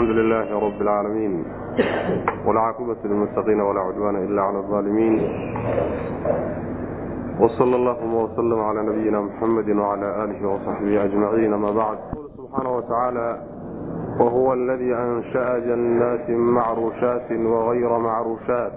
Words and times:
alxamdu 0.00 0.22
lilaahi 0.22 0.50
rab 0.50 0.62
اlcaalamiin 0.80 1.34
wlcaaqibatu 2.46 3.08
lilmuttaqiina 3.08 3.64
walaa 3.64 3.84
cudwaana 3.88 4.20
ila 4.20 4.42
cala 4.46 4.58
alظaalimiin 4.58 5.16
wsala 7.40 7.76
allahuma 7.76 8.22
wslm 8.24 8.60
cala 8.66 8.82
nabiyina 8.82 9.22
muxamedi 9.22 9.72
wacala 9.72 10.08
aalihi 10.22 10.44
wasaxbihi 10.52 10.98
ajmaciin 10.98 11.52
ama 11.52 11.72
bacd 11.72 12.00
qul 12.14 12.26
subxaana 12.36 12.70
watacaala 12.76 13.26
wahuwa 14.20 14.54
aladii 14.54 14.94
ansha'a 14.94 15.60
jannaati 15.68 16.32
macruushati 16.32 17.34
wagayra 17.54 17.98
macruushaat 18.08 18.72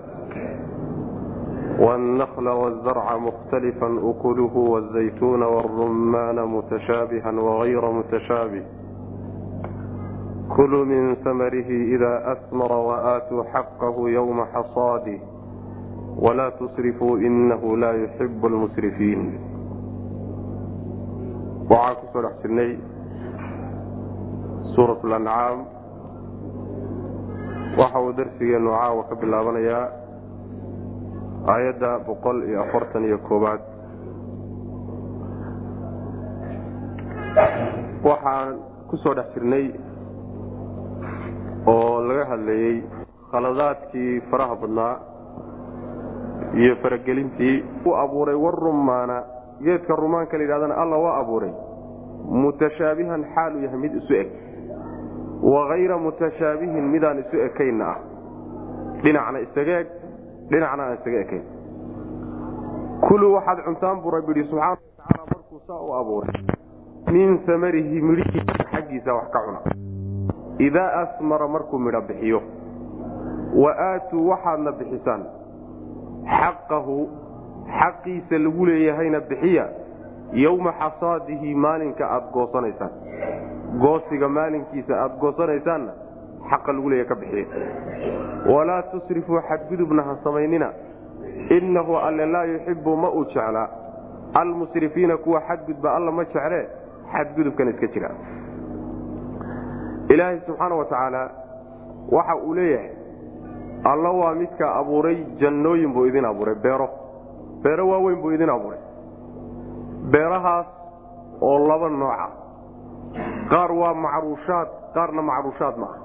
wاnnakla 1.86 2.54
wاzarca 2.62 3.18
mukhtalifa 3.20 3.88
ukuluhu 4.12 4.72
wاzaytuuna 4.72 5.48
wاrumaana 5.48 6.46
mutashaabha 6.46 7.32
wagayra 7.50 7.92
mutashaabih 7.92 8.83
kuluu 10.50 10.86
min 10.86 11.16
samarihi 11.24 11.94
ida 11.96 12.12
asmara 12.36 12.76
waaatuu 12.90 13.44
xaqahu 13.54 14.08
ywma 14.12 14.46
xasaadih 14.54 15.20
walaa 16.24 16.52
tusrifuu 16.60 17.18
inahu 17.18 17.76
laa 17.78 17.94
yuxibu 17.94 18.50
lmusrifiin 18.50 19.24
waxaan 21.70 21.96
ku 22.02 22.06
soo 22.14 22.22
dhex 22.22 22.36
jirnay 22.44 22.72
suurat 24.76 25.02
lancaam 25.04 25.58
waxa 27.80 28.00
uu 28.06 28.14
darsigeenu 28.18 28.70
caawa 28.78 29.04
ka 29.10 29.16
bilaabanayaa 29.22 29.86
aayadda 31.56 31.90
boqol 32.08 32.44
iyo 32.50 32.62
afartan 32.64 33.04
iyo 33.10 33.18
koobaad 33.28 33.62
waxaan 38.04 38.50
ku 38.92 38.98
soo 39.02 39.14
dhex 39.18 39.28
jirnay 39.34 39.66
oo 41.68 42.02
laga 42.08 42.26
hadlayey 42.32 42.84
khaladaadkii 43.32 44.22
faraha 44.32 44.56
badnaa 44.56 44.96
iyo 46.56 46.76
faragelintii 46.82 47.64
u 47.86 47.96
abuuray 47.96 48.36
war 48.36 48.56
rumaana. 48.56 49.24
Geedka 49.64 49.96
rumaanka 49.96 50.38
la 50.38 50.44
yidhahdana 50.44 50.76
alla 50.78 50.98
waa 50.98 51.18
abuuray. 51.22 51.52
Mutashaabihan 52.30 53.24
xaalu 53.36 53.64
yahay 53.64 53.80
mid 53.80 53.96
isu 53.96 54.14
eg. 54.14 54.30
Wakayra 55.44 55.98
mutashaabihin 55.98 56.84
midaan 56.94 57.20
isu 57.20 57.38
ekaynna 57.48 57.86
ah. 57.94 58.00
Dhinacna 59.04 59.40
isaga 59.40 59.80
eg 59.80 59.88
dhinacna 60.50 60.84
aan 60.84 60.98
isaga 61.00 61.20
ekayn. 61.26 61.44
Kuluu 63.08 63.34
waxaad 63.36 63.64
cuntaan 63.66 64.02
buu 64.02 64.12
rabbi 64.12 64.32
yidhi 64.36 64.50
subxaana 64.50 64.76
watacaala 64.76 65.26
markuu 65.32 65.60
saa 65.68 65.80
u 65.82 65.94
abuuray. 66.00 66.36
Min 67.12 67.40
samarihi 67.46 68.02
midhihiisa 68.02 68.64
xaggiisa 68.72 69.14
wax 69.14 69.28
ka 69.32 69.40
cuna 69.46 69.60
idaa 70.60 70.90
asmara 71.02 71.48
markuu 71.48 71.80
midho 71.80 72.02
bixiyo 72.02 72.42
wa 73.56 73.72
aatuu 73.80 74.30
waxaadna 74.30 74.72
bixisaan 74.72 75.24
xaqahu 76.40 76.98
xaqiisa 77.80 78.38
lagu 78.38 78.66
leeyahayna 78.66 79.20
bixiya 79.20 79.66
yowma 80.34 80.72
xasaadihi 80.80 81.56
maalinka 81.56 82.06
aada 82.10 82.26
goosanaysaan 82.34 82.92
goosiga 83.82 84.30
maalinkiisa 84.30 84.94
aada 85.02 85.16
goosanaysaanna 85.24 85.92
xaqa 86.50 86.74
lagu 86.74 86.90
leeyahay 86.90 87.10
ka 87.10 87.16
bixiya 87.16 87.46
walaa 88.56 88.82
tusrifuu 88.94 89.42
xadgudubna 89.50 90.04
ha 90.04 90.16
samaynina 90.24 90.70
innahu 91.58 91.98
alle 91.98 92.26
laa 92.26 92.46
yuxibu 92.54 92.96
ma 92.96 93.10
uu 93.10 93.26
jeclaa 93.26 93.68
almusrifiina 94.34 95.18
kuwa 95.18 95.42
xadgudba 95.42 95.96
alla 95.96 96.12
ma 96.12 96.24
jeclee 96.26 96.66
xadgudubkan 97.14 97.70
iska 97.70 97.88
jira 97.88 98.10
ilaahay 100.10 100.40
subxaana 100.46 100.76
wa 100.76 100.86
tacaala 100.86 101.22
waxa 102.12 102.36
uu 102.36 102.54
leeyahay 102.54 102.92
alla 103.92 104.10
waa 104.12 104.34
midka 104.36 104.76
abuuray 104.76 105.18
jannooyin 105.42 105.94
buu 105.94 106.06
idin 106.06 106.26
abuuray 106.26 106.56
beero. 106.64 106.90
Beero 107.64 107.88
waaweyn 107.90 108.22
buu 108.22 108.32
idin 108.32 108.50
abuuray. 108.50 108.80
Beerahaas 110.12 110.68
oo 111.42 111.68
laba 111.68 111.90
nooca. 111.90 112.28
Qaar 113.50 113.72
waa 113.72 113.94
macruushaad 113.94 114.68
qaarna 114.94 115.22
macruushaad 115.22 115.78
ma 115.78 115.88
ah 115.96 116.00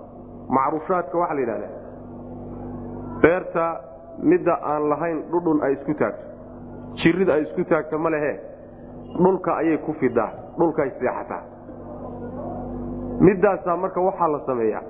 macruushaadka 0.56 1.18
waxaa 1.18 1.34
la 1.34 1.40
yidhahdaa 1.40 1.72
beerta 3.22 3.64
midda 4.30 4.54
aan 4.72 4.88
lahayn 4.90 5.18
dhudhun 5.32 5.58
ay 5.66 5.72
isku 5.76 5.94
taagto 5.94 6.24
jirid 7.02 7.28
ay 7.34 7.42
isku 7.46 7.64
taagto 7.70 7.98
ma 7.98 8.10
lehe 8.14 8.32
dhulka 9.22 9.56
ayay 9.60 9.78
ku 9.86 9.92
fidaa 10.00 10.30
dhulkaay 10.58 10.90
seexataa 11.00 11.42
middaasaa 13.20 13.76
marka 13.76 14.00
waxaa 14.00 14.28
la 14.32 14.40
sameeyaa. 14.46 14.82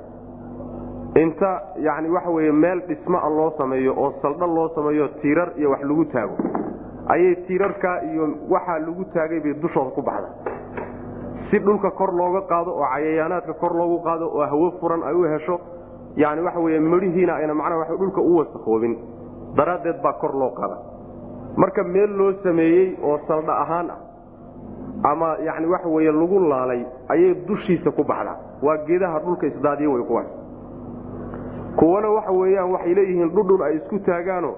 Inta 1.22 1.50
yani 1.77 2.09
waxa 2.11 2.31
weye 2.31 2.53
meel 2.53 2.81
dhismaa 2.89 3.28
loo 3.28 3.50
sameeyo 3.59 3.94
oo 3.97 4.12
saldha 4.22 4.47
loo 4.47 4.69
sameeyo 4.75 5.09
tiirar 5.22 5.49
iyo 5.56 5.71
wax 5.71 5.83
lagu 5.83 6.05
taago. 6.05 6.37
Ayay 7.09 7.34
tiirarkaa 7.47 8.00
iyo 8.12 8.28
waxaa 8.50 8.78
lagu 8.78 9.05
taagay 9.15 9.41
bay 9.41 9.55
dushooda 9.62 9.91
ku 9.91 10.03
baxda. 10.03 10.28
Si 11.50 11.59
dhulka 11.59 11.91
kor 11.91 12.12
looga 12.12 12.41
qaado 12.50 12.71
oo 12.77 12.87
cayayaanaadka 12.93 13.55
kor 13.55 13.72
loogu 13.75 13.99
qaado 14.05 14.27
oo 14.28 14.47
hawo 14.47 14.71
furan 14.81 15.03
ay 15.03 15.15
u 15.15 15.22
hesho 15.33 15.61
yani 16.17 16.41
waxa 16.43 16.61
weye 16.61 16.81
midhihiina 16.81 17.34
ayna 17.37 17.55
macnaha 17.55 17.81
wa 17.91 17.97
dhulka 17.97 18.21
u 18.21 18.37
wasakhoobin. 18.38 18.94
Daraaddeed 19.56 20.03
baa 20.03 20.12
kor 20.12 20.34
loo 20.37 20.50
qaada. 20.50 20.77
Marka 21.56 21.83
meel 21.84 22.12
loo 22.19 22.33
sameeyey 22.43 22.97
oo 23.03 23.19
saldha 23.28 23.53
ahaan 23.62 23.91
ah 23.91 23.99
ama 25.03 25.36
yani 25.47 25.66
waxa 25.66 25.88
weye 25.88 26.12
lagu 26.12 26.38
laalay 26.41 26.82
ayay 27.09 27.34
dushiisa 27.48 27.91
ku 27.91 28.03
baxdaa. 28.04 28.36
Waa 28.62 28.76
geedaha 28.86 29.19
dhulka 29.20 29.47
isdaadiyo 29.47 29.92
way 29.92 30.03
kuwaas 30.03 30.26
kuwana 31.76 32.09
waxa 32.10 32.32
weeyaan 32.32 32.70
waxay 32.72 32.94
leeyihiin 32.94 33.31
dhudhun 33.31 33.62
ay 33.62 33.76
isku 33.76 33.98
taagaano 33.98 34.54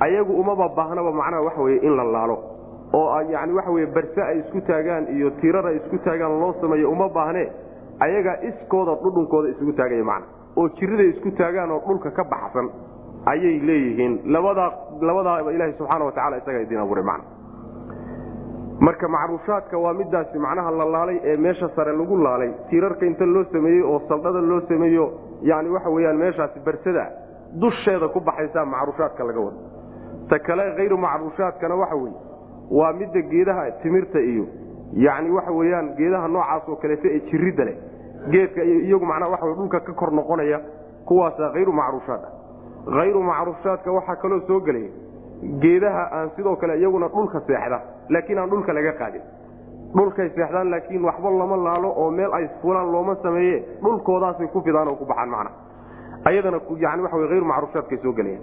ayagu 0.00 0.32
umaba 0.40 0.68
baahnaba 0.68 1.12
macnaha 1.12 1.42
waxa 1.42 1.62
weye 1.62 1.78
in 1.86 1.96
la 1.96 2.04
laalo. 2.04 2.38
Oo 2.94 3.20
yani 3.30 3.52
waxa 3.52 3.70
weye 3.70 3.86
barse 3.86 4.22
ay 4.22 4.38
isku 4.38 4.60
taagaan 4.60 5.06
iyo 5.16 5.30
tirar 5.40 5.66
ay 5.66 5.76
isku 5.76 5.98
taagaan 5.98 6.40
loo 6.40 6.54
sameeyo 6.60 6.90
uma 6.90 7.08
baahnee 7.08 7.46
ayagaa 8.00 8.36
iskooda 8.48 8.94
dhudhunkooda 9.02 9.48
isugu 9.48 9.72
taagaya 9.72 10.04
macna 10.04 10.26
oo 10.56 10.68
jiriday 10.68 11.08
isku 11.14 11.30
taagaan 11.30 11.70
oo 11.70 11.80
dhulka 11.86 12.10
ka 12.10 12.24
baxsan 12.24 12.68
ayay 13.26 13.58
leeyihiin. 13.68 14.20
Labadaa 14.34 14.70
labadaaba 15.00 15.52
ilaaha 15.52 15.72
subxaana 15.78 16.04
wa 16.04 16.12
tacala 16.12 16.36
isagaa 16.42 16.60
idin 16.66 16.78
abuuray 16.78 17.04
macna 17.04 17.24
marka 18.80 19.08
macruushaadka 19.08 19.78
waa 19.78 19.92
midaasi 19.94 20.38
macnaha 20.38 20.70
la 20.70 20.84
laalay 20.84 21.20
ee 21.24 21.36
meesha 21.36 21.68
sare 21.76 21.92
lagu 21.92 22.16
laalay. 22.16 22.50
Tiirarka 22.70 23.06
inta 23.06 23.24
loo 23.26 23.44
sameeyey 23.52 23.82
oo 23.82 24.00
saldhada 24.08 24.40
loo 24.40 24.60
sameeyo 24.68 25.12
yani 25.42 25.68
waxa 25.70 25.90
weyaan 25.90 26.16
meeshaasi 26.18 26.60
barsada 26.60 27.04
dusheeda 27.62 28.08
ku 28.08 28.20
baxaysaa 28.20 28.64
macruushaadka 28.64 29.24
laga 29.24 29.40
wado. 29.40 29.58
Ta 30.28 30.38
kale 30.38 30.62
hayru 30.76 30.98
macruushaadkana 30.98 31.74
waxa 31.82 31.96
weye 31.96 32.14
waa 32.70 32.92
midda 32.92 33.20
geedaha 33.22 33.70
timirta 33.82 34.20
iyo 34.20 34.46
yani 34.92 35.30
waxa 35.30 35.50
weyaan 35.52 35.94
geedaha 35.96 36.28
noocaas 36.28 36.68
oo 36.68 36.76
kaleeto 36.76 37.08
ee 37.08 37.20
jiridda 37.30 37.64
leh. 37.64 37.76
Geedka 38.30 38.62
iyagu 38.62 39.06
macnaha 39.06 39.30
waxa 39.32 39.54
dhulka 39.58 39.80
ka 39.80 39.92
kor 39.92 40.12
noqonaya 40.12 40.60
kuwaasa 41.08 41.50
hayru 41.54 41.72
macruushaad 41.72 42.20
ah 42.24 42.32
hayru 42.98 43.22
macruushaadka 43.22 43.92
waxaa 43.92 44.16
kaloo 44.22 44.40
soo 44.46 44.60
gelaya 44.60 44.90
geedaha 45.62 46.02
aan 46.12 46.30
sidoo 46.36 46.56
kale 46.56 46.78
iyaguna 46.78 47.08
dhulka 47.08 47.40
seexda 47.46 47.80
laakiin 48.08 48.38
aan 48.38 48.50
dhulka 48.50 48.72
laga 48.72 48.92
qaadin. 48.92 49.22
Dhulkay 49.96 50.28
seexdaan 50.36 50.70
laakiin 50.70 51.04
waxba 51.04 51.30
lama 51.30 51.56
laalo 51.56 51.88
oo 51.96 52.10
meel 52.10 52.32
ay 52.34 52.48
fulaan 52.62 52.92
looma 52.92 53.14
sameeye 53.22 53.64
dhulkoodaasay 53.82 54.46
ku 54.48 54.60
fidaan 54.60 54.88
oo 54.88 54.96
ku 54.96 55.04
baxaan 55.04 55.28
macna. 55.30 55.50
Ayadana 56.24 56.60
yani 56.84 57.02
waxa 57.02 57.16
wey 57.16 57.28
hayru 57.28 57.44
macruushaadkay 57.44 57.98
soo 58.02 58.12
gelayaan 58.12 58.42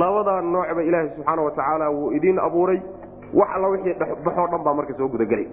labadaa 0.00 0.40
noocba 0.40 0.82
ilaahay 0.82 1.08
subxaana 1.16 1.42
wa 1.42 1.50
tacaala 1.50 1.90
wuu 1.90 2.10
idiin 2.12 2.38
abuuray. 2.38 2.80
Wax 3.34 3.48
alla 3.54 3.68
wixii 3.68 3.94
baxoo 4.24 4.46
dhan 4.52 4.62
baa 4.64 4.74
marka 4.74 4.94
soo 4.98 5.08
gudagelay 5.08 5.46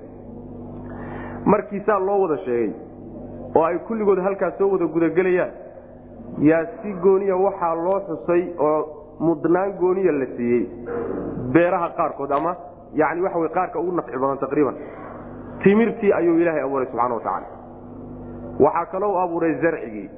markiisaa 1.45 1.99
loo 1.99 2.22
wada 2.22 2.38
sheegay 2.45 2.72
oo 3.55 3.63
ay 3.66 3.77
kulligood 3.88 4.19
halkaas 4.23 4.57
soo 4.57 4.69
wada 4.72 4.85
gudagelayaan 4.85 5.51
yaa 6.49 6.66
si 6.81 6.93
gooniya 7.03 7.35
waxaa 7.35 7.75
loo 7.75 7.99
xusay 8.08 8.43
oo 8.59 8.79
mudnaan 9.19 9.73
gooniya 9.79 10.11
la 10.11 10.25
siiyey 10.35 10.69
beeraha 11.53 11.89
qaarkood 11.89 12.31
ama 12.31 12.55
yani 12.93 13.21
wey 13.21 13.49
qaarka 13.49 13.79
ugu 13.79 13.91
nafci 13.91 14.17
badan 14.17 14.37
taqriiban. 14.37 14.75
Timirtii 15.63 16.13
ayuu 16.13 16.37
ilaahay 16.39 16.61
abuuray 16.61 16.87
subxana 16.87 17.15
wa 17.15 17.21
tacaala. 17.21 17.47
Waxaa 18.59 18.85
kaloo 18.85 19.17
abuuray 19.17 19.53
zarcigii. 19.61 20.09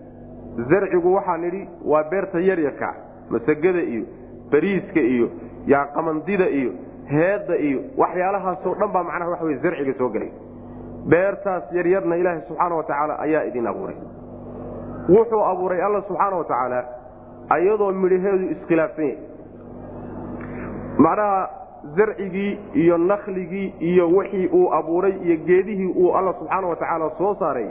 Zarcigu 0.70 1.14
waxaa 1.16 1.38
nidhi 1.38 1.70
waa 1.86 2.04
beerta 2.04 2.40
yaryarka 2.40 2.94
masagada 3.30 3.82
iyo 3.82 4.06
bariiska 4.52 5.00
iyo 5.00 5.30
qamandida 5.86 6.50
iyo 6.50 6.72
heedda 7.06 7.56
iyo 7.58 7.80
waxyaalahaasoo 7.98 8.76
dhan 8.76 8.92
baa 8.92 9.04
macnaha 9.04 9.32
waxa 9.32 9.46
wey 9.46 9.58
zarciga 9.58 9.94
soo 9.98 10.10
gelay 10.10 10.32
beertaas 11.10 11.64
yaryarna 11.72 12.16
ilaahay 12.16 12.42
subxaana 12.48 12.76
wa 12.76 13.20
ayaa 13.20 13.44
idin 13.44 13.68
abuuray. 13.68 13.96
Wuxuu 15.10 15.44
abuuray 15.44 15.82
alla 15.82 16.02
subxaana 16.02 16.36
wa 16.38 16.44
ayadoo 17.50 17.92
midhaheedu 17.92 18.46
iskhilaafsan 18.56 19.06
yahay. 19.06 19.18
Macnaha 20.98 21.50
zarcigii 21.98 22.60
iyo 22.74 22.98
nakligii 22.98 23.74
iyo 23.80 24.10
wixii 24.10 24.48
uu 24.54 24.74
abuuray 24.74 25.14
iyo 25.24 25.38
geedihii 25.46 25.94
uu 25.98 26.16
alla 26.18 26.34
subxaana 26.34 26.68
wa 26.68 26.76
tacaala 26.76 27.10
soo 27.18 27.36
saaray 27.40 27.68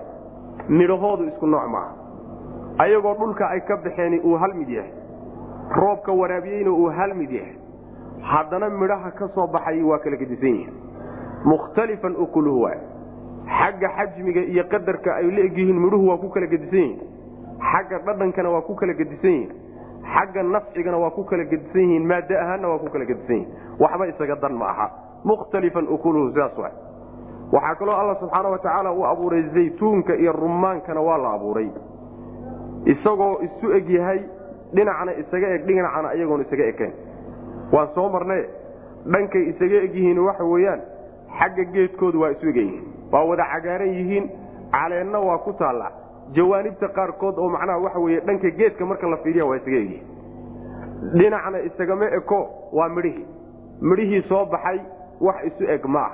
midhahoodu 0.68 1.24
isku 1.28 1.46
nooc 1.46 1.68
maaha. 1.68 1.92
Ayagoo 2.78 3.14
dhulka 3.14 3.48
ay 3.50 3.60
ka 3.60 3.76
baxeen 3.76 4.20
uu 4.24 4.36
hal 4.36 4.54
mid 4.54 4.68
yahay 4.68 4.90
roobka 5.76 6.12
waraabiyeyna 6.12 6.70
uu 6.70 6.86
hal 6.90 7.14
mid 7.14 7.30
yahay 7.30 7.54
haddana 8.22 8.70
midhaha 8.70 9.10
ka 9.10 9.28
soo 9.34 9.46
baxay 9.46 9.82
waa 9.82 9.98
kala 9.98 10.16
gedisan 10.16 10.48
yihiin 10.48 10.74
mukhtalifan 11.44 12.16
ukuluhu 12.16 12.62
waay 12.62 12.78
xagga 13.58 13.88
xajmiga 13.96 14.40
iyo 14.40 14.64
qadarka 14.64 15.14
ay 15.16 15.30
la 15.30 15.40
egyihiin 15.48 15.78
midhuhu 15.84 16.08
waa 16.08 16.16
ku 16.18 16.28
kala 16.28 16.46
gedisan 16.46 16.78
yihiin 16.78 17.00
xagga 17.72 17.98
dhadhankana 18.06 18.50
waa 18.50 18.60
ku 18.68 18.74
kala 18.74 18.92
gedisan 18.92 19.30
yihiin 19.30 19.50
xagga 20.12 20.42
nafcigana 20.42 20.98
waa 20.98 21.10
ku 21.10 21.24
kala 21.24 21.44
gedisan 21.44 21.80
yihiin 21.82 22.06
maada 22.06 22.40
ahaanna 22.44 22.68
waa 22.68 22.78
ku 22.78 22.88
kala 22.92 23.04
gedisan 23.04 23.36
yihiin 23.36 23.80
waxba 23.80 24.06
isaga 24.12 24.36
dan 24.42 24.52
ma 24.62 24.66
aha 24.72 24.86
mukhtalifan 25.24 25.88
ukuluhu 25.88 26.30
sidaas 26.32 26.58
waay 26.58 26.72
waxaa 27.52 27.74
kaloo 27.80 27.96
alla 28.00 28.14
subxaana 28.20 28.48
wa 28.54 28.58
tacaala 28.58 28.92
uu 28.92 29.06
abuuray 29.06 29.42
zaytuunka 29.54 30.14
iyo 30.16 30.32
rumaankana 30.32 31.00
waa 31.00 31.18
la 31.18 31.32
abuuray 31.38 31.68
isagoo 32.92 33.38
isu 33.46 33.72
eg 33.76 33.88
yahay 33.90 34.20
dhinacna 34.74 35.12
isaga 35.22 35.48
eg 35.56 35.62
dhinacana 35.66 36.14
iyagoon 36.14 36.40
isaga 36.46 36.64
ekayn 36.72 36.92
waan 37.72 37.88
soo 37.94 38.08
marnaye 38.14 38.44
dhankay 39.12 39.42
isaga 39.52 39.76
eg 39.86 39.94
yihiin 39.94 40.18
waxa 40.28 40.44
weeyaan 40.52 40.80
xagga 41.38 41.64
geedkoodu 41.74 42.20
waa 42.22 42.30
isu 42.34 42.48
egyihiin 42.52 42.84
waa 43.12 43.24
wada 43.30 43.44
cagaaran 43.52 43.88
yihiin 43.98 44.26
caleenna 44.74 45.18
waa 45.28 45.38
ku 45.46 45.52
taalla 45.52 45.88
jawaanibta 46.32 46.88
qaarkood 46.88 47.38
oo 47.38 47.48
macnaha 47.48 47.78
waxa 47.78 47.98
weye 47.98 48.20
dhanka 48.20 48.50
geedka 48.50 48.86
marka 48.86 49.06
la 49.06 49.16
fiiriya 49.16 49.44
waa 49.46 49.56
isaga 49.56 49.76
egyihiin 49.76 50.06
dhinacna 51.18 51.58
isagama 51.68 52.06
eko 52.18 52.38
waa 52.72 52.88
midhihii 52.88 53.26
midhihii 53.80 54.22
soo 54.28 54.44
baxay 54.46 54.78
wax 55.20 55.36
isu 55.46 55.64
eg 55.74 55.84
ma 55.86 56.00
ah 56.00 56.12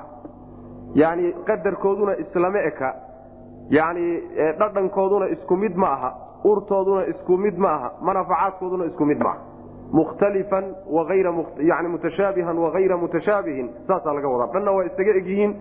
yacni 0.94 1.32
qadarkooduna 1.46 2.16
islama 2.18 2.58
eka. 2.70 2.94
Yacni 3.70 4.06
dhadhankooduna 4.58 5.26
isku 5.34 5.56
mid 5.56 5.76
ma 5.76 5.86
aha 5.96 6.10
urtooduna 6.44 7.06
isku 7.06 7.36
mid 7.38 7.58
ma 7.58 7.68
aha 7.74 7.88
manafacaadkooduna 8.02 8.84
isku 8.90 9.04
mid 9.06 9.18
maaha. 9.22 9.38
Mukhtalifan 9.92 10.64
yani 11.70 11.88
mutashaabihan 11.88 12.58
wagayra 12.58 12.96
mutashaabihin 12.96 13.70
saasaa 13.86 14.14
laga 14.14 14.28
wadaa. 14.28 14.52
Dhanna 14.54 14.70
waa 14.72 14.84
isaga 14.84 15.14
egyihiin 15.20 15.52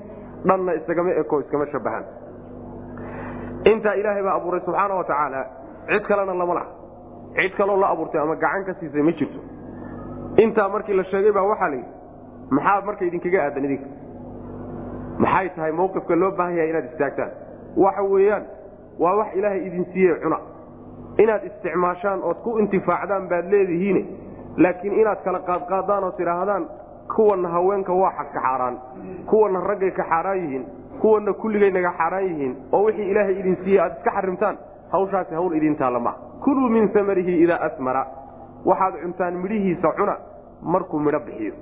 dhanna 0.47 0.73
isagama 0.73 1.11
eko 1.21 1.39
iskama 1.41 1.67
shabahan 1.67 2.03
intaa 3.63 3.93
ilaahay 3.95 4.23
baa 4.23 4.35
abuuray 4.39 4.61
subxaana 4.65 4.95
wa 4.95 5.03
tacaala 5.03 5.45
cid 5.89 6.03
kalena 6.07 6.33
lama 6.33 6.53
laha. 6.53 6.67
Cid 7.35 7.53
kaloo 7.57 7.77
la 7.79 7.87
abuurtay 7.89 8.21
ama 8.21 8.35
gacan 8.35 8.63
ka 8.65 8.73
siisay 8.79 9.01
ma 9.01 9.11
jirto. 9.11 9.39
Intaa 10.37 10.69
markii 10.69 10.93
la 10.93 11.03
sheegay 11.03 11.31
baa 11.31 11.43
waxaa 11.51 11.69
layidhi 11.69 11.89
maxaa 12.49 12.81
marka 12.85 13.05
idinkaga 13.05 13.43
aadan 13.45 13.65
idinka? 13.65 13.87
Maxay 15.19 15.49
tahay 15.55 15.71
mawqifka 15.71 16.15
loo 16.15 16.31
baahan 16.37 16.55
yahay 16.57 16.69
inaad 16.69 16.85
istaagtaan? 16.91 17.31
Waxa 17.77 18.03
weeyaan 18.03 18.43
waa 18.99 19.15
wax 19.19 19.29
ilaahay 19.35 19.61
idin 19.67 19.85
siiye 19.93 20.15
cuna. 20.23 20.37
Inaad 21.17 21.43
isticmaashaan 21.49 22.19
ood 22.23 22.37
ku 22.43 22.57
intifaacdaan 22.57 23.27
baad 23.29 23.45
leedihiine 23.51 24.01
laakiin 24.57 24.93
inaad 25.01 25.19
kala 25.23 25.39
qaadqaadaan 25.49 26.03
oo 26.03 26.11
tidhaahdaan 26.11 26.63
kuwanna 27.15 27.49
haweenka 27.49 27.93
waa 27.93 28.11
xadka 28.17 28.39
xaaraan 28.45 28.75
kuwanna 29.29 29.59
raggay 29.69 29.91
ka 29.91 30.03
xaaraan 30.11 30.37
yihiin 30.43 30.65
kuwanna 31.01 31.33
kulligay 31.33 31.71
naga 31.71 31.91
xaaraan 31.97 32.25
yihiin 32.29 32.53
oo 32.71 32.83
wixii 32.85 33.11
ilaahay 33.11 33.39
idin 33.39 33.55
siiyey 33.63 33.81
aad 33.83 33.93
iska 33.97 34.11
xarimtaan 34.11 34.57
hawshaasi 34.91 35.35
hawl 35.35 35.53
idin 35.59 35.75
taalla 35.75 35.99
maa 35.99 36.15
kuluu 36.43 36.69
min 36.69 36.89
samarihi 36.93 37.43
idaa 37.43 37.59
asmara. 37.67 38.05
Waxaad 38.65 38.93
cuntaan 39.01 39.33
midhihiisa 39.43 39.91
cuna 39.97 40.15
markuu 40.61 40.99
midho 40.99 41.19
bixiyo. 41.19 41.53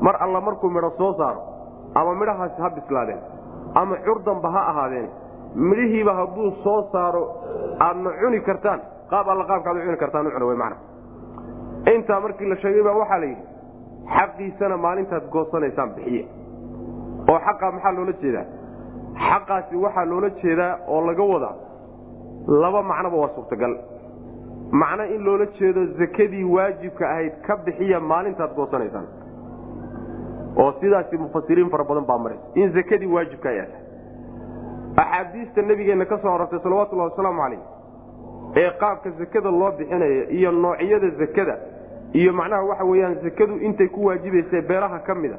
Mar 0.00 0.16
alla 0.20 0.40
markuu 0.40 0.70
midho 0.70 0.90
soo 0.98 1.12
saaro 1.18 1.40
ama 1.94 2.14
midhahaasi 2.14 2.62
ha 2.62 2.70
bislaadeen 2.70 3.20
ama 3.74 3.96
curdanba 4.06 4.50
ha 4.50 4.60
ahaadeen 4.70 5.08
midhihiiba 5.54 6.14
hadduu 6.14 6.50
soo 6.64 6.80
saaro 6.92 7.22
aadna 7.80 8.10
cuni 8.20 8.40
kartaan 8.40 8.80
qaab 9.10 9.28
alla 9.28 9.44
qaabkaad 9.50 9.76
u 9.76 9.80
cuni 9.86 9.96
kartaan 9.96 10.26
u 10.26 10.48
wey 10.48 10.56
macna. 10.56 10.76
Intaa 11.94 12.20
markii 12.20 12.48
la 12.48 12.56
sheegay 12.56 12.82
baa 12.82 12.98
waxaa 13.02 13.18
la 13.18 13.26
yidhi 13.26 13.44
xaqiisana 14.16 14.76
maalintaad 14.76 15.24
goosanaysaan 15.32 15.94
bixiye 15.96 16.24
oo 17.30 17.38
xaqaa 17.46 17.72
maxaa 17.72 17.92
loola 17.96 18.12
jeedaa 18.22 18.44
xaqaasi 19.18 19.76
waxaa 19.76 20.04
loola 20.04 20.30
jeedaa 20.42 20.78
oo 20.88 21.00
laga 21.06 21.22
wadaa 21.22 21.54
laba 22.62 22.82
macnoba 22.82 23.16
waa 23.16 23.28
suurtagal. 23.34 23.74
Macno 24.70 25.04
in 25.14 25.22
loola 25.24 25.46
jeedo 25.58 25.84
zakadii 25.98 26.44
waajibka 26.44 27.08
ahayd 27.10 27.32
ka 27.46 27.56
bixiya 27.56 28.00
maalintaad 28.00 28.54
goosanaysaan. 28.56 29.06
Oo 30.56 30.72
sidaasi 30.80 31.16
mufasiriin 31.18 31.70
fara 31.70 31.84
badan 31.84 32.04
baa 32.06 32.18
maray. 32.18 32.38
In 32.54 32.72
zakadii 32.72 33.06
waajibka 33.06 33.48
ay 33.48 33.56
tahay. 33.58 33.82
Axaadiista 34.96 35.62
nabigeenna 35.62 36.04
ka 36.04 36.18
soo 36.22 36.34
arortay 36.34 36.58
salawatullahi 36.62 37.10
wasalaamu 37.10 37.40
calayh 37.42 37.60
ee 38.56 38.70
qaabka 38.80 39.10
zakada 39.18 39.50
loo 39.50 39.70
bixinaya 39.78 40.30
iyo 40.30 40.52
noocyada 40.52 41.08
zakada 41.18 41.56
iyo 42.12 42.32
macnaha 42.32 42.62
waxa 42.64 42.84
weyaan 42.84 43.14
zakadu 43.24 43.56
intay 43.58 43.88
ku 43.88 44.04
waajibaysa 44.06 44.62
beeraha 44.68 44.98
ka 44.98 45.14
mida 45.14 45.36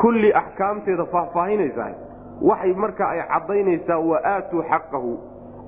kulli 0.00 0.32
axkaamteeda 0.32 1.04
faahfaahinaysaa 1.06 1.90
waxay 2.42 2.72
marka 2.74 3.08
ay 3.08 3.22
caddaynaysaa 3.32 3.98
wa 3.98 4.20
aatuu 4.24 4.62
xaqahu. 4.62 5.18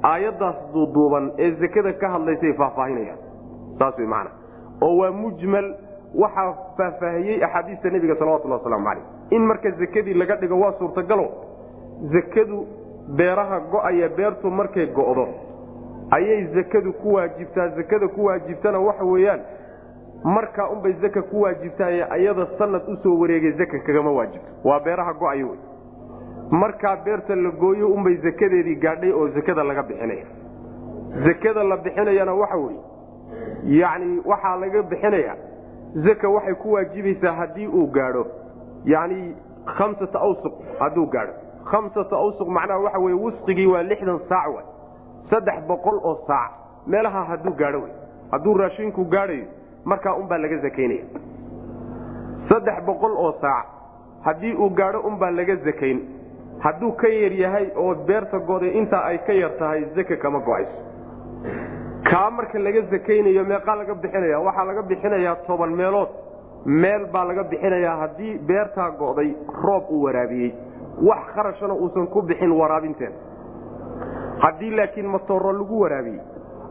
Aayaddaas 0.03 0.57
duuduuban 0.75 1.33
ee 1.39 1.51
zakada 1.61 1.93
ka 1.93 2.09
hadlaysay 2.09 2.53
faahfaahinayaan. 2.53 3.19
Saas 3.79 3.99
wey 3.99 4.07
macana 4.07 4.31
oo 4.83 4.97
waa 4.99 5.11
mujmal 5.13 5.75
waxaa 6.15 6.55
faahfaahiyey 6.77 7.45
axaadiista 7.45 7.91
nebiga 7.91 8.17
salawatullah 8.17 8.59
wasalaamu 8.59 8.85
calayh. 8.87 9.05
In 9.31 9.47
marka 9.47 9.71
zakadii 9.71 10.15
laga 10.15 10.37
dhigo 10.37 10.59
waa 10.61 10.73
suurtagalo 10.79 11.27
zakadu 12.13 12.67
beeraha 13.17 13.61
go'aya 13.61 14.09
beertu 14.09 14.51
markay 14.51 14.87
go'do 14.87 15.29
ayay 16.11 16.47
zakadu 16.55 16.93
ku 16.93 17.15
waajibtaa. 17.15 17.69
Zakada 17.69 18.09
ku 18.09 18.25
waajibtana 18.25 18.79
waxa 18.79 19.05
weeyaan 19.05 19.41
markaa 20.25 20.69
unbay 20.69 20.93
zaka 20.93 21.23
ku 21.23 21.41
waajibtaaye 21.43 22.07
ayada 22.11 22.47
sanad 22.59 22.83
u 22.89 22.97
soo 23.03 23.19
wareegay 23.21 23.53
zaka 23.53 23.79
kagama 23.79 24.11
waajibto. 24.11 24.49
Waa 24.65 24.81
beeraha 24.81 25.13
go'ayo 25.13 25.49
wey 25.49 25.59
markaa 26.53 26.97
beerta 27.05 27.35
la 27.37 27.51
gooyo 27.51 27.89
unbay 27.97 28.17
zakadeedii 28.25 28.75
gaadhay 28.85 29.13
oo 29.13 29.29
zakada 29.29 29.63
laga 29.65 29.83
bixinaya. 29.83 30.25
Zakada 31.27 31.63
la 31.65 31.77
bixinayana 31.77 32.35
waxa 32.35 32.57
weye 32.57 32.81
yacni 33.81 34.21
waxaa 34.25 34.57
laga 34.57 34.83
bixinaya 34.83 35.35
zaka 36.07 36.29
waxay 36.29 36.55
ku 36.55 36.73
waajibaysaa 36.73 37.33
haddii 37.33 37.67
uu 37.67 37.87
gaadho. 37.87 38.27
Yacni 38.85 39.35
khamsata 39.77 40.19
awsuq 40.21 40.53
hadduu 40.79 41.07
gaadho. 41.07 41.33
Khamsata 41.71 42.17
awsuq 42.17 42.49
macnaha 42.49 42.79
waxa 42.81 42.99
weye 42.99 43.17
wusqigii 43.25 43.67
waa 43.67 43.83
lixdan 43.83 44.19
saac 44.29 44.55
wa 44.55 44.63
saddex 45.31 45.65
boqol 45.69 46.01
oo 46.05 46.17
saac. 46.27 46.51
Meelaha 46.87 47.25
hadduu 47.25 47.55
gaadho 47.55 47.79
wey 47.83 47.93
hadduu 48.31 48.55
raashinku 48.55 49.05
gaadhayo 49.05 49.45
markaa 49.85 50.15
unbaa 50.15 50.39
laga 50.39 50.57
zakaynaya. 50.57 51.05
Saddex 52.49 52.85
boqol 52.87 53.13
oo 53.17 53.33
saac. 53.41 53.67
Haddii 54.25 54.55
uu 54.55 54.71
gaadho 54.71 55.01
unbaa 55.01 55.31
laga 55.31 55.57
zakayn 55.57 56.01
hadduu 56.65 56.93
ka 57.01 57.09
yar 57.09 57.33
yahay 57.43 57.67
oo 57.77 57.95
beerta 58.09 58.39
goday 58.51 58.71
intaa 58.81 59.05
ay 59.11 59.19
ka 59.27 59.33
yar 59.33 59.51
tahay 59.59 59.85
zaka 59.97 60.17
kama 60.17 60.39
go'ayso. 60.39 60.79
Kaa 62.11 62.31
marka 62.31 62.59
laga 62.59 62.81
zakaynayo 62.93 63.45
meeqaa 63.45 63.77
laga 63.81 63.95
bixinaya 63.95 64.39
waxaa 64.47 64.65
laga 64.71 64.83
bixinayaa 64.91 65.37
toban 65.47 65.73
meelood. 65.81 66.09
Meel 66.67 67.07
baa 67.13 67.25
laga 67.25 67.43
bixinayaa 67.51 67.97
haddii 68.03 68.39
beertaa 68.49 68.91
go'day 69.01 69.31
roob 69.65 69.85
uu 69.91 70.03
waraabiyey. 70.05 70.53
Wax 71.09 71.23
kharashana 71.35 71.75
uusan 71.75 72.07
ku 72.07 72.23
bixin 72.23 72.53
waraabinteeda 72.53 73.17
haddii 74.43 74.71
laakiin 74.77 75.07
matooro 75.07 75.53
lagu 75.53 75.81
waraabiyey 75.81 76.21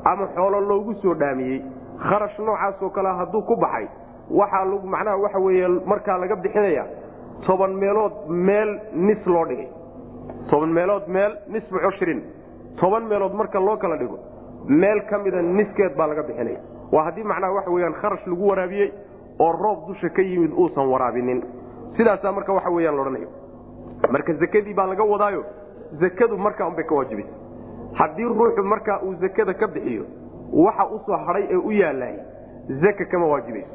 ama 0.06 0.28
xoolo 0.36 0.60
loogu 0.70 0.94
soo 1.02 1.14
dhaamiyey 1.16 1.62
kharash 2.10 2.40
noocaasoo 2.40 2.90
kale 2.90 3.10
hadduu 3.20 3.42
ku 3.42 3.56
baxay 3.56 3.88
waxaa 4.30 4.66
macnaha 4.94 5.18
waxa 5.24 5.40
weeye 5.40 5.68
markaa 5.86 6.18
laga 6.18 6.36
bixinaya 6.36 6.86
toban 7.48 7.74
meelood 7.82 8.14
meel 8.30 8.72
nis 8.94 9.26
loo 9.26 9.46
dhigay 9.46 9.68
toban 10.50 10.70
meelood 10.74 11.08
meel 11.08 11.34
nisfu 11.48 11.80
cushrin. 11.86 12.22
Toban 12.80 13.04
meelood 13.10 13.34
marka 13.34 13.60
loo 13.60 13.78
kala 13.78 13.98
dhigo 13.98 14.20
meel 14.68 15.02
ka 15.10 15.18
mida 15.18 15.42
niskeed 15.42 15.96
baa 15.98 16.08
laga 16.08 16.24
bixinaya 16.24 16.60
waa 16.92 17.04
haddii 17.08 17.24
macnaha 17.24 17.54
waxa 17.54 17.72
weyaan 17.72 17.94
kharash 18.02 18.26
lagu 18.28 18.48
waraabiyey 18.50 18.92
oo 19.40 19.52
roob 19.52 19.88
dusha 19.88 20.10
ka 20.10 20.22
yimid 20.22 20.52
uusan 20.54 20.88
waraabinin. 20.94 21.44
Sidaasaa 21.98 22.32
marka 22.32 22.54
waxa 22.54 22.70
weyaan 22.70 22.96
laodhanayo 22.96 23.30
marka 24.12 24.34
zakadii 24.34 24.74
baa 24.74 24.88
laga 24.88 25.04
wadaayo 25.04 25.44
zakadu 26.02 26.38
markaa 26.38 26.68
unbay 26.68 26.84
ka 26.86 26.96
waajibaysa. 26.96 27.34
Haddii 27.94 28.24
ruuxu 28.24 28.64
markaa 28.64 29.00
uu 29.04 29.14
zakada 29.22 29.54
ka 29.54 29.68
bixiyo 29.68 30.06
waxa 30.54 30.86
u 30.86 31.00
soo 31.06 31.18
hadhay 31.28 31.46
ee 31.50 31.56
u 31.58 31.72
yaalaay 31.72 32.16
zaka 32.82 33.06
kama 33.06 33.26
waajibayso. 33.28 33.70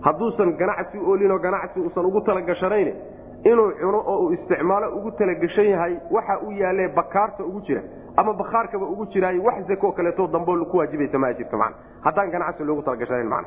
Hadduusan 0.00 0.52
ganacsi 0.56 0.98
oolinoo 0.98 1.38
ganacsi 1.38 1.80
uusan 1.80 2.04
ugu 2.06 2.20
talagashanayn 2.20 2.94
inuu 3.44 3.70
cuno 3.80 3.98
oo 4.06 4.18
uu 4.24 4.32
isticmaalo 4.32 4.96
ugu 4.96 5.10
talagashan 5.10 5.64
yahay 5.70 5.96
waxa 6.10 6.38
u 6.46 6.52
yaalee 6.52 6.88
bakaarta 6.88 7.44
ugu 7.44 7.60
jira 7.60 7.82
ama 8.16 8.32
bakhaarkaba 8.32 8.86
ugu 8.86 9.06
jiraay 9.06 9.38
wax 9.38 9.66
zakoo 9.68 9.92
kaleeto 9.92 10.26
dambo 10.26 10.64
ku 10.64 10.76
waajibaysa 10.76 11.18
ma 11.18 11.32
jirto 11.34 11.56
man 11.56 11.72
haddaan 12.04 12.30
ganacsi 12.30 12.64
loogu 12.64 12.82
talagashanayn 12.82 13.28
man 13.28 13.44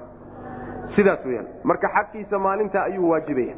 sidaas 0.95 1.25
weyaan 1.25 1.47
marka 1.63 1.87
xaqiisa 1.87 2.39
maalinta 2.39 2.83
ayuu 2.83 3.09
waajibaya. 3.09 3.55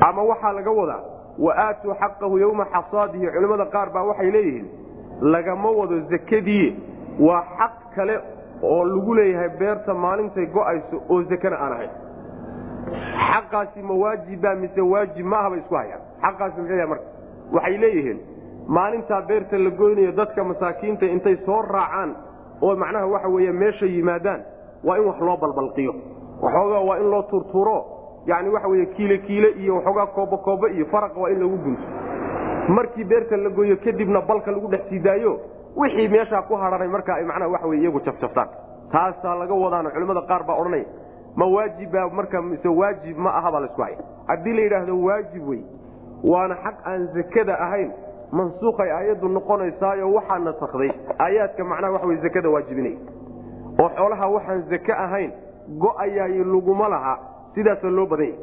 Ama 0.00 0.22
waxaa 0.22 0.52
laga 0.52 0.70
wadaa 0.70 1.02
wa 1.38 1.54
aatuu 1.56 1.94
xaqahu 1.94 2.38
yowma 2.38 2.64
xasaadihi. 2.64 3.26
Culimmada 3.34 3.66
qaar 3.66 3.90
baa 3.90 4.02
waxay 4.02 4.30
leeyihiin 4.30 4.68
lagama 5.20 5.70
wado 5.70 6.00
zakadii. 6.10 6.76
Waa 7.20 7.42
xaq 7.58 7.94
kale 7.94 8.20
oo 8.62 8.84
lagu 8.84 9.14
leeyahay 9.14 9.48
beerta 9.58 9.94
maalintay 9.94 10.46
go'ayso 10.46 11.02
oo 11.08 11.22
zakana 11.22 11.56
aan 11.56 11.72
ahayn 11.72 11.90
xaqaasi 13.18 13.82
ma 13.82 13.94
waajiba 14.02 14.54
mise 14.62 14.80
waajib 14.92 15.26
maaha 15.26 15.50
bay 15.50 15.58
isku 15.58 15.74
hayaan. 15.74 16.00
Xaqaasi 16.22 16.56
muxuu 16.60 16.74
yahay 16.76 16.86
marka? 16.92 17.04
Waxay 17.52 17.76
leeyihiin 17.82 18.18
maalintaa 18.76 19.22
beerta 19.28 19.58
la 19.58 19.70
goynayo 19.70 20.12
dadka 20.12 20.44
masaakiinta 20.44 21.06
intay 21.06 21.36
soo 21.46 21.62
raacaan 21.62 22.10
oo 22.62 22.76
macnaha 22.76 23.06
waxa 23.14 23.28
weeye 23.28 23.52
meesha 23.52 23.86
yimaadaan 23.86 24.40
waa 24.84 24.96
in 24.98 25.04
wax 25.08 25.18
loo 25.20 25.36
balbalqiyo. 25.36 25.92
Waxoogaa 26.42 26.80
waa 26.88 26.96
in 27.02 27.10
loo 27.10 27.22
turturo 27.22 27.78
yani 28.26 28.48
waxa 28.48 28.68
weye 28.68 28.86
kiile 28.86 29.18
kiile 29.18 29.48
iyo 29.62 29.74
waxoogaa 29.76 30.06
koobo 30.46 30.68
iyo 30.68 30.86
faraqa 30.86 31.20
waa 31.20 31.30
in 31.30 31.40
lagu 31.40 31.56
gunto. 31.64 31.82
Markii 32.68 33.04
beerta 33.04 33.36
la 33.36 33.48
goyo 33.50 33.76
kadibna 33.76 34.20
balka 34.20 34.50
lagu 34.50 34.68
dhex 34.68 34.88
sii 34.88 34.98
daayo 35.00 35.40
wixii 35.76 36.08
meeshaa 36.08 36.42
ku 36.42 36.54
hadhanay 36.54 36.88
markaa 36.88 37.14
ay 37.16 37.24
macnaha 37.24 37.50
waxa 37.50 37.66
weye 37.66 37.80
iyagu 37.82 38.00
jafjaftaan. 38.00 38.48
Taasaa 38.92 39.34
laga 39.34 39.54
wadaana 39.54 39.90
culimmada 39.90 40.20
qaar 40.28 40.42
baa 40.44 40.56
odhanaya 40.60 40.84
ma 41.38 41.46
waajibbaa 41.54 42.08
marka 42.18 42.42
mise 42.42 42.68
waajib 42.80 43.16
ma 43.26 43.30
aha 43.38 43.50
baa 43.54 43.60
la 43.60 43.66
isku 43.70 43.82
haya 43.86 43.98
haddii 44.30 44.52
la 44.58 44.62
yidhaahdo 44.66 44.94
waajib 45.06 45.48
wey 45.48 45.60
waana 46.32 46.54
xaq 46.64 46.76
aan 46.92 47.08
zakada 47.16 47.54
ahayn 47.66 47.90
mansuuqay 48.38 48.90
aayaddu 48.92 49.28
noqonaysaayo 49.36 50.06
waxaa 50.16 50.38
nasakday. 50.46 50.90
Aayaadka 51.24 51.64
macnaha 51.64 51.92
waxa 51.94 52.06
wey 52.10 52.16
zakada 52.26 52.48
waajibinaya 52.54 52.96
oo 53.82 53.88
xoolaha 53.98 54.26
waxaan 54.36 54.62
zake 54.70 54.92
ahayn 54.92 55.30
go'ayaayo 55.84 56.44
laguma 56.54 56.88
laha 56.94 57.14
sidaasa 57.54 57.90
loo 57.96 58.06
badan 58.12 58.26
yahy 58.26 58.38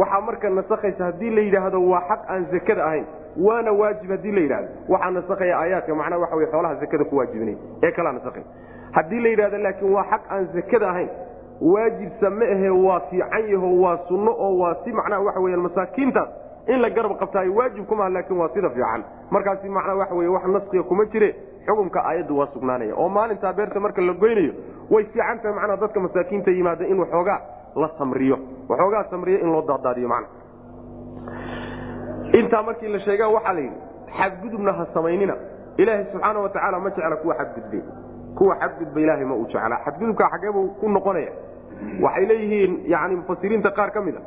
waxaa 0.00 0.20
marka 0.26 0.50
nasakhaysa 0.58 1.04
haddii 1.08 1.30
la 1.36 1.40
yidhaahdo 1.46 1.80
waa 1.90 2.00
xaq 2.10 2.20
aan 2.34 2.46
zakada 2.52 2.84
ahayn 2.88 3.04
waana 3.46 3.72
waajib 3.80 4.10
haddii 4.10 4.32
la 4.32 4.40
yidhahdo 4.40 4.68
waxaa 4.88 5.10
nasakhaya 5.18 5.58
aayaadka 5.60 5.94
macnaha 6.00 6.20
waxa 6.24 6.36
wey 6.36 6.46
xoolaha 6.52 6.74
zakada 6.82 7.04
ku 7.04 7.16
waajibinaya 7.16 7.56
ee 7.82 7.92
kalaa 7.98 8.12
nasakhay 8.18 8.42
haddii 8.96 9.20
la 9.20 9.28
yidhahdo 9.28 9.58
laakiin 9.58 9.92
waa 9.96 10.04
xaq 10.12 10.22
aan 10.36 10.46
zakada 10.56 10.90
ahayn 10.90 11.08
waajibsa 11.60 12.30
ma 12.30 12.44
ahe 12.44 12.70
waa 12.70 13.00
fiican 13.10 13.48
yaho 13.52 13.70
waa 13.82 13.98
sunno 14.08 14.32
oo 14.38 14.58
waa 14.58 14.74
si 14.84 14.92
macnaha 14.92 15.22
waxa 15.22 15.40
weyaan 15.40 15.62
masaakiintaas 15.62 16.28
in 16.66 16.80
la 16.80 16.90
garab 16.90 17.18
qabtaayo 17.18 17.54
waajib 17.54 17.84
kumaha 17.86 18.08
laakiin 18.10 18.38
waa 18.40 18.48
sida 18.54 18.70
fiican. 18.70 19.04
Markaasi 19.30 19.68
macnaha 19.68 19.96
waxa 19.96 20.14
weye 20.14 20.28
wax 20.28 20.44
naskiga 20.46 20.82
kuma 20.82 21.04
jire 21.04 21.34
xukumka 21.66 22.04
aayaddu 22.04 22.38
waa 22.38 22.46
sugnaanaya. 22.54 22.94
Oo 22.96 23.08
maalintaa 23.08 23.52
beerta 23.52 23.80
marka 23.80 24.02
la 24.02 24.12
goynayo 24.12 24.52
way 24.90 25.04
fiican 25.04 25.38
tahay 25.40 25.54
macnaha 25.58 25.76
dadka 25.80 26.00
masaakiinta 26.00 26.50
yimaada 26.50 26.86
in 26.86 26.98
waxoogaa 27.00 27.40
la 27.76 27.88
samriyo 27.98 28.38
waxoogaa 28.68 29.04
samriyo 29.10 29.38
in 29.40 29.52
loo 29.52 29.62
daadaadiyo 29.62 30.08
macna. 30.08 30.28
Intaa 32.32 32.62
markii 32.62 32.88
la 32.88 33.00
sheegaa 33.00 33.28
waxaa 33.28 33.52
la 33.52 33.60
yidhi 33.60 33.76
xadgudubna 34.18 34.72
ha 34.72 34.86
samaynina. 34.94 35.34
Ilaahay 35.76 36.04
subxaana 36.12 36.38
wa 36.40 36.48
tacaala 36.48 36.78
ma 36.80 36.90
jecla 36.90 37.16
kuwa 37.16 37.34
xadgudbe 37.34 37.82
kuwa 38.38 38.54
xadgudba 38.62 39.00
ilaahay 39.00 39.24
ma 39.24 39.34
uu 39.34 39.46
jeclaa. 39.52 39.78
Xadgudubka 39.84 40.28
xageebuu 40.32 40.66
ku 40.80 40.88
noqonaya. 40.88 41.32
Waxay 42.02 42.26
leeyihiin 42.30 42.72
yani 42.92 43.16
mufasiriinta 43.16 43.70
qaar 43.78 43.90
ka 43.90 44.00
mid 44.00 44.16
a 44.16 44.20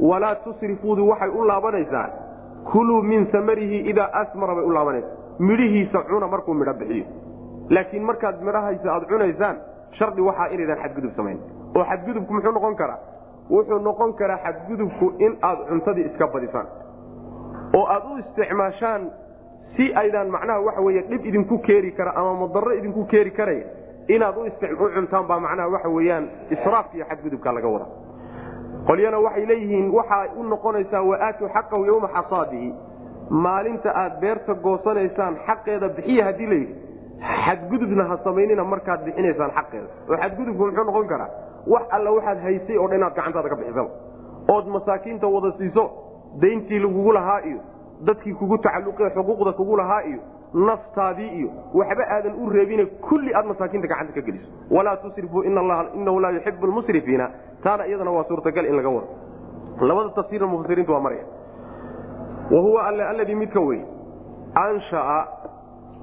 walaa 0.00 0.34
tusrifuudu 0.44 1.08
waxay 1.08 1.28
u 1.28 1.44
laabanaysaa 1.50 2.06
kuluu 2.72 3.02
min 3.02 3.26
samarihi 3.32 3.78
idaa 3.90 4.08
asmara 4.20 4.54
bay 4.54 4.64
u 4.64 4.70
laabanaysaa. 4.72 5.16
Midhihiisa 5.38 5.98
cuna 6.08 6.26
markuu 6.26 6.54
midho 6.54 6.74
bixiyo. 6.80 7.04
Laakiin 7.70 8.04
markaad 8.04 8.42
midhahaysa 8.46 8.92
aad 8.94 9.04
cunaysaan 9.08 9.56
shardi 9.98 10.20
waxaa 10.28 10.48
inaydan 10.54 10.78
xadgudub 10.82 11.12
samayn. 11.16 11.38
Oo 11.76 11.84
xadgudubku 11.90 12.32
muxuu 12.34 12.52
noqon 12.52 12.74
karaa? 12.80 12.98
Wuxuu 13.50 13.78
noqon 13.88 14.12
karaa 14.20 14.38
xadgudubku 14.44 15.06
in 15.18 15.32
aad 15.42 15.58
cuntadii 15.68 16.04
iska 16.10 16.26
badisaan. 16.34 16.66
Oo 17.78 17.84
aad 17.94 18.04
u 18.12 18.18
isticmaashaan 18.22 19.02
si 19.76 19.92
aydaan 19.94 20.28
macnaha 20.30 20.60
waxa 20.66 20.80
weye 20.80 21.02
dhib 21.10 21.24
idinku 21.26 21.58
keeni 21.66 21.90
kara 21.92 22.12
ama 22.16 22.34
madarro 22.46 22.72
idinku 22.78 23.04
keeni 23.06 23.30
karaya 23.30 23.64
inaad 24.08 24.36
u 24.38 24.44
cuntaan 24.94 25.26
baa 25.30 25.40
macnaha 25.40 25.68
waxa 25.74 25.88
weyaan 25.88 26.24
israafka 26.50 26.96
iyo 26.96 27.04
xadgudubka 27.10 27.52
laga 27.52 27.68
wada 27.74 27.86
qolyana 28.88 29.18
waxay 29.26 29.46
leeyihiin 29.46 29.90
waxaa 29.98 30.24
u 30.36 30.42
noqonaysaa 30.52 31.02
waaatu 31.10 31.48
xaqahu 31.54 31.84
yowma 31.86 32.08
xasaadihi. 32.16 32.70
Maalinta 33.30 33.90
aad 33.94 34.20
beerta 34.20 34.54
goosanaysaan 34.54 35.34
xaqeeda 35.46 35.88
bixiya 35.96 36.24
haddii 36.28 36.46
layidhi 36.46 36.74
xadgudubna 37.46 38.04
ha 38.10 38.16
samaynina 38.24 38.64
markaad 38.64 39.04
bixinaysaan 39.06 39.50
xaqeeda. 39.58 39.88
Oo 40.10 40.16
xadgudubku 40.22 40.62
muxuu 40.66 40.84
noqon 40.88 41.06
karaa 41.12 41.28
wax 41.72 41.82
alla 41.96 42.10
waxaad 42.16 42.38
haysay 42.46 42.76
oo 42.78 42.88
dhan 42.88 42.98
inaad 42.98 43.14
gacantaada 43.18 43.48
ka 43.48 43.56
bixisaba 43.60 43.90
ood 44.54 44.66
masaakiinta 44.76 45.26
wada 45.34 45.50
siiso 45.58 45.84
dayntii 46.42 46.78
lagugu 46.84 47.12
lahaa 47.12 47.40
iyo 47.50 47.60
dadkii 48.06 48.34
kugu 48.34 48.58
tacalluqee 48.58 49.10
xuquuqda 49.16 49.52
kugu 49.52 49.76
lahaa 49.76 50.02
iyo 50.10 50.20
naftaadii 50.54 51.28
iyo 51.38 51.48
waxba 51.74 52.04
aadan 52.14 52.34
u 52.42 52.50
reebine 52.50 52.84
kulli 52.86 53.34
aad 53.34 53.46
masaakiinta 53.46 53.88
gacanta 53.88 54.12
ka 54.12 54.20
geliso. 54.20 54.48
Walaa 54.70 54.96
tusrifuu 54.96 55.42
inahu 55.42 56.20
laa 56.20 56.30
yuxibu 56.30 56.66
lmusrifiina 56.66 57.30
taana 57.64 57.86
iyadana 57.86 58.10
waa 58.10 58.24
suurtagal 58.24 58.66
in 58.66 58.76
laga 58.76 58.88
wado. 58.88 59.08
Labada 59.80 60.10
tafsiirna 60.10 60.46
mufasiriintu 60.46 60.92
waa 60.92 61.00
maraya. 61.00 61.24
Wa 62.50 62.60
huwa 62.60 62.86
alle 62.86 63.04
alladii 63.04 63.34
midka 63.34 63.60
wey 63.60 63.80
ansha'a 64.54 65.26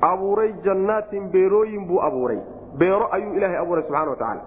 abuuray 0.02 0.54
jannaatin 0.64 1.30
beerooyin 1.32 1.88
buu 1.88 2.02
abuuray. 2.02 2.40
Beero 2.78 3.08
ayuu 3.12 3.34
ilaahay 3.34 3.58
abuuray 3.58 3.84
subxana 3.84 4.10
wa 4.10 4.16
tacaala 4.16 4.42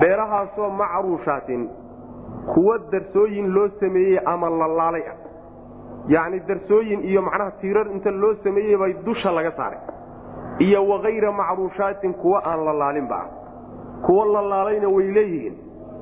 beerahaasoo 0.00 0.70
macruushaatin 0.70 1.68
kuwa 2.54 2.78
darsooyin 2.92 3.52
loo 3.54 3.68
sameeyey 3.80 4.18
ama 4.24 4.50
la 4.50 4.66
laalay. 4.66 5.02
ah 5.12 5.19
yacni 6.08 6.40
darsooyin 6.48 7.00
iyo 7.04 7.22
macnaha 7.22 7.50
tiirar 7.60 7.86
inta 7.92 8.10
loo 8.10 8.34
sameeyey 8.44 8.76
bay 8.76 8.92
dusha 9.04 9.30
laga 9.32 9.50
saaray. 9.56 9.78
Iyo 10.58 10.88
wakayra 10.88 11.32
macruushaatin 11.32 12.14
kuwa 12.14 12.42
aan 12.44 12.64
la 12.64 12.72
laalinba 12.72 13.16
ah 13.16 13.26
kuwa 14.06 14.24
la 14.26 14.42
laalayna 14.42 14.88
way 14.88 15.08
leeyihiin. 15.12 15.54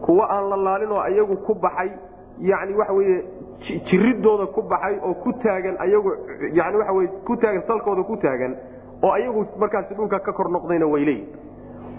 Kuwa 0.07 0.31
aan 0.31 0.49
la 0.51 0.57
laalin 0.57 0.93
oo 0.93 1.01
ayagu 1.01 1.37
ku 1.47 1.55
baxay 1.55 1.91
yani 2.41 2.75
waxa 2.75 2.93
weye 2.93 3.25
jiridooda 3.91 4.47
ku 4.47 4.63
baxay 4.63 4.99
oo 5.03 5.15
ku 5.15 5.33
taagan 5.43 5.77
ayagu 5.79 6.13
yani 6.53 6.77
waxa 6.77 6.93
weye 6.93 7.09
ku 7.27 7.37
taagan 7.37 7.63
salkooda 7.67 8.03
ku 8.03 8.17
taagan 8.17 8.57
oo 9.03 9.13
ayagu 9.13 9.47
markaasi 9.59 9.95
dhulka 9.95 10.19
ka 10.21 10.33
kor 10.33 10.49
noqdayna 10.51 10.87
way 10.87 11.05
leeyihiin 11.05 11.35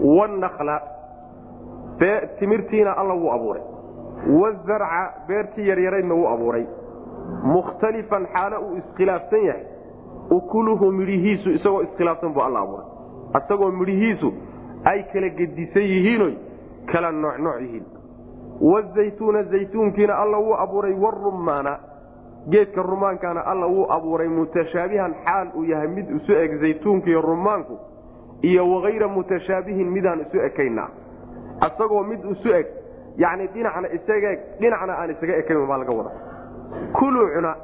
wanakla 0.00 0.80
timirtiina 2.38 2.96
alla 2.96 3.14
wuu 3.14 3.32
abuuray. 3.32 3.62
Wazarca 4.40 5.12
beertii 5.28 5.68
yaryaraydna 5.68 6.14
wuu 6.14 6.28
abuuray 6.28 6.66
mukhtalifan 7.52 8.26
xaalo 8.32 8.60
uu 8.60 8.76
iskhilaafsan 8.76 9.44
yahay. 9.44 9.64
Ukuluhu 10.30 10.92
midhihiisu 10.92 11.50
isagoo 11.50 11.82
iskhilaafsan 11.82 12.32
buu 12.34 12.42
alla 12.42 12.60
abuuray. 12.60 12.86
Isagoo 13.38 13.70
midhihiisu 13.70 14.32
ay 14.84 15.02
kala 15.12 15.28
gedisan 15.28 15.82
yihiinoy 15.82 16.34
kala 16.92 17.12
noocnooc 17.12 17.60
yihiin. 17.60 17.86
Wazaytuuna 18.60 19.42
zaytuunkiina 19.42 20.14
alla 20.18 20.38
wuu 20.38 20.54
abuuray 20.54 20.92
warumaana 20.94 21.78
geedka 22.50 22.82
rumaankaana 22.82 23.40
alla 23.46 23.66
wuu 23.66 23.86
abuuray 23.92 24.28
mutashaabihan 24.28 25.14
xaal 25.24 25.48
uu 25.56 25.64
yahay 25.64 25.88
mid 25.88 26.10
isu 26.16 26.32
eg 26.32 26.60
zaytuunkiiyo 26.60 27.20
rumaanku 27.20 27.78
iyo 28.42 28.70
wakayra 28.72 29.08
mutashaabihin 29.08 29.90
midaan 29.90 30.20
isu 30.20 30.40
ekayna 30.40 30.88
isagoo 31.66 32.02
mid 32.02 32.24
isu 32.24 32.54
eg 32.54 32.66
yani 33.16 33.46
dhinacna 33.46 33.88
isaga 33.92 34.30
dhinacna 34.60 34.92
aan 34.98 35.10
isaga 35.10 35.36
ekayn 35.36 35.66
baa 35.68 35.78
laga 35.78 35.92
wada 35.92 36.10
kuluu 36.92 37.28
cuna. 37.34 37.54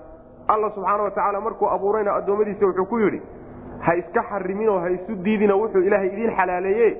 Alla 0.48 0.70
subxaana 0.70 1.02
wa 1.02 1.10
tacaala 1.10 1.40
markuu 1.40 1.68
abuurayna 1.70 2.14
addoommadiisa 2.14 2.66
wuxuu 2.66 2.86
ku 2.86 2.98
yidhi 2.98 3.22
ha 3.80 3.94
iska 3.96 4.22
xariminoo 4.30 4.78
ha 4.78 4.90
isu 4.90 5.14
diidina 5.24 5.54
wuxuu 5.56 5.80
ilaahay 5.82 6.08
idiin 6.08 6.30
xalaaleeye 6.36 6.96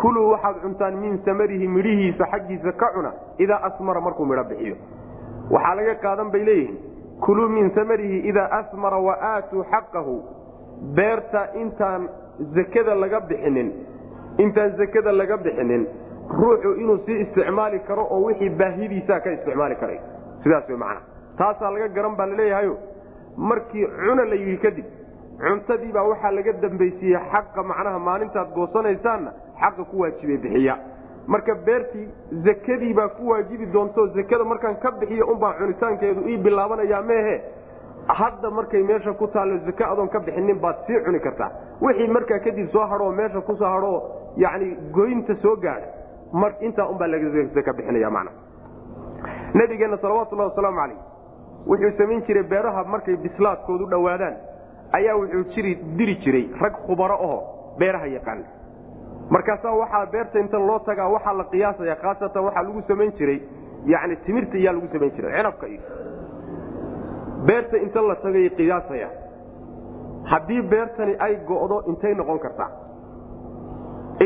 kuluu 0.00 0.30
waxaad 0.30 0.56
cuntaan 0.62 0.96
min 0.96 1.18
samarihi 1.24 1.68
midhihiisa 1.68 2.26
xaggiisa 2.32 2.72
ka 2.72 2.86
cuna 2.94 3.12
idaa 3.38 3.60
asmara 3.68 4.00
markuu 4.00 4.26
midho 4.26 4.44
bixiyo. 4.44 4.76
Waxaa 5.50 5.74
laga 5.74 5.94
qaadan 5.94 6.30
bay 6.30 6.44
leeyihiin 6.44 6.78
kuluu 7.20 7.48
min 7.48 7.70
samarihi 7.74 8.18
idaa 8.28 8.48
asmara 8.60 8.98
wa 8.98 9.16
aatuu 9.32 9.64
xaqahu. 9.72 10.16
Beerta 10.94 11.48
intaan 11.54 12.08
zakada 12.54 12.94
laga 12.94 13.20
bixinin 13.20 13.72
intaan 14.38 14.76
zakada 14.76 15.12
laga 15.12 15.36
bixinin 15.36 15.86
ruuxu 16.38 16.72
inuu 16.80 16.98
sii 17.06 17.20
isticmaali 17.20 17.78
karo 17.88 18.06
oo 18.10 18.22
wixii 18.26 18.50
baahidiisaa 18.50 19.20
ka 19.20 19.30
isticmaali 19.32 19.76
karay. 19.76 19.98
Sidaas 20.42 20.68
way 20.68 20.76
macana 20.78 21.00
taasaa 21.38 21.70
laga 21.70 21.88
garan 21.88 22.16
baa 22.16 22.26
laleeyahayo 22.26 22.76
markii 23.36 23.86
cuna 23.86 24.24
la 24.24 24.34
yidhi 24.34 24.56
kadib 24.64 24.84
cuntadii 25.44 25.92
baa 25.96 26.02
waxaa 26.10 26.30
laga 26.38 26.52
dambaysiiyey 26.64 27.20
xaqa 27.32 27.62
macnaha 27.70 27.98
maalintaad 28.08 28.54
goosanaysaanna 28.54 29.30
xaqa 29.60 29.84
ku 29.90 30.00
waajibay 30.00 30.36
bixiya. 30.44 30.76
Marka 31.26 31.54
beertii 31.66 32.08
zakadii 32.46 32.94
baa 32.94 33.08
ku 33.08 33.28
waajibi 33.30 33.66
doonto 33.66 34.06
zakada 34.16 34.44
markaan 34.44 34.76
ka 34.82 34.90
bixiyo 35.00 35.26
unbaa 35.32 35.52
cunitaankeedu 35.58 36.28
ii 36.28 36.36
bilaabanayaa 36.36 37.02
meehe. 37.02 37.36
Hadda 38.06 38.50
markay 38.50 38.82
meesha 38.82 39.12
ku 39.12 39.26
taallo 39.26 39.58
zake 39.66 39.84
adoon 39.84 40.08
ka 40.08 40.20
bixinin 40.20 40.58
baad 40.60 40.76
sii 40.86 41.00
cuni 41.04 41.20
kartaa. 41.20 41.50
Wixii 41.80 42.08
markaa 42.08 42.38
kadib 42.38 42.68
soo 42.72 42.86
hadhoo 42.86 43.12
meesha 43.12 43.40
ku 43.40 43.56
soo 43.56 43.68
hadhoo 43.74 44.02
yani 44.36 44.76
goynta 44.92 45.34
soo 45.42 45.56
gaadha 45.56 45.86
mar 46.32 46.52
intaa 46.60 46.86
unbaa 46.88 47.06
laga 47.06 47.72
bixinaya 47.72 48.10
mana 48.10 48.30
nabigeenna 49.54 49.98
salawatullahi 49.98 50.48
wasalaamu 50.50 50.78
calayh 50.78 50.98
wuxuu 51.66 51.92
samayn 51.98 52.22
jiray 52.26 52.42
beeraha 52.52 52.84
markay 52.84 53.16
bislaadkoodu 53.16 53.86
dhowaadaan. 53.90 54.36
Ayaa 54.92 55.16
wuxuu 55.16 55.62
diri 55.98 56.14
jiray 56.24 56.44
rag 56.60 56.74
khubaro 56.86 57.14
aho 57.14 57.38
beeraha 57.78 58.06
yaqaan. 58.06 58.44
Markaasaa 59.30 59.74
waxaa 59.82 60.06
beerta 60.12 60.38
inta 60.38 60.58
loo 60.58 60.78
tagaa 60.78 61.08
waxaa 61.14 61.32
la 61.40 61.44
qiyaasaya 61.52 61.96
khaasatan 62.02 62.44
waxaa 62.44 62.62
lagu 62.62 62.82
samayn 62.88 63.12
jiray 63.18 63.38
yani 63.92 64.16
timirta 64.26 64.56
iyaa 64.58 64.72
lagu 64.76 64.88
samayn 64.92 65.12
jiray 65.16 65.32
cinabka 65.36 65.66
iyo. 65.66 65.82
Beerta 67.46 67.76
inta 67.84 68.00
la 68.08 68.14
tagay 68.24 68.48
qiyaasaya 68.58 69.08
haddii 70.30 70.62
beertani 70.72 71.14
ay 71.18 71.36
go'do 71.48 71.82
intay 71.90 72.14
noqon 72.14 72.38
kartaa. 72.38 72.70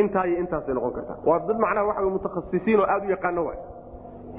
Intaa 0.00 0.24
iyo 0.26 0.38
intaasay 0.42 0.74
noqon 0.74 0.92
kartaa. 0.92 1.16
Waa 1.26 1.38
dad 1.48 1.58
macnaha 1.58 1.86
waxa 1.86 2.02
mutakhasisiin 2.16 2.80
oo 2.80 2.86
aada 2.86 3.06
u 3.06 3.10
yaqaano 3.10 3.44
waay. 3.48 3.58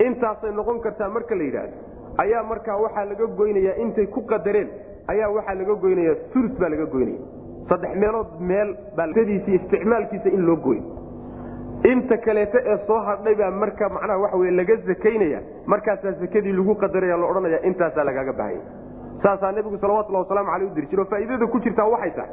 Intaasay 0.08 0.52
noqon 0.52 0.80
kartaa 0.86 1.10
marka 1.10 1.36
la 1.36 1.44
yidhaahdo 1.44 1.78
ayaa 2.24 2.44
markaa 2.52 2.78
waxaa 2.84 3.06
laga 3.12 3.26
goynayaa 3.40 3.76
intay 3.84 4.08
ku 4.16 4.22
qadareen 4.32 4.70
ayaa 5.14 5.30
waxaa 5.38 5.56
laga 5.62 5.76
goynaya 5.84 6.14
ulu 6.36 6.50
baa 6.60 6.70
laga 6.74 6.86
goynaya. 6.96 7.20
Saddex 7.70 7.96
meelood 8.02 8.30
meel 8.50 8.70
baadiisi 8.98 9.52
isticmaalkiisa 9.60 10.30
in 10.38 10.46
loo 10.48 10.56
goyn 10.68 10.84
inta 11.92 12.18
kaleeto 12.26 12.58
ee 12.72 12.78
soo 12.88 13.00
hadhay 13.08 13.36
baa 13.42 13.52
marka 13.52 13.90
macnaha 13.96 14.18
waxa 14.24 14.38
wey 14.42 14.52
laga 14.60 14.76
zakaynaya. 14.90 15.40
Markaasaa 15.66 16.12
zakadii 16.22 16.54
lagu 16.60 16.76
qadaraya 16.84 17.18
la 17.18 17.26
odhanaya 17.32 17.60
intaasaa 17.70 18.04
lagaaga 18.10 18.34
baahanya. 18.34 18.66
Saasaa 19.24 19.52
nebigu 19.52 19.78
salawatullahi 19.78 20.24
wasalaamu 20.26 20.52
aleyh 20.56 20.72
u 20.72 20.76
diri 20.76 20.88
jiro. 20.88 21.06
Faa'iidada 21.06 21.48
ku 21.48 21.60
jirtaa 21.60 21.88
waxay 21.94 22.12
tahay 22.18 22.32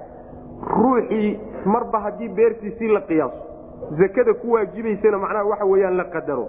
ruuxii 0.82 1.38
marba 1.64 1.98
haddii 2.06 2.28
beertiisii 2.28 2.88
la 2.96 3.00
qiyaaso 3.00 3.38
zakada 4.00 4.34
ku 4.34 4.52
waajibaysana 4.52 5.18
macnaha 5.18 5.44
waxa 5.52 5.64
weyaan 5.72 5.96
la 5.96 6.04
qadaro 6.04 6.46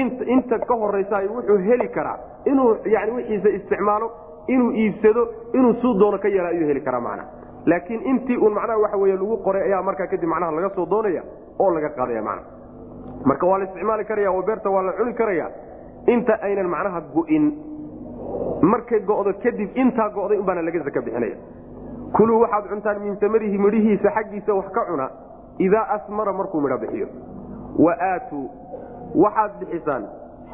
inta 0.00 0.58
ka 0.58 0.74
horaysa 0.74 1.20
wuxuu 1.34 1.58
heli 1.68 1.88
karaa. 1.88 2.18
Inuu 2.44 2.76
yani 2.84 3.10
wixiisa 3.12 3.48
isticmaalo 3.48 4.10
inuu 4.48 4.70
iibsado 4.72 5.22
inuu 5.54 5.74
suu 5.82 5.94
doono 5.98 6.18
ka 6.18 6.28
yeela 6.28 6.48
ayuu 6.48 6.68
heli 6.68 6.80
karaa 6.80 7.00
macnaha 7.00 7.28
laakiin 7.66 8.00
intii 8.10 8.36
uun 8.36 8.54
macnaha 8.54 8.78
waxa 8.78 8.96
wey 8.96 9.12
lagu 9.12 9.36
qoray 9.46 9.62
ayaa 9.62 9.82
markaa 9.82 10.06
kadib 10.06 10.28
macnaha 10.28 10.52
laga 10.52 10.70
soo 10.76 10.86
doonaya 10.86 11.22
oo 11.58 11.70
laga 11.74 11.88
qaadaya 11.96 12.22
macnaha 12.22 12.48
marka 13.24 13.46
waa 13.46 13.58
la 13.58 13.64
isticmaali 13.64 14.04
karaya 14.04 14.30
oo 14.32 14.42
beerta 14.42 14.70
waa 14.70 14.82
la 14.82 14.92
cuni 14.92 15.14
karaya 15.14 15.46
inta 16.06 16.38
aynan 16.42 16.68
macnaha 16.74 17.00
go'in 17.14 17.44
markay 18.62 19.00
go'do 19.00 19.32
kadib 19.42 19.70
intaa 19.74 20.08
go'day 20.10 20.38
unbaana 20.38 20.62
laga 20.62 20.78
zaka 20.86 21.00
bixinaya. 21.06 21.36
Kuluu 22.16 22.40
waxaad 22.40 22.68
cuntaan 22.70 23.00
min 23.02 23.16
samarihi 23.20 23.58
midhihiisa 23.58 24.10
xaggiisa 24.16 24.54
wax 24.54 24.68
ka 24.76 24.84
cuna 24.90 25.10
idaa 25.58 25.86
asmara 25.96 26.32
markuu 26.32 26.60
midho 26.60 26.78
bixiyo. 26.78 27.08
Wa 27.84 27.92
aatuu 28.00 28.44
waxaad 29.14 29.52
bixisaan 29.60 30.04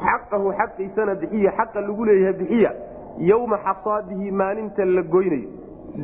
xaqahu 0.05 0.53
xaqiisana 0.59 1.15
bixiya 1.15 1.51
xaqa 1.57 1.81
lagu 1.81 2.05
leeyahay 2.05 2.33
bixiya 2.41 2.71
yowma 3.17 3.57
xasaadihi 3.65 4.31
maalinta 4.31 4.85
la 4.85 5.01
goynayo. 5.01 5.49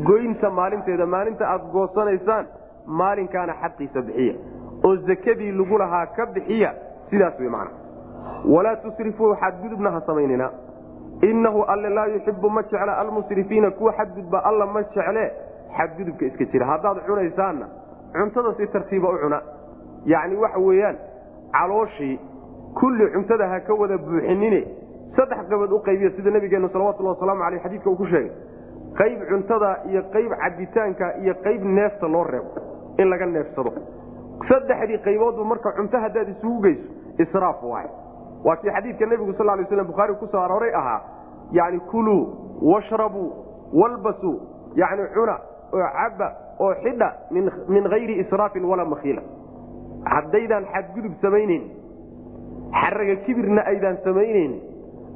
Goynta 0.06 0.50
maalinteeda 0.50 1.06
maalinta 1.06 1.46
aad 1.48 1.62
goosanaysaan 1.74 2.46
maalinkaana 2.86 3.53
xaqiisa 3.62 4.01
bixiya. 4.01 4.34
Oo 4.86 4.96
zakadii 5.08 5.51
lagu 5.51 5.77
lahaa 5.77 6.06
ka 6.15 6.25
bixiya 6.25 6.74
sidaas 7.10 7.39
wey 7.39 7.50
macna. 7.50 7.72
Walaa 8.46 8.75
tusrifuu 8.75 9.36
xadgudubna 9.36 9.91
ha 9.91 10.01
samaynina. 10.06 10.50
Innahu 11.22 11.63
alle 11.68 11.89
laa 11.89 12.08
yuxibu 12.08 12.50
ma 12.50 12.62
jecla 12.63 12.94
almusrifiina 12.98 13.72
kuwa 13.72 13.94
xadgudba 13.94 14.39
alla 14.46 14.65
ma 14.65 14.84
jecle 14.84 15.32
xadgudubka 15.77 16.25
iska 16.25 16.46
jira. 16.46 16.65
Haddaad 16.65 16.98
cunaysaanna 17.08 17.68
cuntada 18.13 18.53
si 18.58 18.68
tartiiba 18.68 19.10
u 19.10 19.18
cuna. 19.18 19.41
Yacni 20.06 20.36
waxa 20.36 20.60
weeyaan 20.60 20.98
calooshii 21.51 22.20
kulli 22.74 23.08
cuntada 23.14 23.48
ha 23.50 23.60
ka 23.60 23.74
wada 23.74 23.98
buuxinine 23.98 24.62
saddex 25.16 25.48
qabood 25.50 25.72
u 25.72 25.80
qaybiya 25.88 26.12
sida 26.16 26.32
nabigeenu 26.32 26.70
salawatullah 26.70 27.14
wasalaamu 27.16 27.44
aleyh 27.44 27.62
xadiidka 27.64 27.90
uu 27.90 27.96
ku 27.96 28.06
sheegay. 28.06 28.32
Qayb 28.98 29.20
cuntada 29.30 29.80
iyo 29.90 30.02
qayb 30.14 30.32
cabitaanka 30.44 31.18
iyo 31.24 31.34
qayb 31.44 31.64
neefta 31.64 32.08
loo 32.08 32.24
reebo 32.24 32.50
in 32.98 33.10
laga 33.10 33.26
neefsado. 33.26 33.72
Saddexdii 34.50 34.98
qayboodba 35.08 35.44
marka 35.44 35.72
cunto 35.78 35.98
haddaad 35.98 36.30
isugu 36.30 36.62
geyso 36.62 36.84
israaf 37.20 37.64
waay. 37.64 37.88
Waa 38.46 38.55
kii 38.55 38.70
xadiidka 38.72 39.05
nebigu 39.05 39.34
sal 39.34 39.46
lay 39.46 39.66
slam 39.66 39.88
bukhaari 39.88 40.14
ku 40.20 40.27
soo 40.27 40.40
arooray 40.42 40.74
ahaa 40.74 41.01
yani 41.51 41.79
kuluu 41.92 42.34
washrabuu 42.62 43.34
walbasuu 43.74 44.40
yani 44.75 45.03
cuna 45.14 45.36
oo 45.74 45.90
caba 45.98 46.27
oo 46.60 46.74
xidha 46.84 47.10
min 47.70 47.84
hayri 47.90 48.20
israafin 48.20 48.66
walaa 48.66 48.86
makhiila. 48.86 49.22
Haddaydaan 50.05 50.66
xadgudub 50.74 51.14
samayneyn 51.22 51.64
xaraga 52.82 53.16
kibirna 53.25 53.62
aydaan 53.72 53.98
samayneyn 54.03 54.53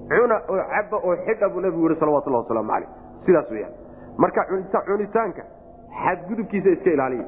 cuna 0.09 0.37
oo 0.49 0.61
caba 0.73 0.97
oo 1.07 1.15
xidha 1.25 1.49
buu 1.49 1.61
nebigu 1.61 1.87
yihi 1.89 1.99
salawatullah 1.99 2.41
wasalaamu 2.43 2.71
caleyh 2.71 2.89
sidaas 3.25 3.51
weyaan 3.51 3.73
marka 4.17 4.45
cunitaanka 4.87 5.43
xadgudubkiisa 6.03 6.69
iska 6.69 6.89
ilaaliya 6.89 7.25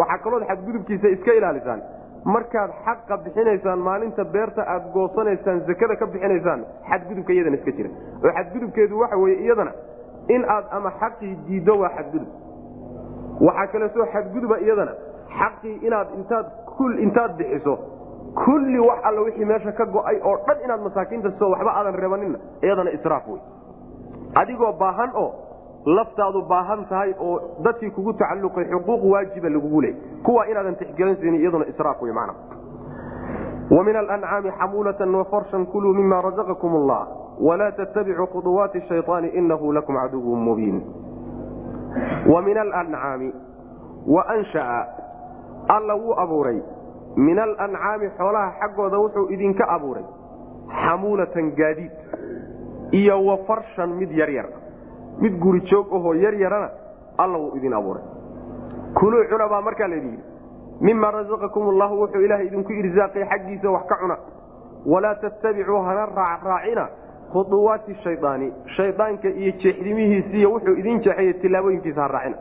waxaa 0.00 0.18
kalood 0.24 0.44
xadgudubkiisa 0.50 1.08
iska 1.16 1.32
ilaalisaan 1.40 1.80
markaad 2.24 2.70
xaqa 2.84 3.16
bixinaysaan 3.24 3.78
maalinta 3.88 4.24
beerta 4.24 4.62
aad 4.74 4.90
goosanaysaan 4.96 5.60
zakada 5.68 5.96
ka 5.96 6.06
bixinaysaan 6.06 6.64
xadgudubka 6.90 7.32
iyadana 7.32 7.56
iska 7.60 7.70
jira 7.78 7.90
oo 8.24 8.32
xadgudubkeedu 8.38 8.98
waxa 9.02 9.16
weye 9.16 9.36
iyadana 9.44 9.72
in 10.28 10.44
aad 10.54 10.64
ama 10.70 10.90
xaqii 11.00 11.34
diiddo 11.48 11.78
waa 11.80 11.88
xadgudub. 11.96 12.28
Waxaa 13.46 13.66
kaleetoo 13.72 14.06
xadguduba 14.12 14.58
iyadana 14.60 14.92
xaqii 15.38 15.74
inaad 15.86 16.08
intaad 16.18 16.46
intaad 17.06 17.32
bixiso 17.38 17.74
kulli 18.34 18.78
wax 18.78 18.98
alla 19.04 19.20
wixii 19.20 19.44
meesha 19.44 19.72
ka 19.72 19.84
go'ay 19.86 20.20
oo 20.24 20.36
dhan 20.46 20.56
inaad 20.64 20.80
masaakiinta 20.80 21.30
siso 21.30 21.50
waxba 21.50 21.72
aadan 21.76 21.94
reebaninna 21.94 22.38
iyadana 22.62 22.90
israaf 22.90 23.28
wey 23.28 23.40
adigoo 24.34 24.72
baahan 24.72 25.10
oo 25.14 25.34
laftaadu 25.86 26.42
baahan 26.42 26.84
tahay 26.88 27.14
oo 27.20 27.40
dadkii 27.62 27.90
kugu 27.90 28.12
tacalluqay 28.12 28.64
xuquuq 28.64 29.04
waajiba 29.12 29.48
lagugu 29.48 29.80
leey 29.80 29.94
kuwa 30.22 30.46
inaadan 30.48 30.76
tixgelinsin 30.76 31.34
iyaduna 31.34 31.66
israaf 31.66 32.02
wey 32.02 32.12
alancaami 33.96 34.50
xamuulatan 34.50 35.14
wafarshan 35.14 35.66
kuluu 35.66 35.94
mima 35.94 36.20
razaqakum 36.22 36.76
allah 36.76 37.08
walaa 37.40 37.72
tattabicuu 37.72 38.26
khuduwaati 38.26 38.80
shayطaani 38.88 39.28
inahu 39.28 39.72
lakum 39.72 39.96
caduwun 39.96 40.40
mubiin. 40.40 40.82
Wa 42.32 42.42
min 42.42 42.58
alancaami 42.58 43.32
wa 44.06 44.28
ansha'a 44.28 44.86
alla 45.68 45.94
wuu 45.94 46.14
abuuray 46.20 46.62
min 47.16 47.38
alancaami 47.38 48.08
xoolaha 48.18 48.52
xaggooda 48.60 48.98
wuxuu 48.98 49.28
idinka 49.30 49.64
abuuray 49.68 50.04
xamuulatan 50.84 51.50
gaadiid 51.56 51.92
iyo 52.92 53.24
wa 53.24 53.36
farshan 53.46 53.90
mid 53.96 54.10
yaryar. 54.10 54.46
Mid 55.20 55.38
guri 55.40 55.60
joog 55.70 55.92
ahoo 55.92 56.14
yaryarana 56.14 56.70
alla 57.18 57.38
wuu 57.38 57.56
idin 57.56 57.72
abuuray. 57.74 58.02
Kuluu 58.94 59.24
cuna 59.30 59.48
baa 59.48 59.60
markaa 59.60 59.88
laydin 59.88 60.10
yidhi 60.10 60.24
mima 60.80 61.10
razaqakum 61.10 61.68
allahu 61.68 62.00
wuxuu 62.02 62.20
ilaahay 62.20 62.46
idinku 62.46 62.72
irsaaqay 62.72 63.24
xaggiisa 63.24 63.70
wax 63.70 63.86
ka 63.88 63.96
cuna. 64.00 64.16
Walaa 64.86 65.14
tattabicuu 65.14 65.80
hana 65.82 66.06
raacraacina 66.06 66.88
khuduwaati 67.32 67.94
shayaani 68.04 68.52
shayaanka 68.76 69.28
iyo 69.28 69.52
jeexdimihiisiiyo 69.62 70.52
wuxuu 70.52 70.76
idin 70.76 71.00
jeexeeye 71.02 71.32
tillaabooyinkiisa 71.32 72.02
ha 72.02 72.08
raacina 72.08 72.36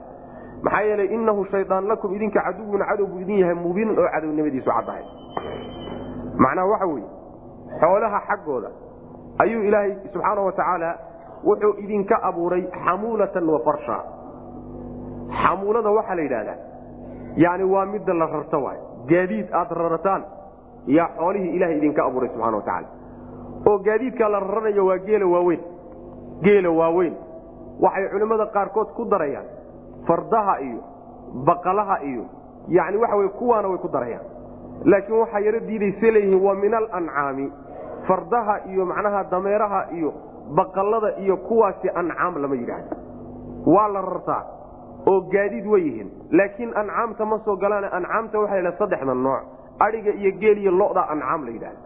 maxaa 0.61 0.81
yeelay 0.89 1.07
inahu 1.15 1.45
shayaan 1.51 1.87
lakum 1.87 2.15
idinka 2.15 2.41
caduwun 2.41 2.81
cadow 2.89 3.05
buu 3.07 3.19
idin 3.23 3.39
yahay 3.43 3.55
mubiinun 3.55 3.99
oo 3.99 4.09
cadownimadiisu 4.13 4.69
caddahay 4.71 5.03
macnaha 6.43 6.67
waxa 6.71 6.85
weeye 6.93 7.07
xoolaha 7.81 8.19
xaggooda 8.29 8.69
ayuu 9.43 9.61
ilaahay 9.67 9.91
subxaana 10.13 10.41
wa 10.41 10.51
tacaala 10.51 10.89
wuxuu 11.47 11.73
idinka 11.83 12.15
abuuray 12.29 12.63
xamuulatan 12.85 13.49
wa 13.53 13.59
farsha. 13.65 13.97
Xamuulada 15.41 15.89
waxaa 15.97 16.15
la 16.15 16.21
yidhahdaa 16.21 16.57
yani 17.43 17.63
waa 17.63 17.85
midda 17.85 18.13
la 18.13 18.25
rarto 18.25 18.57
waay 18.63 18.79
gaadiid 19.09 19.47
aad 19.59 19.71
rarataan 19.81 20.23
yaa 20.97 21.09
xoolihii 21.17 21.55
ilahay 21.57 21.77
idinka 21.77 22.01
abuuray 22.07 22.29
subxana 22.29 22.57
wa 22.57 22.63
tacaala 22.63 22.87
oo 23.69 23.77
gaadiidkaa 23.87 24.29
la 24.29 24.39
raranayo 24.39 24.85
waa 24.89 24.97
geela 24.97 25.25
waaweyn 25.33 25.61
geela 26.41 26.69
waaweyn. 26.79 27.13
Waxay 27.81 28.09
culimmada 28.09 28.45
qaarkood 28.55 28.89
ku 28.97 29.05
darayaan 29.05 29.45
fardaha 30.07 30.59
iyo 30.61 30.79
baqalaha 31.45 31.97
iyo 32.03 32.25
yani 32.67 32.97
waxa 32.97 33.29
kuwaana 33.39 33.67
way 33.67 33.77
ku 33.77 33.87
darayaan. 33.87 34.25
Laakiin 34.85 35.19
waxaa 35.19 35.39
yaro 35.39 35.59
diidaysa 35.59 36.11
leeyihiin 36.13 36.41
waa 36.45 36.55
min 36.55 36.73
alancaami. 36.73 37.51
Fardaha 38.07 38.55
iyo 38.71 38.85
macnaha 38.85 39.23
dameeraha 39.31 39.81
iyo 39.91 40.13
baqalada 40.55 41.17
iyo 41.19 41.37
kuwaasi 41.37 41.89
ancaam 41.89 42.41
lama 42.41 42.55
yidhaahdo. 42.55 42.95
Waa 43.65 43.87
la 43.87 44.01
rartaa 44.01 44.43
oo 45.07 45.21
gaadiid 45.21 45.65
way 45.67 45.81
yihiin. 45.81 46.09
Laakiin 46.31 46.71
ancaamta 46.75 47.25
ma 47.25 47.39
soo 47.45 47.55
galaana 47.55 47.91
ancaamta 47.91 48.39
waxa 48.39 48.61
la 48.61 48.71
saddexda 48.79 49.13
nooc 49.13 49.41
adhiga 49.79 50.11
iyo 50.11 50.31
geel 50.39 50.57
iyo 50.57 50.71
loda 50.71 51.07
ancaam 51.09 51.45
la 51.45 51.51
yidhahdo 51.51 51.79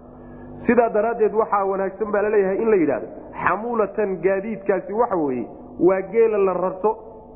sidaa 0.68 0.90
daraaddeed 0.90 1.34
waxaa 1.34 1.66
wanaagsan 1.66 2.12
baa 2.12 2.22
la 2.22 2.30
leeyahay 2.30 2.58
in 2.64 2.70
la 2.70 2.76
yidhahdo 2.76 3.08
xamuulatan 3.46 4.18
gaadiidkaasi 4.26 4.94
waxa 4.94 5.16
weeye 5.16 5.48
waa 5.80 6.02
geela 6.02 6.38
la 6.38 6.54
rarto 6.54 6.92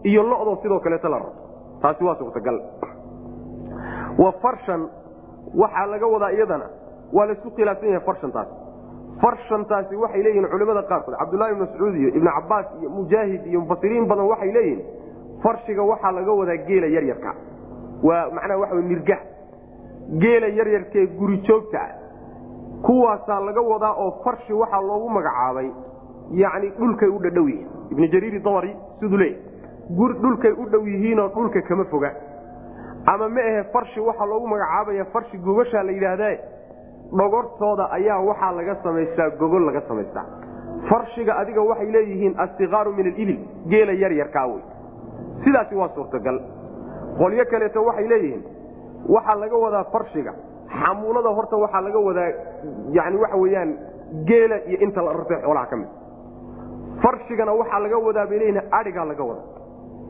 iyo 0.10 0.22
lodoo 0.32 0.56
sidoo 0.64 0.80
kaleeto 0.86 1.10
la 1.14 1.18
rarto 1.20 1.42
taasi 1.82 2.04
waa 2.08 2.16
suurtagal 2.20 2.58
wa 4.24 4.32
farshan 4.44 4.82
waxaa 5.62 5.86
laga 5.94 6.08
wadaa 6.14 6.32
iyadana 6.38 6.68
waa 7.14 7.26
laisu 7.30 7.52
khilaafsan 7.56 7.90
yahay 7.90 8.06
farshantaasi. 8.06 8.54
Farshantaasi 9.22 9.96
waxay 10.04 10.22
leeyihiin 10.24 10.48
culimada 10.54 10.82
qaarkood 10.90 11.16
cabdullahi 11.20 11.52
ibn 11.54 11.62
mascuud 11.64 11.96
iyo 12.02 12.10
ibnu 12.18 12.30
cabaas 12.38 12.66
iyo 12.80 12.90
mujaahid 12.90 13.42
iyo 13.52 13.60
mufasiriin 13.62 14.06
badan 14.10 14.26
waxay 14.32 14.52
leeyihiin 14.58 14.82
farshiga 15.44 15.84
waxaa 15.92 16.12
laga 16.18 16.32
wadaa 16.40 16.58
geela 16.68 16.88
yaryarka. 16.96 17.32
Waa 18.08 18.30
macnaha 18.36 18.60
waxa 18.62 18.76
nirgah 18.92 19.20
geela 20.24 20.48
yaryarkee 20.60 21.06
guri 21.20 21.38
joogta 21.48 21.80
ah. 21.82 21.92
Kuwaasaa 22.86 23.40
laga 23.48 23.62
wadaa 23.62 23.94
oo 24.04 24.12
farshi 24.24 24.54
waxaa 24.54 24.82
loogu 24.82 25.10
magacaabay 25.10 25.70
yacni 26.42 26.70
dhulkay 26.80 27.10
u 27.10 27.20
dhadhow 27.20 27.48
yihiin 27.50 27.68
ibnu 27.92 28.08
jariiri 28.14 28.40
dabari 28.40 28.76
siduu 29.00 29.18
leeyahy 29.18 29.40
dhulkay 29.90 30.52
u 30.52 30.66
dhow 30.70 30.84
yihiinoo 30.88 31.28
dhulka 31.30 31.62
kama 31.62 31.86
foga. 31.86 32.12
Ama 33.06 33.30
ma 33.30 33.42
ahe 33.42 33.64
farshi 33.74 34.00
waxaa 34.00 34.26
loogu 34.26 34.48
magacaabaya 34.48 35.06
farshi 35.14 35.38
gogashaa 35.38 35.84
la 35.84 35.92
yidhaahdae 35.92 36.40
dhogortooda 37.18 37.86
ayaa 37.92 38.20
waxaa 38.30 38.52
laga 38.52 38.76
samaystaa 38.84 39.30
gogol 39.40 39.66
laga 39.66 39.82
samaystaa 39.88 40.26
farshiga 40.90 41.36
adiga 41.42 41.62
waxay 41.62 41.92
leeyihiin 41.92 42.34
astikaaru 42.44 42.94
min 42.94 43.06
alibil 43.08 43.40
geela 43.70 43.92
yaryarkaa 43.94 44.46
wey 44.48 44.62
sidaasi 45.44 45.76
waa 45.76 45.90
suurtagal. 45.96 46.38
Qolyo 47.20 47.46
kaleeto 47.52 47.84
waxay 47.86 48.08
leeyihiin 48.08 48.44
waxaa 49.16 49.36
laga 49.44 49.58
wadaa 49.66 49.84
farshiga. 49.94 50.34
Xamuulada 50.80 51.30
horta 51.30 51.56
waxaa 51.58 51.82
laga 51.82 52.00
wadaa 52.00 52.30
yani 52.98 53.18
waxa 53.24 53.38
weyaan 53.38 53.78
geela 54.26 54.58
iyo 54.70 54.78
inta 54.86 55.02
la 55.02 55.14
rartay 55.14 55.42
xoolaha 55.42 55.66
ka 55.72 55.76
mid. 55.76 55.88
Farshigana 57.04 57.54
waxaa 57.54 57.80
laga 57.86 57.98
wadaa 58.08 58.26
bay 58.30 58.40
leeyihiin 58.40 58.64
aigaa 58.72 59.06
laga 59.06 59.24
wada 59.24 59.42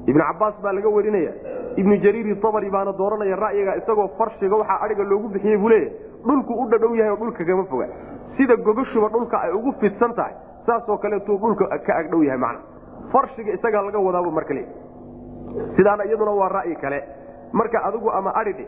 ibnu 0.08 0.22
cabaas 0.30 0.56
baa 0.63 0.74
laga 0.74 0.89
warinaya. 0.89 1.32
Ibnu 1.78 1.96
jariiri 2.04 2.32
abri 2.50 2.70
baana 2.70 2.91
dooranaya 2.94 3.36
ra'yiga 3.36 3.76
isagoo 3.82 4.08
farshiga 4.18 4.56
waxaa 4.56 4.80
aiga 4.86 5.04
loogu 5.04 5.28
bixiyey 5.34 5.58
buu 5.58 5.70
leeyahy 5.70 5.91
dhulku 6.28 6.54
u 6.54 6.65
dhadhow 6.70 6.96
yahay 6.96 7.12
oo 7.12 7.18
dhulka 7.22 7.44
kama 7.46 7.63
foga. 7.65 7.88
Sida 8.38 8.56
gogashuba 8.56 9.10
dhulka 9.10 9.38
ay 9.41 9.52
ugu 9.52 9.72
fidsan 9.82 10.13
tahay 10.13 10.34
saasoo 10.65 10.98
kaleetuu 10.98 11.38
dhulka 11.38 11.65
ka 11.88 11.94
agdhow 12.02 12.24
yahay 12.24 12.38
macna. 12.38 12.60
Farshiga 13.12 13.52
isagaa 13.54 13.82
laga 13.82 14.00
wadaaba 14.00 14.32
marka 14.32 14.54
le 14.54 14.63
sidaana 15.76 16.06
iyaduna 16.06 16.32
waa 16.32 16.50
ra'yi 16.50 16.76
kale. 16.82 17.00
Marka 17.54 17.84
adigu 17.88 18.10
ama 18.12 18.32
adhidhi 18.36 18.65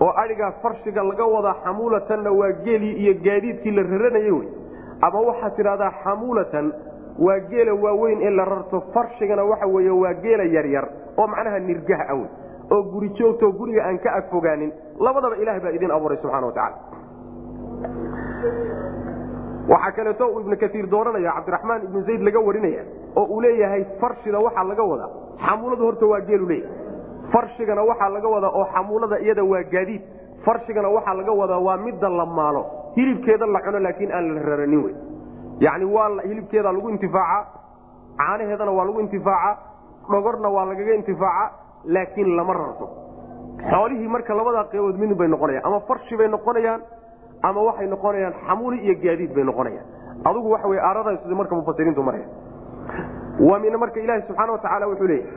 oo 0.00 0.12
adhigaa 0.22 0.52
farshiga 0.62 1.02
laga 1.02 1.24
wadaa 1.34 1.54
xamuulatanna 1.64 2.30
waa 2.32 2.52
geelii 2.64 2.92
iyo 3.02 3.14
gaadiidkii 3.24 3.70
la 3.70 3.82
raranayey 3.82 4.30
wey. 4.30 4.48
Ama 5.02 5.20
waxaad 5.20 5.56
tidhahdaa 5.56 5.92
xamuulatan 6.04 6.72
waa 7.18 7.38
geela 7.50 7.74
waaweyn 7.84 8.22
ee 8.22 8.30
la 8.30 8.44
rarto 8.44 8.80
farshigana 8.94 9.44
waxa 9.44 9.66
weeye 9.66 9.90
waa 9.90 10.14
geela 10.14 10.44
yaryar 10.56 10.88
oo 11.18 11.26
macnaha 11.26 11.58
nirgaha 11.58 12.04
awey 12.12 12.28
oo 12.74 12.82
guri 12.92 13.08
joogtoo 13.18 13.52
guriga 13.52 13.84
aan 13.88 13.98
ka 13.98 14.10
ag 14.18 14.24
fogaanin 14.30 14.72
labadaba 15.00 15.36
ilaah 15.36 15.60
baa 15.64 15.70
idin 15.78 15.90
abuuray 15.90 16.18
subxana 16.22 16.46
watacaala 16.46 16.76
waxaa 19.68 19.92
kaleeto 19.96 20.26
uu 20.28 20.40
ibnu 20.40 20.56
kaiir 20.62 20.86
dooranaya 20.94 21.32
cabdiraxmaan 21.36 21.82
ibnu 21.86 22.00
zayd 22.08 22.22
laga 22.28 22.40
warinaya 22.48 22.82
oo 23.16 23.24
uu 23.34 23.40
leeyahay 23.44 23.84
farshida 24.00 24.38
waxaa 24.46 24.64
laga 24.70 24.82
wadaa 24.92 25.10
xamuuladu 25.46 25.84
horta 25.88 26.06
waa 26.12 26.20
geelu 26.28 26.46
leeyahay 26.48 26.76
farshigana 27.32 27.82
waxaa 27.90 28.08
laga 28.16 28.28
wadaa 28.34 28.50
oo 28.58 28.64
xamuulada 28.74 29.18
iyada 29.24 29.44
waa 29.52 29.62
gaadiid. 29.74 30.02
Farshigana 30.44 30.88
waxaa 30.96 31.14
laga 31.18 31.32
wadaa 31.40 31.58
waa 31.66 31.76
midda 31.84 32.08
la 32.08 32.26
maalo. 32.26 32.62
Hilibkeeda 32.96 33.46
la 33.46 33.60
cuno 33.64 33.78
laakiin 33.78 34.12
aan 34.12 34.26
la 34.34 34.42
raranin 34.48 34.82
wey 34.84 34.94
yani 35.60 35.84
waa 35.84 36.08
hilibkeeda 36.28 36.72
lagu 36.72 36.90
intifaaca 36.90 37.46
caanaheedana 38.18 38.70
waa 38.72 38.84
lagu 38.84 39.00
intifaaca 39.00 39.58
dhogorna 40.10 40.48
waa 40.48 40.64
lagaga 40.64 40.94
intifaaca 40.94 41.50
laakiin 41.84 42.36
lama 42.36 42.52
rarto. 42.54 42.88
Xoolihii 43.70 44.08
marka 44.08 44.34
labadaa 44.34 44.64
qeybood 44.72 44.98
mid 44.98 45.14
bay 45.18 45.28
noqonayaan 45.28 45.66
ama 45.66 45.80
farshi 45.80 46.16
bay 46.16 46.28
noqonayaan 46.28 46.80
ama 47.42 47.60
waxay 47.62 47.86
noqonayaan 47.86 48.34
xamuuli 48.46 48.78
iyo 48.84 48.94
gaadiid 49.04 49.34
bay 49.34 49.44
noqonayaan. 49.44 49.86
Adugu 50.24 50.50
waxa 50.50 50.68
wey 50.68 50.78
aaradaas 50.80 51.26
marka 51.26 51.54
mufasiriintu 51.54 52.02
maraya 52.02 52.26
wa 53.40 53.58
min 53.58 53.76
marka 53.76 54.00
ilaahi 54.00 54.22
subxaana 54.26 54.52
watacaala 54.52 54.86
wuxuu 54.88 55.06
leeyahy 55.06 55.30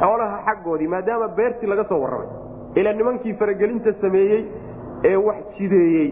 xoolaha 0.00 0.36
xaggoodii 0.46 0.88
maadaama 0.94 1.28
beertii 1.28 1.66
laga 1.66 1.84
soo 1.84 2.00
warramay 2.02 2.28
ilaa 2.74 2.92
nimankii 2.92 3.34
faragelinta 3.34 3.92
sameeyey 4.00 4.42
ee 5.04 5.16
wax 5.16 5.36
jideeyey 5.58 6.08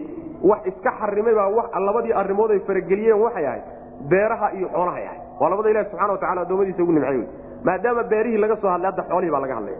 wax 0.49 0.61
iska 0.71 0.91
xarimay 0.99 1.33
baa 1.35 1.79
labadii 1.87 2.13
arrimood 2.21 2.51
ay 2.51 2.59
farageliyeen 2.67 3.21
waxay 3.25 3.45
ahayd 3.47 3.63
beeraha 4.11 4.47
iyo 4.57 4.67
xoolahay 4.75 5.05
ahayd. 5.07 5.21
Waa 5.39 5.49
labada 5.49 5.69
ilahi 5.69 5.85
subxana 5.89 6.13
watacala 6.13 6.41
adoomadiisa 6.41 6.83
ugu 6.83 6.91
nimcay 6.91 7.17
wey 7.17 7.27
maadaama 7.67 8.03
beerihii 8.11 8.37
laga 8.43 8.55
soo 8.61 8.69
hadlay 8.73 8.91
hadda 8.91 9.03
xoolihii 9.09 9.31
baa 9.35 9.39
laga 9.45 9.55
hadlaya 9.55 9.79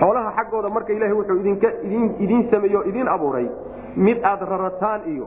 xoolaha 0.00 0.30
xaggooda 0.38 0.68
marka 0.76 0.92
ilahi 0.92 1.12
wuxuu 1.12 1.38
idiin 2.24 2.50
sameeye 2.50 2.76
o 2.76 2.82
idiin 2.90 3.08
abuuray 3.14 3.46
mid 3.96 4.18
aad 4.30 4.40
rarataan 4.52 5.00
iyo 5.14 5.26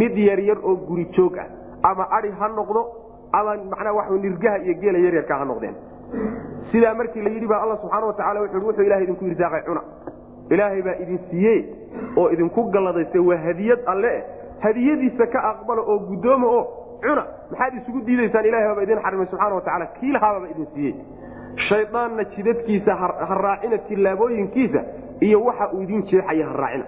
mid 0.00 0.16
yaryar 0.28 0.58
oo 0.62 0.74
guri 0.88 1.04
joog 1.16 1.38
ah 1.38 1.46
ama 1.90 2.04
adi 2.18 2.30
ha 2.40 2.48
noqdo 2.48 2.82
ama 3.32 3.56
macnaa 3.70 3.92
wa 3.98 4.04
nirgaha 4.24 4.58
iyo 4.64 4.74
geela 4.82 4.98
yaryarka 4.98 5.34
ha 5.40 5.44
noqdeen. 5.44 5.74
Sidaa 6.72 6.94
markii 6.94 7.22
la 7.22 7.30
yidhi 7.30 7.46
baa 7.46 7.60
alla 7.64 7.76
subxaana 7.82 8.06
watacala 8.06 8.40
wuxu 8.40 8.66
wuxuu 8.66 8.82
ilahay 8.88 9.04
idinku 9.04 9.24
irsaaqay 9.24 9.62
cuna. 9.68 9.82
Ilaahay 10.50 10.82
baa 10.82 10.96
idin 11.02 11.18
siiye 11.30 11.54
oo 12.16 12.26
idinku 12.34 12.60
galladaysa 12.74 13.20
waa 13.28 13.36
hadiyad 13.46 13.80
alle. 13.92 14.14
Hadiyadiisa 14.64 15.26
ka 15.32 15.38
aqbala 15.50 15.82
oo 15.82 15.98
guddooma 16.08 16.46
oo 16.56 16.62
cuna. 17.02 17.24
Maxaad 17.50 17.74
isugu 17.80 18.00
diidaysaan 18.06 18.46
ilahay 18.46 18.66
baaba 18.68 18.82
idin 18.86 18.98
xarimay 19.04 19.26
subxana 19.30 19.54
watacala 19.54 19.86
kiilahaababa 20.00 20.46
idin 20.52 20.66
siiyey. 20.74 20.94
Shaydaanna 21.68 22.24
jidadkiisa 22.34 22.92
ha 23.00 23.34
raacina 23.44 23.78
tillaabooyinkiisa 23.88 24.80
iyo 25.20 25.38
waxa 25.44 25.70
uu 25.72 25.82
idin 25.82 26.02
jeexaya 26.10 26.46
ha 26.46 26.56
raacina 26.62 26.84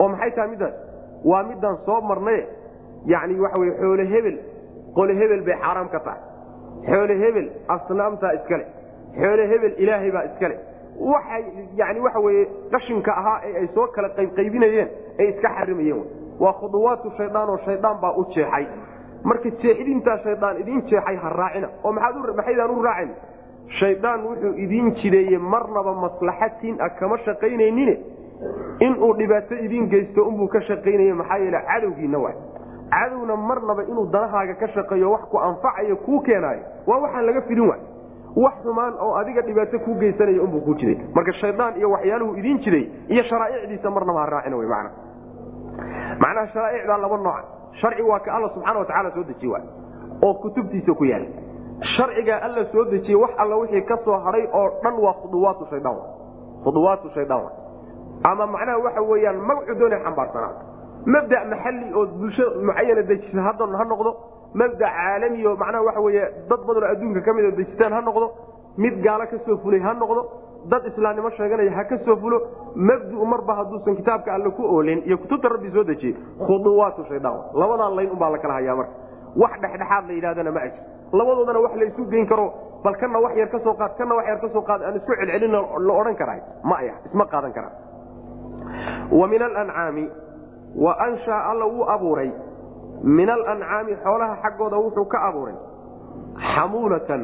oo 0.00 0.08
maxay 0.08 0.30
tahay 0.30 0.48
middaas 0.50 0.74
waa 1.30 1.42
midaan 1.42 1.76
soo 1.86 2.00
marnaye 2.00 2.42
yani 3.06 3.40
waxa 3.44 3.58
weye 3.60 3.72
xoole 3.80 4.04
hebel 4.12 4.36
qole 4.96 5.14
hebel 5.20 5.42
bay 5.46 5.56
xaaraam 5.62 5.88
ka 5.94 6.00
tahay. 6.06 6.20
Xoole 6.90 7.14
hebel 7.22 7.46
asnaamtaa 7.74 8.32
iskale 8.38 8.64
xoole 9.20 9.44
hebel 9.52 9.72
ilaahay 9.82 10.10
baa 10.16 10.24
iskale 10.30 10.56
waxay 11.00 11.44
yani 11.76 12.00
waxa 12.00 12.20
weye 12.20 12.46
qashinka 12.72 13.12
ahaa 13.16 13.40
ee 13.44 13.56
ay 13.60 13.68
soo 13.74 13.86
kala 13.86 14.08
qaybqaybinayeen 14.08 14.88
ay 15.18 15.28
iska 15.28 15.48
xarimayeen. 15.58 16.04
Waa 16.40 16.52
khuduwaatu 16.52 17.10
shaydaan 17.16 18.00
baa 18.00 18.12
u 18.16 18.24
jeexay. 18.34 18.66
Marka 19.24 19.50
jeexidintaa 19.62 20.18
shaydaan 20.24 20.60
idiin 20.60 20.82
jeexay 20.90 21.16
ha 21.16 21.28
raacina. 21.28 21.68
Oo 21.84 21.92
maxaydaan 21.92 22.70
u 22.70 22.82
raacin? 22.82 23.10
Shaydaan 23.78 24.24
wuxuu 24.26 24.52
idiin 24.56 24.94
jideeye 24.94 25.38
marnaba 25.38 25.92
maslaxatiin 25.94 26.76
a 26.80 26.88
kama 26.90 27.18
shaqaynaynin. 27.18 27.98
Inuu 28.80 29.14
dhibaato 29.18 29.54
idiin 29.54 29.88
geysto 29.88 30.22
unbuu 30.28 30.48
ka 30.48 30.60
shaqaynaya 30.60 31.14
maxaa 31.14 31.38
yeele 31.38 31.60
cadowgiina 31.68 32.18
wa 32.18 32.32
cadowna 32.90 33.36
marnaba 33.36 33.82
inuu 33.82 34.06
danahaaga 34.12 34.54
ka 34.54 34.68
shaqeeyo 34.68 35.10
wax 35.10 35.20
ku 35.30 35.38
anfacayo 35.38 35.96
kuu 35.96 36.20
keenaayo. 36.20 36.62
Waa 36.86 36.98
waxaan 37.00 37.26
laga 37.26 37.40
filin 37.48 37.68
waay 37.68 37.80
wax 38.36 38.54
xumaan 38.62 38.94
oo 39.00 39.14
adiga 39.14 39.42
dhibaato 39.42 39.78
kuu 39.78 39.94
geysanaya 39.94 40.42
unbuu 40.42 40.60
ku 40.60 40.74
jiday 40.74 40.98
marka 41.14 41.32
shaydaan 41.32 41.76
iyo 41.76 41.90
waxyaaluhu 41.90 42.36
idiin 42.36 42.58
jiday 42.58 42.84
iyo 43.08 43.22
sharaa'icdiisa 43.22 43.90
marnaba 43.90 44.20
ha 44.20 44.26
raacina 44.26 44.56
w 44.56 44.68
man 44.68 44.90
macnaha 46.18 46.46
sharaa'icdaa 46.54 46.98
laba 46.98 47.16
nooca 47.16 47.44
sharci 47.80 48.02
waa 48.02 48.20
ka 48.20 48.34
alla 48.34 48.48
subxana 48.54 48.78
watacala 48.78 49.10
soo 49.14 49.24
dejiye 49.24 49.52
waay 49.52 49.64
oo 50.24 50.34
kutubtiisa 50.34 50.94
ku 50.94 51.04
yaalla 51.04 51.28
sharcigaa 51.96 52.40
alla 52.42 52.64
soo 52.72 52.84
dejiye 52.84 53.16
wax 53.16 53.30
alla 53.36 53.56
wixii 53.56 53.82
ka 53.82 53.96
soo 54.04 54.16
oo 54.52 54.68
dhan 54.82 54.94
waa 55.04 55.12
khuduwaatu 55.12 55.66
shaydaan 55.70 55.96
khuduwaatu 56.64 57.10
shaydaan 57.14 57.48
ama 58.24 58.46
macnaha 58.46 58.78
waxa 58.78 59.02
weeyaan 59.02 59.36
magacu 59.36 59.74
doona 59.74 59.98
xambaarsanaa 60.04 60.52
mabda 61.06 61.44
maxali 61.44 61.94
oo 61.94 62.06
bulsho 62.06 62.44
mucayana 62.62 63.02
dejisa 63.02 63.42
ha 63.42 63.84
noqdo 63.84 64.16
mabda 64.60 64.86
caalami 64.96 65.46
oo 65.46 65.56
macnaha 65.62 65.84
waxa 65.88 66.00
weye 66.06 66.24
dad 66.50 66.60
badanoo 66.68 66.88
adduunka 66.92 67.20
ka 67.26 67.32
mid 67.36 67.44
oo 67.44 67.50
dejitaan 67.60 67.92
ha 67.92 68.00
noqdo 68.08 68.26
mid 68.84 68.94
gaalo 69.06 69.24
ka 69.32 69.38
soo 69.46 69.56
fulay 69.64 69.80
ha 69.86 69.92
noqdo 70.02 70.22
dad 70.72 70.82
islaamnimo 70.90 71.30
sheeganaya 71.36 71.72
ha 71.78 71.84
ka 71.90 71.96
soo 72.06 72.16
fulo 72.22 72.38
mabdu 72.88 73.24
marba 73.32 73.54
hadduusan 73.60 73.96
kitaabka 74.00 74.34
alle 74.36 74.50
ku 74.58 74.62
oolin 74.74 75.00
iyo 75.08 75.16
kutubta 75.22 75.48
rabbi 75.54 75.70
soo 75.76 75.84
dejiyey 75.90 76.14
khuduwaatu 76.46 77.04
shaydaan 77.10 77.38
labadaa 77.62 77.90
layn 77.98 78.10
unbaa 78.16 78.30
la 78.34 78.38
kala 78.44 78.54
hayaa 78.58 78.76
marka. 78.80 78.92
Wax 79.42 79.52
dhexdhexaad 79.62 80.04
la 80.08 80.12
yidhahdana 80.18 80.50
ma 80.56 80.60
ajir 80.66 80.82
labadoodana 81.18 81.60
wax 81.64 81.74
la 81.80 81.84
isu 81.90 82.02
geyn 82.12 82.26
karo 82.32 82.46
bal 82.84 82.94
kana 83.02 83.18
wax 83.24 83.34
yar 83.40 83.48
ka 83.54 83.58
soo 83.66 83.74
qaad 83.80 83.92
kana 84.00 84.14
wax 84.18 84.26
yar 84.30 84.38
ka 84.44 84.48
soo 84.54 84.62
qaad 84.70 84.80
aan 84.88 84.96
isku 85.00 85.12
celcelin 85.20 85.52
la 85.52 85.92
odhan 86.00 86.14
karaa 86.20 86.38
ma 86.70 86.76
aya 86.82 86.94
isma 87.08 87.24
qaadan 87.34 87.52
karaa 87.52 87.72
wa 89.18 89.26
min 89.32 89.42
alancaami 89.48 90.04
wa 90.84 90.92
anshaa 91.06 91.40
alla 91.50 91.64
wuu 91.74 91.84
abuuray 91.94 92.30
min 93.04 93.28
alancaami 93.30 93.96
xoolaha 94.04 94.36
xaggooda 94.42 94.76
wuxuu 94.84 95.04
ka 95.12 95.18
abuuray 95.28 95.54
xamuulatan 96.54 97.22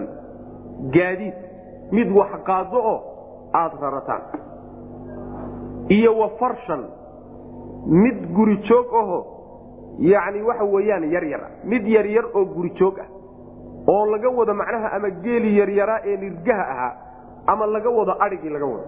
gaadiid 0.97 1.35
mid 1.93 2.09
wax 2.19 2.31
qaado 2.47 2.79
oo 2.93 2.99
aada 3.55 3.77
rarataan 3.81 4.23
iyo 5.89 6.19
wa 6.19 6.29
farshan 6.41 6.85
mid 7.87 8.19
guri 8.37 8.57
joog 8.69 8.87
aho 9.03 9.19
yacni 9.99 10.43
waxa 10.43 10.65
weeyaan 10.65 11.05
yaryara 11.13 11.49
mid 11.65 11.87
yaryar 11.87 12.25
oo 12.35 12.45
guri 12.45 12.71
joog 12.79 12.99
ah 12.99 13.09
oo 13.89 14.07
laga 14.07 14.29
wado 14.31 14.55
macnaha 14.55 14.89
ama 14.97 15.11
geeli 15.11 15.59
yaryaraa 15.59 16.01
ee 16.05 16.17
nirgaha 16.17 16.65
ahaa 16.75 16.93
ama 17.47 17.67
laga 17.67 17.91
wado 17.91 18.13
adhigii 18.21 18.51
laga 18.51 18.67
wado. 18.67 18.87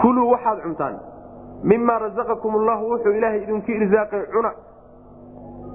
Kuluu 0.00 0.30
waxaad 0.30 0.62
cuntaan 0.62 0.96
mima 1.62 1.98
razaqakum 1.98 2.54
allahu 2.60 2.90
wuxuu 2.90 3.12
ilaahay 3.18 3.42
idinku 3.42 3.70
irsaaqay 3.70 4.22
cuna 4.32 4.50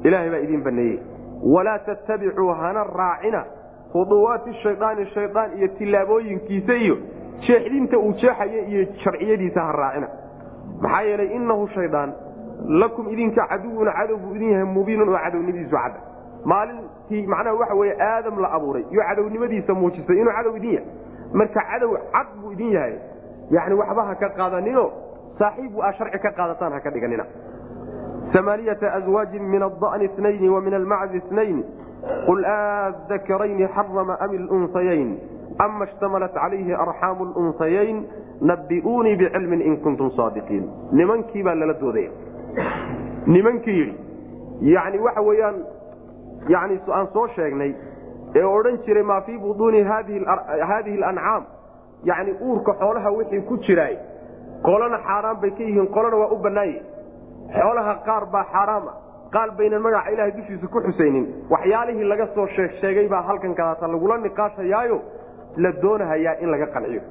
ilaahay 0.04 0.30
baa 0.34 0.38
idin 0.48 0.64
baneeyey 0.64 1.00
walaa 1.54 1.80
tattabicuu 1.80 2.50
hana 2.62 2.84
raacina 2.84 3.44
khuduwaati 3.94 4.54
shaydaani 4.64 5.06
shaydaan 5.16 5.58
iyo 5.58 5.68
tillaabooyinkiisa 5.68 6.74
iyo 6.86 6.98
jeexdinta 7.48 7.98
uu 8.00 8.14
jeexayo 8.22 8.64
iyo 8.72 8.88
sharciyadiisa 9.04 9.62
ha 9.62 9.72
raacina 9.82 10.08
maxaa 10.82 11.02
yeelay 11.02 11.28
inahu 11.36 11.68
shaydaan 11.76 12.14
lakum 12.82 13.10
idinka 13.14 13.48
caduwun 13.52 13.92
cadow 14.00 14.18
buu 14.18 14.36
idin 14.36 14.52
yahay 14.52 14.66
mubiinun 14.78 15.10
oo 15.10 15.20
cadownimadiisu 15.26 15.76
cadda 15.76 16.00
maalintii 16.52 17.28
macnaha 17.28 17.56
waxa 17.62 17.76
weye 17.82 17.96
aadam 18.10 18.40
la 18.42 18.52
abuuray 18.58 18.84
iyo 18.92 19.02
cadownimadiisa 19.10 19.74
muujisay 19.74 20.18
inuu 20.22 20.32
cadow 20.38 20.56
idin 20.58 20.74
yahay 20.74 20.88
marka 21.34 21.62
cadow 21.72 21.92
cad 22.16 22.28
buu 22.42 22.52
idin 22.52 22.72
yahay 22.78 22.94
yani 23.52 23.76
waxba 23.82 24.04
ha 24.10 24.16
ka 24.16 24.30
qaadanino 24.40 24.86
saaxiib 25.40 25.80
aa 25.88 25.92
sharci 25.98 26.20
ka 26.26 26.32
qaadataan 26.40 26.74
ha 26.74 26.80
ka 26.86 26.90
dhiganina 26.96 27.26
amaaniyata 28.38 28.94
azwaajin 28.94 29.44
min 29.44 29.62
ada'ni 29.64 30.10
inayn 30.18 30.50
wa 30.50 30.62
min 30.62 30.74
almaczi 30.74 31.22
inayn 31.32 31.64
qul 32.26 32.46
aadakarayni 32.46 33.68
xarama 33.76 34.18
am 34.20 34.34
ilunsayayn 34.34 35.18
ama 35.60 35.86
ishtamalat 35.86 36.34
calayhi 36.34 36.74
arxaamu 36.74 37.26
lunsayayn 37.36 38.04
nabi'uunii 38.42 39.16
bicilmin 39.16 39.62
in 39.62 39.78
kuntum 39.84 40.12
saadiqiin 40.12 40.70
nimankii 40.92 41.44
baa 41.44 41.56
lala 41.56 41.74
doodaya 41.82 42.10
nimankii 43.28 43.78
yidhi 43.80 43.96
yani 44.74 45.00
waxa 45.00 45.22
weeyaan 45.22 45.56
yani 46.48 46.80
aan 46.94 47.08
soo 47.14 47.28
sheegnay 47.36 47.74
ee 48.36 48.44
odhan 48.44 48.78
jiray 48.86 49.04
maa 49.04 49.22
fii 49.22 49.38
buduuni 49.38 49.84
haadihi 49.84 51.04
alancaam 51.04 51.44
yani 52.04 52.34
uurka 52.42 52.74
xoolaha 52.74 53.12
wixii 53.12 53.42
ku 53.42 53.58
jiraay 53.58 53.98
qolana 54.64 54.98
xaaraan 55.08 55.42
bay 55.42 55.52
ka 55.52 55.64
yihiin 55.64 55.88
qolana 55.88 56.16
waa 56.16 56.32
u 56.32 56.38
bannaanye 56.38 56.82
xoolaha 57.58 57.94
qaar 58.08 58.26
baa 58.34 58.46
xaaraama 58.54 58.92
qaal 59.34 59.52
baynan 59.58 59.82
magaca 59.82 60.12
ilahay 60.14 60.32
dushiisa 60.38 60.68
ku 60.68 60.82
xusaynin. 60.82 61.26
Waxyaalihii 61.50 62.04
laga 62.12 62.28
soo 62.36 62.48
sheegsheegay 62.56 63.08
baa 63.08 63.22
halkan 63.22 63.54
kadaata 63.56 63.88
lagula 63.88 64.18
niqaashayaayo 64.18 64.98
la 65.58 65.72
doonahayaa 65.82 66.36
in 66.42 66.50
laga 66.52 66.68
qanciyo. 66.76 67.02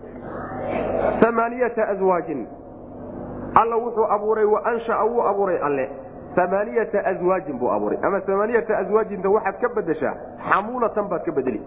Amaaniyata 1.29 1.89
aswaajin 1.89 2.47
alla 3.55 3.77
wuxuu 3.77 4.05
abuuray 4.17 4.45
wa 4.45 4.61
anshaa 4.65 5.05
wuu 5.05 5.23
abuuray 5.23 5.59
alle. 5.63 5.91
Amaaniyata 6.37 6.99
aswaajin 7.07 7.59
buu 7.59 7.71
abuuray. 7.71 7.99
Ama 8.03 8.21
amaaniyata 8.35 8.79
aswaajinta 8.79 9.29
waxaad 9.29 9.61
ka 9.61 9.69
bedeshaa 9.69 10.15
xamuulatan 10.51 11.09
baad 11.09 11.23
ka 11.25 11.33
bedeli 11.33 11.63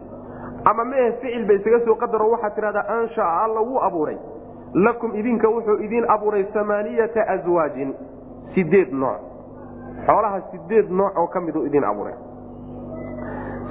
ama 0.65 0.85
mehe 0.85 1.11
ficil 1.21 1.45
ba 1.45 1.53
isaga 1.53 1.79
soo 1.85 1.95
qadaro 1.95 2.29
waxaad 2.31 2.55
tidhahdaa 2.55 2.85
anshaa 2.99 3.43
alla 3.43 3.61
wuu 3.61 3.79
abuuray. 3.87 4.17
Lakum 4.73 5.15
idinka 5.15 5.47
wuxuu 5.49 5.77
idiin 5.85 6.05
abuuray 6.09 6.45
amaaniyata 6.61 7.27
aswaajin 7.27 7.93
sideed 8.53 8.91
nooc. 8.93 9.19
Xoolaha 10.05 10.39
sideed 10.51 10.89
nooc 10.89 11.17
oo 11.17 11.27
ka 11.27 11.39
miduu 11.41 11.65
idiin 11.65 11.83
abuuray. 11.83 12.15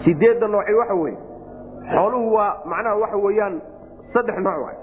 Sideedda 0.04 0.48
nooci 0.48 0.74
waxa 0.74 0.94
weye 0.94 1.16
xooluhu 1.92 2.32
waa 2.34 2.56
macnaha 2.64 2.96
waxa 3.02 3.16
weeyaan 3.16 3.60
saddex 4.12 4.36
nooc 4.46 4.58
waay. 4.64 4.76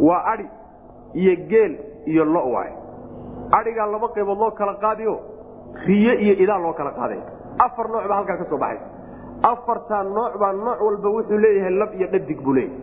Waa 0.00 0.22
adhi 0.32 0.46
iyo 1.14 1.34
geel 1.50 1.72
iyo 2.06 2.24
lo 2.24 2.42
waay. 2.52 2.72
Adhigaa 3.58 3.86
laba 3.86 4.08
qaybood 4.14 4.38
loo 4.38 4.50
kala 4.50 4.74
qaadiyo 4.74 5.14
riye 5.86 6.12
iyo 6.24 6.34
idaa 6.44 6.58
loo 6.58 6.72
kala 6.72 6.90
qaaday 6.98 7.20
afar 7.58 7.88
nooc 7.88 8.04
baa 8.08 8.16
halkaa 8.16 8.36
ka 8.36 8.44
soo 8.50 8.58
baxay. 8.58 8.78
Afartaa 9.42 10.02
nooc 10.04 10.32
baa 10.40 10.52
nooc 10.52 10.80
walba 10.86 11.08
wuxuu 11.16 11.38
leeyahay 11.38 11.72
lab 11.80 11.94
iyo 11.94 12.06
dhadig 12.12 12.40
buu 12.44 12.52
leeyahay. 12.52 12.80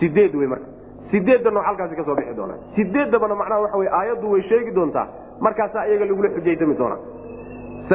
Sideed 0.00 0.34
wey 0.34 0.46
marka. 0.46 0.66
Sideedda 1.10 1.50
nooc 1.50 1.64
halkaasi 1.64 1.96
ka 1.96 2.04
soo 2.04 2.14
bixi 2.14 2.34
doonaa 2.34 2.58
sideeddabana 2.74 3.34
macnaha 3.34 3.60
waxa 3.64 3.76
wey 3.78 3.88
aayaddu 3.98 4.30
way 4.32 4.42
sheegi 4.42 4.70
doontaa 4.74 5.06
markaasaa 5.40 5.86
iyaga 5.86 6.04
lagula 6.04 6.28
xujaysami 6.28 6.74
doonaa 6.74 6.98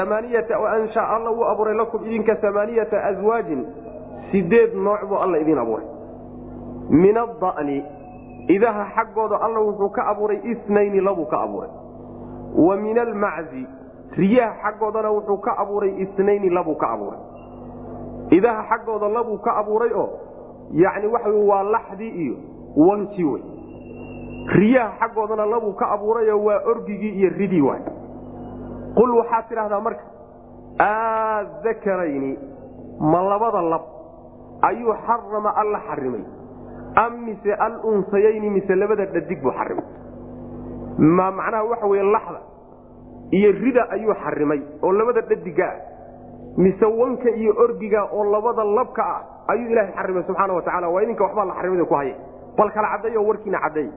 amaaniyata 0.02 0.56
ansha 0.72 1.10
alla 1.10 1.30
wuu 1.32 1.46
abuuray 1.46 1.74
lakum 1.74 2.06
idinka 2.06 2.38
amaaniyata 2.48 3.04
aswaajin 3.04 3.66
sideed 4.32 4.74
nooc 4.76 5.06
buu 5.10 5.16
alla 5.18 5.38
idiin 5.38 5.58
abuuray. 5.58 5.86
Min 6.90 7.18
ada'ni 7.18 7.84
idaha 8.48 8.86
xaggooda 8.96 9.36
alla 9.42 9.60
wuxuu 9.60 9.90
ka 9.90 10.08
abuuray 10.08 10.40
inayni 10.70 11.02
labuu 11.02 11.26
ka 11.26 11.42
abuuray. 11.42 11.70
Wa 12.56 12.76
min 12.78 13.00
almaczi 13.00 13.68
riyaha 14.18 14.54
xaggoodana 14.64 15.10
wuxuu 15.12 15.38
ka 15.38 15.58
abuuray 15.58 16.08
inayni 16.18 16.50
labuu 16.50 16.76
ka 16.76 16.90
abuuray. 16.90 17.20
Idaha 18.32 18.64
xaggooda 18.70 19.08
labuu 19.08 19.38
ka 19.38 19.56
abuuray 19.56 19.94
oo 19.94 20.10
yani 20.72 21.08
waxa 21.08 21.30
waa 21.30 21.64
laxdii 21.64 22.10
iyo 22.10 22.36
wankii 22.76 23.24
wey 23.24 23.42
riyaha 24.46 24.98
xaggoodana 25.00 25.46
labuu 25.46 25.74
ka 25.74 25.86
abuurayoo 25.96 26.44
waa 26.46 26.62
orgigii 26.72 27.14
iyo 27.20 27.30
ridii 27.38 27.62
waay. 27.62 27.82
Qul 28.96 29.12
waxaad 29.18 29.48
tidhahdaa 29.50 29.80
marka 29.82 30.04
aadakarayni 30.80 32.38
ma 33.00 33.22
labada 33.32 33.62
lab 33.62 33.82
ayuu 34.62 34.94
xarama 35.08 35.50
alla 35.62 35.80
xarimay. 35.90 36.24
Am 36.96 37.14
mise 37.26 37.52
alunsayayni 37.54 38.50
mise 38.50 38.76
labada 38.76 39.06
dhadig 39.06 39.42
buu 39.42 39.52
xarimay. 39.52 39.86
Ma 41.18 41.32
macnaha 41.32 41.64
waxa 41.72 41.88
weye 41.88 42.04
laxda 42.04 42.40
iyo 43.32 43.52
rida 43.52 43.84
ayuu 43.92 44.14
xarimay 44.24 44.62
oo 44.84 44.92
labada 44.92 45.22
dhadiga 45.22 45.66
ah 45.66 45.78
mise 46.58 46.86
wanka 46.86 47.30
iyo 47.36 47.52
orgiga 47.58 48.04
oo 48.14 48.24
labada 48.32 48.64
labka 48.64 49.04
ah 49.04 49.22
ayuu 49.52 49.70
ilaahay 49.72 49.92
xarimay 49.98 50.24
subxaana 50.24 50.54
wa 50.54 50.62
tacala 50.62 50.88
waa 50.90 51.02
idinka 51.04 51.24
waxbaa 51.24 51.46
la 51.46 51.54
xarimada 51.60 51.86
ku 51.86 51.94
haya 51.96 52.16
bal 52.58 52.72
kala 52.72 52.88
cadday 52.96 53.18
warkiina 53.18 53.60
cadday 53.66 53.88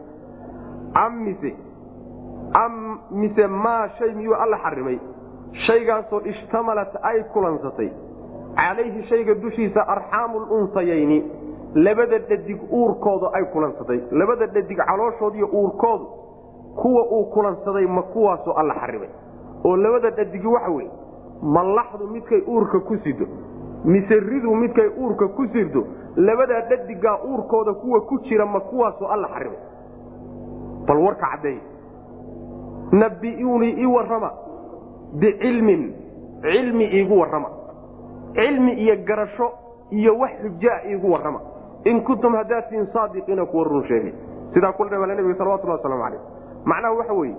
am 0.94 1.22
mise 1.24 1.54
am 2.54 2.98
mise 3.10 3.46
maa 3.46 3.88
shay 3.98 4.14
miyuu 4.14 4.34
alla 4.34 4.58
xarimay? 4.58 4.98
Shaygaasoo 5.66 6.20
ishtamalat 6.20 6.96
ay 7.02 7.22
kulansatay. 7.32 7.90
Calayhi 8.56 9.02
shayga 9.08 9.34
dushiisa 9.34 9.80
arxaamu 9.88 10.38
lunsayayni 10.40 11.18
labada 11.74 12.18
dhadig 12.18 12.60
uurkooda 12.72 13.30
ay 13.34 13.44
kulansatay 13.52 14.00
labada 14.10 14.46
dhadig 14.46 14.76
calooshood 14.78 15.34
iyo 15.34 15.46
uurkoodu 15.52 16.06
kuwa 16.76 17.02
uu 17.10 17.24
kulansaday 17.24 17.86
ma 17.86 18.02
kuwaasoo 18.02 18.52
alla 18.52 18.74
xarimay. 18.74 19.08
Oo 19.64 19.76
labada 19.76 20.10
dhadigi 20.10 20.46
waxa 20.46 20.70
weye 20.70 20.90
ma 21.42 21.62
laxdu 21.62 22.06
midkay 22.06 22.42
uurka 22.48 22.80
ku 22.80 22.96
sido 22.96 23.26
mise 23.84 24.20
ridu 24.20 24.54
midkay 24.54 24.88
uurka 24.98 25.28
ku 25.28 25.46
sirdo 25.52 25.84
labadaa 26.16 26.60
dhadigaa 26.60 27.18
uurkooda 27.24 27.74
kuwa 27.74 28.00
ku 28.00 28.18
jira 28.18 28.46
ma 28.46 28.60
kuwaasoo 28.60 29.06
alla 29.06 29.28
xarimay 29.28 29.58
bal 30.88 30.96
warka 31.06 31.26
caddeey 31.32 31.58
nabi'uunii 32.92 33.74
ii 33.82 33.86
warrama 33.86 34.30
bicilmin 35.20 35.82
cilmi 36.42 36.84
iigu 36.84 37.18
warrama. 37.20 37.48
Cilmi 38.34 38.72
iyo 38.72 38.96
garasho 39.04 39.52
iyo 39.90 40.18
wax 40.18 40.30
xujaa 40.42 40.80
iigu 40.90 41.12
warrama. 41.12 41.40
In 41.84 42.00
kuntum 42.04 42.34
haddaad 42.34 42.68
tihiin 42.68 42.86
saadiqiina 42.92 43.46
kuwa 43.46 43.64
run 43.64 43.84
sheegay. 43.88 44.12
Sidaa 44.54 44.72
kula 44.72 44.90
dhawaala 44.90 45.14
nebiga 45.14 45.34
salawatullah 45.38 45.76
waslamu 45.76 46.02
calayh 46.02 46.20
macnaha 46.64 46.94
waxa 46.94 47.12
weeye 47.12 47.36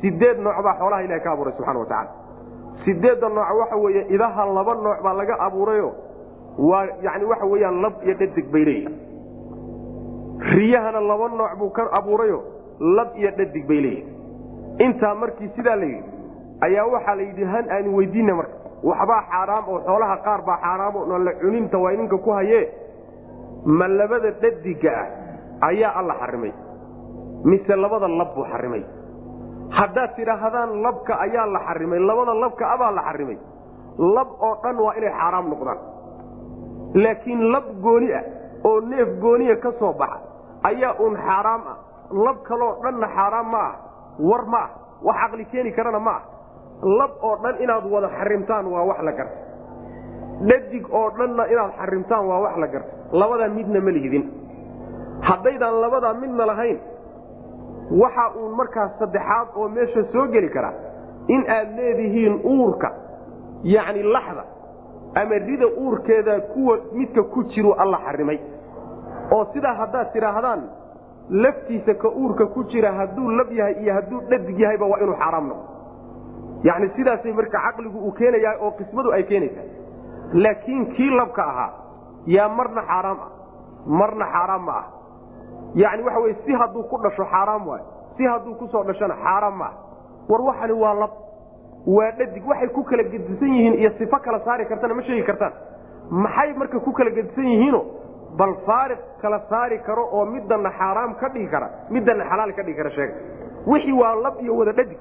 sideed 0.00 0.38
nooc 0.38 0.62
baa 0.64 0.74
xoolaha 0.78 1.02
ilahi 1.04 1.20
ka 1.20 1.30
abuuray 1.32 1.52
subxana 1.56 1.78
wa 1.78 1.86
tacala 1.86 2.10
sideedda 2.84 3.28
nooc 3.28 3.50
waxa 3.60 3.76
weeye 3.76 4.02
idaha 4.14 4.46
laba 4.46 4.74
nooc 4.74 5.02
baa 5.04 5.12
laga 5.12 5.34
abuurayo 5.46 5.92
waa 6.58 6.86
yani 7.02 7.24
waxa 7.24 7.46
weeyaan 7.46 7.80
lab 7.82 7.92
iyo 8.04 8.14
dhadig 8.14 8.46
bay 8.52 8.64
leeyihiin 8.64 8.96
riyahana 10.54 11.00
laba 11.00 11.28
nooc 11.28 11.52
buu 11.58 11.70
ka 11.70 11.82
abuurayo 11.92 12.42
lab 12.96 13.10
iyo 13.20 13.30
dhadig 13.38 13.64
bay 13.70 13.80
leeyihiin 13.86 14.84
intaa 14.86 15.14
markii 15.22 15.48
sidaa 15.56 15.76
la 15.82 15.84
yidhi 15.92 16.10
ayaa 16.66 16.86
waxaa 16.94 17.14
la 17.18 17.22
yidhi 17.28 17.44
han 17.52 17.64
aani 17.74 17.88
weydiina 17.96 18.34
marka 18.40 18.54
waxbaa 18.90 19.20
xaaraam 19.32 19.64
oo 19.72 19.78
xoolaha 19.88 20.16
qaar 20.26 20.40
baa 20.48 20.58
xaaraam 20.64 20.94
oo 21.00 21.18
la 21.26 21.32
cuninta 21.42 21.76
waa 21.84 21.92
ninka 22.00 22.16
ku 22.24 22.30
hayee. 22.38 22.64
Ma 23.78 23.86
labada 23.98 24.30
dhadiga 24.42 24.90
ah 25.02 25.06
ayaa 25.70 25.90
alla 26.00 26.14
xarimay 26.20 26.52
mise 27.50 27.74
labada 27.84 28.08
lab 28.20 28.30
buu 28.34 28.44
xarimay? 28.52 28.82
Haddaad 29.78 30.10
tidhaahdaan 30.16 30.70
labka 30.84 31.12
ayaa 31.26 31.46
la 31.54 31.60
xarimay 31.68 31.98
labada 32.08 32.34
labka 32.44 32.64
abaa 32.74 32.90
la 32.98 33.02
xarimay? 33.08 33.38
Lab 34.16 34.28
oo 34.46 34.54
dhan 34.62 34.76
waa 34.84 34.94
inay 34.98 35.12
xaaraam 35.20 35.46
noqdaan. 35.52 35.78
Laakiin 37.02 37.40
lab 37.52 37.66
gooni 37.84 38.08
ah 38.18 38.24
oo 38.68 38.80
neef 38.90 39.08
gooniya 39.22 39.56
ka 39.62 39.70
soo 39.78 39.92
baxa 40.00 40.18
ayaa 40.70 40.92
uun 41.02 41.14
xaaraam 41.26 41.62
ah 41.72 41.76
lab 42.26 42.36
kaloo 42.48 42.72
dhanna 42.82 43.06
xaaraam 43.16 43.48
ma 43.54 43.58
ah 43.68 43.74
war 44.30 44.44
ma 44.54 44.58
ah 44.64 44.70
wax 45.06 45.16
caqli 45.22 45.44
keeni 45.52 45.72
karana 45.72 45.98
ma 46.08 46.10
ah 46.18 46.22
lab 46.98 47.10
oo 47.22 47.36
dhan 47.42 47.56
inaad 47.64 47.84
wada 47.94 48.08
xarimtaan 48.18 48.66
waa 48.74 48.84
wax 48.90 48.98
la 49.08 49.12
garta 49.12 49.36
dhadig 50.50 50.84
oo 51.00 51.08
dhanna 51.18 51.44
inaad 51.52 51.72
xarimtaan 51.80 52.24
waa 52.30 52.40
wax 52.44 52.56
la 52.62 52.66
garta 52.74 52.92
labadaa 53.20 53.48
midna 53.48 53.80
ma 53.80 53.90
lihidin. 53.96 54.24
Haddaydaan 55.28 55.80
labadaa 55.84 56.14
midna 56.22 56.46
lahayn 56.50 56.78
waxa 58.02 58.24
uun 58.40 58.52
markaas 58.60 58.92
saddexaad 58.98 59.48
oo 59.56 59.68
meesha 59.68 60.02
soo 60.12 60.26
geli 60.34 60.48
karaa 60.56 60.72
in 61.28 61.42
aad 61.56 61.68
leedihiin 61.78 62.40
uurka 62.44 62.90
yacni 63.74 64.02
laxda 64.02 64.44
ama 65.20 65.38
rida 65.48 65.66
uurkeeda 65.82 66.40
kuwa 66.54 66.76
midka 66.92 67.22
ku 67.22 67.44
jiru 67.52 67.72
alla 67.78 67.98
xarimay. 68.06 68.38
Oo 69.34 69.44
sidaa 69.52 69.74
haddaad 69.80 70.12
tidhaahdaan 70.12 70.60
laftiisa 71.32 71.94
ka 71.94 72.08
uurka 72.08 72.46
ku 72.54 72.64
jira 72.70 72.92
hadduu 72.92 73.30
lab 73.30 73.52
yahay 73.52 73.74
iyo 73.82 73.94
hadduu 73.94 74.20
dhadig 74.30 74.58
yahayba 74.58 74.86
waa 74.86 74.98
inuu 75.00 75.16
xaaraam 75.22 75.46
noqdo. 75.48 75.64
Yacni 76.64 76.88
sidaasay 76.96 77.32
marka 77.32 77.58
caqligu 77.66 77.98
uu 77.98 78.12
keenayaa 78.18 78.56
oo 78.60 78.70
qismadu 78.78 79.12
ay 79.12 79.22
keenaysaa. 79.24 79.64
Laakiin 80.32 80.86
kii 80.94 81.10
labka 81.10 81.42
ahaa 81.44 81.70
yaa 82.26 82.48
marna 82.48 82.82
xaaraam 82.90 83.18
ah 83.20 83.30
marna 83.86 84.26
xaaraam 84.34 84.64
ma 84.66 84.72
ah. 84.80 84.84
Yacni 85.74 86.02
waxa 86.06 86.20
weye 86.20 86.36
si 86.44 86.52
hadduu 86.52 86.82
ku 86.90 86.96
dhasho 87.02 87.24
xaaraam 87.32 87.66
waayo 87.68 87.84
si 88.16 88.24
hadduu 88.26 88.54
ku 88.60 88.68
soo 88.68 88.84
dhashana 88.84 89.14
xaaraan 89.24 89.56
maaha 89.56 89.76
war 90.28 90.40
waxani 90.48 90.72
waa 90.82 90.94
lab 91.02 91.10
waa 91.86 92.10
dhadig 92.18 92.44
waxay 92.46 92.68
ku 92.68 92.82
kala 92.84 93.02
gedisan 93.04 93.54
yihiin 93.56 93.74
iyo 93.80 93.90
sifo 93.98 94.16
kala 94.24 94.40
saari 94.44 94.66
kartana 94.66 94.94
ma 94.94 95.02
sheegi 95.02 95.22
kartaan. 95.26 95.52
Maxay 96.10 96.52
marka 96.60 96.78
ku 96.80 96.92
kala 96.92 97.10
gedisan 97.10 97.44
yihiino 97.44 97.80
bal 98.40 98.52
faariq 98.66 98.98
kala 99.22 99.38
saari 99.50 99.78
karo 99.88 100.04
oo 100.16 100.24
midana 100.34 100.70
xaaraam 100.78 101.14
ka 101.20 101.28
dhigi 101.34 101.48
kara 101.54 101.68
midana 101.94 102.24
xalaal 102.30 102.52
ka 102.58 102.62
dhigi 102.66 102.76
kara 102.80 102.90
sheega 102.90 103.14
wixii 103.72 103.92
waa 104.02 104.14
lab 104.24 104.34
iyo 104.44 104.54
wada 104.60 104.72
dhadig 104.78 104.98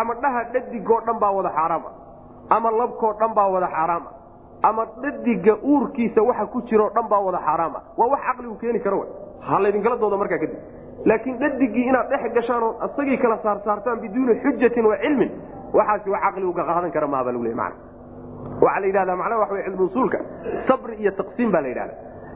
ama 0.00 0.14
dhaha 0.22 0.40
dhadigoo 0.54 1.00
dhan 1.06 1.18
baa 1.22 1.32
wada 1.38 1.50
xaaraam 1.58 1.82
ah 1.90 1.94
ama 2.56 2.70
labkoo 2.80 3.12
dhan 3.20 3.32
baa 3.38 3.48
wada 3.54 3.68
xaaraam 3.76 4.02
ah 4.10 4.68
ama 4.68 4.82
dhadiga 5.02 5.54
uurkiisa 5.72 6.20
waxa 6.28 6.46
ku 6.54 6.62
jiroo 6.70 6.90
dhan 6.96 7.06
baa 7.12 7.20
wada 7.28 7.38
xaaraam 7.48 7.72
ah 7.76 7.82
waa 8.00 8.08
wax 8.14 8.20
caqligu 8.28 8.56
keeni 8.62 8.80
karo 8.86 8.98
w 9.00 9.04
ha 9.46 9.58
laydinkala 9.64 9.96
dooda 10.02 10.16
markaa 10.22 10.38
kadib. 10.44 10.58
Laakiin 11.10 11.36
dhadigii 11.42 11.84
inaad 11.90 12.08
dhex 12.12 12.32
gashaan 12.36 12.62
oo 12.68 12.72
isagii 12.86 13.18
kala 13.22 13.36
saarsaartaan 13.44 13.98
biduuni 14.04 14.34
xujatin 14.44 14.86
wa 14.90 14.96
cilmin 15.02 15.30
waxaasi 15.78 16.08
wax 16.14 16.22
caqligu 16.26 16.52
ka 16.58 16.62
qaadan 16.70 16.90
kara 16.96 17.06
maha 17.14 17.22
baa 17.26 17.32
lagu 17.36 17.44
leey 17.48 17.54
mana 17.60 17.74
waxaa 18.64 18.80
la 18.82 18.86
yidhahdaa 18.90 19.16
macnaha 19.22 19.40
waxa 19.42 19.54
wey 19.56 19.64
cilmu 19.68 19.84
usuulka 19.90 20.18
sabri 20.68 20.94
iyo 21.02 21.10
taqsiim 21.20 21.50
baa 21.54 21.60
la 21.60 21.68
yidhahda 21.72 21.94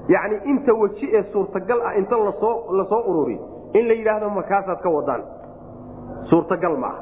yacni 0.09 0.37
inta 0.51 0.73
weji 0.75 1.07
ee 1.17 1.23
suurtagal 1.33 1.81
ah 1.89 1.95
inta 2.01 2.17
la 2.17 2.33
soo 2.41 2.73
la 2.79 2.85
soo 2.85 3.03
ururiy 3.11 3.39
in 3.79 3.89
la 3.89 3.95
yidhaahdo 3.95 4.31
makaasaad 4.31 4.81
ka 4.83 4.91
wadaan. 4.91 5.23
Suurtagal 6.31 6.77
ma 6.79 6.87
ah 6.89 6.99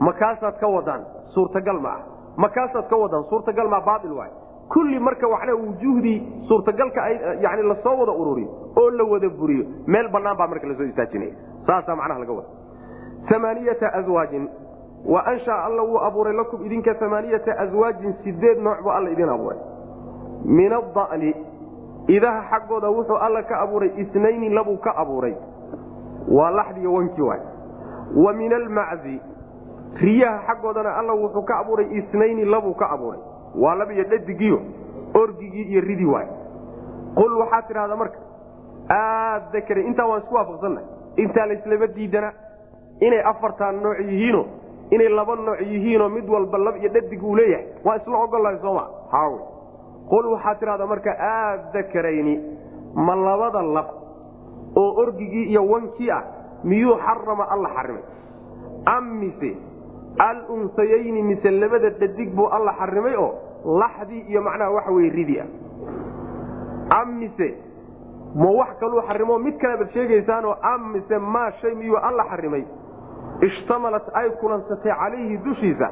makaasaad 0.00 0.56
ka 0.60 0.68
wadaan 0.68 1.02
suurtagal 1.34 1.78
ma 1.80 1.88
ah 1.96 2.00
makaasaad 2.36 2.88
ka 2.90 2.96
wadaan 2.96 3.24
suurtagal 3.30 3.68
maa 3.68 3.80
baail 3.80 4.12
waay. 4.18 4.30
Kulli 4.72 4.98
marka 4.98 5.28
waxna 5.28 5.54
wujuuhdii 5.54 6.18
suurtagalka 6.48 7.00
yani 7.44 7.62
la 7.62 7.76
soo 7.84 7.96
wada 8.00 8.12
ururiyo 8.12 8.48
oo 8.80 8.90
la 8.90 9.04
wada 9.04 9.28
buriyo 9.28 9.64
meel 9.86 10.08
banaan 10.08 10.36
baa 10.36 10.46
marka 10.46 10.66
la 10.66 10.74
soo 10.74 10.84
istaajinaya. 10.84 11.34
Saasaa 11.66 11.96
macnaha 11.96 12.20
laga 12.20 12.32
wada. 12.32 12.48
Amaaniyata 13.36 13.92
azwaajin 13.98 14.48
wa 15.06 15.26
anshaa 15.26 15.64
alla 15.64 15.82
wuu 15.82 15.98
abuuray 15.98 16.32
lakum 16.36 16.66
idinka 16.66 16.94
amaaniyata 17.00 17.58
aswaajin 17.58 18.14
sideed 18.24 18.58
nooc 18.58 18.82
buu 18.82 18.90
alla 18.90 19.10
idin 19.10 19.28
abuuray. 19.28 19.58
Min 20.44 20.72
ada'ni 20.72 21.34
idaha 22.16 22.40
xaggooda 22.50 22.88
wuxuu 22.96 23.16
alla 23.26 23.42
ka 23.42 23.60
abuuray 23.64 23.90
isnayni 24.02 24.48
labuu 24.48 24.76
ka 24.84 24.90
abuuray. 25.02 25.34
Waa 26.36 26.50
laxdiyo 26.50 26.92
wankii 26.92 27.22
waay. 27.28 27.40
Wa 28.24 28.32
min 28.32 28.52
almaczi 28.52 29.20
riyaha 30.02 30.38
xaggoodana 30.48 30.96
alla 30.98 31.12
wuxuu 31.22 31.42
ka 31.50 31.58
abuuray 31.60 31.86
isnayni 32.00 32.44
labuu 32.44 32.74
ka 32.74 32.86
abuuray. 32.94 33.20
Waa 33.62 33.74
labiyo 33.74 34.04
dhadigiyo 34.04 34.58
orgigii 35.14 35.62
iyo 35.72 35.80
ridii 35.80 36.04
waay. 36.14 36.26
Qul 37.14 37.32
waxaad 37.40 37.66
tidhahdaa 37.68 37.96
marka 37.96 38.18
aadakare 38.90 39.82
intaa 39.82 40.06
waan 40.06 40.22
isku 40.22 40.34
waafaqsannahay 40.34 40.86
intaa 41.16 41.46
layslama 41.46 41.86
diidana 41.86 42.32
inay 43.00 43.20
afartaan 43.30 43.82
nooc 43.82 43.98
yihiino 44.00 44.44
inay 44.90 45.08
laba 45.08 45.36
nooc 45.36 45.60
yihiinoo 45.60 46.08
mid 46.08 46.28
walba 46.28 46.58
lab 46.58 46.76
iyo 46.76 46.88
dhadig 46.88 47.22
uu 47.24 47.36
leeyahay. 47.36 47.66
Waan 47.84 48.00
isla 48.00 48.18
ogollahay 48.24 48.58
sooma 48.58 48.84
qul 50.12 50.26
waxaad 50.34 50.58
tidhahdaa 50.62 50.86
marka 50.94 51.10
aadakarayni 51.32 52.34
ma 53.06 53.14
labada 53.26 53.62
lab 53.76 53.88
oo 54.82 54.90
orgigii 55.04 55.44
iyo 55.52 55.62
wankii 55.72 56.10
ah 56.18 56.22
miyuu 56.70 56.96
xarama 57.06 57.44
alla 57.54 57.68
xarimay 57.76 58.02
am 58.96 59.04
mise 59.20 59.50
alunsayayni 60.28 61.22
mise 61.30 61.50
labada 61.62 61.90
dhadig 62.00 62.30
buu 62.36 62.46
alla 62.56 62.72
xarimay 62.80 63.14
oo 63.24 63.30
laxdii 63.82 64.22
iyo 64.30 64.40
macnaha 64.48 64.70
waxa 64.76 64.90
weye 64.96 65.10
ridi 65.18 65.36
ah 65.40 65.48
am 67.00 67.08
mise 67.22 67.48
ma 68.42 68.50
wax 68.58 68.70
kaluu 68.80 69.02
xarimo 69.08 69.38
mid 69.46 69.56
kalebaad 69.62 69.90
sheegaysaanoo 69.96 70.54
am 70.72 70.92
mise 70.92 71.18
maa 71.18 71.50
shay 71.60 71.74
miyuu 71.80 71.96
alla 72.08 72.24
xarimay 72.30 72.64
ishtamalat 73.48 74.06
ay 74.20 74.30
kulansatay 74.40 74.92
calayhi 75.00 75.36
dushiisa 75.46 75.88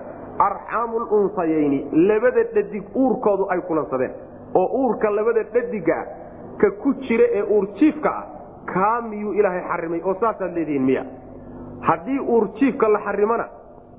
arxaamu 0.49 0.99
lunsayayni 0.99 1.79
labada 1.93 2.43
dhadig 2.55 2.85
uurkoodu 2.97 3.47
ay 3.51 3.61
kulansadeen. 3.69 4.13
Oo 4.55 4.67
uurka 4.83 5.11
labada 5.11 5.43
dhadiga 5.55 5.95
ah 6.01 6.07
ka 6.61 6.71
ku 6.83 6.95
jira 7.07 7.25
ee 7.39 7.43
uurjiifka 7.43 8.11
ah 8.11 8.25
kaa 8.73 9.01
miyuu 9.01 9.33
ilaahay 9.33 9.63
xarimay? 9.71 10.01
Oo 10.05 10.15
saasaad 10.21 10.55
leedihiin 10.55 10.83
miya. 10.83 11.05
Haddii 11.81 12.19
uurjiifka 12.21 12.89
la 12.89 12.99
xarimana 13.07 13.49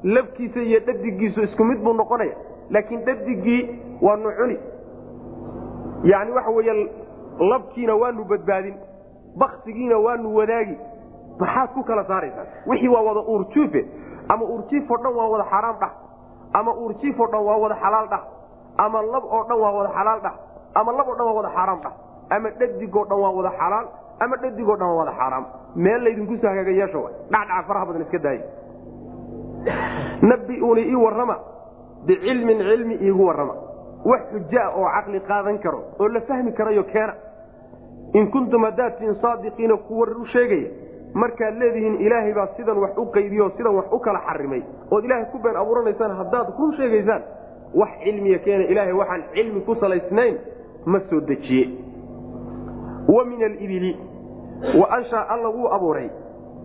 labkiisa 0.04 0.60
iyo 0.60 0.80
dhadigiisu 0.80 1.42
isku 1.44 1.64
mid 1.64 1.80
buu 1.84 1.94
noqonaya. 1.94 2.36
Laakiin 2.70 3.06
dhadigii 3.06 3.62
waanu 4.02 4.32
cuni. 4.38 4.58
Yani 6.04 6.32
waxa 6.32 6.52
wey 6.52 6.90
labkiina 7.40 7.96
waanu 7.96 8.24
badbaadin 8.26 8.76
baktigiina 9.38 9.98
waanu 9.98 10.36
wadaagi. 10.36 10.78
Maxaad 11.40 11.70
ku 11.74 11.84
kala 11.84 12.04
saaraysaa? 12.06 12.46
Wixii 12.68 12.88
waa 12.88 13.02
wada 13.02 13.20
uurjuufe 13.20 13.86
ama 14.30 14.46
uurjiif 14.46 14.92
oo 14.92 14.98
dhan 14.98 15.16
waa 15.16 15.28
wada 15.30 15.46
xaaraam 15.50 15.76
dhah 15.80 15.92
ama 16.54 16.72
uurjiif 16.74 17.20
oo 17.20 17.28
dhan 17.32 17.44
waa 17.46 17.58
wada 17.64 17.76
xalaal 17.84 18.08
dhah. 18.10 18.24
Ama 18.78 19.02
lab 19.02 19.24
oo 19.24 19.44
dhan 19.50 19.60
waa 19.64 19.72
wada 19.78 19.90
xalaal 19.98 20.20
dhah. 20.26 20.34
Ama 20.76 20.92
lab 20.92 21.08
oo 21.08 21.16
dhan 21.16 21.26
waa 21.28 21.36
wada 21.40 21.50
xaaraam 21.56 21.80
dhah. 21.84 21.94
Ama 22.36 22.50
dhadigoo 22.60 23.06
dhan 23.10 23.20
waa 23.24 23.32
wada 23.38 23.52
xalaal. 23.60 23.86
Ama 24.24 24.36
dhadigoo 24.42 24.76
dhan 24.80 24.88
waa 24.90 24.98
wada 25.02 25.12
xaaraam 25.20 25.46
meel 25.76 26.02
laydinku 26.04 26.36
soo 26.42 26.48
hagaaga 26.50 26.72
yeesho 26.80 27.02
dhacdhaca 27.32 27.64
faraha 27.68 27.86
badan 27.88 28.02
iska 28.06 28.20
daaya 28.20 28.44
nabiuni 30.22 30.82
ii 30.92 30.96
warrama. 30.96 31.36
Bicilmin 32.06 32.58
cilmi 32.58 32.96
iigu 32.96 33.26
warrama. 33.28 33.54
Wax 34.06 34.22
xujaa 34.32 34.68
oo 34.76 34.88
caqli 34.96 35.20
qaadan 35.30 35.60
karo 35.64 35.80
oo 36.00 36.08
la 36.08 36.22
fahmi 36.22 36.52
karayo 36.54 36.84
keena. 36.84 37.14
In 38.14 38.32
kuntum 38.32 38.64
haddaad 38.64 38.98
tihin 39.00 39.16
saadiqiina 39.22 39.78
kuwa 39.88 40.08
u 40.22 40.26
sheegaya 40.26 40.70
markaad 41.14 41.58
leedihiin 41.58 41.96
ilaahay 42.02 42.34
baa 42.34 42.48
sidan 42.58 42.78
wax 42.78 42.98
u 42.98 43.06
qaybiyo 43.06 43.50
sidan 43.58 43.76
wax 43.76 43.86
u 43.92 44.00
kala 44.00 44.20
xarimay 44.28 44.62
ood 44.92 45.06
ilaahay 45.06 45.26
ku 45.32 45.40
been 45.40 45.56
abuuranaysaan 45.56 46.16
haddaad 46.18 46.48
run 46.60 46.74
sheegaysaan 46.78 47.22
wax 47.76 47.90
cilmiya 48.04 48.40
keena 48.40 48.64
ilaahay 48.64 48.94
waxaan 48.94 49.24
cilmi 49.34 49.62
ku 49.62 49.76
salaysnayn 49.76 50.38
ma 50.86 51.00
soo 51.10 51.20
dejiye. 51.22 51.70
Wa 53.08 53.26
min 53.26 53.44
alibili 53.44 53.98
wa 54.80 54.90
anshaa 54.98 55.26
alla 55.30 55.50
wuu 55.50 55.68
abuuray. 55.74 56.10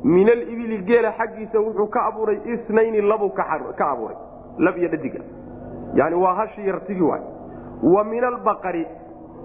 Min 0.05 0.29
alibili 0.29 0.79
geela 0.79 1.13
xaggiisa 1.13 1.61
wuxuu 1.61 1.87
ka 1.87 2.07
abuuray 2.07 2.39
isnayni 2.45 3.01
labuu 3.01 3.31
ka 3.31 3.45
abuuray 3.91 4.17
lab 4.59 4.79
iyo 4.79 4.89
dhadiga 4.89 5.21
yani 5.95 6.15
waa 6.17 6.35
hashii 6.35 6.67
yartigi 6.67 7.03
waay. 7.03 7.21
Wa 7.83 8.05
min 8.05 8.25
albaqari 8.25 8.87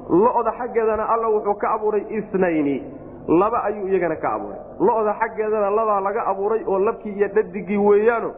lo'da 0.09 0.51
xaggeedana 0.59 1.03
alla 1.09 1.27
wuxuu 1.29 1.53
ka 1.55 1.71
abuuray 1.71 2.05
isnayni 2.09 2.83
laba 3.27 3.63
ayuu 3.63 3.87
iyagana 3.87 4.15
ka 4.15 4.29
abuuray. 4.33 4.59
Lo'da 4.79 5.13
xaggeedana 5.19 5.69
labaa 5.69 6.01
laga 6.01 6.21
abuuray 6.31 6.63
oo 6.67 6.79
labkii 6.79 7.11
iyo 7.17 7.27
dhadigii 7.27 7.77
weeyaano 7.77 8.31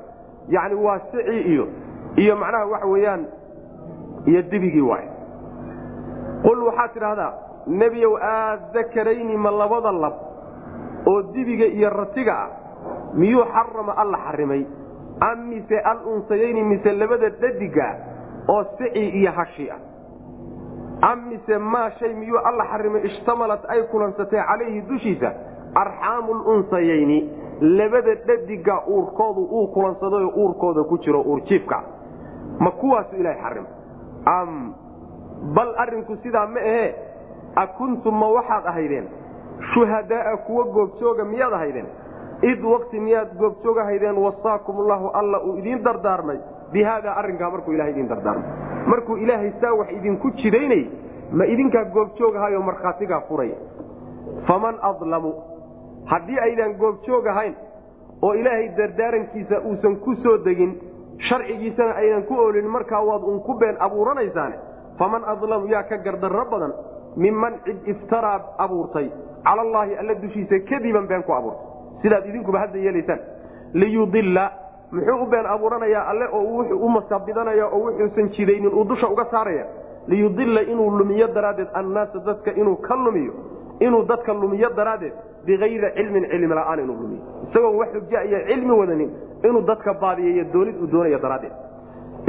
yani 0.49 0.75
waa 0.75 0.99
sicii 1.11 1.41
iyo 1.53 1.67
iyo 2.17 2.35
macnaha 2.35 2.65
waxa 2.65 2.85
weeyaan 2.87 3.25
iyo 4.25 4.41
dibigii 4.41 4.81
waay. 4.81 5.07
Qul 6.43 6.63
waxaad 6.67 6.93
tidhahdaa 6.93 7.33
nebiyow 7.67 8.17
aadakarayni 8.17 9.37
ma 9.37 9.51
labada 9.51 9.91
lab 9.91 10.13
oo 11.07 11.21
dibiga 11.33 11.65
iyo 11.65 11.89
ratiga 11.89 12.33
ah 12.43 12.49
miyuu 13.13 13.45
xarama 13.53 13.93
alla 13.97 14.17
xarimay? 14.17 14.65
Am 15.21 15.47
mise 15.47 15.79
alunsayayni 15.79 16.63
mise 16.63 16.91
labada 16.91 17.29
dhadiga 17.29 17.87
oo 18.49 18.63
sicii 18.77 19.09
iyo 19.09 19.31
hashi 19.31 19.69
ah 19.71 19.79
am 21.09 21.19
mise 21.29 21.57
maa 21.57 21.89
shay 21.99 22.13
miyuu 22.13 22.37
alla 22.49 22.65
xarimay 22.71 23.01
ishtamalat 23.09 23.63
ay 23.69 23.81
kulansatay 23.91 24.41
calayhi 24.49 24.81
dushiisa. 24.89 25.31
Arxaamu 25.75 26.33
lunsayayni 26.33 27.17
labada 27.61 28.15
dhadiga 28.27 28.75
uurkoodu 28.87 29.41
uu 29.57 29.67
kulansadayoo 29.73 30.31
uurkooda 30.41 30.83
ku 30.83 30.97
jiro 30.97 31.21
uurjiifka 31.21 31.79
ma 32.59 32.71
kuwaasu 32.71 33.15
ilahay 33.15 33.39
xarimay 33.41 33.71
am 34.25 34.73
bal 35.55 35.73
arrinku 35.77 36.15
sidaa 36.23 36.47
ma 36.47 36.59
ahee? 36.59 36.95
A 37.55 37.67
kuntum 37.67 38.15
ma 38.19 38.27
waxaad 38.35 38.65
ahaydeen? 38.67 39.07
Shuhadaaa 39.73 40.37
kuwa 40.37 40.63
goobjooga 40.65 41.23
miyaad 41.25 41.53
ahaydeen? 41.53 41.85
Id 42.41 42.63
waqti 42.63 42.99
miyaad 42.99 43.33
goobjoog 43.37 43.77
ahaydeen? 43.77 44.17
Wasaakum 44.17 44.79
ullahu 44.79 45.07
alla 45.13 45.41
uu 45.43 45.57
idiin 45.57 45.83
dardaarmay. 45.83 46.37
Bi 46.71 46.83
haada 46.83 47.13
arrinkaa 47.15 47.49
markuu 47.49 47.73
ilahay 47.73 47.91
idiin 47.91 48.09
dardaarmay 48.09 48.72
markuu 48.87 49.17
ilaahay 49.17 49.51
saa 49.61 49.73
wax 49.73 49.91
idinku 49.97 50.31
jidaynay 50.41 50.83
ma 51.31 51.45
idinkaa 51.45 51.83
goobjoog 51.95 52.35
ahayo 52.35 52.61
markhaatigaa 52.61 53.21
furaya 53.27 53.55
faman 54.47 54.75
adlamu 54.81 55.33
haddii 56.05 56.39
aydan 56.47 56.73
goobjoog 56.81 57.27
ahayn 57.27 57.55
oo 58.21 58.33
ilaahay 58.41 58.67
dardaarankiisa 58.77 59.61
uusan 59.69 59.95
ku 60.05 60.15
soo 60.23 60.37
degin 60.45 60.73
sharcigiisana 61.29 61.93
aydan 62.03 62.23
ku 62.23 62.33
oolin 62.45 62.67
markaa 62.67 63.01
waad 63.09 63.23
un 63.33 63.39
ku 63.47 63.53
been 63.53 63.75
abuuranaysaane 63.79 64.55
faman 64.99 65.23
adlamu 65.33 65.67
yaa 65.67 65.83
ka 65.83 65.97
gardarro 65.97 66.45
badan 66.51 66.73
minman 67.17 67.53
cid 67.65 67.87
iftaraa 67.93 68.39
abuurtay 68.57 69.07
cala 69.43 69.61
allaahi 69.61 69.95
alla 70.01 70.13
dushiisa 70.15 70.59
kadiban 70.69 71.07
been 71.07 71.23
ku 71.23 71.33
abuurtay. 71.33 71.67
Sidaad 72.01 72.25
idinkuba 72.29 72.59
hadda 72.59 72.79
yeelaysaan. 72.79 73.19
Liyudilla 73.73 74.51
muxuu 74.93 75.23
u 75.23 75.25
been 75.33 75.45
abuuranayaa 75.53 76.03
alle 76.11 76.25
oo 76.37 76.43
wuxuu 76.57 76.77
u 76.85 76.89
masabidanaya 76.95 77.65
oo 77.67 77.79
wuxuusan 77.85 78.29
jidaynin 78.35 78.73
uu 78.73 78.83
dusha 78.89 79.07
uga 79.13 79.25
saaraya? 79.31 79.65
Liyudilla 80.07 80.61
inuu 80.61 80.89
lumiyo 80.99 81.27
daraaddeed 81.35 81.67
annaasa 81.73 82.19
dadka 82.27 82.51
inuu 82.61 82.75
ka 82.87 82.95
lumiyo 82.95 83.33
inuu 83.79 84.03
dadka 84.11 84.33
lumiyo 84.33 84.69
daraaddeed 84.79 85.13
bikayri 85.45 85.89
cilmin 85.97 86.25
cilmi 86.31 86.55
la'aan 86.55 86.79
inuu 86.83 86.95
lumiyo. 87.01 87.21
Isagoon 87.49 87.75
wax 87.79 87.89
xuja 87.93 88.19
iyo 88.23 88.39
cilmi 88.47 88.71
wadanin 88.79 89.11
inuu 89.47 89.61
dadka 89.69 89.93
baadiyeeyo 89.93 90.43
doonid 90.53 90.75
uu 90.83 90.87
doonaya 90.91 91.19
daraaddeed. 91.25 91.53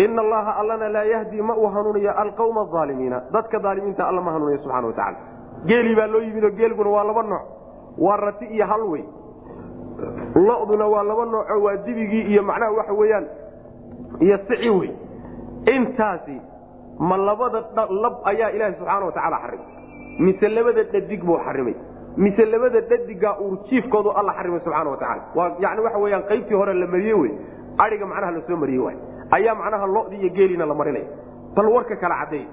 Ina 0.05 0.23
allaha 0.23 0.53
allana 0.61 0.89
laa 0.89 1.05
yahdi 1.05 1.43
ma 1.43 1.55
uu 1.57 1.67
hanuuniyo 1.75 2.13
alqawma 2.23 2.63
aalimiina 2.81 3.19
dadka 3.33 3.57
aalimiinta 3.69 4.03
alla 4.09 4.21
ma 4.27 4.31
hanuuniyo 4.35 4.59
subxana 4.63 4.87
watacala 4.87 5.17
geelii 5.69 5.95
baa 5.99 6.07
loo 6.07 6.21
yimid 6.27 6.45
oo 6.45 6.51
geelguna 6.51 6.91
waa 6.91 7.05
laba 7.05 7.23
nooc 7.23 7.43
waa 7.99 8.17
rati 8.17 8.45
iyo 8.57 8.67
halwey 8.67 9.05
loduna 10.35 10.87
waa 10.95 11.03
laba 11.03 11.25
nooco 11.25 11.55
waa 11.65 11.77
dibigii 11.87 12.23
iyo 12.33 12.43
macnaha 12.43 12.73
waxa 12.73 12.93
weyaan 12.93 13.27
iyo 14.21 14.39
sici 14.49 14.71
wey. 14.71 14.91
Intaasi 15.77 16.37
ma 16.99 17.17
labada 17.17 17.61
lab 18.03 18.15
ayaa 18.25 18.51
ilaaha 18.51 18.73
subxaana 18.79 19.07
watacaala 19.07 19.39
xarimay. 19.43 19.67
Mise 20.19 20.49
labada 20.49 20.83
dhadig 20.93 21.23
buu 21.25 21.39
xarimay. 21.47 21.75
Mise 22.17 22.45
labada 22.45 22.81
dhadigaa 22.81 23.37
uurjiifkoodu 23.41 24.11
alla 24.19 24.33
xarimay 24.39 24.61
subxaana 24.65 24.91
watacaala 24.91 25.23
waa 25.35 25.51
yani 25.59 25.81
waxa 25.87 25.99
weyaan 25.99 26.23
qaybtii 26.31 26.55
hore 26.61 26.75
la 26.75 26.87
mariye 26.87 27.15
wey 27.15 27.33
aiga 27.79 28.07
macnaha 28.07 28.31
la 28.37 28.43
soo 28.47 28.57
mariye 28.57 28.79
waay. 28.79 28.97
Ayaa 29.31 29.55
macnaha 29.55 29.87
lodii 29.87 30.21
iyo 30.21 30.31
geeliina 30.37 30.67
la 30.67 30.75
marinaya 30.75 31.07
bal 31.57 31.67
warka 31.75 31.97
kala 31.97 32.15
cadeey 32.25 32.47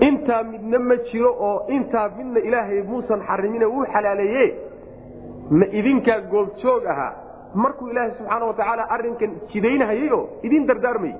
intaa 0.00 0.42
midna 0.42 0.78
ma 0.78 0.96
jiro 1.10 1.30
oo 1.48 1.66
intaa 1.68 2.08
midna 2.16 2.40
ilaahay 2.40 2.82
muusan 2.82 3.20
xarimine 3.28 3.66
uu 3.66 3.84
xalaaleeye 3.92 4.46
ma 5.58 5.66
idinkaa 5.80 6.20
goobjoog 6.32 6.84
ahaa 6.92 7.12
markuu 7.54 7.88
ilaahay 7.92 8.12
subxaana 8.18 8.44
watacaala 8.50 8.84
arrinkan 8.96 9.30
jidaynahayey 9.52 10.10
oo 10.18 10.22
idin 10.46 10.66
dardaarmayey 10.70 11.16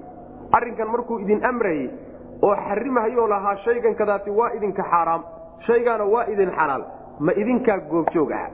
arrinkan 0.59 0.89
markuu 0.95 1.19
idin 1.25 1.45
amrayey 1.51 1.87
oo 2.43 2.55
xarimahayoo 2.69 3.27
lahaa 3.35 3.57
shaygan 3.65 3.95
kadaati 4.01 4.31
waa 4.41 4.51
idinka 4.59 4.83
xaaraam 4.93 5.23
shaygaana 5.67 6.05
waa 6.15 6.25
idin 6.35 6.51
xalaal. 6.59 6.85
Ma 7.27 7.33
idinkaa 7.43 7.79
goobjoog 7.91 8.31
ahaa 8.33 8.51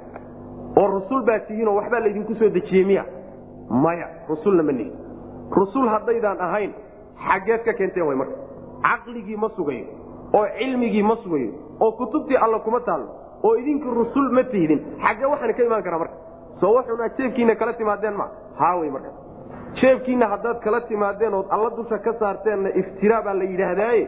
oo 0.80 0.86
rusul 0.94 1.22
baa 1.28 1.38
tihiinoo 1.48 1.74
waxbaa 1.78 2.00
laydinku 2.06 2.34
soo 2.40 2.48
dejiyey 2.56 2.84
miya? 2.84 3.04
Maya 3.84 4.06
rusulna 4.28 4.62
ma 4.62 4.72
nihin 4.72 4.92
rusul 5.58 5.88
haddaydaan 5.94 6.40
ahayn 6.46 6.72
xaggeed 7.28 7.62
ka 7.68 7.72
keenteen 7.78 8.06
way 8.08 8.16
marka. 8.16 8.36
Caqligii 8.86 9.36
ma 9.44 9.48
sugayo 9.56 9.84
oo 10.34 10.46
cilmigii 10.58 11.02
ma 11.02 11.16
sugayo 11.22 11.50
oo 11.80 11.92
kutubtii 12.00 12.36
alla 12.44 12.58
kuma 12.58 12.80
taallo 12.80 13.08
oo 13.42 13.54
idinkii 13.56 13.90
rusul 14.00 14.30
ma 14.32 14.42
tihdin. 14.44 14.80
Xaggee 15.04 15.26
waxaana 15.32 15.52
ka 15.52 15.62
imaan 15.62 15.82
karaa 15.82 15.98
marka. 15.98 16.14
Soo 16.60 16.72
waxuna 16.74 17.08
jeebkiina 17.18 17.54
kala 17.56 17.72
timaadeen 17.72 18.14
ma. 18.16 18.26
Haawey 18.60 18.90
marka. 18.90 19.10
Jeebkiina 19.80 20.26
haddaad 20.28 20.58
kala 20.64 20.80
timaadeen 20.80 21.34
ood 21.34 21.46
alla 21.50 21.70
dusha 21.76 21.98
ka 21.98 22.12
saarteenna 22.20 22.68
iftiraa 22.80 23.22
baa 23.22 23.34
la 23.34 23.44
yidhaahdaaye. 23.44 24.04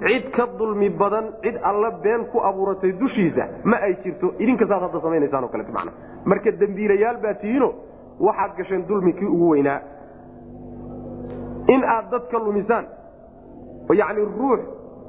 Cid 0.00 0.30
ka 0.36 0.46
dulmi 0.58 0.88
badan 0.90 1.26
cid 1.42 1.56
alla 1.62 1.90
been 2.02 2.24
ku 2.32 2.38
abuuratay 2.40 2.92
dushiisa 3.00 3.44
ma 3.64 3.76
ay 3.76 3.94
jirto. 4.04 4.32
Idinka 4.38 4.66
saad 4.66 4.82
hadda 4.82 5.00
samaynaysaan 5.00 5.44
oo 5.44 5.48
kalete 5.52 5.72
macna 5.72 5.92
marka 6.24 6.50
dembiilayaal 6.60 7.16
baa 7.22 7.34
tihiino 7.34 7.68
waxaad 8.20 8.52
gasheen 8.56 8.86
dulmikii 8.88 9.26
ugu 9.34 9.48
weynaa. 9.50 9.80
In 11.68 11.84
aad 11.84 12.10
dadka 12.10 12.38
lumisaan 12.38 12.84
yacni 14.00 14.24
ruux 14.38 14.60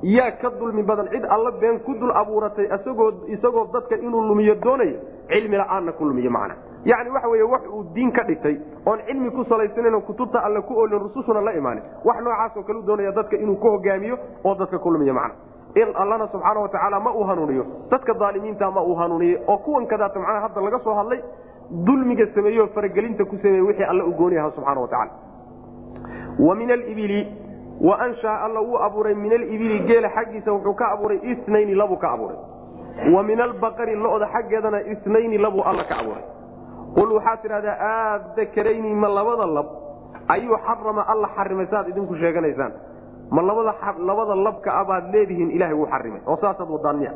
yaa 0.04 0.32
ka 0.42 0.50
dulmi 0.60 0.84
badan 0.84 1.08
cid 1.12 1.26
alla 1.30 1.52
been 1.52 1.80
ku 1.80 1.94
dul 1.94 2.12
abuuratay 2.12 2.66
isagoo 3.28 3.68
dadka 3.74 3.96
inuu 3.96 4.22
lumiyo 4.30 4.56
doonayo 4.56 4.98
cilmi 5.28 5.58
la'aanna 5.58 5.92
ku 5.92 6.06
lumiyo 6.06 6.32
macna. 6.32 6.56
Yacni 6.86 7.10
waxa 7.14 7.28
weeye 7.30 7.44
wax 7.44 7.62
uu 7.70 7.84
diin 7.94 8.12
ka 8.12 8.24
dhigtay 8.24 8.58
oon 8.86 9.00
cilmi 9.08 9.30
ku 9.32 9.44
salaysanayn 9.46 10.02
kutubta 10.02 10.40
alle 10.44 10.62
ku 10.62 10.74
oolin 10.74 11.00
rusushuna 11.00 11.42
la 11.42 11.54
imaanin 11.54 11.84
wax 12.06 12.18
noocaasoo 12.22 12.64
kale 12.64 12.80
u 12.80 12.82
doonaya 12.82 13.12
dadka 13.12 13.38
inuu 13.38 13.56
ku 13.56 13.68
hogaamiyo 13.70 14.18
oo 14.44 14.56
dadka 14.56 14.80
ku 14.80 14.90
lumiyo 14.92 15.14
macna. 15.14 15.36
In 15.76 15.94
allana 15.96 16.28
subxaana 16.28 16.60
watacaala 16.60 17.00
ma 17.00 17.12
uu 17.14 17.24
hanuuniyo 17.24 17.66
dadka 17.92 18.14
daalimiinta 18.14 18.72
ma 18.72 18.82
uu 18.84 18.96
hanuuniye 18.96 19.38
oo 19.48 19.58
kuwan 19.58 19.86
kadaata 19.88 20.20
macnaha 20.20 20.42
hadda 20.48 20.62
laga 20.62 20.80
soo 20.84 20.94
hadlay 20.94 21.22
dulmiga 21.86 22.26
sameeyeoo 22.36 22.68
faragelinta 22.74 23.26
ku 23.26 23.38
sameeye 23.38 23.62
wixii 23.62 23.84
alle 23.86 24.04
u 24.04 24.12
gooni 24.12 24.38
aha 24.38 24.52
subxana 24.52 24.82
watacaala 24.82 25.12
wa 27.82 27.90
min 27.90 27.90
alibili 27.90 27.90
wa 27.90 28.00
anshaa 28.00 28.38
alla 28.46 28.62
wuu 28.62 28.78
abuuray 28.78 29.16
min 29.16 29.34
alibili 29.34 29.80
geela 29.80 30.10
xaggiisa 30.10 30.52
wuxuu 30.52 30.74
ka 30.74 30.92
abuuray 30.92 31.20
isnayni 31.24 31.76
labuu 31.76 31.98
ka 31.98 32.12
abuuray. 32.12 32.38
Wa 33.14 33.24
min 33.24 33.42
albaqari 33.42 33.96
lo'da 33.96 34.28
xaggeedana 34.28 34.82
isnayni 34.82 35.38
labuu 35.38 35.64
alla 35.66 35.84
ka 35.84 35.96
abuuray. 36.00 36.24
Qul 36.96 37.12
waxaad 37.12 37.42
tidhahdaa 37.42 37.78
aadakarayni 37.80 38.94
ma 38.94 39.08
labada 39.08 39.46
lab 39.46 39.66
ayuu 40.28 40.58
xarama 40.68 41.02
alla 41.08 41.28
xarimay 41.36 41.66
saaad 41.72 41.90
idinku 41.90 42.16
sheeganaysaan. 42.16 42.74
Ma 43.32 43.42
labada 43.42 44.36
labka 44.36 44.72
abaad 44.82 45.14
leedihiin 45.14 45.52
ilahay 45.52 45.74
wuu 45.74 45.88
xarimay. 45.88 46.22
Oo 46.28 46.38
saasaad 46.42 46.70
wadaan 46.70 46.98
miya. 47.00 47.14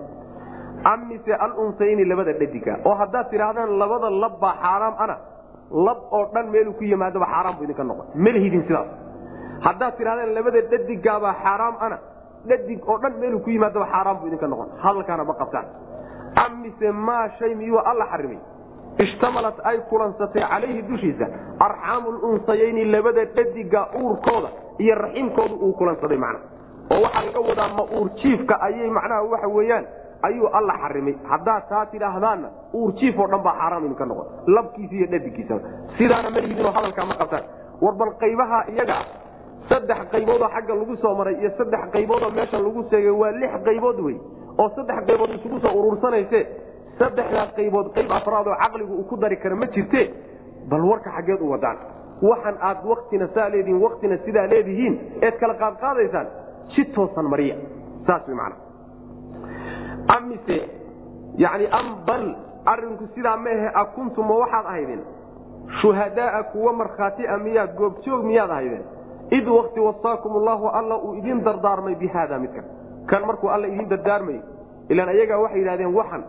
Alunsayni 1.40 2.06
labada 2.06 2.34
dhadiga 2.34 2.80
oo 2.86 2.96
haddaad 2.96 3.30
tidhaahdaan 3.30 3.80
labada 3.80 4.10
lab 4.10 4.40
baa 4.40 4.56
xaaraam 4.64 4.96
ana. 5.00 5.18
Lab 5.72 5.98
oo 6.12 6.26
dhan 6.34 6.50
meeluu 6.50 6.74
ku 6.74 6.84
yimaadaba 6.84 7.26
xaaraan 7.26 7.56
bu 7.58 7.64
idinka 7.64 7.84
noqon. 7.84 8.06
Malhidin 8.16 8.64
sidaas 8.68 9.05
haddaad 9.62 9.94
tidhahdaan 9.98 10.34
labada 10.36 10.62
dhadigaabaa 10.72 11.34
xaaraam 11.44 11.76
ana 11.80 11.98
dhadig 12.50 12.82
oo 12.90 12.98
dhan 13.02 13.14
meeluu 13.20 13.40
ku 13.40 13.50
yimaadaba 13.50 13.86
xaaraan 13.94 14.18
bu 14.22 14.28
idinka 14.28 14.48
noqon. 14.48 14.70
Hadalkaana 14.84 15.24
ma 15.24 15.34
qabtaan. 15.34 15.66
Am 16.44 16.62
mise 16.62 16.92
maa 16.92 17.30
shay 17.40 17.56
miyuu 17.56 17.80
alla 17.80 18.06
xarimay? 18.12 18.40
Ishtamalat 19.00 19.58
ay 19.64 19.78
kulansatay 19.90 20.42
calayhi 20.50 20.82
dushiisa. 20.88 21.26
Arxaamu 21.60 22.12
lunsayayni 22.12 22.86
labada 22.92 23.26
dhadiga 23.26 23.88
uurkooda 24.02 24.50
iyo 24.80 24.96
raximkooda 24.96 25.56
uu 25.66 25.74
kulansaday 25.74 26.18
macna. 26.18 26.40
Oo 26.92 27.02
waxaa 27.04 27.24
laga 27.26 27.40
wadaa 27.50 27.68
ma 27.78 27.84
uur 27.98 28.10
jiifka 28.22 28.56
ayay 28.62 28.90
macnaha 28.90 29.24
waxa 29.24 29.48
weeyaan. 29.48 29.86
Ayuu 30.24 30.48
alla 30.58 30.74
xarimay. 30.84 31.16
Haddaad 31.32 31.64
taa 31.70 31.86
tidhaahdaanna 31.92 32.48
uur 32.74 32.92
jiif 33.00 33.20
oo 33.20 33.28
dhan 33.28 33.42
baa 33.44 33.56
xaaraam 33.60 33.86
idinka 33.86 34.06
noqon. 34.06 34.28
Labkiisa 34.56 34.96
iyo 34.96 35.08
dhadigiisa 35.12 35.56
sidaana 35.98 36.30
malihidinoo 36.30 36.72
hadalkaa 36.72 37.06
ma 37.06 37.16
qabtaan. 37.22 37.44
War 37.82 37.94
bal 38.00 38.12
qaybaha 38.24 38.60
iyaga 38.74 38.96
saddex 39.70 40.00
qayboodoo 40.14 40.50
xagga 40.56 40.74
lagu 40.80 40.96
soo 41.04 41.16
maray 41.20 41.36
iyo 41.42 41.50
saddex 41.58 41.84
qayboodoo 41.96 42.32
meesha 42.38 42.58
lagu 42.66 42.84
seegay 42.90 43.12
waa 43.22 43.32
lix 43.42 43.52
qaybood 43.68 44.00
wey 44.08 44.18
oo 44.62 44.70
saddex 44.76 45.00
qaybood 45.10 45.30
isugu 45.38 45.60
soo 45.66 45.74
urursanayse 45.80 46.40
saddexdaas 47.00 47.50
qaybood 47.60 47.88
qayb 47.96 48.12
afraadoo 48.20 48.56
caqligu 48.64 48.94
uu 49.00 49.04
ku 49.10 49.16
dari 49.18 49.38
kara 49.38 49.56
ma 49.56 49.66
jirte 49.76 50.04
bal 50.70 50.82
warka 50.92 51.10
xaggeed 51.18 51.42
u 51.42 51.50
wadaan. 51.54 51.78
Waxan 52.22 52.56
aad 52.62 52.78
waktina 52.92 53.28
saa 53.36 53.50
leedihiin 53.54 53.82
waktina 53.84 54.18
sidaa 54.26 54.48
leedihiin 54.48 54.94
eed 55.22 55.36
kala 55.40 55.54
qaadqaadaysaan 55.64 56.28
si 56.76 56.86
toosan 56.96 57.28
mariya. 57.34 57.56
Saas 58.08 58.24
wy 58.28 58.34
mana 58.40 58.56
amise 60.16 60.58
yani 61.38 61.68
am 61.80 61.88
bal 62.08 62.26
arinku 62.66 63.08
sidaa 63.16 63.38
maehe 63.38 63.68
a 63.74 63.84
kuntum 63.96 64.28
ma 64.28 64.36
waxaad 64.44 64.66
ahaydeen? 64.66 65.02
Shuhadaaa 65.82 66.44
kuwa 66.54 66.74
markhaati 66.74 67.28
a 67.28 67.38
miyaad 67.38 67.76
goobjoog 67.78 68.24
miyaad 68.24 68.50
ahaydeen 68.52 68.84
id 69.32 69.48
wakti 69.48 69.80
wasaakum 69.80 70.36
allahu 70.36 70.68
alla 70.68 70.98
uu 70.98 71.14
idin 71.16 71.44
dardaarmay 71.44 71.96
bi 71.96 72.08
haada 72.08 72.40
midkan 72.40 72.64
kan 73.10 73.26
markuu 73.26 73.50
alla 73.50 73.68
idin 73.68 73.90
dardaarmayy 73.90 74.40
ilaan 74.90 75.10
ayagaa 75.10 75.40
waxay 75.44 75.60
yidhahdeen 75.60 75.96
waxan 75.96 76.24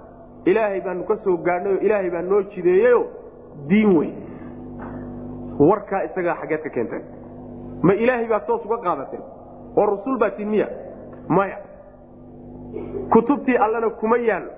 ilaahay 0.47 0.81
baanu 0.81 1.05
ka 1.05 1.17
soo 1.25 1.37
gaadhnay 1.37 1.73
oo 1.75 1.81
ilaahay 1.81 2.11
baa 2.11 2.23
noo 2.23 2.43
jideeyeyo. 2.43 3.07
Diin 3.69 3.97
wey 3.99 4.11
warkaa 5.59 6.03
isagaa 6.03 6.35
xaggeed 6.41 6.63
ka 6.63 6.71
keenteen 6.71 7.03
ma 7.83 7.93
ilaahay 7.93 8.27
baad 8.29 8.47
toos 8.47 8.65
uga 8.65 8.79
qaadateen 8.87 9.23
oo 9.77 9.87
rasuul 9.87 10.19
baa 10.19 10.31
tin 10.31 10.49
miya 10.49 10.69
maya. 11.29 11.59
Kutubtii 13.13 13.57
allana 13.57 13.91
kuma 13.91 14.17
yaallo 14.17 14.51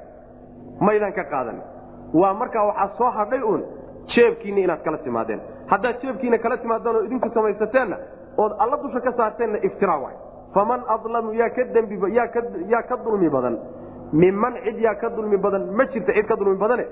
maydaan 0.80 1.12
ka 1.12 1.24
qaadan. 1.24 1.59
Waa 2.14 2.34
markaa 2.34 2.64
waxaa 2.66 2.89
soo 2.99 3.11
hadhay 3.11 3.43
uun 3.43 3.62
jeebkiinna 4.14 4.61
inaad 4.61 4.82
kala 4.84 4.99
timaadeen. 4.99 5.41
Haddaad 5.66 5.97
jeebkiina 6.03 6.39
kala 6.39 6.57
timaadeen 6.57 6.97
oo 6.97 7.03
idinku 7.03 7.28
samaysateenna 7.34 7.97
ood 8.39 8.53
alla 8.59 8.76
dusha 8.82 9.01
ka 9.01 9.12
saarteenna 9.12 9.59
iftiraa 9.68 9.99
waay. 10.05 10.16
Faman 10.55 10.80
adlamu 10.95 11.32
yaa 11.34 12.82
ka 12.89 12.97
dulmi 13.05 13.28
badan. 13.28 13.59
Miman 14.12 14.55
cid 14.64 14.78
yaa 14.80 14.95
ka 14.95 15.09
dulmi 15.16 15.36
badan 15.36 15.70
ma 15.76 15.84
jirta 15.93 16.12
cid 16.12 16.26
ka 16.26 16.36
dulmi 16.36 16.57
badane. 16.57 16.86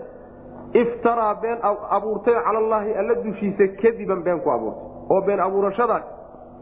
Iftaraa 0.75 1.35
been 1.41 1.59
abuurtay 1.97 2.35
cala 2.45 2.59
allaahi 2.59 2.93
alla 3.01 3.15
dushiisa 3.25 3.69
kadiban 3.83 4.23
been 4.23 4.41
ku 4.41 4.51
abuurtay. 4.51 4.83
Oo 5.11 5.21
been 5.27 5.41
abuurashadaas 5.41 6.05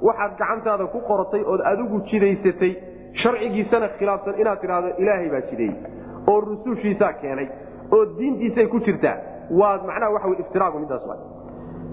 waxaad 0.03 0.32
gacantaada 0.39 0.87
ku 0.93 1.01
qortay 1.09 1.43
ood 1.43 1.61
adigu 1.64 2.01
jidaysatay 2.11 2.72
sharcigiisana 3.22 3.89
khilaafsan 3.99 4.35
inaad 4.41 4.61
tidhaahdo 4.61 4.89
ilaahay 5.03 5.28
baa 5.35 5.41
jideeyey 5.51 5.76
oo 6.30 6.41
rusushiisaa 6.41 7.12
keenay 7.20 7.49
oo 7.93 8.05
diintiisay 8.18 8.66
ku 8.66 8.78
jirtaa. 8.80 9.16
Waad 9.51 9.80
macnaha 9.87 10.12
waxa 10.12 10.28
wey 10.28 10.39
iftiraagu 10.45 10.78
midaas 10.78 11.05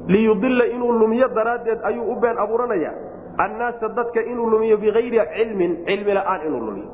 wa 0.08 0.12
liyudilla 0.14 0.66
inuu 0.66 0.92
lumiyo 0.92 1.28
daraaddeed 1.28 1.80
ayuu 1.84 2.12
u 2.12 2.16
been 2.16 2.38
abuuranaya 2.38 2.94
annaasa 3.38 3.90
dadka 3.90 4.22
inuu 4.24 4.50
lumiyo 4.50 4.78
bikayri 4.78 5.20
cilmin 5.38 5.86
cilmi 5.86 6.14
la'aan 6.14 6.42
inuu 6.48 6.60
lumiyo. 6.60 6.90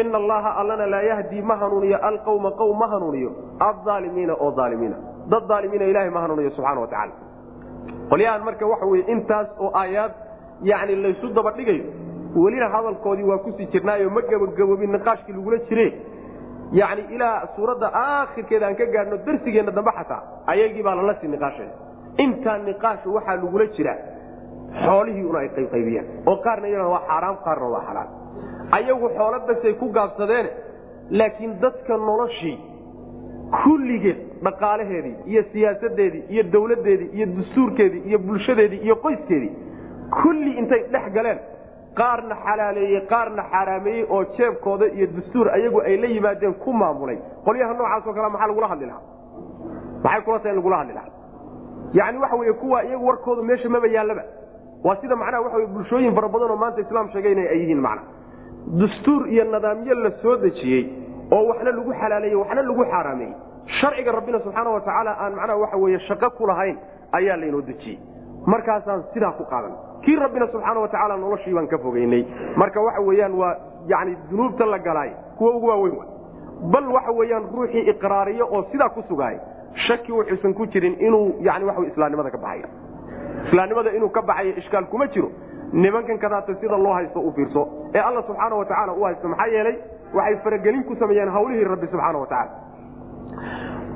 Ina 0.00 0.18
allaha 0.18 0.56
allana 0.56 0.86
laa 0.86 1.02
yahdii 1.02 1.42
ma 1.42 1.56
hanuuniyo 1.56 1.98
alqawma 2.02 2.50
qowm 2.50 2.78
ma 2.78 2.86
hanuuniyo 2.88 3.30
aaalimiina 3.60 4.34
oo 4.34 4.54
aalimiina 4.60 4.96
dad 5.30 5.50
aalimiina 5.50 5.84
ilahay 5.84 6.10
ma 6.10 6.20
hanuuniyo 6.20 6.50
subxana 6.50 6.80
wa 6.80 6.86
tacala 6.86 7.12
qolyahan 8.10 8.42
marka 8.44 8.66
waxa 8.66 8.86
weye 8.86 9.04
intaas 9.14 9.48
oo 9.60 9.70
aayaad 9.74 10.12
yani 10.62 10.96
laysu 10.96 11.28
dabadhigayo 11.28 11.84
welina 12.36 12.68
hadalkoodii 12.68 13.22
waa 13.22 13.38
ku 13.38 13.52
sii 13.52 13.66
jirnaayo 13.66 14.10
ma 14.10 14.20
gebagaboobin 14.22 14.92
niqaashkii 14.92 15.32
lagula 15.32 15.58
jire 15.68 15.86
yani 16.72 17.02
ilaa 17.14 17.46
suuradda 17.56 17.90
aakhirkeeda 17.94 18.66
aan 18.66 18.76
ka 18.76 18.86
gaadhno 18.86 19.16
darsigeenna 19.26 19.70
dambe 19.72 19.90
xataa 19.98 20.22
ayagii 20.46 20.82
baa 20.82 20.94
lala 20.94 21.14
sii 21.20 21.28
niqaashaya 21.28 21.70
intaa 22.18 22.58
niqaasha 22.58 23.08
waxaa 23.16 23.36
lagula 23.36 23.66
jira 23.76 23.94
xoolihii 24.84 25.24
una 25.30 25.38
ay 25.38 25.48
qaybqaybiyaan. 25.56 26.06
Oo 26.26 26.36
qaarna 26.44 26.66
iyagana 26.68 26.88
waa 26.94 27.02
xaaraam 27.08 27.36
qaarna 27.44 27.66
waa 27.74 27.82
xalaal. 27.88 28.08
Ayagu 28.76 29.08
xoolo 29.16 29.38
basay 29.48 29.74
ku 29.80 29.86
gaabsadeene 29.96 30.50
laakiin 31.10 31.52
dadka 31.60 31.96
noloshii 31.96 32.58
kulligeed 33.62 34.18
dhaqaalaheedii 34.44 35.14
iyo 35.30 35.42
siyaasadeedii 35.52 36.22
iyo 36.34 36.42
dawladdeedii 36.52 37.08
iyo 37.16 37.26
dastuurkeedii 37.36 38.02
iyo 38.08 38.18
bulshadeedii 38.18 38.80
iyo 38.86 38.96
qoyskeedii 39.04 39.52
kulli 40.22 40.50
intay 40.60 40.82
dhex 40.92 41.06
galeen 41.16 41.38
qaarna 42.00 42.34
xalaaleeyey 42.46 43.00
qaarna 43.12 43.42
xaaraameeyey 43.52 44.06
oo 44.14 44.24
jeebkooda 44.36 44.86
iyo 44.96 45.06
dastuur 45.16 45.46
ayagu 45.56 45.78
ay 45.88 45.96
la 46.02 46.06
yimaadeen 46.06 46.54
ku 46.54 46.72
maamulay. 46.72 47.18
Qolyaha 47.44 47.72
noocaasoo 47.78 48.12
kale 48.16 48.28
maxaa 48.34 48.48
lagula 48.50 48.68
hadli 48.72 48.86
lahaa? 48.86 49.02
Maxay 50.04 50.22
kula 50.26 50.38
tahay 50.38 50.52
in 50.52 50.56
lagula 50.60 50.76
hadli 50.80 50.94
lahaa 50.94 51.12
yacni 51.98 52.18
waxa 52.18 52.36
weye 52.36 52.52
kuwa 52.52 52.84
iyagu 52.84 53.06
warkooda 53.06 53.42
meesha 53.42 53.68
maba 53.68 53.86
yaallaba. 53.96 54.22
Waa 54.84 54.96
sida 55.00 55.16
macnaha 55.16 55.56
wey 55.56 55.66
bulshooyin 55.66 56.14
fara 56.14 56.28
badan 56.28 56.50
oo 56.50 56.56
maanta 56.62 56.80
islaam 56.80 57.08
sheegay 57.12 57.32
inay 57.32 57.48
ay 57.48 57.58
yihiin 57.62 57.80
macna 57.80 58.02
dastuur 58.80 59.28
iyo 59.28 59.44
nidaamyo 59.44 59.94
la 59.94 60.10
soo 60.22 60.36
dejiyey 60.36 60.82
oo 61.32 61.42
waxna 61.48 61.70
lagu 61.70 61.92
xalaaleeyey 62.00 62.36
waxna 62.36 62.62
lagu 62.62 62.84
xaaraameeyey 62.92 63.34
sharciga 63.80 64.12
rabbina 64.12 64.38
subxaana 64.44 64.70
wa 64.70 64.80
tacaala 64.80 65.12
aan 65.24 65.32
macnaha 65.38 65.58
waxa 65.64 65.76
weeye 65.76 65.98
shaqo 66.08 66.30
ku 66.38 66.46
lahayn 66.46 66.76
ayaa 67.12 67.36
laynoo 67.36 67.60
dejiyey. 67.70 67.98
Markaasaan 68.46 69.02
sidaa 69.14 69.32
ku 69.38 69.44
qaadan. 69.52 69.72
Kii 70.04 70.16
rabbina 70.16 70.46
subxaana 70.52 70.80
wa 70.80 70.88
tacaala 70.88 71.16
noloshii 71.16 71.54
baan 71.54 71.66
ka 71.68 71.78
fogeynay. 71.78 72.22
Marka 72.56 72.80
waxa 72.80 73.00
weeyaan 73.00 73.32
waa 73.40 73.56
yani 73.88 74.16
dunuubta 74.30 74.66
la 74.66 74.78
galaay 74.78 75.10
kuwa 75.38 75.56
ugu 75.56 75.66
waaweyn 75.66 75.96
wa 75.96 76.04
bal 76.72 76.86
waxa 76.96 77.12
weeyaan 77.12 77.44
ruuxii 77.54 77.88
iqraariyo 77.92 78.48
oo 78.52 78.62
sidaa 78.72 78.88
ku 78.88 79.02
sugaay 79.08 79.36
shaki 79.86 80.12
wuxuusan 80.12 80.54
ku 80.54 80.66
jirin 80.66 80.96
inuu 81.00 81.34
yani 81.40 81.64
waa 81.64 81.84
islaamnimada 81.90 82.30
ka 82.30 82.38
baxayo 82.38 82.68
islaamnimada 83.46 83.90
inuu 83.92 84.08
ka 84.08 84.22
baxayo 84.22 84.52
ishkaal 84.56 84.86
kuma 84.86 85.06
jiro. 85.06 85.30
Nimankan 85.72 86.18
kadaata 86.18 86.54
sida 86.60 86.76
loo 86.76 86.92
haysto 86.94 87.20
u 87.20 87.32
fiirso. 87.32 87.68
Ee 87.94 87.98
alla 87.98 88.22
subxaana 88.22 88.54
wa 88.54 88.64
tacaala 88.64 88.92
u 88.92 89.04
haysto 89.04 89.28
maxaa 89.28 89.46
yeelay 89.46 89.76
waxay 90.14 90.36
faragelin 90.44 90.84
ku 90.84 90.96
sameeyeen 90.96 91.28
hawlihii 91.28 91.64
rabbi 91.64 91.86
subxaana 91.86 92.18
wa 92.18 92.26
tacala 92.26 92.50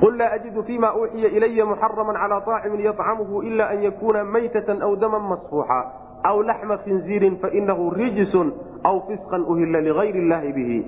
qul 0.01 0.17
laa 0.19 0.31
ajidu 0.33 0.63
fima 0.63 0.95
uuxiya 0.95 1.29
ilaya 1.29 1.67
muxaraman 1.67 2.17
calaa 2.17 2.43
aacimin 2.47 2.81
yacamhu 2.81 3.43
ila 3.43 3.69
an 3.69 3.83
yakuuna 3.83 4.25
maytatan 4.25 4.83
aw 4.83 4.97
daman 4.97 5.23
masfuuxa 5.23 5.79
aw 6.25 6.43
laxma 6.43 6.77
khinziirin 6.85 7.39
fainahu 7.43 7.91
rijisun 7.91 8.53
aw 8.85 9.01
fisqan 9.07 9.43
uhila 9.47 9.81
ligayri 9.81 10.19
illahi 10.19 10.53
bihi. 10.53 10.79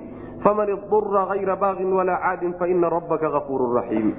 Faman 0.43 0.69
idura 0.69 1.29
ayra 1.31 1.55
baagin 1.55 1.93
walaa 1.93 2.19
caadin 2.19 2.53
faina 2.59 2.89
rabaka 2.89 3.27
afuuru 3.37 3.73
raxiim 3.79 4.11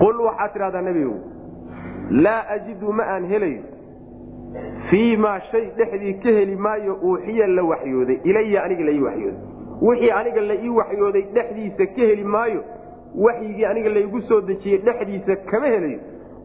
qul 0.00 0.16
waxaad 0.26 0.52
tidhahdaa 0.54 0.82
nebigu 0.88 1.16
laa 2.24 2.42
ajidu 2.56 2.92
ma 2.98 3.04
aan 3.14 3.24
helayo 3.32 3.62
fii 4.90 5.16
maa 5.24 5.40
shay 5.50 5.64
dhexdii 5.78 6.14
ka 6.22 6.30
heli 6.38 6.56
maayo 6.66 6.94
uuxiya 7.08 7.46
la 7.56 7.62
waxyooday 7.70 8.18
ilaya 8.30 8.62
aniga 8.66 8.84
la 8.88 8.92
ii 8.96 9.02
waxyooday 9.08 9.40
wixii 9.88 10.10
aniga 10.20 10.40
la 10.50 10.54
ii 10.64 10.68
waxyooday 10.80 11.22
dhexdiisa 11.36 11.86
ka 11.96 12.02
heli 12.10 12.24
maayo 12.24 12.60
waxyigii 13.24 13.64
aniga 13.72 13.90
laygu 13.96 14.20
soo 14.28 14.40
dejiyey 14.48 14.78
dhexdiisa 14.86 15.36
kama 15.50 15.66
helayo 15.74 15.98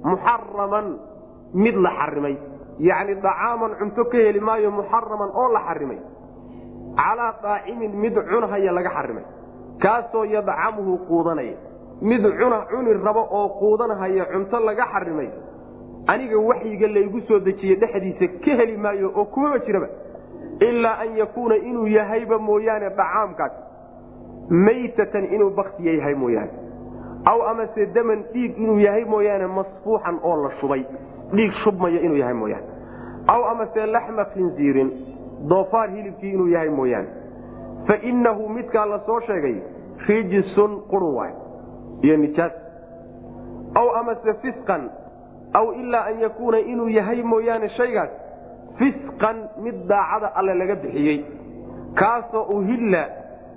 muxaraman 0.10 0.88
mid 1.64 1.76
la 1.86 1.92
xarimay 2.00 2.36
yacni 2.90 3.16
dacaaman 3.26 3.72
cunto 3.80 4.04
ka 4.12 4.18
heli 4.28 4.40
maayo 4.50 4.72
muxaraman 4.80 5.30
oo 5.42 5.48
la 5.56 5.62
xarimay 5.68 6.00
calaa 7.00 7.32
daacimin 7.44 7.92
mid 8.04 8.16
cunhaya 8.32 8.72
laga 8.78 8.90
xarimay 8.98 9.26
kaasoo 9.84 10.26
yadcamuhu 10.36 10.94
quudanaya 11.08 11.56
mid 12.02 12.22
cuna 12.40 12.66
cuni 12.72 12.94
rabo 13.04 13.28
oo 13.32 13.50
quudanhaya 13.60 14.26
cunto 14.26 14.60
laga 14.60 14.86
xarimay. 14.94 15.30
Aniga 16.08 16.38
waxyiga 16.38 16.88
laygu 16.88 17.22
soo 17.28 17.40
dejiyey 17.40 17.76
dhexdiisa 17.80 18.28
ka 18.44 18.52
heli 18.60 18.78
maayo 18.78 19.12
oo 19.16 19.26
kumaba 19.26 19.60
jiraba 19.60 19.88
ilaa 20.60 20.98
an 21.04 21.18
yakuuna 21.18 21.56
inuu 21.56 21.88
yahayba 21.88 22.38
mooyaane 22.40 22.90
dacaamkaas 22.90 23.52
maytatan 24.50 25.26
inuu 25.34 25.50
baktiya 25.56 25.94
yahay 25.94 26.16
mooyaane. 26.16 26.52
Aw 27.26 27.42
amase 27.52 27.86
daman 27.96 28.24
dhiig 28.34 28.58
inuu 28.58 28.80
yahay 28.80 29.06
mooyaane 29.06 29.48
masfuuxan 29.48 30.20
oo 30.24 30.36
la 30.44 30.52
shubay. 30.60 30.84
Dhiig 31.32 31.52
shubmaya 31.64 32.00
inuu 32.02 32.18
yahay 32.18 32.34
mooyaane. 32.34 32.68
Aw 33.34 33.42
amase 33.52 33.86
laxma 33.86 34.26
khinziirin 34.34 34.92
doofaar 35.50 35.90
hilibkii 35.90 36.34
inuu 36.34 36.48
yahay 36.48 36.70
mooyaane. 36.70 37.08
Fa 37.88 37.96
innahu 38.02 38.50
midkaa 38.50 38.86
la 38.86 39.00
soo 39.06 39.20
sheegay 39.22 39.56
rijisun 40.08 40.82
qurun 40.92 41.16
waay 41.16 41.32
iyo 42.04 42.18
nijaas. 42.18 42.54
Aw 43.80 43.88
amase 44.00 44.34
fisqan 44.42 44.84
aw 45.60 45.66
ilaa 45.82 46.06
an 46.10 46.20
yakuuna 46.26 46.60
inuu 46.60 46.90
yahay 46.98 47.24
mooyaane 47.24 47.70
shaygaas 47.78 48.10
fisqan 48.80 49.38
mid 49.64 49.76
daacada 49.90 50.28
alle 50.36 50.54
laga 50.62 50.76
bixiyey. 50.84 51.20
Kaasoo 52.00 52.44
uhilla 52.58 53.04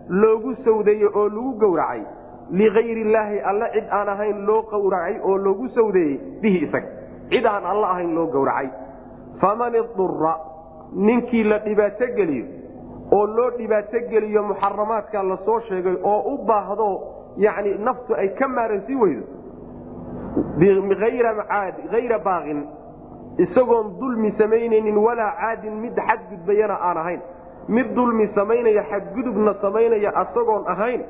loogu 0.08 0.54
sawdeeyey 0.64 1.08
oo 1.14 1.28
lagu 1.28 1.52
gowracay. 1.60 2.02
Ligayr 2.50 2.98
illaahi 3.04 3.38
alle 3.50 3.66
cid 3.74 3.86
aan 3.90 4.08
ahayn 4.08 4.44
loo 4.46 4.62
gowracay 4.70 5.14
oo 5.22 5.36
loogu 5.38 5.68
sawdeeyey 5.74 6.18
bihi 6.42 6.58
isaga. 6.66 6.88
Cid 7.30 7.44
aan 7.46 7.64
alle 7.72 7.86
ahayn 7.86 8.14
loo 8.14 8.26
gowracay. 8.26 8.68
Faman 9.40 9.74
idura 9.74 10.34
ninkii 10.92 11.44
la 11.44 11.58
dhibaato 11.58 12.06
geliyo 12.16 12.46
oo 13.12 13.26
loo 13.26 13.50
dhibaato 13.58 13.98
geliyo 14.10 14.42
muxaramaadka 14.42 15.22
la 15.22 15.36
soo 15.44 15.60
sheegay 15.68 15.96
oo 16.02 16.20
u 16.34 16.38
baahdo 16.46 16.88
yani 17.36 17.78
naftu 17.78 18.14
ay 18.14 18.28
ka 18.38 18.48
maaransi 18.48 18.94
weydo. 18.96 19.22
Ayra 21.92 22.18
baaqin. 22.18 22.60
Isagoon 23.38 24.00
dulmi 24.00 24.32
samaynaynin 24.38 24.96
walaa 24.96 25.32
caadin 25.40 25.74
mid 25.82 25.96
xadgudbayana 26.08 26.74
aan 26.80 26.96
ahayn. 26.96 27.20
Mid 27.68 27.94
dulmi 27.96 28.26
samaynaya 28.34 28.82
xadgudubna 28.90 29.54
samaynaya 29.60 30.10
asagoon 30.22 30.64
ahayn 30.68 31.02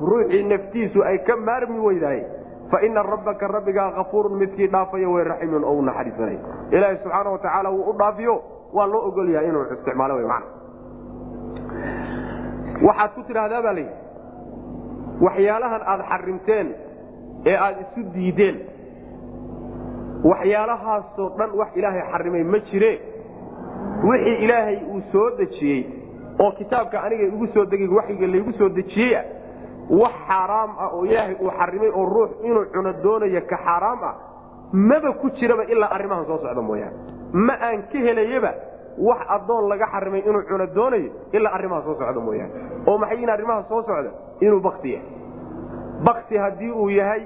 ruuxii 0.00 0.42
naftiisu 0.52 1.02
ay 1.02 1.18
ka 1.26 1.36
maarmi 1.36 1.78
weydahay 1.78 2.22
fa 2.70 2.80
ina 2.86 3.02
rabbaka 3.02 3.48
rabbigaa 3.48 3.90
kafuurun 3.98 4.38
midkii 4.38 4.66
dhaafaya 4.68 5.08
way 5.08 5.24
raxiimun 5.24 5.64
oo 5.64 5.74
u 5.78 5.82
naxariisanay. 5.82 6.38
Ilaahi 6.70 6.96
subxaana 7.02 7.30
wa 7.30 7.38
tacaala 7.38 7.70
wuu 7.70 7.90
u 7.90 7.92
dhaafiyo. 7.98 8.42
Waa 8.72 8.86
loo 8.86 9.08
ogol 9.08 9.28
yahay 9.30 9.48
inuu 9.48 9.62
isticmaalo 9.72 10.14
waxaad 12.86 13.10
ku 13.14 13.22
tidhaahdaa 13.28 13.62
baa 13.62 13.72
layidhi 13.72 13.94
waxyaalahan 15.26 15.82
aad 15.92 16.00
xarimteen 16.10 16.68
ee 17.50 17.56
aada 17.56 17.80
isu 17.84 18.00
diideen. 18.14 18.56
Waxyaalahaasoo 20.30 21.28
dhan 21.38 21.50
wax 21.60 21.68
ilaahay 21.76 22.02
xarimay 22.12 22.44
ma 22.52 22.58
jire. 22.70 22.92
Wixii 24.08 24.36
ilaahay 24.44 24.76
uu 24.92 25.00
soo 25.12 25.30
dejiyey 25.38 25.82
oo 26.42 26.50
kitaabka 26.58 27.02
aniga 27.02 27.24
igu 27.24 27.46
soo 27.54 27.64
degay 27.64 27.88
waxyiga 27.88 28.26
laygu 28.26 28.52
soo 28.58 28.68
dejiyeya 28.68 29.22
wax 30.00 30.14
xaaraam 30.28 30.70
ah 30.78 30.88
oo 30.94 31.04
ilaahay 31.06 31.36
uu 31.40 31.50
xarimay 31.58 31.90
oo 31.90 32.04
ruux 32.14 32.30
inuu 32.44 32.64
cuno 32.74 32.92
doonaya 33.02 33.40
ka 33.40 33.56
xaaraam 33.66 34.00
ah 34.10 34.14
maba 34.72 35.12
ku 35.20 35.30
jiraba 35.38 35.64
ilaa 35.64 35.90
arrimahan 35.96 36.24
soo 36.26 36.38
socda 36.38 36.62
mooyaane. 36.62 36.96
Ma 37.32 37.54
aan 37.68 37.82
ka 37.92 37.98
helayaba 37.98 38.52
wax 38.98 39.20
addoon 39.28 39.68
laga 39.68 39.86
xarimay 39.92 40.20
inuu 40.20 40.42
cuno 40.48 40.66
doonayo 40.74 41.10
ilaa 41.32 41.52
arrimaha 41.54 41.82
soo 41.82 41.94
socda 41.98 42.20
mooyaane. 42.20 42.52
Oo 42.86 42.98
maxay 42.98 43.16
yihiin 43.16 43.30
arrimaha 43.30 43.62
soo 43.68 43.82
socda? 43.82 44.10
Inuu 44.40 44.60
bakti 44.60 44.92
yahay. 44.92 45.08
Bakti 46.04 46.36
haddii 46.38 46.70
uu 46.70 46.88
yahay 46.90 47.22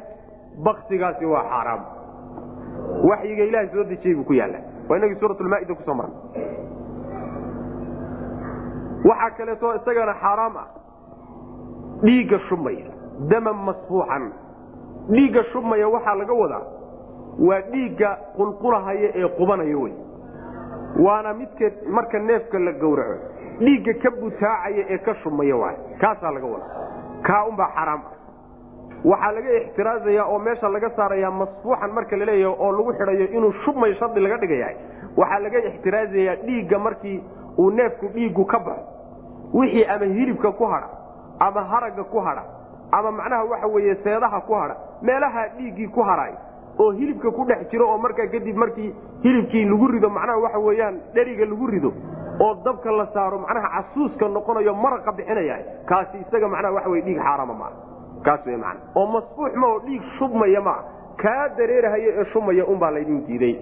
baktigaasi 0.65 1.25
waa 1.27 1.43
xaaraam. 1.51 1.81
Waxyiga 3.09 3.45
ilaahay 3.45 3.69
soo 3.73 3.85
dejiyey 3.85 4.15
buu 4.17 4.25
ku 4.25 4.33
yaalla 4.33 4.59
waa 4.89 4.97
inagii 4.99 5.19
suuratulmaa'ida 5.21 5.75
ku 5.75 5.83
soo 5.83 5.95
marnay. 5.95 6.17
Waxaa 9.09 9.31
kaleeto 9.39 9.75
isagana 9.75 10.15
xaaraam 10.23 10.57
ah. 10.57 10.67
Dhiigga 12.03 12.39
shubmaya 12.49 12.91
daman 13.31 13.57
masfuuxan. 13.67 14.25
Dhiigga 15.11 15.43
shubmaya 15.53 15.89
waxaa 15.89 16.15
laga 16.21 16.35
wadaa 16.43 16.65
waa 17.49 17.61
dhiigga 17.73 18.11
qulqulahaya 18.37 19.09
ee 19.21 19.29
qubanaya 19.39 19.79
wey 19.79 19.93
waana 21.05 21.35
midka 21.35 21.71
marka 21.97 22.19
neefka 22.19 22.59
la 22.59 22.73
gowraco 22.73 23.19
dhiigga 23.61 23.95
ka 24.03 24.11
butaacaya 24.11 24.85
ee 24.95 24.99
ka 24.99 25.15
shubmaya 25.23 25.57
waay 25.57 25.77
kaasaa 26.01 26.31
laga 26.31 26.47
wadaa. 26.47 26.71
Kaa 27.23 27.45
unbaa 27.51 27.71
xaraam. 27.77 28.03
Ah 28.07 28.15
waxaa 29.05 29.33
laga 29.33 29.51
ixtiraazaya 29.61 30.25
oo 30.27 30.39
meesha 30.39 30.69
laga 30.69 30.91
saaraya 30.97 31.31
masfuuxan 31.31 31.91
marka 31.93 32.17
la 32.17 32.25
leeyahay 32.25 32.57
oo 32.59 32.73
lagu 32.73 32.93
xidhayo 32.93 33.27
inuu 33.37 33.53
shubmayo 33.65 33.95
shardi 33.95 34.21
laga 34.21 34.37
dhigayahay 34.37 34.77
waxaa 35.17 35.39
laga 35.45 35.59
ixtiraazayaa 35.69 36.37
dhiigga 36.47 36.79
markii 36.79 37.19
uu 37.59 37.71
neefku 37.71 38.07
dhiiggu 38.15 38.45
ka 38.45 38.59
baxo. 38.59 38.83
Wixii 39.55 39.85
ama 39.85 40.05
hilibka 40.05 40.53
ku 40.53 40.65
hadha 40.65 40.89
ama 41.39 41.65
haragga 41.65 42.05
ku 42.05 42.19
hadha 42.21 42.43
ama 42.93 43.11
macnaha 43.13 43.45
waxa 43.45 43.67
weeye 43.67 43.95
seedaha 44.05 44.41
ku 44.41 44.55
hadha 44.55 44.77
meelaha 45.03 45.49
dhiiggii 45.57 45.89
ku 45.89 46.01
hadhaay 46.03 46.35
oo 46.79 46.91
hilibka 46.99 47.31
ku 47.31 47.45
dhex 47.51 47.71
jiro 47.71 47.89
oo 47.93 47.99
markaa 47.99 48.27
kadib 48.35 48.57
markii 48.57 48.91
hilibkii 49.23 49.65
lagu 49.65 49.87
rido 49.95 50.09
macnaha 50.11 50.39
waxa 50.45 50.59
weeyaan 50.59 51.01
dheriga 51.15 51.45
lagu 51.53 51.67
rido 51.67 51.93
oo 52.45 52.55
dabka 52.65 52.91
la 53.01 53.07
saaro 53.15 53.39
macnaha 53.39 53.69
casuuska 53.77 54.29
noqonayo 54.29 54.75
maraqa 54.85 55.13
bixinaya 55.19 55.57
kaasi 55.91 56.19
isaga 56.25 56.49
macnaha 56.55 56.75
waxa 56.79 56.91
wey 56.95 57.03
dhiig 57.07 57.19
xaaraama 57.27 57.55
maa 57.63 57.73
kaas 58.27 58.47
wey 58.47 58.57
mana 58.65 58.81
oo 59.01 59.07
masfuux 59.15 59.53
ma 59.63 59.67
oo 59.73 59.81
dhiig 59.87 60.03
shubmaya 60.19 60.61
maa 60.69 60.81
kaa 61.23 61.49
dareerahaya 61.59 62.11
ee 62.21 62.25
shubmaya 62.33 62.65
unbaa 62.73 62.91
laydin 62.97 63.21
diiday. 63.27 63.55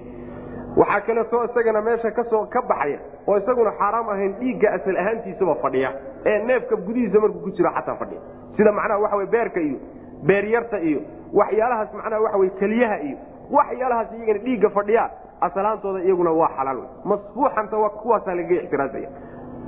Waxaa 0.76 1.00
kaleeto 1.06 1.44
isagana 1.44 1.80
meesha 1.86 2.10
ka 2.10 2.24
soo 2.30 2.46
ka 2.54 2.60
baxaya 2.70 2.98
oo 3.28 3.36
isaguna 3.38 3.70
xaaraam 3.78 4.08
ahayn 4.14 4.32
dhiigga 4.40 4.72
asal 4.76 4.96
ahaantiisaba 5.02 5.54
fadhiya 5.62 5.90
ee 6.30 6.38
neefka 6.48 6.76
gudihiisa 6.86 7.20
markuu 7.24 7.42
ku 7.46 7.50
jiro 7.58 7.70
xataa 7.76 7.94
fadhiya. 8.00 8.20
Sida 8.56 8.72
macnaha 8.78 8.98
waxa 9.04 9.26
beerka 9.36 9.60
iyo 9.60 9.78
beeryarta 10.28 10.78
iyo 10.88 11.00
waxyaalahaas 11.40 11.90
macnaha 11.98 12.20
waxa 12.24 12.38
wey 12.42 12.50
keliyaha 12.60 12.96
iyo 13.08 13.16
waxyaalahaas 13.56 14.08
iyagana 14.16 14.38
dhiigga 14.44 14.70
fadhiyaa 14.78 15.08
asalaantooda 15.46 16.00
iyaguna 16.06 16.30
waa 16.40 16.48
xalaal 16.58 16.76
wey 16.82 16.88
masfuuxanta 17.10 17.76
waa 17.82 17.90
kuwaasaa 18.00 18.34
lagaga 18.38 18.54
ixtiraazaya 18.62 19.08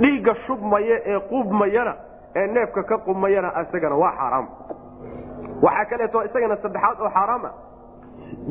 dhiigga 0.01 0.35
shubmaya 0.47 0.97
ee 1.13 1.19
qubmayana 1.31 1.93
ee 2.41 2.47
neefka 2.57 2.83
ka 2.91 2.97
qubmayana 3.07 3.49
isagana 3.63 3.97
waa 4.03 4.13
xaaraam 4.21 4.47
waxaa 5.67 5.85
kaleeto 5.91 6.19
isagana 6.29 6.57
saddexaad 6.65 6.99
oo 7.05 7.11
xaaraama 7.17 7.51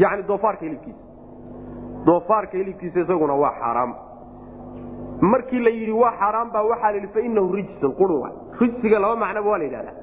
yani 0.01 0.23
doofaarka 0.29 0.61
hilibkiisa. 0.65 0.99
Doofaarka 2.05 2.53
hilibkiisa 2.57 2.99
isaguna 3.03 3.33
waa 3.43 3.53
xaaraam 3.59 3.91
markii 5.31 5.59
la 5.59 5.69
yidhi 5.77 5.91
waa 5.91 6.11
xaaraam 6.19 6.51
baa 6.53 6.63
waxaa 6.71 6.91
la 6.91 6.97
yidhi 6.97 7.07
fainahu 7.15 7.51
rijsun 7.57 7.91
qurun 7.99 8.21
waay. 8.23 8.33
Rijsiga 8.59 8.99
laba 9.03 9.15
macnaba 9.23 9.49
waa 9.51 9.57
la 9.57 9.63
yidhahdaa 9.63 9.95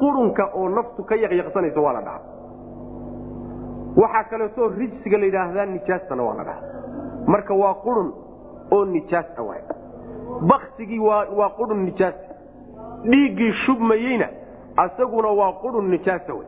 qurunka 0.00 0.44
oo 0.54 0.68
naftu 0.68 1.04
ka 1.08 1.14
yaqyaqsanayso 1.24 1.82
waa 1.82 1.92
la 1.92 2.00
dhahaa. 2.06 2.22
Waxaa 3.96 4.24
kaleeto 4.30 4.68
rijsiga 4.78 5.18
la 5.18 5.24
yidhaahdaa 5.26 5.66
nijaastana 5.66 6.22
waa 6.22 6.34
la 6.38 6.44
dhahaa. 6.44 6.62
Marka 7.26 7.54
waa 7.54 7.74
qurun 7.84 8.08
oo 8.70 8.84
nijaas 8.84 9.26
a 9.38 9.42
waay 9.42 9.62
baktigii 10.50 10.98
waa 11.38 11.50
qurun 11.58 11.84
nijaas 11.84 12.14
dhiiggii 13.10 13.52
shubmayeyna 13.66 14.28
asaguna 14.76 15.28
waa 15.40 15.52
qurun 15.62 15.90
nijaasa 15.90 16.32
wey 16.34 16.46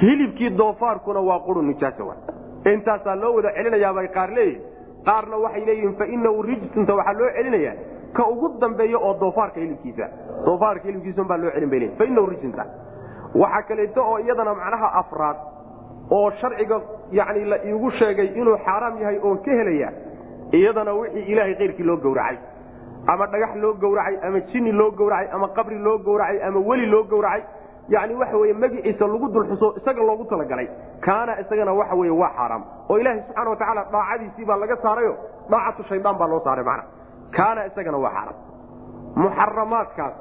hilibkii 0.00 0.50
doofaarkuna 0.58 1.20
waa 1.20 1.40
qurun 1.46 1.66
nijaasa 1.66 2.04
way 2.04 2.16
intaasaa 2.74 3.14
loo 3.22 3.34
wada 3.36 3.50
celinayaabay 3.56 4.08
qaar 4.16 4.30
leeyihiin 4.30 4.62
qaarna 5.08 5.36
waxay 5.44 5.64
leeyihiin 5.66 5.94
fainahu 6.00 6.42
rijsunta 6.42 6.94
waxaa 6.98 7.12
loo 7.20 7.30
celinayaa 7.36 7.74
ka 8.12 8.26
ugu 8.26 8.48
dambeeya 8.60 8.98
oo 8.98 9.14
doofaarka 9.20 9.60
hilibkiisa. 9.60 10.08
Doofaarka 10.44 10.84
hilibkiisunbaa 10.88 11.36
loo 11.36 11.50
celin 11.50 11.70
bay 11.70 11.78
rijsunta 12.30 12.64
waxaa 13.34 13.62
kaleeto 13.62 14.00
oo 14.02 14.18
iyadana 14.18 14.54
macnaha 14.54 14.92
afraad 15.00 15.36
oo 16.10 16.30
sharciga 16.30 16.80
yani 17.12 17.44
la 17.44 17.56
iigu 17.64 17.90
sheegay 17.90 18.26
inuu 18.26 18.56
xaaraam 18.64 18.98
yahay 19.00 19.18
oon 19.22 19.38
ka 19.38 19.50
helaya 19.50 19.92
iyadana 20.52 20.92
wixii 20.92 21.32
ilaahay 21.32 21.54
keyrkii 21.54 21.82
loo 21.84 21.96
gowracay. 21.96 22.38
Ama 23.06 23.26
dhagax 23.26 23.54
loo 23.56 23.74
gowracay 23.74 24.18
ama 24.22 24.40
jini 24.40 24.72
loo 24.72 24.90
gowracay 24.90 25.28
ama 25.32 25.48
qabri 25.48 25.78
loo 25.78 25.98
gowracay 25.98 26.42
ama 26.42 26.60
weli 26.60 26.86
loo 26.86 27.04
gowracay. 27.04 27.42
Yani 27.88 28.14
waxa 28.14 28.36
wey 28.36 28.52
magiciisa 28.52 29.06
lagu 29.06 29.28
dulxuso 29.28 29.74
isaga 29.76 30.02
loogu 30.02 30.24
talagalay. 30.24 30.68
Kaana 31.00 31.40
isagana 31.40 31.72
waxa 31.72 31.94
wey 31.94 32.10
waa 32.10 32.30
xaaraam. 32.36 32.62
Oo 32.88 32.98
ilaaha 32.98 33.20
subxana 33.20 33.50
watacaala 33.50 33.84
daacadiisii 33.92 34.44
baa 34.44 34.56
laga 34.56 34.76
saarayo 34.76 35.16
daacatu 35.50 35.82
shaydaan 35.88 36.18
baa 36.18 36.28
loo 36.28 36.40
saaray 36.44 36.64
mana 36.64 36.82
kaana 37.36 37.66
isagana 37.70 37.98
waa 38.04 38.12
xaaraam 38.16 38.38
muxaramaadkaas 39.22 40.14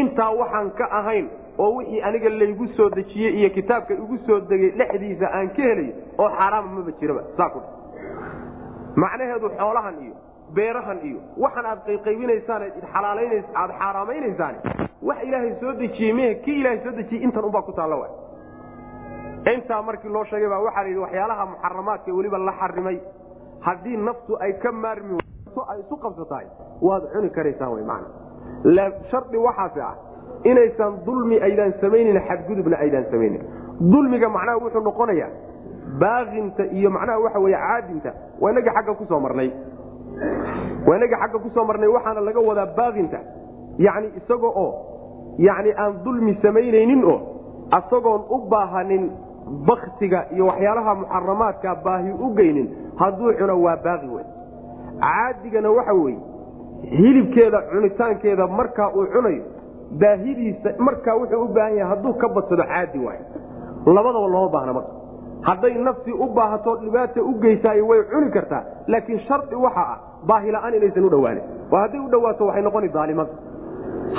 intaa 0.00 0.30
waxaan 0.40 0.70
ka 0.80 0.86
ahayn 0.98 1.26
oo 1.58 1.70
wixii 1.76 2.02
aniga 2.08 2.28
laygu 2.40 2.66
soo 2.76 2.88
dejiyey 2.96 3.32
iyo 3.40 3.50
kitaabka 3.56 3.94
igu 3.94 4.18
soo 4.26 4.40
degay 4.50 4.70
dhexdiisa 4.78 5.26
aan 5.38 5.48
ka 5.56 5.62
helayo 5.68 5.92
oo 6.18 6.28
xaaraama 6.38 6.68
maba 6.76 6.92
jiraba 7.00 7.22
saa 7.36 7.48
ku 7.54 7.60
macnaheedu 9.04 9.48
xoolahan 9.58 9.96
iyo 10.04 10.14
beerahan 10.56 10.98
iyo 11.08 11.20
waxan 11.44 11.66
aad 11.72 11.80
qayqaybinaysaan 11.88 12.62
aad 12.62 13.70
xaaraamaynaysaani 13.80 14.58
wax 15.08 15.18
ilaahay 15.28 15.52
soo 15.60 15.72
dejiyey 15.82 16.12
mh 16.18 16.42
kii 16.44 16.58
ilaahay 16.60 16.80
soo 16.84 16.92
dejiyey 17.00 17.24
intan 17.26 17.44
unbaa 17.44 17.62
ku 17.68 17.72
taalla 17.72 18.08
intaa 19.54 19.82
markii 19.82 20.08
loo 20.16 20.24
sheegay 20.30 20.48
baa 20.48 20.60
waxaa 20.66 20.82
la 20.82 20.88
yidhi 20.88 21.00
waxyaalaha 21.04 21.46
muxaramaadka 21.52 22.12
weliba 22.18 22.38
la 22.38 22.52
xarimay. 22.60 22.98
Haddii 23.66 23.96
naftu 23.96 24.36
ay 24.44 24.52
ka 24.62 24.72
maarmi 24.72 25.18
ay 25.72 25.80
isu 25.80 25.96
qabsatahay. 25.96 26.46
Waad 26.80 27.02
cuni 27.12 27.30
karaysaan 27.30 27.72
wy 27.76 27.82
man 27.82 28.02
shardi 29.10 29.36
waxaasi 29.38 29.80
ah 29.80 29.94
inaysan 30.44 30.92
dulmi 31.06 31.36
aydaan 31.42 31.72
samaynin 31.80 32.20
xadgudubna 32.28 32.76
aydaan 32.84 33.04
samaynin. 33.10 33.42
Dulmiga 33.92 34.28
macnaha 34.28 34.58
wuxuu 34.64 34.80
noqonayaa 34.88 35.30
baakinta 36.00 36.64
iyo 36.78 36.90
macnaha 36.90 37.18
waxa 37.24 37.38
wey 37.40 37.52
caadinta. 37.54 38.10
Waa 38.40 38.50
inagii 38.52 38.72
agga 38.78 38.94
ku 38.94 39.04
soo 39.06 39.20
marnay. 39.20 39.50
Waa 40.86 40.96
inagii 40.96 41.16
xagga 41.22 41.38
ku 41.38 41.50
soo 41.54 41.64
marnay 41.64 41.88
waxaana 41.88 42.20
laga 42.20 42.40
wadaa 42.40 42.66
baakinta 42.76 43.18
yani 43.78 44.08
isaga 44.18 44.46
oo 44.46 44.70
yani 45.38 45.72
aan 45.78 46.02
dulmi 46.04 46.38
samaynaynin 46.42 47.04
oo 47.04 47.18
asagoon 47.70 48.22
u 48.30 48.38
baahanin 48.50 49.10
baktiga 49.66 50.26
iyo 50.34 50.46
waxyaalaha 50.46 50.94
muxaramaadka 50.94 51.74
baahi 51.84 52.10
u 52.12 52.34
geynin 52.34 52.68
hadduu 53.00 53.32
cuno 53.38 53.54
waa 53.62 53.76
baaqi 53.84 54.06
wey 54.14 54.24
caadigana 55.04 55.70
waxa 55.78 55.94
weye 56.02 56.18
hilibkeeda 56.98 57.58
cunitaankeeda 57.72 58.46
markaa 58.46 58.88
uu 58.98 59.06
cunayo 59.14 59.44
baahidiisa 60.00 60.70
markaa 60.78 61.14
wuxuu 61.20 61.44
u 61.44 61.48
baahan 61.56 61.76
yahay 61.76 61.90
hadduu 61.96 62.14
ka 62.22 62.28
badsado 62.36 62.64
caadi 62.72 62.98
waay 63.06 63.18
labadaba 63.96 64.26
looma 64.34 64.48
baahna 64.54 64.72
marka. 64.78 64.92
Hadday 65.48 65.74
naftii 65.86 66.12
u 66.24 66.26
baahato 66.36 66.76
dhibaata 66.82 67.22
u 67.22 67.32
geysaayo 67.42 67.86
way 67.90 68.02
cuni 68.10 68.30
kartaa. 68.36 68.62
Laakiin 68.86 69.20
shardi 69.28 69.54
waxa 69.64 69.82
ah 69.92 69.98
baahila-aan 70.26 70.74
inaysan 70.78 71.04
u 71.04 71.10
dhowaanin 71.14 71.42
oo 71.72 71.78
hadday 71.82 72.00
u 72.00 72.08
dhowaato 72.12 72.46
waxay 72.46 72.62
noqoni 72.66 72.88
daalimada 72.88 73.30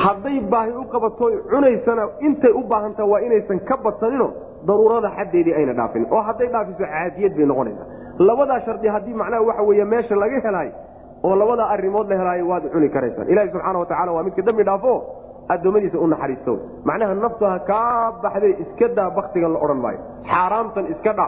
hadday 0.06 0.40
baahi 0.54 0.72
u 0.82 0.84
qabato 0.94 1.26
cunaysana 1.52 2.04
intay 2.28 2.52
u 2.52 2.64
baahantaa 2.72 3.06
waa 3.12 3.20
inaysan 3.28 3.60
ka 3.70 3.78
badsanino 3.86 4.28
daruurada 4.68 5.10
xaddeedii 5.18 5.54
ayna 5.60 5.74
dhaafin. 5.80 6.06
Oo 6.12 6.22
hadday 6.30 6.48
dhaafiso 6.54 6.84
caadiyad 6.94 7.34
bay 7.38 7.46
noqonaysaa 7.52 7.88
labadaa 8.20 8.60
shardi 8.66 8.88
haddii 8.88 9.14
macnaha 9.14 9.42
waxa 9.50 9.62
wey 9.70 9.84
meesha 9.86 10.16
laga 10.16 10.40
helaayo 10.48 10.72
oo 11.24 11.36
labadaa 11.36 11.70
arimood 11.76 12.10
la 12.10 12.16
helaayo 12.22 12.48
waad 12.52 12.64
cuni 12.74 12.90
karaysaan 12.90 13.30
ilahi 13.30 13.50
subxaana 13.54 13.80
watacaala 13.80 14.12
waa 14.12 14.24
midka 14.24 14.42
dambi 14.42 14.64
dhaafo 14.64 14.94
addoommadiisa 15.54 15.98
u 16.00 16.08
naxariisto. 16.08 16.54
Macnaha 16.86 17.14
naftu 17.24 17.46
ha 17.46 17.60
kaa 17.60 18.12
baxday 18.24 18.54
iska 18.64 18.88
daa 18.98 19.10
baktigan 19.18 19.52
la 19.54 19.60
odhan 19.66 19.78
maayo 19.86 20.00
xaaraamtan 20.32 20.86
iska 20.94 21.14
dha 21.20 21.26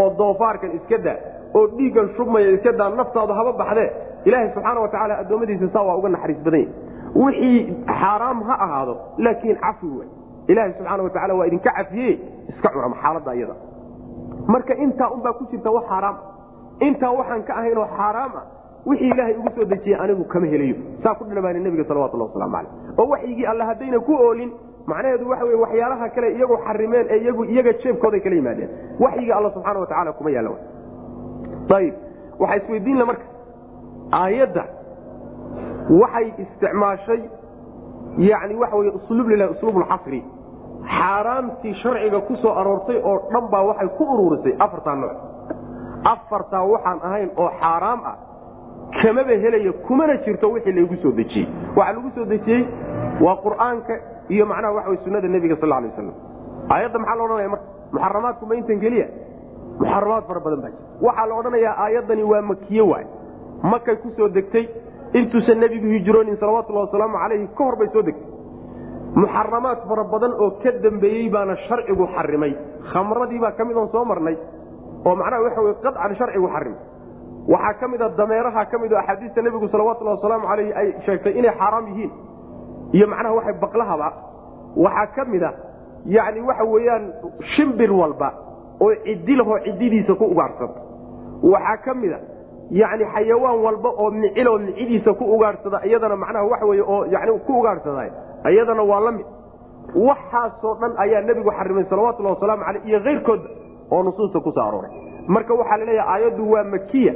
oo 0.00 0.08
doofaarkan 0.20 0.70
iska 0.78 0.98
daa 1.06 1.16
oo 1.58 1.66
dhiiggan 1.76 2.08
shubmaya 2.16 2.50
iska 2.56 2.72
daa 2.80 2.88
naftaadu 3.00 3.32
haba 3.38 3.52
baxdee 3.60 3.88
ilaaha 4.28 4.48
subxaana 4.54 4.80
watacaala 4.84 5.14
addoommadiisa 5.22 5.68
saa 5.74 5.82
waa 5.88 5.96
uga 6.00 6.08
naxariis 6.14 6.40
badan 6.46 6.60
yahy 6.60 6.72
wixii 7.24 7.58
xaaraam 8.00 8.38
ha 8.48 8.54
ahaado 8.66 8.94
laakiin 9.24 9.56
cafi 9.64 9.86
wey 9.98 10.08
ilaaha 10.52 10.72
subxaana 10.78 11.02
watacaala 11.06 11.34
waa 11.38 11.46
idinka 11.50 11.70
cafiye 11.78 12.12
iska 12.52 12.68
cunam 12.74 12.94
xaaladda 13.02 13.32
iyada 13.38 13.54
marka 14.52 14.74
intaa 14.84 15.08
unbaa 15.16 15.32
ku 15.38 15.44
jirta 15.50 15.70
wax 15.76 15.84
xaaraam 15.92 16.16
intaa 16.88 17.12
waxaan 17.18 17.42
ka 17.48 17.52
ahaynoo 17.60 17.86
xaaraam 17.98 18.32
ah 18.40 18.44
wixii 18.88 19.10
ilaahay 19.14 19.34
ugu 19.40 19.50
soo 19.56 19.64
dejiyey 19.72 19.98
anigu 20.02 20.24
kama 20.32 20.46
helayo. 20.52 20.76
Saa 21.02 21.14
ku 21.18 21.24
dhamaana 21.24 21.58
nebiga 21.66 21.84
salawatullah 21.90 22.26
waslamu 22.28 22.52
caleyh 22.56 22.98
oo 23.00 23.06
waxyigii 23.14 23.46
alle 23.52 23.64
haddayna 23.70 23.98
ku 24.08 24.12
oolin 24.26 24.50
macnaheedu 24.90 25.28
waxa 25.32 25.44
wey 25.48 25.54
waxyaalaha 25.64 26.06
kale 26.14 26.28
iyagu 26.36 26.56
xarimeen 26.66 27.06
ee 27.14 27.18
iyagu 27.24 27.42
iyaga 27.44 27.72
jeebkooday 27.82 28.20
kala 28.24 28.36
yimaadeen. 28.40 28.70
Waxyigii 29.04 29.32
alla 29.38 29.50
subxaana 29.54 29.80
watacaala 29.84 30.12
kuma 30.18 30.30
yaalla 30.36 30.50
ayib 31.78 31.94
waxaa 32.42 32.56
isweydiinla 32.62 33.04
marka. 33.10 33.24
Aayadda 34.20 34.64
waxay 36.00 36.26
isticmaashay 36.44 37.20
yani 38.30 38.54
waxa 38.62 38.76
wey 38.80 38.88
usluub 38.98 39.28
lilah 39.32 39.50
usluubulxasri 39.54 40.20
xaaraamtii 40.86 41.74
sharciga 41.82 42.20
ku 42.20 42.36
soo 42.36 42.54
aroortay 42.54 43.00
oo 43.02 43.18
dhan 43.32 43.48
baa 43.50 43.62
waxay 43.62 43.88
ku 43.98 44.04
ururisay 44.04 44.54
afartaa 44.58 44.94
nooc. 44.96 45.16
Afartaa 46.04 46.64
waxaan 46.64 47.00
ahayn 47.02 47.30
oo 47.36 47.50
xaaraam 47.60 48.00
ah. 48.04 48.16
Kamaba 49.02 49.34
helaya 49.42 49.72
kumana 49.86 50.16
jirto 50.24 50.50
wixii 50.50 50.72
laygu 50.72 50.96
soo 51.02 51.12
dejiyey. 51.12 51.48
Waxaa 51.76 51.92
lagu 51.92 52.10
soo 52.14 52.24
dejiyey 52.24 52.64
waa 53.20 53.36
qur'aanka 53.44 53.94
iyo 54.28 54.46
macnaha 54.46 54.74
waxa 54.74 54.90
wey 54.90 54.98
sunada 55.04 55.28
nebiga 55.28 55.56
sal 55.60 55.72
alay 55.72 55.90
waslam 55.90 56.14
aayadda 56.70 56.98
maxaa 56.98 57.16
la 57.16 57.22
odhanaya 57.24 57.48
marka? 57.48 57.66
Muxaramaadku 57.92 58.46
ma 58.46 58.54
intan 58.54 58.80
keliya 58.80 59.06
muxaramaad 59.78 60.24
fara 60.28 60.40
badan 60.40 60.60
baa 60.60 60.70
jira. 60.70 60.84
Waxaa 61.06 61.26
la 61.26 61.34
odhanayaa 61.34 61.74
aayaddani 61.84 62.22
waa 62.22 62.42
makiye 62.42 62.82
waay. 62.82 63.06
Makay 63.62 63.96
ku 63.96 64.28
degtay 64.28 64.68
intuusan 65.12 65.58
nebigu 65.60 65.86
hijroonin 65.86 66.36
salawatullahi 66.40 66.86
wasalaamu 66.86 67.18
calayhi 67.18 67.48
ka 67.54 67.64
hor 67.64 67.76
bay 67.76 67.88
soo 67.92 68.02
degtay 68.02 68.39
muxaramaad 69.14 69.78
fara 69.88 70.04
badan 70.12 70.32
oo 70.38 70.50
ka 70.62 70.70
dambeeyey 70.84 71.28
baana 71.30 71.56
sharcigu 71.68 72.06
xarimay. 72.16 72.52
Khamradii 72.92 73.38
baa 73.40 73.52
ka 73.58 73.64
mid 73.64 73.76
soo 73.92 74.04
marnay 74.04 74.36
oo 75.06 75.14
macnaha 75.16 75.42
waxa 75.46 75.60
wey 75.66 75.74
qacan 75.84 76.14
sharcigu 76.20 76.48
xarimay. 76.54 76.78
Waxaa 77.48 77.74
ka 77.80 77.88
mid 77.88 78.02
a 78.02 78.08
dameeraha 78.20 78.64
ka 78.70 78.78
mid 78.78 78.92
oo 78.92 78.98
axaadiista 78.98 79.42
nebigu 79.42 79.68
salawatullahi 79.68 80.16
wasalaamu 80.18 80.46
calayhi 80.50 80.72
ay 80.80 80.88
sheegtay 81.06 81.32
inay 81.38 81.50
xaaraam 81.58 81.86
yihiin. 81.90 82.10
Iyo 82.96 83.06
macnaha 83.06 83.34
waxa 83.38 83.52
baqlahaba. 83.64 84.08
Waxaa 84.76 85.06
ka 85.16 85.24
mid 85.24 85.42
a 85.42 85.50
yacni 86.06 86.40
waxa 86.40 86.64
weeyaan 86.64 87.04
shimbir 87.56 87.90
walba 87.92 88.28
oo 88.80 88.94
ciddi 89.04 89.36
lahoo 89.36 89.58
ciddidiisa 89.66 90.14
ku 90.14 90.24
ugaarhsanta 90.24 90.80
waxaa 91.42 91.76
ka 91.84 91.94
mid 91.94 92.12
a 92.12 92.18
yani 92.70 93.04
xayawaan 93.14 93.58
walba 93.66 93.88
oo 93.98 94.10
miciloo 94.10 94.58
micidiisa 94.58 95.12
ku 95.18 95.24
ugaadhsada 95.34 95.82
iyadana 95.84 96.16
macnaha 96.16 96.44
waxa 96.52 96.66
weye 96.70 96.82
oo 96.82 97.04
yani 97.14 97.32
ku 97.46 97.52
ugaadhsada 97.60 98.06
iyadana 98.48 98.82
waa 98.82 99.00
la 99.00 99.10
mid. 99.12 99.26
Waxaasoo 99.94 100.74
dhan 100.80 100.92
ayaa 101.04 101.20
nebigu 101.28 101.50
xarimay 101.58 101.84
salawatullahi 101.90 102.34
wasalaamu 102.34 102.64
caleyh 102.64 102.82
iyo 102.88 103.00
keyrkoodba 103.00 103.48
oo 103.90 104.02
nusuusta 104.02 104.40
ku 104.40 104.52
soo 104.52 104.62
arooray. 104.68 104.90
Marka 105.28 105.54
waxaa 105.54 105.76
la 105.78 105.84
leeyaha 105.84 106.12
aayaddu 106.14 106.50
waa 106.52 106.64
makiya 106.64 107.14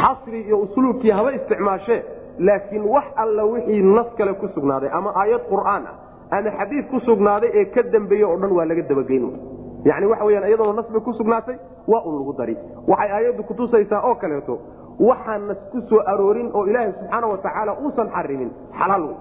xasri 0.00 0.40
iyo 0.46 0.58
usluubkii 0.64 1.10
haba 1.10 1.32
isticmaashee 1.32 2.02
laakiin 2.38 2.84
wax 2.94 3.04
alla 3.16 3.44
wixii 3.44 3.82
nas 3.82 4.06
kale 4.18 4.32
ku 4.34 4.48
sugnaaday 4.54 4.90
ama 4.92 5.10
aayad 5.16 5.40
qur'aan 5.50 5.82
ah 5.86 5.96
ama 6.36 6.50
xadiid 6.58 6.84
ku 6.90 7.00
sugnaaday 7.00 7.50
ee 7.60 7.64
ka 7.74 7.82
dambeeye 7.82 8.24
oo 8.24 8.36
dhan 8.36 8.52
waa 8.58 8.64
laga 8.64 8.82
dabageyn 8.82 9.24
yani 9.84 10.06
waxa 10.06 10.24
weyaan 10.24 10.48
iyadoo 10.48 10.72
nas 10.72 10.88
bay 10.92 11.00
ku 11.00 11.12
sugnaatay 11.12 11.56
waa 11.88 12.02
un 12.08 12.14
lagu 12.18 12.32
dari 12.38 12.56
waxay 12.88 13.10
aayaddu 13.18 13.42
kutusaysaa 13.42 14.00
oo 14.08 14.14
kaleeto 14.14 14.58
waxaan 15.00 15.46
nas 15.48 15.58
ku 15.72 15.80
soo 15.90 16.00
aroorin 16.12 16.50
oo 16.54 16.64
ilaahay 16.66 16.92
subxaana 16.92 17.26
wa 17.32 17.38
tacaala 17.38 17.72
uusan 17.84 18.08
xarimin 18.16 18.50
xalaal 18.80 19.02
wey 19.08 19.16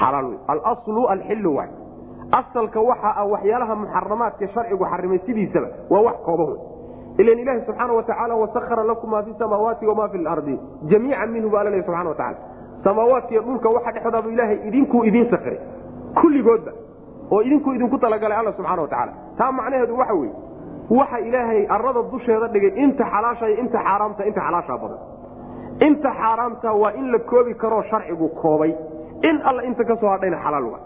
alaslu 0.00 1.06
alxilu 1.08 1.54
waay. 1.56 1.68
Asalka 2.32 2.80
waxa 2.80 3.10
ah 3.16 3.26
waxyaalaha 3.32 3.74
muxaramaadka 3.82 4.46
sharcigu 4.54 4.84
xarimay 4.92 5.18
sidiisaba 5.26 5.68
waa 5.90 6.00
wax 6.06 6.16
kooban 6.26 6.56
ilan 7.18 7.38
ilahi 7.38 7.60
subxaana 7.66 7.92
watacaala 7.98 8.34
wasahara 8.42 8.84
lakum 8.84 9.10
maa 9.10 9.22
fi 9.22 9.32
samaawaati 9.38 9.86
wamaa 9.86 10.08
fi 10.08 10.18
lardi 10.18 10.54
jamiican 10.90 11.30
minhu 11.34 11.50
baa 11.50 11.64
laleeya 11.64 11.84
subxana 11.84 12.08
wa 12.08 12.14
tacala 12.14 12.36
samaawaadka 12.84 13.30
iyo 13.34 13.42
dhulka 13.42 13.68
waxa 13.68 13.90
dhexdoodabu 13.92 14.28
ilaahay 14.30 14.58
idinkuu 14.68 15.04
idiin 15.04 15.30
sakiray 15.30 15.58
kulligoodba 16.20 16.72
oo 17.32 17.42
idinkuu 17.42 17.72
idinku 17.76 17.98
talagalay 17.98 18.38
alla 18.38 18.52
subxana 18.52 18.82
wa 18.82 18.88
tacala 18.88 19.12
taa 19.38 19.52
macnaheedu 19.52 19.98
waxa 19.98 20.14
weye 20.14 20.32
waxa 20.90 21.18
ilaahay 21.28 21.66
arada 21.76 22.02
dusheeda 22.12 22.48
dhigay 22.48 22.72
inta 22.84 23.04
xalaasha 23.12 23.48
iyo 23.48 23.58
inta 23.64 23.78
xaaraamta 23.86 24.24
inta 24.30 24.40
xalaashaa 24.46 24.78
badan. 24.82 24.98
Inta 25.88 26.10
xaaraamta 26.20 26.72
waa 26.82 26.92
in 27.00 27.06
la 27.12 27.18
koobi 27.18 27.54
karoo 27.54 27.82
sharcigu 27.90 28.28
koobay 28.42 28.72
in 29.28 29.36
alla 29.48 29.62
inta 29.68 29.84
ka 29.84 29.96
soo 30.00 30.08
hadhayna 30.14 30.38
xalaal 30.44 30.64
waa 30.72 30.80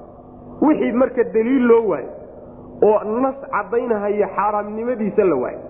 wixii 0.67 0.93
marka 0.93 1.25
daliil 1.35 1.67
loo 1.71 1.83
waayo 1.89 2.11
oo 2.89 3.21
nas 3.25 3.35
caddaynahaya 3.55 4.29
xaaraamnimadiisa 4.37 5.25
la 5.25 5.37
waayo 5.45 5.61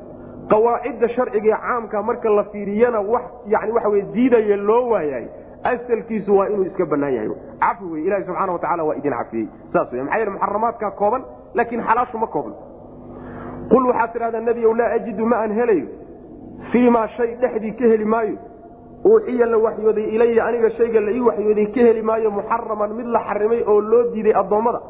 qawaacidda 0.52 1.08
sharciga 1.16 1.48
ee 1.54 1.60
caamka 1.66 2.02
marka 2.08 2.28
la 2.38 2.44
fiiriyana 2.52 3.00
wax 3.12 3.22
yani 3.54 3.72
waxa 3.76 3.88
wey 3.94 4.02
diidaya 4.14 4.56
loo 4.56 4.88
waayaay 4.92 5.26
asalkiisu 5.70 6.36
waa 6.38 6.46
inuu 6.48 6.64
iska 6.64 6.86
banaan 6.86 7.14
yahay. 7.14 7.30
Cafi 7.60 7.84
wey 7.92 8.02
ilahi 8.06 8.24
subxaana 8.24 8.52
wa 8.52 8.58
tacala 8.58 8.84
waa 8.84 8.94
idin 9.00 9.12
cafiyey. 9.12 9.46
Saas 9.72 9.92
wey 9.92 10.02
maxaa 10.02 10.18
yeele 10.18 10.30
muxaramaadkaa 10.30 10.90
kooban 11.00 11.22
laakiin 11.54 11.82
xalaashu 11.88 12.18
ma 12.18 12.26
koobno. 12.34 12.54
Qul 13.70 13.86
waxaad 13.90 14.12
tidhahdaa 14.12 14.40
nebiyow 14.48 14.74
laa 14.80 14.90
ajidu 14.96 15.26
ma 15.26 15.36
aan 15.42 15.52
helayo 15.58 15.86
fii 16.72 16.90
maa 16.90 17.08
shay 17.16 17.34
dhexdii 17.42 17.72
ka 17.80 17.84
heli 17.92 18.04
maayo 18.04 18.36
uuxiya 19.04 19.46
la 19.46 19.58
waxyooday 19.58 20.04
ilaya 20.14 20.44
aniga 20.46 20.70
shayga 20.70 21.00
la 21.00 21.12
ii 21.12 21.20
waxyooday 21.20 21.66
ka 21.66 21.80
heli 21.80 22.02
maayo 22.02 22.30
muxaraman 22.30 22.94
mid 22.96 23.06
la 23.06 23.20
xarimay 23.28 23.62
oo 23.66 23.80
loo 23.80 24.02
diiday 24.14 24.34
addoommada. 24.34 24.80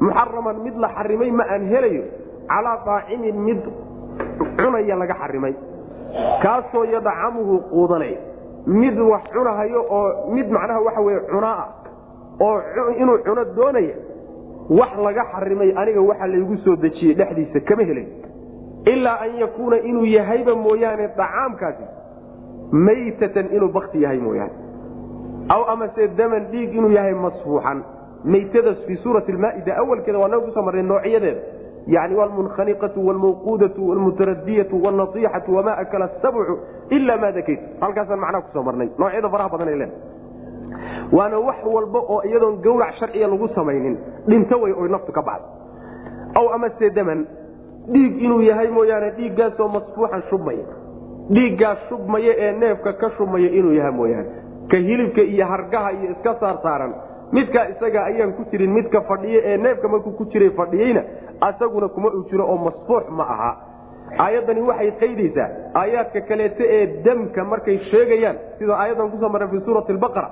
Muxaraman 0.00 0.56
mid 0.64 0.76
la 0.76 0.88
xarimay 0.88 1.30
ma 1.30 1.44
aan 1.44 1.68
helayo 1.72 2.02
calaa 2.48 2.76
daacimin 2.86 3.36
mid 3.46 3.60
cunaya 4.58 4.96
laga 4.96 5.14
xarimay. 5.14 5.54
Kaasoo 6.42 6.84
yadacamuhu 6.84 7.58
quudanaya 7.70 8.18
mid 8.66 8.98
wax 8.98 9.22
cunahayo 9.32 9.84
oo 9.90 10.32
mid 10.34 10.48
macnaha 10.50 10.80
waxa 10.80 11.00
weye 11.00 11.20
cunaa 11.30 11.56
ah. 11.58 11.68
Oo 12.40 12.90
inuu 12.98 13.18
cuno 13.24 13.44
doonaya 13.56 13.94
wax 14.70 14.90
laga 15.04 15.24
xarimay 15.32 15.72
aniga 15.76 16.00
waxa 16.00 16.26
laygu 16.26 16.56
soo 16.64 16.76
dejiyey 16.76 17.14
dhexdiisa 17.14 17.60
kama 17.60 17.82
helay. 17.82 18.06
Ilaa 18.86 19.20
an 19.24 19.36
yakuuna 19.38 19.76
inuu 19.80 20.04
yahayba 20.04 20.54
mooyaane 20.54 21.08
dacaamkaasi 21.16 21.84
maytatan 22.72 23.46
inuu 23.52 23.68
bakti 23.72 24.02
yahay 24.02 24.18
mooyaane. 24.18 24.52
Aw 25.48 25.62
amase 25.72 26.08
daman 26.16 26.46
dhiig 26.50 26.74
inuu 26.74 26.90
yahay 26.90 27.14
masfuuxan. 27.14 27.82
Maytadas 28.24 28.78
fii 28.86 28.96
suurati 29.02 29.32
lmaaida 29.32 29.76
awalkeeda 29.76 30.18
waa 30.18 30.28
naga 30.28 30.44
ku 30.46 30.52
soo 30.52 30.62
marnay 30.62 30.82
noocyadeeda 30.82 31.40
yani 31.86 32.14
wlmunkhaniqatu 32.14 33.00
wlmawquudatu 33.06 33.88
wlmutaradiyatu 33.90 34.76
wlnaiixatu 34.84 35.54
wamaa 35.56 35.76
akala 35.82 36.08
sabcu 36.22 36.58
ila 36.90 37.16
maa 37.16 37.32
dakaytu 37.32 37.62
halkaasaan 37.80 38.20
macnaha 38.20 38.42
ku 38.42 38.50
soo 38.52 38.62
marnay. 38.62 38.88
Noocyada 38.98 39.28
faraha 39.30 39.48
badan 39.48 39.68
ay 39.68 39.74
leedahay. 39.74 39.98
Waana 41.12 41.38
wax 41.38 41.56
walba 41.64 41.98
oo 41.98 42.22
iyadoon 42.28 42.60
gawrac 42.62 42.94
sharciya 43.00 43.28
lagu 43.28 43.48
samaynin 43.54 43.96
dhinto 44.28 44.60
way 44.60 44.72
oy 44.72 44.88
naftu 44.88 45.12
ka 45.12 45.22
bacda. 45.22 45.48
Aw 46.38 46.46
amase 46.54 46.90
daman 46.94 47.26
dhiig 47.88 48.22
inuu 48.22 48.42
yahay 48.42 48.68
mooyaane 48.70 49.10
dhiiggaasoo 49.16 49.68
masfuuxan 49.68 50.22
shubmaya 50.30 50.64
dhiiggaas 51.34 51.78
shubmaya 51.88 52.32
ee 52.46 52.52
neefka 52.62 52.92
ka 53.00 53.10
shubmaya 53.16 53.48
inuu 53.58 53.72
yahay 53.78 53.92
mooyaane. 53.92 54.28
Ka 54.70 54.76
hilibka 54.76 55.22
iyo 55.22 55.46
hargaha 55.46 55.92
iyo 55.92 56.10
iska 56.14 56.34
saarsaaran 56.40 56.92
midkaa 57.32 57.66
isaga 57.72 58.04
ayaan 58.10 58.32
ku 58.38 58.42
jirin 58.50 58.72
midka 58.78 59.00
fadhiye 59.10 59.40
ee 59.44 59.56
neefka 59.56 59.88
markuu 59.88 60.12
ku 60.18 60.24
jiray 60.32 60.50
fadhiyeyna 60.50 61.02
asaguna 61.48 61.88
kuma 61.88 62.08
u 62.18 62.24
jiro 62.30 62.44
oo 62.52 62.56
masfuux 62.66 63.04
ma 63.18 63.24
aha. 63.34 63.50
Aayaddani 64.18 64.60
waxay 64.70 64.90
qaydaysaa 65.00 65.48
aayaadka 65.80 66.20
kaleeto 66.28 66.64
ee 66.76 66.86
damka 67.06 67.44
markay 67.44 67.78
sheegayaan 67.90 68.36
sida 68.58 68.74
aayaddan 68.82 69.10
ku 69.10 69.18
soo 69.22 69.28
marran 69.28 69.50
fii 69.50 69.60
suurati 69.66 69.92
albaqara 69.92 70.30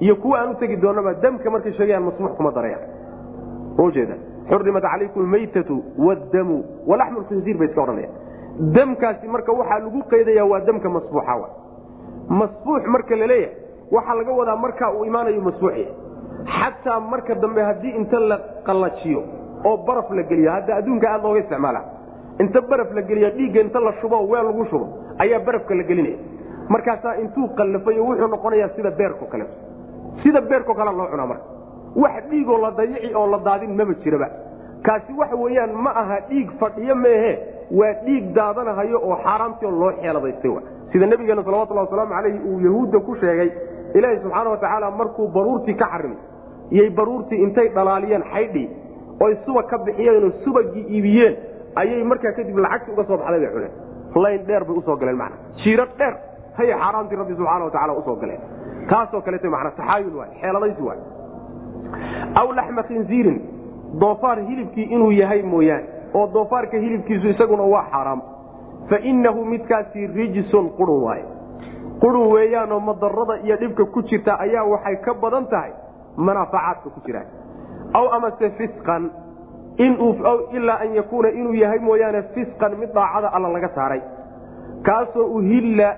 iyo 0.00 0.16
kuwa 0.16 0.38
aan 0.40 0.50
u 0.50 0.54
tegi 0.60 0.76
doonaba 0.76 1.14
damka 1.24 1.50
markay 1.50 1.72
sheegayaan 1.72 2.04
masfuux 2.08 2.36
kuma 2.36 2.50
darayaan. 2.52 2.84
Ujeeda 3.78 4.14
xurimat 4.50 4.82
calaykum 4.92 5.22
almaytatu 5.24 5.74
wadamu 6.06 6.56
walaxmu 6.90 7.20
lkhinziir 7.24 7.56
bay 7.60 7.68
iska 7.68 7.82
odhanayaan 7.82 8.14
damkaasi 8.58 9.26
marka 9.28 9.52
waxaa 9.52 9.78
lagu 9.78 10.02
qaydaya 10.10 10.44
waa 10.44 10.60
damka 10.60 10.88
masfuuxa 10.88 11.34
wa. 11.36 11.48
Masfuux 12.28 12.82
marka 12.86 13.16
la 13.16 13.26
leeyahay 13.26 13.54
waxaa 13.90 14.14
laga 14.14 14.32
wadaa 14.32 14.56
markaa 14.56 14.90
uu 14.92 15.04
imaanayo 15.04 15.40
masfuuxya 15.40 15.86
xataa 16.58 17.00
marka 17.00 17.34
dambe 17.34 17.62
haddii 17.62 17.90
inta 17.96 18.20
la 18.20 18.38
qallajiyo 18.66 19.22
oo 19.64 19.76
baraf 19.76 20.10
la 20.10 20.22
geliyo 20.22 20.50
hadda 20.50 20.76
adduunka 20.76 21.10
aad 21.10 21.22
looga 21.22 21.38
isticmaala. 21.40 21.80
Inta 22.40 22.60
baraf 22.60 22.92
la 22.94 23.02
geliyo 23.02 23.30
dhiigga 23.30 23.60
inta 23.60 23.80
la 23.80 23.92
shubo 24.00 24.20
weel 24.28 24.44
lagu 24.46 24.64
shubo 24.70 24.86
ayaa 25.18 25.38
barafka 25.40 25.74
la 25.74 25.82
gelinaya. 25.82 26.16
Markaasaa 26.68 27.14
intuu 27.16 27.48
qallafayo 27.56 28.04
wuxuu 28.04 28.26
noqonayaa 28.28 28.68
sida 28.76 28.90
beerko 28.90 29.24
kaleeto 29.26 29.52
sida 30.22 30.40
beerko 30.40 30.74
kale 30.74 30.92
loo 30.92 31.06
cunaa 31.10 31.26
marka. 31.26 31.44
Wax 31.96 32.24
dhiigoo 32.30 32.58
la 32.58 32.70
dayici 32.70 33.14
oo 33.14 33.26
la 33.26 33.38
daadin 33.38 33.76
maba 33.76 33.94
jiraba. 34.04 34.28
Kaasi 34.82 35.12
waxa 35.12 35.36
weeyaan 35.36 35.72
ma 35.74 35.90
aha 35.90 36.20
dhiig 36.28 36.50
fadhiyo 36.60 36.94
meehe 36.94 37.32
waa 37.70 37.92
dhiig 38.04 38.32
daadanahayo 38.34 38.98
oo 39.08 39.16
xaaraamtio 39.24 39.70
loo 39.70 39.92
xeeladaystay 40.02 40.52
sida 40.92 41.06
nabigeena 41.06 41.42
salawatulhi 41.44 41.80
wasalaamu 41.84 42.14
calayhi 42.14 42.38
uu 42.50 42.60
yahuudda 42.66 42.98
ku 43.00 43.14
sheegay 43.22 43.50
ilaahi 43.94 44.18
subxaana 44.22 44.50
wa 44.50 44.56
tacaala 44.56 44.90
markuu 44.90 45.28
baruurtii 45.28 45.74
ka 45.74 45.86
xarimay 45.92 46.18
iyay 46.70 46.90
baruurtii 46.90 47.42
intay 47.46 47.68
dhalaaliyeen 47.68 48.24
xaydhii 48.34 48.68
oy 49.24 49.32
subag 49.46 49.66
ka 49.70 49.78
bixiyeenoo 49.78 50.30
subagii 50.44 50.84
iibiyeen 50.94 51.34
ayay 51.80 52.04
markaa 52.04 52.32
kadib 52.38 52.58
lacagti 52.64 52.90
uga 52.94 53.04
soo 53.04 53.16
baxday 53.16 53.40
bay 53.40 53.50
cuneen. 53.54 53.74
Layn 54.24 54.46
dheer 54.46 54.64
bay 54.64 54.76
u 54.76 54.82
soo 54.86 54.96
galeen 54.96 55.16
mana 55.22 55.36
jiiro 55.62 55.84
dheer 55.98 56.14
hayay 56.58 56.78
xaaraamtii 56.82 57.16
rabbi 57.20 57.34
subxaana 57.38 57.64
wa 57.64 57.70
tacala 57.70 57.92
u 57.92 58.02
soo 58.06 58.16
galeen. 58.22 58.40
Taasoo 58.90 59.20
kaleeta 59.26 59.50
mana 59.50 59.70
taxaayul 59.78 60.16
waay 60.20 60.30
xeeladaysi 60.40 60.82
waay 60.88 60.98
aw 62.40 62.46
laxma 62.58 62.82
khinziirin 62.88 63.38
doofaar 64.00 64.38
hilibkii 64.48 64.86
inuu 64.94 65.10
yahay 65.20 65.42
mooyaane 65.42 65.86
oo 66.18 66.26
doofaarka 66.34 66.76
hilibkiisu 66.84 67.28
isaguna 67.34 67.62
waa 67.74 67.84
xaaraam 67.92 68.20
fa 68.90 68.98
innahu 69.10 69.44
midkaasi 69.52 70.06
rijsun 70.18 70.66
qurun 70.78 71.00
waaye. 71.06 71.24
Qurun 72.02 72.26
weeyaanoo 72.34 72.80
madarada 72.88 73.34
iyo 73.46 73.56
dhibka 73.60 73.84
ku 73.94 74.02
jirta 74.08 74.32
ayaa 74.44 74.64
waxay 74.72 74.96
ka 75.06 75.14
badan 75.22 75.46
tahay 75.52 75.72
manaafacaadka 76.28 76.88
ku 76.94 77.00
jiraan 77.06 77.26
aw 77.98 78.04
amase 78.16 78.50
fisqan 78.58 79.02
ilaa 80.56 80.78
an 80.84 80.94
yakuuna 80.98 81.28
inuu 81.40 81.54
yahay 81.62 81.78
mooyaane 81.88 82.22
fisqan 82.34 82.72
mid 82.80 82.92
daacada 82.94 83.28
alla 83.36 83.48
laga 83.48 83.68
saaray. 83.74 84.00
Kaasoo 84.86 85.26
uhilla 85.38 85.88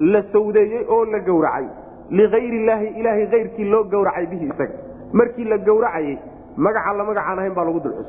la 0.00 0.22
sawdeeyey 0.32 0.84
oo 0.88 1.04
la 1.04 1.18
gowracay. 1.28 1.66
Ligayri 2.10 2.56
illaahi 2.62 2.86
ilaahay 3.00 3.26
kayrkii 3.34 3.64
loo 3.72 3.84
gowracay 3.84 4.26
bihi 4.26 4.46
isaga. 4.46 4.74
Markii 5.12 5.44
la 5.44 5.58
gowracayey 5.58 6.18
magacaan 6.56 6.96
la 6.98 7.04
magacaan 7.04 7.38
ahayn 7.38 7.54
baa 7.54 7.64
lagu 7.64 7.80
dulcus 7.80 8.08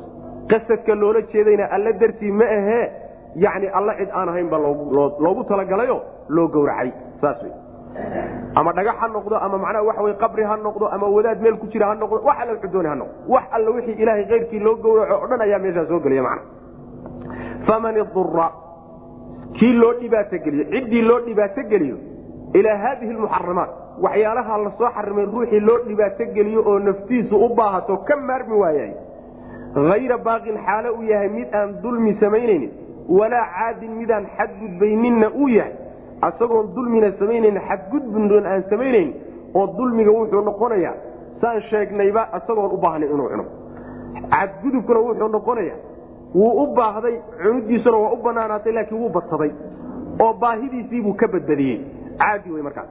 qasadka 0.52 0.96
loola 0.96 1.22
jeedayna 1.34 1.66
alla 1.76 1.92
dartii 2.02 2.32
ma 2.32 2.46
ahee 2.58 2.84
yani 3.46 3.68
alla 3.80 3.94
cid 4.00 4.10
aan 4.20 4.30
ahayn 4.30 4.50
baa 4.50 4.60
loogu 5.26 5.44
talagalayo 5.50 6.02
loo 6.30 6.48
gowracay 6.48 6.92
saas 7.22 7.42
wey 7.44 7.54
ama 8.56 8.72
dhagax 8.78 8.96
ha 9.02 9.08
noqdo 9.08 9.36
ama 9.46 9.58
macnaha 9.58 9.84
waxa 9.90 10.02
wey 10.04 10.14
qabri 10.24 10.44
ha 10.44 10.56
noqdo 10.68 10.86
ama 10.96 11.08
wadaad 11.16 11.42
meel 11.42 11.58
ku 11.58 11.68
jira 11.74 11.88
ha 11.90 11.96
noqdo 11.96 12.22
wax 12.28 12.38
alla 12.44 12.56
xudooni 12.64 12.88
ha 12.90 12.96
noqdo. 12.96 13.14
Wax 13.34 13.44
alla 13.52 13.70
wixii 13.76 13.96
ilaahay 14.02 14.26
kayrkii 14.32 14.60
loo 14.60 14.76
gowraco 14.76 15.16
o 15.24 15.28
dhan 15.28 15.42
ayaa 15.42 15.60
meeshaa 15.60 15.86
soo 15.92 16.00
gelaya 16.00 16.24
macna 16.24 16.42
faman 17.68 17.98
idura 18.04 18.48
kii 19.60 19.74
loo 19.82 19.94
dhibaato 20.02 20.38
geliyo 20.46 20.66
ciddii 20.74 21.02
loo 21.02 21.20
dhibaato 21.26 21.62
geliyo 21.72 21.98
ilaa 22.54 22.78
haadihi 22.84 23.14
lmuxaramaat 23.14 23.70
waxyaalaha 24.06 24.58
la 24.66 24.72
soo 24.78 24.90
xarimay 24.96 25.26
ruuxii 25.26 25.60
loo 25.60 25.78
dhibaato 25.88 26.26
geliyo 26.38 26.62
oo 26.72 26.80
naftiisu 26.80 27.36
u 27.46 27.50
baahato 27.56 27.98
ka 28.08 28.16
maarmi 28.16 28.56
waayay 28.64 28.92
hayra 29.76 30.18
baaqin 30.18 30.58
xaalo 30.66 30.94
uu 30.98 31.04
yahay 31.04 31.30
mid 31.30 31.54
aan 31.54 31.82
dulmi 31.84 32.18
samaynaynin 32.20 32.72
walaa 33.20 33.46
caadin 33.58 33.92
midaan 33.92 34.26
xadgudbayninna 34.38 35.30
uu 35.42 35.48
yahay 35.48 35.74
asagoon 36.22 36.76
dulmina 36.76 37.12
samaynayn 37.20 37.60
xadgudbun 37.70 38.46
aan 38.46 38.64
samaynayn 38.70 39.14
oo 39.54 39.68
dulmiga 39.78 40.12
wuxuu 40.12 40.42
noqonayaa 40.42 40.96
saan 41.42 41.62
sheegnayba 41.70 42.28
isagoon 42.38 42.72
u 42.72 42.78
baahnay 42.86 43.10
inuu 43.10 43.30
cuno 43.30 43.46
xadgudubkuna 44.32 45.00
wuxuu 45.00 45.28
noqonaya 45.28 45.76
wuu 46.36 46.64
u 46.64 46.68
baahday 46.76 47.16
cunidiisuna 47.44 47.98
waa 47.98 48.12
u 48.12 48.24
banaanaatay 48.24 48.74
laakiin 48.74 49.02
wuu 49.02 49.10
badsaday 49.10 49.52
oo 50.20 50.34
baahidiisiibuu 50.34 51.14
ka 51.14 51.28
badbadiyey 51.28 51.78
caadi 52.22 52.52
wey 52.52 52.62
markaas 52.62 52.90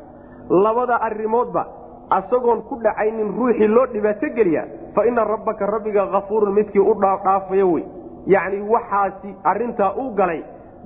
labada 0.65 1.01
arimoodba 1.09 1.67
asagoon 2.11 2.63
ku 2.69 2.77
dhacaynin 2.83 3.35
ruuxii 3.39 3.67
loo 3.69 3.87
dhibaato 3.87 4.29
geliya 4.37 4.65
fa 4.95 5.07
ina 5.07 5.25
rabbaka 5.25 5.67
rabbiga 5.67 6.07
kafuurun 6.07 6.55
midkii 6.55 6.79
u 6.81 6.95
dhaafdhaafayo 6.95 7.73
wey. 7.73 7.85
Yacni 8.27 8.61
waxaasi 8.63 9.35
arintaa 9.45 9.93
u 9.97 10.11
galay 10.15 10.43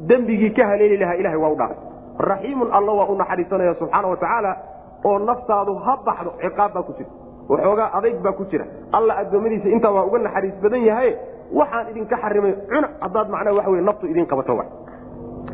dembigii 0.08 0.50
ka 0.50 0.66
haleeli 0.66 0.96
lahaa 0.96 1.14
ilahay 1.14 1.36
waa 1.38 1.50
u 1.50 1.56
dhaafay. 1.56 1.76
Raxiimun 2.18 2.68
alla 2.72 2.92
waa 2.92 3.06
u 3.08 3.14
naxariisanaya 3.16 3.74
subxaana 3.74 4.08
wa 4.08 4.16
tacaala 4.16 4.56
oo 5.04 5.18
naftaadu 5.18 5.74
ha 5.84 5.96
baxdo 6.06 6.30
ciqaab 6.42 6.72
baa 6.74 6.82
ku 6.82 6.92
jira. 6.98 7.10
Waxoogaa 7.48 7.90
adayg 7.98 8.18
baa 8.24 8.32
ku 8.32 8.44
jira. 8.50 8.64
Alla 8.92 9.16
addoommadiisa 9.22 9.68
intaa 9.68 9.90
waa 9.96 10.04
uga 10.04 10.18
naxariis 10.18 10.54
badan 10.62 10.82
yahay 10.84 11.16
waxaan 11.52 11.90
idinka 11.90 12.16
xarimay 12.16 12.52
cuna 12.68 12.88
haddaad 13.00 13.28
macnaa 13.30 13.52
waxa 13.58 13.70
wey 13.70 13.80
naftu 13.88 14.06
idin 14.06 14.26
qabato 14.26 14.54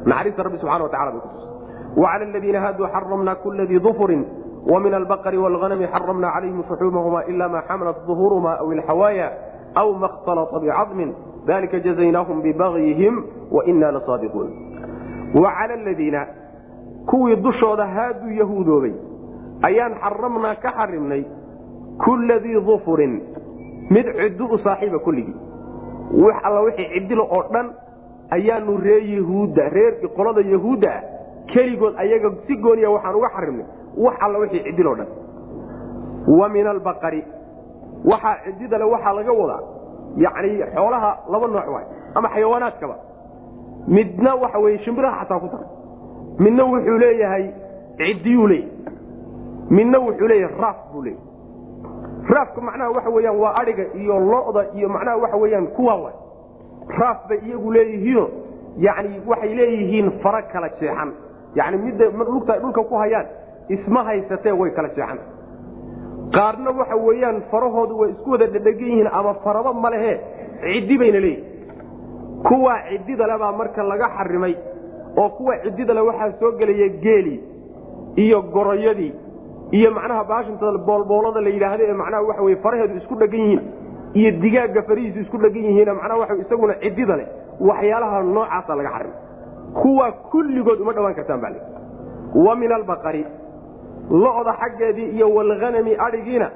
naxariista 0.07 0.43
rabbi 0.43 0.59
subxana 0.59 0.85
wa 0.85 0.91
tacala 0.91 1.11
bay 1.13 1.21
kutus 1.21 1.45
wacala 1.97 2.25
aladiina 2.31 2.61
haaduu 2.65 2.87
xaramna 2.95 3.35
kula 3.43 3.67
dii 3.67 3.79
dufurin 3.87 4.23
وmin 4.72 4.94
albaqri 4.94 5.38
wاlغanmi 5.38 5.88
xaramna 5.88 6.32
calayhim 6.36 6.64
shuxuumahuma 6.70 7.24
ila 7.32 7.50
ma 7.50 7.62
xamalat 7.68 7.98
ظuhuuruma 8.08 8.52
aw 8.62 8.72
ilxawaaya 8.74 9.28
aw 9.76 9.90
ma 10.02 10.08
اkhtalطa 10.08 10.60
bicadmin 10.60 11.10
dalika 11.48 11.80
jazaynaahum 11.80 12.42
bibagyihim 12.42 13.16
waina 13.52 13.92
lasaadiquun 13.92 14.48
wacala 15.34 15.74
aladiina 15.74 16.22
kuwii 17.10 17.36
dushooda 17.36 17.86
haaduu 17.96 18.32
yahuudoobay 18.42 18.94
ayaan 19.70 19.94
xaramnaa 20.04 20.56
ka 20.56 20.72
xarimnay 20.78 21.24
kula 22.04 22.40
dii 22.40 22.54
dufurin 22.70 23.14
mid 23.90 24.06
ciddu 24.20 24.46
u 24.46 24.58
saaxiiba 24.64 25.00
kulligii 25.00 25.36
wax 26.24 26.36
alla 26.44 26.62
wixii 26.62 26.88
cidilo 26.94 27.24
oo 27.24 27.44
dhan 27.54 27.68
ayaanu 28.30 28.78
reer 28.78 29.04
yahuudda 29.18 29.70
reer 29.70 29.94
qolada 30.16 30.42
yahuudda 30.42 30.90
ah 30.98 31.02
keligood 31.54 31.94
ayaga 31.98 32.30
si 32.48 32.56
gooniya 32.56 32.90
waxaan 32.96 33.16
uga 33.16 33.30
xarimnay 33.36 33.66
wax 33.97 34.17
alla 34.21 34.39
wixii 34.39 34.63
cidiloo 34.65 34.95
dhan. 34.95 35.07
Wa 36.39 36.49
min 36.49 36.67
albaqari. 36.67 37.25
Waxaa 38.05 38.37
cidida 38.45 38.79
le 38.79 38.85
waxaa 38.85 39.13
laga 39.13 39.33
wadaa 39.33 39.61
yacni 40.17 40.63
xoolaha 40.75 41.11
laba 41.33 41.47
nooc 41.47 41.69
waay 41.75 41.87
ama 42.15 42.29
xayawaanaadkaba. 42.29 42.97
Midna 43.89 44.35
waxa 44.35 44.59
weye 44.59 44.79
shimbiraha 44.79 45.21
xataa 45.25 45.41
ku 45.41 45.49
taray 45.49 45.69
midna 46.39 46.65
wuxuu 46.65 46.99
leeyahay 46.99 47.45
ciddiyuu 47.99 48.47
leeyahy 48.47 48.71
midna 49.71 49.99
wuxuu 49.99 50.27
leeyahay 50.29 50.57
raaf 50.61 50.77
buu 50.93 51.03
leeyahy 51.03 51.23
raafka 52.35 52.61
macnaha 52.61 52.91
waxa 52.91 53.11
weyaan 53.11 53.37
waa 53.39 53.55
adhiga 53.61 53.85
iyo 53.95 54.19
lo'da 54.19 54.65
iyo 54.75 54.89
macnaha 54.89 55.17
waxa 55.17 55.37
weyaan 55.37 55.67
kuwaa 55.67 55.97
waay. 55.97 56.15
Raaf 56.99 57.29
bay 57.29 57.39
iyagu 57.47 57.73
leeyihiino 57.73 58.29
yani 58.77 59.21
waxay 59.27 59.55
leeyihiin 59.55 60.11
fara 60.23 60.43
kala 60.43 60.69
jeexan. 60.69 61.13
Yani 61.55 61.77
midda 61.77 62.11
dhulka 62.11 62.83
ku 62.85 62.95
hayaan 62.95 63.27
isma 63.69 64.05
haysatee 64.09 64.53
way 64.61 64.71
kala 64.71 64.89
jeexan. 64.97 65.19
Qaarna 66.37 66.71
waxa 66.79 66.97
weeyaan 67.07 67.43
farahoodu 67.51 67.99
way 68.01 68.11
isku 68.11 68.31
wada 68.31 68.47
dhedhegan 68.47 68.89
yihiin 68.89 69.09
ama 69.13 69.35
faraba 69.45 69.73
ma 69.73 69.91
lehe 69.95 70.13
ciddi 70.63 70.99
bayna 70.99 71.21
leeyihiin 71.21 71.55
kuwaa 72.49 72.79
ciddida 72.91 73.27
le 73.27 73.39
baa 73.39 73.53
marka 73.53 73.83
laga 73.83 74.09
xarimay 74.17 74.55
oo 75.17 75.29
kuwa 75.37 75.55
ciddida 75.65 75.95
le 75.95 76.01
waxaa 76.01 76.33
soo 76.41 76.53
gelaya 76.59 76.89
geelii 77.05 77.41
iyo 78.17 78.43
goroyadii 78.43 79.13
iyo 79.71 79.91
macnaha 79.91 80.25
baashinta 80.25 80.73
boolboolada 80.87 81.41
la 81.41 81.49
yidhaahda 81.55 81.85
ee 81.85 81.93
macnaha 82.03 82.23
waxa 82.23 82.43
weye 82.43 82.57
faraheedu 82.65 82.97
isku 82.97 83.15
dhegan 83.15 83.41
yihiin 83.41 83.63
iyo 84.15 84.31
digaagga 84.43 84.83
farihiisu 84.83 85.19
isku 85.21 85.39
dhegan 85.39 85.65
yihiin 85.65 85.89
macnaha 86.01 86.19
waxa 86.23 86.35
isaguna 86.45 86.75
ciddida 86.83 87.17
leh 87.17 87.27
waxyaalaha 87.61 88.23
noocaasa 88.23 88.77
laga 88.77 88.91
xarimay. 88.95 89.19
Kuwaa 89.83 90.13
kulligood 90.33 90.81
uma 90.81 90.93
dhawaan 90.93 91.15
kartaan 91.15 91.41
baa 91.41 91.53
wa 92.47 92.57
min 92.57 92.73
albaqari 92.73 93.25
lo'da 94.11 94.53
xaggeedii 94.61 95.09
iyo 95.17 95.27
walhanami 95.37 95.93
adhigiina 96.07 96.49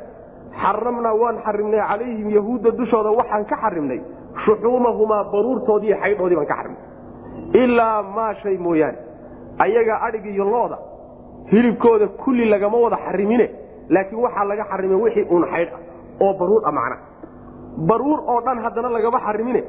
xaramnaa 0.63 1.15
waan 1.23 1.37
xarimnay 1.47 1.81
calayhim 1.91 2.29
yahuudda 2.37 2.71
dushooda 2.79 3.11
waxaan 3.21 3.45
ka 3.51 3.57
xarimnay 3.65 4.01
shuxuumahumaa 4.45 5.25
baruurtoodiiyo 5.33 5.97
xaydhoodii 6.03 6.37
baan 6.39 6.47
ka 6.53 6.55
xarimnay. 6.61 6.83
Ilaa 7.63 8.03
maa 8.17 8.35
shay 8.43 8.57
mooyaane 8.67 8.99
ayaga 9.65 9.95
adhig 10.07 10.27
iyo 10.35 10.45
lo'da 10.55 10.77
hilibkooda 11.53 12.07
kulli 12.23 12.45
lagama 12.53 12.77
wada 12.85 12.97
xarimine 13.07 13.47
laakiin 13.95 14.21
waxaa 14.25 14.45
laga 14.51 14.65
xarimay 14.71 14.97
wixii 15.05 15.27
uun 15.33 15.45
xaydh 15.53 15.73
ah 15.77 15.81
oo 16.25 16.33
baruur 16.41 16.63
ah 16.69 16.73
macna. 16.79 16.97
Baruur 17.89 18.19
oo 18.33 18.41
dhan 18.47 18.59
haddana 18.65 18.89
lagama 18.97 19.19
xarimine 19.27 19.61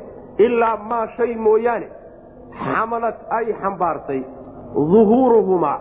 ilaa 0.46 0.78
maa 0.90 1.08
shay 1.18 1.32
mooyaane 1.46 1.88
xamalad 2.64 3.16
ay 3.38 3.46
xambaartay 3.62 4.22
uhuuruhumaa 4.76 5.78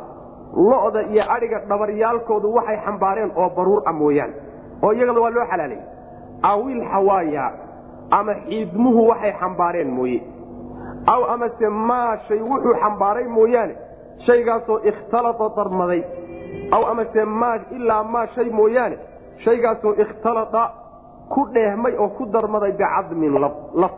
lo'da 0.54 1.02
iyo 1.02 1.24
adhiga 1.34 1.58
dhabaryaalkoodu 1.68 2.54
waxay 2.54 2.76
xambaareen 2.86 3.30
oo 3.36 3.48
baruur 3.56 3.82
ah 3.86 3.92
mooyaane 3.92 4.34
oo 4.82 4.92
iyagana 4.92 5.20
waa 5.20 5.30
loo 5.30 5.46
xalaalay. 5.50 5.78
Awil 6.42 6.80
xawaaya 6.92 7.52
ama 8.10 8.34
xiidmuhu 8.34 9.08
waxay 9.08 9.32
xambaareen 9.40 9.90
mooye. 9.90 10.20
Aw 11.06 11.22
amase 11.34 11.68
maa 11.68 12.16
shay 12.28 12.40
wuxuu 12.40 12.74
xambaaray 12.82 13.24
mooyaane 13.24 13.74
shaygaasoo 14.26 14.78
ikhtalaa 14.90 15.50
darmaday. 15.56 16.02
Aw 16.72 16.82
amase 16.92 17.24
maa 17.24 17.56
ilaa 17.70 18.04
maa 18.04 18.26
shay 18.34 18.50
mooyaane 18.50 18.98
shaygaasoo 19.44 19.94
ikhtalaa 20.02 20.68
ku 21.28 21.46
dheehmay 21.54 21.94
oo 21.98 22.08
ku 22.08 22.26
darmaday 22.26 22.72
bicadmin 22.72 23.40
laf. 23.74 23.92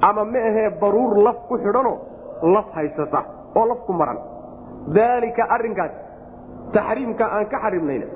Ama 0.00 0.24
ma 0.24 0.38
ahee 0.38 0.70
baruur 0.80 1.22
laf 1.22 1.36
ku 1.48 1.58
xidhanoo 1.58 1.98
laf 2.42 2.66
haysata 2.74 3.24
oo 3.56 3.66
laf 3.66 3.78
ku 3.86 3.92
maran 3.92 4.18
daalika 4.88 5.42
arrinkaas 5.56 5.90
taxriimka 6.72 7.24
aan 7.24 7.46
ka 7.52 7.58
xarimnayna 7.64 8.06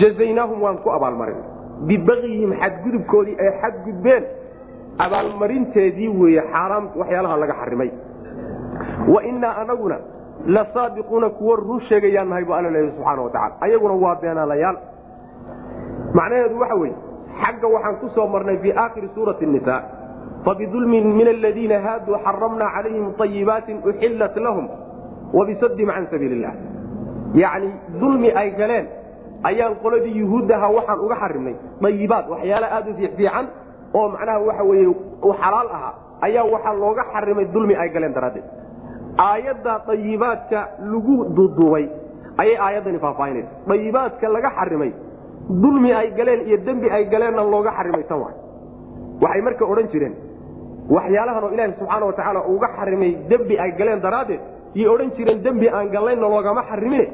jazaynaahum 0.00 0.62
waan 0.62 0.78
ku 0.84 0.90
abaalmarin 0.90 1.36
bibagyihim 1.88 2.52
xadgudubkoodii 2.62 3.36
ay 3.40 3.50
xadgudbeen 3.62 4.24
abaalmarinteedii 4.98 6.08
weeye 6.20 6.42
xaaraam 6.52 6.88
waxyaalaha 7.00 7.36
laga 7.42 7.54
xarimay 7.60 7.90
wa 9.08 9.22
innaa 9.30 9.54
anaguna 9.62 9.96
la 10.46 10.64
saadiquuna 10.74 11.28
kuwo 11.30 11.56
run 11.56 11.80
sheegayaan 11.88 12.28
nahay 12.28 12.44
bu 12.44 12.52
alla 12.54 12.70
leeyahy 12.70 12.92
subxaana 12.96 13.22
wa 13.22 13.30
tacala 13.30 13.54
ayaguna 13.60 13.94
waa 14.04 14.14
beenaalayaal 14.22 14.76
macnaheedu 16.14 16.60
waxa 16.60 16.74
weeye 16.82 16.96
xagga 17.42 17.68
waxaan 17.74 17.96
ku 18.00 18.08
soo 18.14 18.26
marnay 18.26 18.56
fii 18.58 18.72
aakhiri 18.76 19.08
suurati 19.14 19.46
nisa 19.46 19.76
fabidulmin 20.44 21.06
min 21.18 21.28
aladiina 21.28 21.78
haaduu 21.86 22.16
xaramnaa 22.26 22.70
calayhim 22.76 23.06
ayibaatin 23.26 23.76
uxillat 23.90 24.36
lahum 24.36 24.68
wabisadihim 25.38 25.90
can 25.96 26.06
sabiili 26.12 26.34
illah 26.38 26.54
yacni 27.42 27.70
dulmi 28.00 28.30
ay 28.40 28.48
galeen 28.60 28.86
ayaan 29.50 29.74
qoladii 29.82 30.14
yuhuuddaha 30.22 30.66
waxaan 30.76 30.98
uga 31.06 31.16
xarimnay 31.22 31.54
dayibaat 31.84 32.26
waxyaala 32.32 32.66
aad 32.76 32.86
u 32.90 32.94
fiicfiican 33.00 33.46
oo 33.98 34.06
macnaha 34.14 34.38
waxa 34.48 34.64
weye 34.70 34.86
xalaal 35.42 35.68
ahaa 35.76 35.92
ayaa 36.26 36.44
waxaa 36.54 36.74
looga 36.82 37.04
xarimay 37.12 37.44
dulmi 37.54 37.74
ay 37.82 37.88
galeen 37.94 38.12
daraaddeed 38.16 38.44
aayadda 39.28 39.72
dayibaadka 39.88 40.58
lagu 40.92 41.16
duduubay 41.38 41.84
ayay 42.42 42.56
aayaddani 42.66 42.98
faahfaahinaysa 43.04 43.50
dayibaadka 43.70 44.26
laga 44.36 44.50
xarimay 44.58 44.90
dulmi 45.64 45.90
ay 46.00 46.08
galeen 46.18 46.40
iyo 46.48 46.56
dembi 46.66 46.88
ay 46.96 47.04
galeenna 47.14 47.42
looga 47.54 47.70
xarimay 47.78 48.02
tan 48.10 48.18
waay 48.24 48.36
waxay 49.24 49.42
marka 49.48 49.64
odhan 49.72 49.88
jireen 49.94 50.14
waxyaalahan 50.96 51.44
oo 51.46 51.50
ilaahi 51.56 51.72
subxaana 51.80 52.04
wa 52.06 52.12
tacaala 52.18 52.40
uga 52.54 52.68
xarimay 52.78 53.10
dembi 53.32 53.54
ay 53.64 53.70
galeen 53.80 54.00
daraaddeed 54.06 54.40
yay 54.74 54.88
odhan 54.88 55.10
jireen 55.16 55.42
dembi 55.44 55.68
aan 55.68 55.88
gallaynna 55.94 56.28
loogama 56.28 56.62
xarimine. 56.70 57.06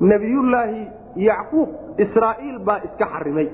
Nebiyullaahi 0.00 0.82
yacquub 1.16 1.68
israa'iil 2.04 2.58
baa 2.66 2.78
iska 2.86 3.06
xarimay. 3.14 3.48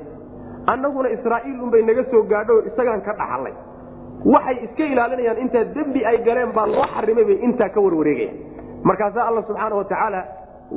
Annaguna 0.73 1.09
israa'iil 1.17 1.61
unbay 1.63 1.83
naga 1.83 2.05
soo 2.11 2.23
gaadho 2.33 2.57
isagaan 2.69 3.01
ka 3.07 3.13
dhaxallay 3.21 3.53
waxay 4.35 4.57
iska 4.67 4.85
ilaalinayaan 4.93 5.39
intaa 5.45 5.65
dembi 5.77 6.01
ay 6.11 6.19
galeen 6.27 6.53
baa 6.57 6.67
loo 6.67 6.85
xarimay 6.95 7.25
bay 7.25 7.39
intaa 7.47 7.69
ka 7.75 7.81
warwareegaya 7.81 8.33
markaasaa 8.89 9.25
alla 9.29 9.43
subxaana 9.49 9.75
wa 9.81 9.85
tacaala 9.85 10.21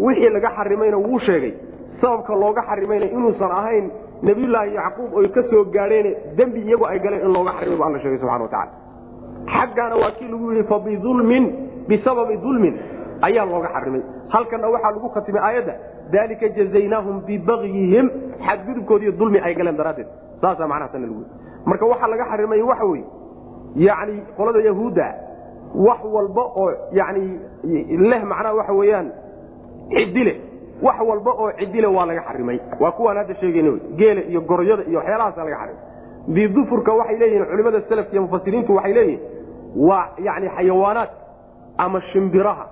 wixii 0.06 0.30
laga 0.36 0.50
xarimayna 0.58 0.98
wuu 0.98 1.20
sheegay. 1.20 1.54
Sababka 2.02 2.34
looga 2.36 2.62
xarimayna 2.70 3.06
inuusan 3.06 3.52
ahayn 3.60 3.86
nebiyullaahi 4.24 4.74
yacquub 4.76 5.14
oy 5.20 5.28
ka 5.36 5.42
soo 5.52 5.64
gaadheen 5.76 6.08
dembi 6.38 6.60
iyagu 6.68 6.86
ay 6.92 7.00
galeen 7.00 7.22
in 7.26 7.34
looga 7.34 7.52
xarimay 7.60 7.78
bu 7.78 7.84
alla 7.88 8.00
sheegay 8.04 8.18
subxana 8.22 8.44
wa 8.44 8.50
tacala 8.50 8.72
xaggaana 9.56 9.96
waa 10.02 10.12
kii 10.18 10.28
lagu 10.32 10.52
yidhi 10.52 10.64
fabidulmin 10.72 11.46
bisababi 11.92 12.36
dulmin 12.46 12.76
ayaa 13.28 13.46
looga 13.52 13.70
xarimay 13.76 14.02
halkanna 14.34 14.68
waxaa 14.74 14.92
lagu 14.96 15.10
khatimay 15.16 15.42
aayadda 15.48 15.74
dalika 16.14 16.48
jazaynaahum 16.58 17.16
bibagyihim 17.28 18.06
xadgudubkoodiiyo 18.48 19.12
dulmi 19.20 19.40
ay 19.48 19.54
galeen 19.60 19.78
daraaddeed. 19.82 20.08
Saasaa 20.42 20.68
macnaha 20.72 20.90
tanna 20.94 21.08
lagu 21.12 21.24
marka 21.70 21.86
waxaa 21.92 22.08
laga 22.14 22.26
xarimay 22.32 22.62
waxa 22.72 22.86
weye 22.92 23.04
yacni 23.88 24.16
qolada 24.38 24.60
yahuudda 24.70 25.08
wax 25.88 26.00
walba 26.16 26.42
oo 26.62 26.70
yacni 27.00 27.24
leh 28.12 28.22
macnaha 28.32 28.54
waxa 28.60 28.74
weeyaan 28.80 29.08
cidile 29.96 30.34
wax 30.86 30.98
walba 31.10 31.32
oo 31.42 31.50
cidile 31.60 31.88
waa 31.96 32.06
laga 32.10 32.22
xarimay 32.28 32.58
waa 32.82 32.92
kuwaan 32.98 33.18
hadda 33.22 33.36
sheegayna 33.42 33.72
geela 34.00 34.22
iyo 34.32 34.42
goroyada 34.50 34.84
iyo 34.90 34.98
waxyaalahaasa 35.00 35.44
laga 35.48 35.58
xarimay 35.62 35.80
didufurka 36.36 36.92
waxay 37.00 37.18
leeyihiin 37.22 37.46
culimada 37.52 37.80
salafka 37.90 38.12
iyo 38.14 38.22
mufasiriintu 38.26 38.72
waxay 38.78 38.94
leeyihiin 38.94 39.20
waa 39.88 40.06
yani 40.28 40.48
xayawaanaad 40.58 41.10
ama 41.86 42.00
shimbiraha 42.12 42.66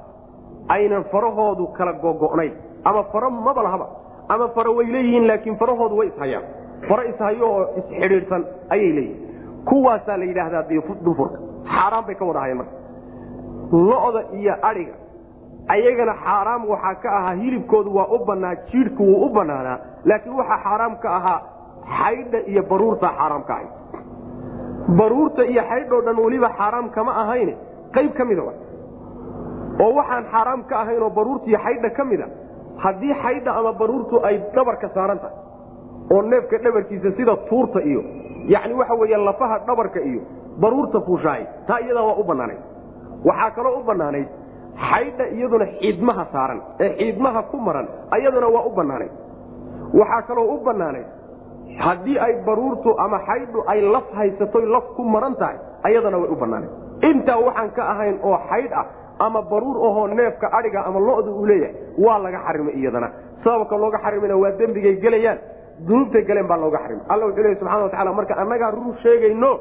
aynan 0.76 1.03
farahoodu 1.12 1.66
kala 1.78 1.93
gogo'nayn. 2.03 2.53
Ama 2.89 3.01
faro 3.12 3.30
maba 3.47 3.62
lahaba 3.68 3.88
ama 4.34 4.45
faro 4.55 4.72
way 4.78 4.86
leeyihiin 4.93 5.26
laakiin 5.30 5.55
farahoodu 5.62 5.95
way 5.99 6.07
ishayaan. 6.14 6.43
Faro 6.88 7.03
ishayo 7.12 7.45
oo 7.55 7.64
isxidhiidhsan 7.80 8.41
ayay 8.74 8.91
leeyihiin 8.97 9.66
kuwaasaa 9.70 10.18
la 10.22 10.26
yidhaahdaa 10.30 10.64
dufurka 11.07 11.38
xaaraan 11.74 12.03
bay 12.07 12.16
ka 12.20 12.26
wada 12.30 12.39
hayeen 12.43 12.57
marka. 12.62 12.76
Lo'da 13.89 14.22
iyo 14.39 14.53
adhiga 14.70 14.93
ayagana 15.74 16.14
xaaraam 16.26 16.62
waxaa 16.72 16.95
ka 17.03 17.10
ahaa 17.18 17.34
hilibkoodu 17.41 17.89
waa 17.97 18.07
u 18.16 18.26
bannaa 18.30 18.55
jiidhku 18.72 19.03
wuu 19.10 19.26
u 19.26 19.30
bannaanaa 19.38 19.78
laakiin 20.10 20.36
waxaa 20.39 20.60
xaaraam 20.66 20.93
ka 21.03 21.10
ahaa 21.18 21.39
xaydha 21.99 22.39
iyo 22.51 22.62
baruurtaa 22.72 23.12
xaaraam 23.20 23.43
ka 23.49 23.53
ahayd. 23.57 23.72
Baruurta 24.99 25.43
iyo 25.51 25.64
xaydhoo 25.70 26.01
dhan 26.05 26.18
weliba 26.26 26.49
xaaraam 26.57 26.88
kama 26.95 27.12
ahayn 27.24 27.49
qayb 27.95 28.12
ka 28.18 28.24
mida 28.30 28.43
oo 29.84 29.91
waxaan 29.99 30.25
xaaraam 30.34 30.61
ka 30.69 30.75
ahaynoo 30.84 31.09
baruurta 31.17 31.45
iyo 31.51 31.59
xaydha 31.65 31.89
ka 31.97 32.03
mida 32.11 32.25
haddii 32.84 33.13
xaydha 33.23 33.51
ama 33.59 33.71
baruurtu 33.82 34.15
ay 34.27 34.36
dhabarka 34.55 34.88
saaran 34.95 35.19
tahay 35.23 35.38
oo 36.13 36.21
neefka 36.32 36.57
dhabarkiisa 36.65 37.09
sida 37.17 37.36
tuurta 37.49 37.80
iyo 37.91 38.01
yacni 38.53 38.73
waxa 38.80 38.93
weeye 39.01 39.17
lafaha 39.27 39.57
dhabarka 39.67 39.99
iyo 40.09 40.21
baruurta 40.61 40.97
fuushahay 41.07 41.43
taa 41.67 41.80
iyadaa 41.86 42.03
waa 42.09 42.17
u 42.21 42.23
bannaanayd. 42.30 42.61
Waxaa 43.27 43.51
kaloo 43.57 43.75
u 43.80 43.84
bannaanayd 43.89 44.27
xaydha 44.89 45.25
iyaduna 45.36 45.65
xiidmaha 45.80 46.23
saaran 46.34 46.59
ee 46.84 46.89
xiidmaha 46.99 47.41
ku 47.51 47.57
maran 47.67 47.88
ayaduna 48.15 48.47
waa 48.55 48.63
u 48.65 48.71
bannaanayd. 48.80 49.11
Waxaa 49.99 50.21
kaloo 50.30 50.47
u 50.55 50.57
bannaanayd 50.67 51.07
haddii 51.86 52.17
ay 52.25 52.34
baruurtu 52.47 52.89
ama 53.05 53.19
xaydhu 53.30 53.59
ay 53.71 53.80
laf 53.93 54.07
haysatoy 54.19 54.65
laf 54.75 54.84
ku 54.95 55.03
maran 55.13 55.36
tahay 55.41 55.57
ayadana 55.88 56.17
way 56.21 56.30
u 56.30 56.36
bannaanayd. 56.43 56.71
Intaa 57.09 57.38
waxaan 57.47 57.69
ka 57.77 57.84
ahayn 57.93 58.15
oo 58.30 58.38
xaydh 58.49 58.73
ah 58.82 58.86
ama 59.20 59.41
baruur 59.51 59.78
ahoo 59.88 60.07
neefka 60.07 60.47
adhiga 60.57 60.80
ama 60.88 60.99
lo'da 60.99 61.32
uu 61.32 61.45
leeyahay 61.45 61.76
waa 62.05 62.20
laga 62.26 62.39
xarimay 62.47 62.74
iyadana. 62.82 63.09
Sababka 63.43 63.76
looga 63.78 63.97
xarimana 64.03 64.36
waa 64.43 64.51
dembigay 64.59 64.95
gelayaan 65.03 65.38
dunuubtay 65.88 66.24
galeen 66.30 66.47
baa 66.47 66.57
looga 66.63 66.78
xarimay. 66.84 67.03
Alla 67.09 67.26
wuxuu 67.28 67.43
leey 67.43 67.55
subxana 67.59 67.84
wa 67.84 67.89
tacala 67.89 68.13
marka 68.13 68.34
annagaa 68.41 68.72
run 68.76 68.93
sheegayno 69.03 69.51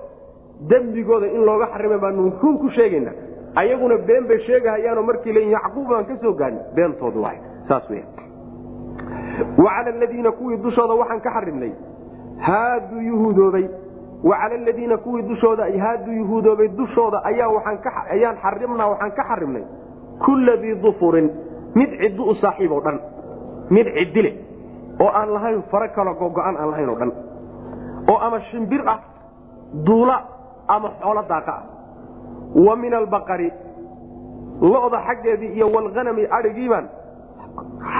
dembigooda 0.70 1.26
in 1.26 1.42
looga 1.48 1.66
xarimay 1.74 1.98
baanu 2.04 2.32
run 2.42 2.58
ku 2.62 2.68
sheegayna. 2.76 3.12
Ayaguna 3.60 3.96
been 4.08 4.24
bay 4.30 4.38
sheegahayaanoo 4.46 5.02
markii 5.10 5.32
leeyihiin 5.36 5.52
yacquub 5.56 5.86
baan 5.90 6.04
ka 6.10 6.14
soo 6.22 6.32
gaadhin 6.40 6.60
beentoodu 6.76 7.22
waay 7.24 7.38
saas 7.68 7.90
weya 7.90 8.04
wacala 9.58 9.90
aladiina 9.96 10.32
kuwii 10.32 10.56
dushooda 10.56 10.94
waxaan 10.94 11.20
ka 11.20 11.30
xarimnay 11.36 11.72
haaduu 12.46 13.00
yuhuudoobay 14.24 14.24
wacala 14.24 14.54
aladiina 14.54 14.96
kuwii 14.96 15.22
dushooda 15.22 15.64
haaduu 15.64 16.12
yuhuudoobay 16.12 16.68
dushooda 16.68 17.24
ayaa 17.24 17.48
waayaan 17.48 18.36
xarimnaa 18.42 18.88
waxaan 18.88 19.12
ka 19.12 19.24
xarimnay 19.24 19.62
kulla 20.24 20.56
dii 20.56 20.74
dufurin 20.74 21.30
mid 21.74 21.90
ciddi 21.90 22.20
u 22.20 22.34
saaxiib 22.34 22.72
oo 22.72 22.80
dhan. 22.80 23.00
Mid 23.70 23.86
ciddile 23.86 24.32
oo 25.00 25.08
aan 25.08 25.32
lahayn 25.32 25.62
faro 25.70 25.88
kalo 25.94 26.14
gogo-an 26.14 26.56
aan 26.56 26.70
lahayn 26.70 26.88
oo 26.88 26.98
dhan. 26.98 27.12
Oo 28.10 28.18
ama 28.18 28.40
shimbir 28.40 28.82
ah 28.88 28.98
duula 29.84 30.22
ama 30.68 30.90
xoolo 31.00 31.22
daaqa 31.28 31.52
ah. 31.52 31.62
Wa 32.66 32.76
min 32.76 32.94
albaqari 32.94 33.52
lo'da 34.60 34.98
xaggeedii 35.06 35.52
iyo 35.54 35.70
walhanami 35.70 36.26
adhigiibaan 36.30 36.88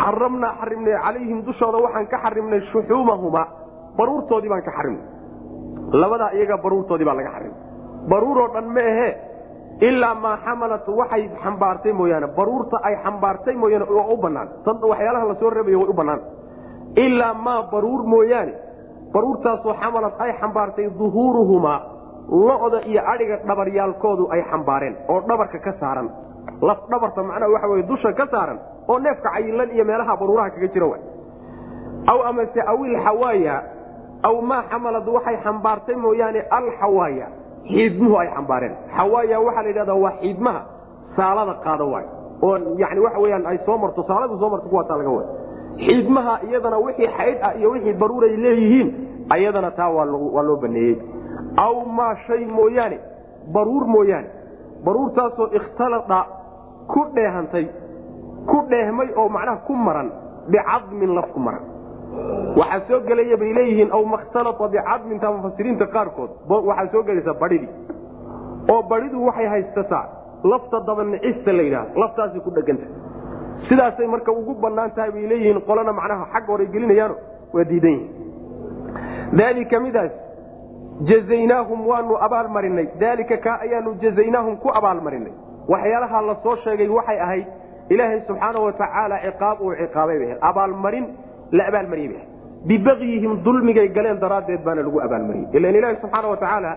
xaramnaa 0.03 0.55
xarimnay 0.61 0.95
calayhim 1.05 1.43
dushooda 1.47 1.79
waxaan 1.79 2.07
ka 2.07 2.19
xarimnay 2.25 2.61
shuxuumahuma 2.73 3.47
baruurtoodii 3.97 4.49
baan 4.49 4.63
ka 4.63 4.73
xarimnay 4.73 5.18
labadaa 5.93 6.31
iyaga 6.37 6.57
baruurtoodii 6.65 7.05
baa 7.09 7.15
laga 7.21 7.31
xarimay 7.35 7.57
baruuroo 8.11 8.49
dhan 8.55 8.67
ma 8.77 8.81
ahee 8.93 9.13
ilaa 9.89 10.15
maa 10.25 10.37
xamalat 10.45 10.87
waxay 11.01 11.25
xambaartay 11.43 11.93
mooyaane. 11.93 12.27
Baruurta 12.37 12.77
ay 12.89 12.95
xambaartay 13.05 13.55
mooyaane 13.63 13.85
waa 13.99 14.07
u 14.13 14.17
bannaan. 14.25 14.49
Waxyaalaha 14.91 15.25
la 15.31 15.35
soo 15.41 15.51
reebayo 15.51 15.79
way 15.81 15.89
u 15.89 15.93
bannaan. 16.01 16.21
Ilaa 17.05 17.35
maa 17.47 17.63
baruur 17.73 18.01
mooyaane. 18.13 18.53
Baruurtaasoo 19.15 19.75
xamalad 19.83 20.13
ay 20.25 20.33
xambaartay 20.41 20.87
duhuuruhumaa. 20.99 21.81
Lo'da 22.49 22.79
iyo 22.91 23.01
adhiga 23.13 23.37
dhabaryaalkoodu 23.49 24.25
ay 24.35 24.41
xambaareen 24.51 24.95
oo 25.13 25.19
dhabarka 25.29 25.59
ka 25.67 25.73
saaran. 25.81 26.09
Laf 26.69 26.79
dhabarta 26.91 27.21
macnaha 27.23 27.53
waxa 27.55 27.69
weye 27.73 27.83
dusha 27.91 28.11
ka 28.19 28.27
saaran 28.33 28.59
oo 28.91 28.99
neefka 29.05 29.29
cayilan 29.35 29.71
iyo 29.77 29.85
meelaha 29.85 30.13
baruuraha 30.21 30.51
kaga 30.55 30.69
jira 30.75 30.87
aw 32.13 32.19
amase 32.31 32.61
awil 32.73 32.95
xawaaya 33.07 33.55
aw 34.23 34.37
maa 34.51 34.63
xamalad 34.71 35.09
waxay 35.17 35.37
xambaartay 35.45 35.97
mooyaane 35.97 36.41
alxawaaya 36.59 37.27
xiidmuhu 37.73 38.17
ay 38.23 38.29
xambaareen 38.37 38.75
xawaaya 38.97 39.41
waxaa 39.47 39.63
la 39.63 39.69
yidhahdaa 39.69 39.95
waa 40.05 40.13
xiidmaha 40.21 40.61
saalada 41.17 41.55
qaada 41.65 41.85
waay 41.93 42.07
oo 42.43 42.57
yani 42.83 43.01
waxa 43.07 43.19
weyaan 43.25 43.47
ay 43.47 43.59
soo 43.67 43.79
marto 43.79 44.03
saaladu 44.09 44.39
soo 44.41 44.51
marto 44.51 44.69
kuwaasaa 44.69 44.97
laga 45.01 45.11
wada 45.11 45.29
xiidmaha 45.85 46.35
iyadana 46.49 46.79
wixii 46.87 47.09
xaydh 47.19 47.39
ah 47.49 47.53
iyo 47.59 47.71
wixii 47.71 47.93
baruuray 48.03 48.37
leeyihiin 48.45 48.89
ayadana 49.35 49.71
taa 49.71 49.89
waa 49.97 50.43
loo 50.49 50.57
baneeyey 50.63 50.97
aw 51.57 51.75
maa 51.99 52.15
shay 52.27 52.43
mooyaane 52.59 52.99
baruur 53.55 53.85
mooyaane 53.95 54.29
baruurtaasoo 54.85 55.47
ikhtalada 55.59 56.21
ku 56.93 57.01
dheehantay 57.15 57.67
ku 58.51 58.57
dheehmay 58.71 59.09
oo 59.17 59.29
macnaha 59.29 59.57
ku 59.67 59.73
maran 59.87 60.09
bicadmin 60.53 61.15
laf 61.19 61.29
ku 61.35 61.41
maran 61.47 61.63
waxaa 62.61 62.81
soo 62.89 63.01
gelaya 63.09 63.37
bay 63.37 63.53
leeyihiin 63.59 63.91
aw 63.93 64.03
makhtalaa 64.05 64.69
bicadminta 64.69 65.33
mufasiriinta 65.33 65.87
qaarkood. 65.87 66.31
Waxaa 66.49 66.93
soo 66.93 67.03
gelaysa 67.03 67.35
badhidii 67.35 67.69
oo 68.73 68.83
badhidu 68.83 69.27
waxay 69.27 69.47
haysataa 69.47 70.07
lafta 70.45 70.81
dabanicista 70.87 71.53
la 71.53 71.63
yidhaha 71.63 71.87
laftaasay 71.95 72.41
ku 72.41 72.51
dheganta. 72.51 72.87
Sidaasay 73.69 74.07
marka 74.07 74.33
ugu 74.33 74.55
bannaan 74.55 74.91
tahay 74.91 75.11
bay 75.13 75.27
leeyihiin 75.27 75.61
qolana 75.69 75.93
macnaha 75.93 76.27
xag 76.33 76.47
horay 76.49 76.67
gelinayaano 76.67 77.15
waa 77.53 77.65
diidan 77.65 77.93
yihiin 77.93 79.37
daalika 79.39 79.81
midaas 79.81 80.13
jazaynaahum 81.11 81.87
waanu 81.87 82.17
abaalmarinay. 82.27 82.89
Daalika 83.01 83.37
kaa 83.37 83.59
ayaanu 83.61 83.95
jazaynaahum 84.03 84.57
ku 84.57 84.69
abaalmarinay. 84.69 85.33
Waxyaalaha 85.69 86.23
la 86.23 86.35
sheegay 86.65 86.89
waxay 86.89 87.21
ahayd 87.21 87.47
ilaahay 87.91 88.21
subxaana 88.27 88.59
wa 88.61 88.73
ciqaab 89.25 89.61
uu 89.61 89.75
ciqaabay 89.81 90.19
bay 90.19 90.37
abaalmarin 90.41 91.07
la 91.53 91.65
abaalmariyey 91.71 92.09
bay. 92.13 92.25
Bibagyihim 92.69 93.43
dulmigay 93.45 93.89
galeen 93.97 94.19
daraaddeed 94.21 94.63
baana 94.65 94.83
lagu 94.83 94.99
abaalmariyey. 95.07 95.47
Ilan 95.57 95.75
ilaahi 95.79 95.97
subxaana 96.03 96.29
wa 96.29 96.37
tacaala 96.37 96.73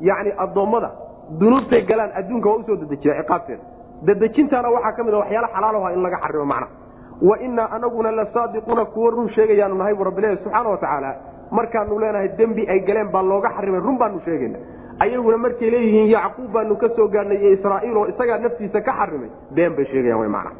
yani 0.00 0.30
addoommada 0.44 0.90
dunuubtay 1.40 1.82
galaan 1.90 2.10
adduunka 2.18 2.48
waa 2.50 2.56
u 2.58 2.62
soo 2.66 2.76
dedejiya 2.82 3.14
ciqaabteeda 3.22 3.62
dedejintaana 4.06 4.68
waxaa 4.76 4.92
ka 4.96 5.02
mid 5.04 5.14
a 5.14 5.18
waxyaala 5.22 5.48
xalaalaha 5.54 5.92
in 5.94 6.02
laga 6.02 6.18
xarimo 6.24 6.44
macna. 6.52 6.66
Wa 7.28 7.34
inaa 7.46 7.68
anaguna 7.76 8.10
la 8.10 8.24
saadiquuna 8.34 8.84
kuwo 8.84 9.10
run 9.10 9.28
sheegayaanu 9.36 9.74
nahay 9.80 9.94
bu 9.94 10.04
rabbilahi 10.04 10.36
subxaana 10.42 10.68
wa 10.70 10.76
tacaala 10.76 11.10
markaanu 11.50 11.98
leenahay 12.02 12.28
dembi 12.38 12.62
ay 12.68 12.80
galeen 12.80 13.08
baa 13.12 13.22
looga 13.22 13.50
xarimay 13.56 13.80
run 13.80 13.98
baanu 13.98 14.20
sheegayna 14.24 14.58
ayaguna 15.04 15.36
markay 15.36 15.70
leeyihiin 15.70 16.08
yacquub 16.14 16.50
baanu 16.52 16.76
ka 16.82 16.88
soo 16.96 17.08
gaadhnay 17.08 17.36
iyo 17.42 17.50
israa'iil 17.56 17.96
oo 17.96 18.06
isagaa 18.12 18.38
naftiisa 18.38 18.80
ka 18.80 18.92
xarimay 19.00 19.28
been 19.56 19.72
bay 19.76 19.84
sheegayaan 19.92 20.20
w 20.20 20.28
mana 20.36 20.50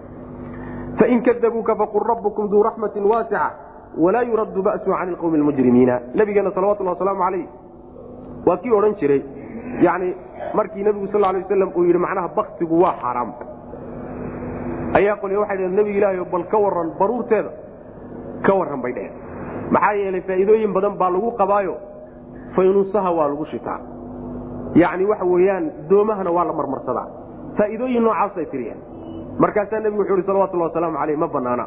fain 0.99 1.23
kadabuuka 1.23 1.75
faqul 1.77 2.05
rabbukum 2.13 2.49
duu 2.51 2.63
raxmatin 2.63 3.05
waasica 3.13 3.51
walaa 3.99 4.23
yuraddu 4.31 4.63
ba'su 4.63 4.91
can 4.91 5.09
ilqowmi 5.13 5.39
lmujrimiina 5.39 6.01
nabigeena 6.15 6.51
salawatullah 6.57 6.93
wasalaamu 6.97 7.23
calayh 7.25 7.47
waa 8.47 8.57
kii 8.63 8.73
odhan 8.79 8.95
jiray 9.01 9.23
yani 9.87 10.15
markii 10.55 10.83
nebigu 10.85 11.07
sal 11.13 11.21
lay 11.21 11.43
waslam 11.43 11.71
uu 11.77 11.85
yidhi 11.89 11.99
macnaha 11.99 12.29
baktigu 12.39 12.81
waa 12.83 12.95
xaaraam 13.03 13.31
ayaa 14.99 15.17
qolya 15.23 15.39
waxay 15.43 15.57
dhaheen 15.59 15.75
nebiga 15.79 15.99
ilaahay 15.99 16.25
bal 16.33 16.45
ka 16.53 16.59
warran 16.65 16.89
baruurteeda 17.01 17.51
ka 18.47 18.53
warran 18.59 18.81
bay 18.85 18.93
dheheen 18.93 19.15
maxaa 19.75 19.93
yeelay 20.01 20.21
faa'iidooyin 20.29 20.73
badan 20.77 20.95
baa 21.01 21.11
lagu 21.15 21.31
qabaayo 21.41 21.75
faynuusaha 22.57 23.11
waa 23.19 23.29
lagu 23.33 23.45
shitaa 23.53 23.81
yacni 24.83 25.05
waxa 25.13 25.25
weeyaan 25.33 25.65
doomahana 25.91 26.31
waa 26.37 26.45
la 26.45 26.53
marmarsadaa 26.61 27.09
faa'iidooyin 27.59 28.03
noocaasay 28.07 28.47
tiriyeen 28.53 28.81
markaasaa 29.43 29.81
nebigu 29.85 30.03
wuxu 30.03 30.15
uhi 30.15 30.27
salawatullahi 30.31 30.71
wasalaamu 30.71 30.99
caleyh 31.01 31.17
ma 31.23 31.29
banaana. 31.35 31.65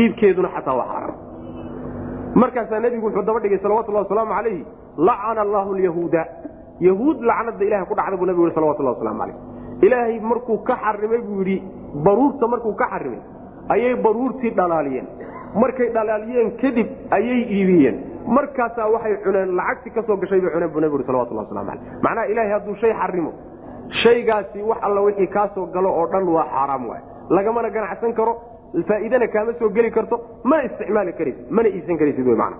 Iibkeeduna 0.00 0.48
xataa 0.56 0.74
waa 0.80 0.88
xaaraam 0.92 1.14
markaasaa 2.42 2.80
nebigu 2.84 3.06
wuxuu 3.06 3.22
daba 3.28 3.40
dhigay 3.44 3.58
salawatullahi 3.64 4.04
wasalaamu 4.06 4.32
calayhi 4.38 4.62
lacana 5.08 5.40
allaahu 5.46 5.70
lyahuuda 5.80 6.22
yahuud 6.88 7.18
lacnada 7.28 7.64
ilahay 7.68 7.86
ku 7.90 7.94
dhacda 7.98 8.16
buu 8.20 8.26
nebigu 8.30 8.46
yhi 8.48 8.54
salawatullahi 8.58 8.96
waslamu 8.96 9.18
calayh. 9.22 9.36
Ilaahay 9.86 10.20
markuu 10.30 10.58
ka 10.68 10.74
xarimay 10.84 11.20
buu 11.28 11.38
yidhi 11.42 11.56
baruurta 12.04 12.46
markuu 12.52 12.74
ka 12.80 12.86
xarimay 12.92 13.20
ayay 13.74 13.94
baruurtii 14.04 14.52
dhalaaliyeen. 14.58 15.06
Markay 15.62 15.88
dhalaaliyeen 15.96 16.48
kadib 16.62 16.88
ayay 17.16 17.40
iibiyeen. 17.56 17.96
Markaasaa 18.36 18.88
waxay 18.94 19.14
cuneen 19.24 19.56
lacagtii 19.58 19.92
ka 19.96 20.02
soo 20.06 20.16
gashay 20.22 20.40
bay 20.44 20.50
cuneen 20.54 20.70
buu 20.74 20.80
nebigu 20.84 20.98
yhi 21.00 21.06
salawatullahi 21.10 21.46
waslamu 21.48 21.70
calayh. 21.70 21.82
Macnaha 22.04 22.26
ilaahay 22.32 22.52
hadduu 22.56 22.76
shay 22.82 22.92
xarimo 23.00 23.32
shaygaasi 24.02 24.62
wax 24.62 24.78
alla 24.82 25.00
wixii 25.00 25.26
kaa 25.26 25.48
galo 25.74 25.90
oo 26.00 26.06
dhan 26.06 26.28
waa 26.28 26.44
xaaraam 26.54 26.88
waay. 26.88 27.02
Lagamana 27.30 27.70
ganacsan 27.70 28.12
karo 28.14 28.36
faa'iidana 28.88 29.28
kaama 29.28 29.52
soo 29.58 29.68
geli 29.68 29.90
karto 29.90 30.20
mana 30.44 30.62
isticmaali 30.64 31.12
karaysid 31.12 31.50
mana 31.50 31.68
iisan 31.68 31.98
karaysid 31.98 32.26
wy 32.26 32.36
mana 32.36 32.56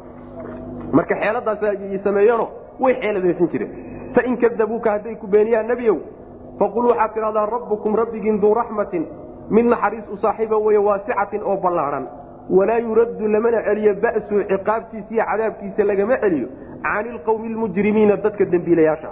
marka 0.92 1.14
xeeladaas 1.14 1.62
ay 1.62 1.98
sameeyeeno 2.04 2.48
way 2.80 2.94
xeeladaysan 3.00 3.48
jireen. 3.52 3.70
Fain 4.14 4.36
kadabuuka 4.36 4.90
hadday 4.90 5.14
ku 5.16 5.26
beeniyaan 5.26 5.66
nebiyow 5.68 5.96
faqul 6.58 6.86
waxaad 6.90 7.14
tidhahdaa 7.14 7.46
rabbukum 7.46 7.94
rabbigiin 7.96 8.40
duu 8.40 8.54
raxmatin 8.54 9.06
mid 9.50 9.66
naxariis 9.66 10.04
u 10.12 10.16
saaxiiba 10.16 10.56
weye 10.66 10.78
waasicatin 10.78 11.42
oo 11.44 11.56
ballaadhan 11.56 12.06
walaa 12.50 12.78
yuraddu 12.78 13.28
lamana 13.28 13.62
celiyo 13.66 13.94
ba'su 14.04 14.34
ciqaabtiisa 14.50 15.10
iyo 15.14 15.24
cadaabkiisa 15.30 15.84
lagama 15.84 16.16
celiyo 16.24 16.48
cani 16.82 17.08
ilqowmi 17.14 17.46
almujrimiina 17.52 18.16
dadka 18.16 18.44
dembiilayaasha 18.44 19.10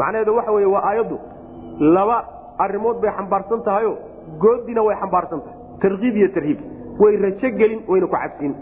macnaheedu 0.00 0.32
waxa 0.38 0.52
weye 0.56 0.66
waa 0.74 0.82
aayaddu 0.90 1.16
laba 1.96 2.16
arrimood 2.64 2.96
bay 3.02 3.10
xambaarsan 3.18 3.60
tahayo 3.68 3.92
goodina 4.44 4.82
way 4.88 4.96
xambaarsan 5.02 5.40
tahay 5.44 5.56
tarkiib 5.82 6.16
iyo 6.20 6.28
tarhiib 6.36 6.58
way 7.02 7.16
rajogelin 7.24 7.80
wayna 7.90 8.06
ku 8.06 8.12
cabsin. 8.16 8.52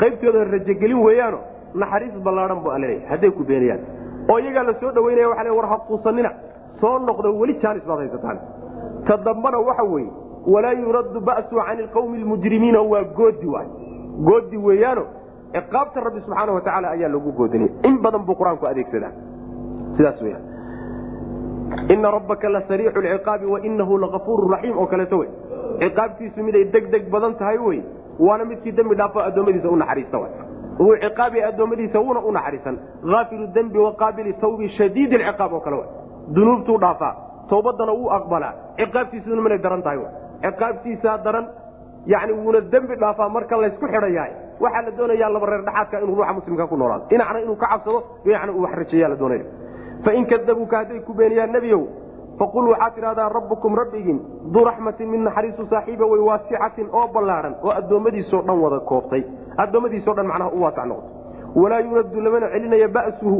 Qaybtooda 0.00 0.44
rajogelin 0.54 1.00
weeyaano 1.06 1.38
naxariis 1.82 2.14
ballaadhan 2.26 2.60
bu 2.64 2.70
alla 2.74 2.86
leeyahy 2.86 3.06
hadday 3.10 3.30
ku 3.30 3.44
beeniyaan. 3.44 3.80
Oo 4.30 4.38
iyagaa 4.38 4.62
la 4.68 4.74
soo 4.80 4.90
dhawaynaya 4.96 5.28
waa 5.28 5.44
le 5.44 5.50
war 5.50 5.66
haquusanina 5.72 6.30
soo 6.80 6.98
noqdo 7.08 7.28
weli 7.40 7.54
jaanis 7.62 7.84
baad 7.88 7.98
haysataan 8.04 8.38
ta 9.06 9.16
dambana 9.26 9.58
waxa 9.68 9.84
weeye 9.92 10.10
walaa 10.46 10.72
yuraddu 10.72 11.20
ba'su 11.20 11.56
cani 11.66 11.82
ilqawmi 11.82 12.18
almujrimiina 12.22 12.80
waa 12.92 13.04
goodi 13.18 13.46
waay. 13.54 13.68
Goodi 14.28 14.56
weeyaano 14.56 15.04
ciqaabta 15.52 16.00
rabbi 16.06 16.20
subxaana 16.24 16.52
watacaala 16.56 16.88
ayaa 16.96 17.08
lagu 17.08 17.32
goodinaya. 17.32 17.70
In 17.88 17.98
badan 18.04 18.24
buu 18.26 18.34
qur'aanku 18.40 18.66
adeegsadaa. 18.66 19.12
Sidaas 19.96 20.22
weyaan 20.22 20.42
ina 21.94 22.10
rabbaka 22.10 22.48
la 22.48 22.60
sariicu 22.68 23.00
lciqaabi 23.00 23.46
wainahu 23.46 23.98
lagafuuru 23.98 24.48
raxiim 24.54 24.78
oo 24.78 24.86
kaleeto 24.86 25.18
wey. 25.18 25.28
Ciqaabtiisu 25.80 26.42
miday 26.42 26.64
deg 26.74 26.90
deg 26.90 27.10
badan 27.10 27.34
tahay 27.34 27.58
wey 27.58 27.82
waana 28.18 28.44
midkii 28.44 28.72
dembi 28.72 28.94
dhaafo 28.96 29.20
addoommadiisa 29.20 29.68
u 29.70 29.76
naxariista 29.76 30.18
wuu 30.78 30.96
ciqaabi 31.04 31.42
addoommadiisa 31.42 31.98
wuuna 32.00 32.20
u 32.20 32.32
naxariisan. 32.32 32.76
Aafiru 33.16 33.46
dembi 33.54 33.78
waqaabili 33.78 34.32
tawbi 34.40 34.68
shadiid 34.78 35.12
lciqaab 35.12 35.52
oo 35.52 35.60
kale 35.60 35.76
w 35.76 35.82
dunuubtuu 36.34 36.78
dhaafaa 36.78 37.12
towbadana 37.48 37.92
wuu 37.92 38.10
aqbalaa. 38.10 38.52
Ciqaabtiisuna 38.78 39.42
minay 39.42 39.58
daran 39.58 39.82
tahay 39.82 39.98
ciqaabtiisaa 40.42 41.18
daran 41.24 41.46
yani 42.06 42.32
wuuna 42.32 42.60
dembi 42.72 42.94
dhaafaa 42.96 43.28
marka 43.28 43.56
laysku 43.56 43.86
xidhayaa 43.86 44.28
waxaa 44.60 44.82
la 44.86 44.90
doonayaa 44.98 45.30
laba 45.34 45.46
reer 45.46 45.62
dhaxaadka 45.68 45.98
inuu 46.00 46.14
ruuxa 46.16 46.32
muslimka 46.32 46.66
ku 46.66 46.76
noolaado. 46.76 47.04
Dhinacna 47.10 47.38
inuu 47.44 47.56
ka 47.56 47.66
cabsado 47.66 47.98
dhinacna 48.24 48.52
uu 48.52 48.62
wax 48.62 48.72
rajeeya 48.80 49.08
la 49.08 49.16
doonaya 49.16 49.44
fain 50.04 50.26
kadabuuka 50.26 50.76
hadday 50.80 51.00
ku 51.08 51.12
beeniyaan 51.14 51.52
nebiyow 51.56 51.82
faqul 52.38 52.68
waxaad 52.72 52.94
tidhahdaa 52.98 53.28
rabbukum 53.38 53.74
rabbigiin 53.82 54.18
duu 54.54 54.64
raxmatin 54.68 55.08
mid 55.14 55.20
naxariisu 55.28 55.66
saaxiiba 55.72 56.06
wey 56.12 56.20
waasicatin 56.28 56.86
oo 56.92 57.06
ballaadhan 57.16 57.54
oo 57.62 57.70
addoommadiisoo 57.80 58.42
dhan 58.48 58.58
wada 58.64 58.80
kooftay 58.90 59.22
addoommadiisoo 59.64 60.14
dhan 60.18 60.26
macnaha 60.32 60.50
u 60.56 60.62
waasac 60.64 60.86
noqotay 60.86 61.60
walaa 61.62 61.80
yuraddu 61.88 62.20
lamana 62.26 62.46
celinaya 62.54 62.88
ba'suhu 62.96 63.38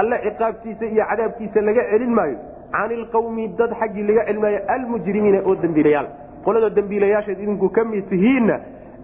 alle 0.00 0.16
ciqaabtiisa 0.26 0.84
iyo 0.92 1.04
cadaabkiisa 1.10 1.60
laga 1.68 1.82
celin 1.90 2.12
maayo 2.18 2.38
can 2.72 2.90
ilqawmi 2.98 3.44
dad 3.58 3.70
xaggii 3.80 4.04
laga 4.10 4.24
celin 4.28 4.40
maayo 4.44 4.58
almujrimiina 4.74 5.38
oo 5.48 5.54
dembiilayaal 5.64 6.08
qolada 6.44 6.70
dembiilayaashaed 6.78 7.38
idinku 7.44 7.68
ka 7.76 7.84
mid 7.92 8.04
tihiinna 8.12 8.56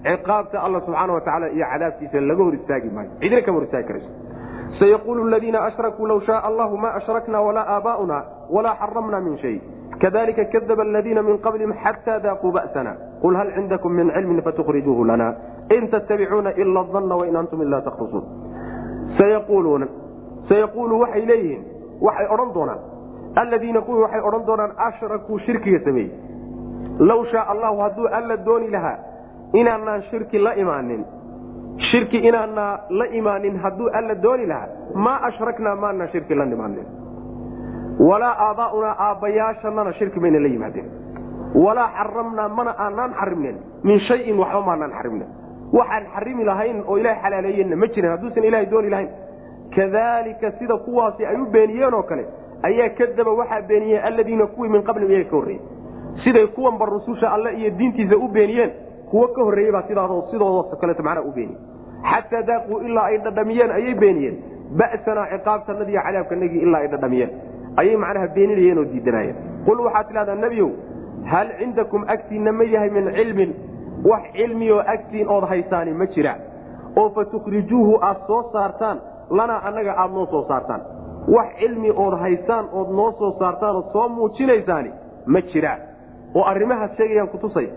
ciqaabta 0.07 0.57
alla 0.66 0.80
subxaana 0.86 1.12
watacaala 1.18 1.46
iyo 1.57 1.66
cadaabkiisa 1.72 2.20
laga 2.30 2.42
hor 2.46 2.55
istaagi 2.61 2.90
maayo 2.96 3.11
cidina 3.20 3.42
kama 3.46 3.57
hor 3.59 3.64
istaagi 3.68 3.86
karayso 3.88 4.11
sayaqulu 4.79 5.29
ladiina 5.31 5.64
ashrakuu 5.64 6.07
law 6.07 6.20
shaaa 6.27 6.43
allahu 6.49 6.77
ma 6.77 6.95
ashrakna 7.01 7.41
walaa 7.41 7.66
aabaa'una 7.77 8.25
walaa 8.51 8.77
xaramna 8.83 9.20
min 9.20 9.39
shay 9.39 9.61
kadalika 9.99 10.45
kadaba 10.45 10.83
aladiina 10.83 11.22
min 11.22 11.39
qablihim 11.39 11.72
xataa 11.85 12.18
daaquu 12.20 12.53
ba'sana 12.53 12.97
qul 13.22 13.37
hal 13.37 13.53
cindakum 13.55 13.93
min 13.93 14.11
cilmin 14.16 14.43
fatukhrijuuhu 14.43 15.05
lana 15.05 15.35
in 15.70 15.89
tattabicuuna 15.91 16.53
ila 16.57 16.85
danna 16.93 17.16
wain 17.16 17.37
antum 17.37 17.62
ila 17.62 17.81
takhrusuun 17.83 18.25
sayaquulu 20.49 21.01
waxay 21.01 21.27
leeyihiin 21.27 21.62
waxay 22.01 22.27
odhan 22.35 22.55
doonaan 22.55 22.81
aladiina 23.37 23.81
kuwii 23.81 24.03
waxay 24.03 24.20
odhan 24.20 24.47
doonaan 24.47 24.72
ashrakuu 24.77 25.39
shirkiga 25.47 25.81
sameeyey 25.85 26.12
low 26.99 27.25
shaa 27.33 27.47
allahu 27.55 27.81
hadduu 27.81 28.09
alla 28.18 28.37
dooni 28.37 28.70
lahaa 28.70 28.99
inaanaan 29.53 30.03
shirki 30.11 30.39
la 30.39 30.55
imaanin 30.55 31.05
shirki 31.91 32.18
inaanaa 32.18 32.81
la 32.91 33.07
imaanin 33.07 33.57
hadduu 33.59 33.89
alla 33.93 34.14
dooni 34.14 34.47
lahaa 34.47 34.68
maa 34.95 35.20
ashraknaa 35.29 35.77
maanaan 35.77 36.09
shirki 36.12 36.35
la 36.35 36.45
nimaanin 36.45 36.87
walaa 38.09 38.35
aabbaa'unaa 38.49 38.95
aabbayaashannana 38.99 39.93
shirki 39.93 40.20
mayna 40.20 40.39
la 40.41 40.49
yimaadeen. 40.49 40.89
Walaa 41.55 41.89
xaramnaa 41.99 42.49
mana 42.49 42.75
aanaan 42.79 43.14
xarimnen 43.20 43.57
min 43.85 44.01
shayin 44.09 44.39
waxba 44.39 44.61
maanaan 44.68 44.93
xarimnen 44.99 45.29
waxaan 45.72 46.07
xarimi 46.14 46.45
lahayn 46.45 46.83
oo 46.87 46.97
ilahay 46.99 47.20
xalaaleeyenna 47.22 47.77
ma 47.77 47.87
jirin 47.87 48.11
hadduusan 48.11 48.45
ilahay 48.45 48.66
dooni 48.70 48.91
lahayn. 48.91 49.09
Kadalika 49.77 50.51
sida 50.59 50.77
kuwaasi 50.77 51.27
ay 51.27 51.37
u 51.37 51.47
beeniyeen 51.47 51.95
oo 51.95 52.03
kale 52.03 52.25
ayaa 52.62 52.89
kadaba 52.99 53.31
waxaa 53.41 53.62
beeniyeen 53.68 54.05
alladiina 54.05 54.47
kuwii 54.47 54.70
min 54.70 54.83
qablihim 54.83 55.11
iyaga 55.11 55.31
ka 55.31 55.37
horreeyey 55.37 55.62
siday 56.25 56.47
kuwanba 56.47 56.85
rususha 56.87 57.33
alle 57.33 57.55
iyo 57.59 57.70
diintiisa 57.79 58.16
u 58.16 58.29
beeniyeen 58.29 58.70
kuwo 59.14 59.26
ka 59.34 59.42
horreeyey 59.46 59.72
baa 59.72 59.82
sidaadoo 59.88 60.20
sidoodo 60.30 60.76
kaleeto 60.80 61.02
macnaa 61.08 61.24
u 61.30 61.32
beeniyey. 61.32 61.60
Xataa 62.10 62.42
daaquu 62.48 62.78
ilaa 62.86 63.04
ay 63.10 63.18
dhadhamiyeen 63.24 63.70
ayay 63.78 63.94
beeniyeen. 64.02 64.36
Ba'sanaa 64.78 65.26
ciqaabtanadiiyo 65.32 66.00
cadaabkanagii 66.06 66.62
ilaa 66.66 66.80
ay 66.84 66.88
dhadhamiyeen. 66.94 67.30
Ayay 67.80 67.96
macnaha 68.04 68.28
beeninayeen 68.38 68.78
oo 68.82 68.86
diidanayeen 68.92 69.36
qul 69.66 69.78
waxaad 69.86 70.06
tidhahdaa 70.08 70.34
nebiyow 70.44 70.70
hal 71.32 71.48
cindakum 71.60 72.02
agtiinna 72.14 72.52
ma 72.58 72.64
yahay 72.74 72.90
min 72.96 73.06
cilmin? 73.18 73.50
Wax 74.10 74.24
cilmioo 74.36 74.80
agtiin 74.94 75.28
ood 75.36 75.44
haysaani 75.52 75.92
ma 76.00 76.06
jira. 76.16 76.34
Oo 76.96 77.08
fa 77.14 77.24
tukhrijuuhu 77.24 77.94
aad 78.08 78.18
soo 78.26 78.42
saartaan 78.52 78.98
lanaa 79.30 79.60
annaga 79.68 79.92
aad 80.02 80.12
noo 80.18 80.26
soo 80.32 80.44
saartaan. 80.48 80.80
Wax 81.36 81.48
cilmi 81.60 81.90
ood 82.04 82.18
haysaan 82.24 82.64
ood 82.72 82.90
noo 82.98 83.10
soo 83.18 83.32
saartaan 83.38 83.76
ood 83.76 83.88
soo 83.92 84.08
muujinaysaani 84.08 84.90
ma 85.26 85.40
jira. 85.52 85.72
Oo 86.34 86.44
arrimahaas 86.50 86.96
sheegayaan 86.96 87.28
kutusay 87.28 87.68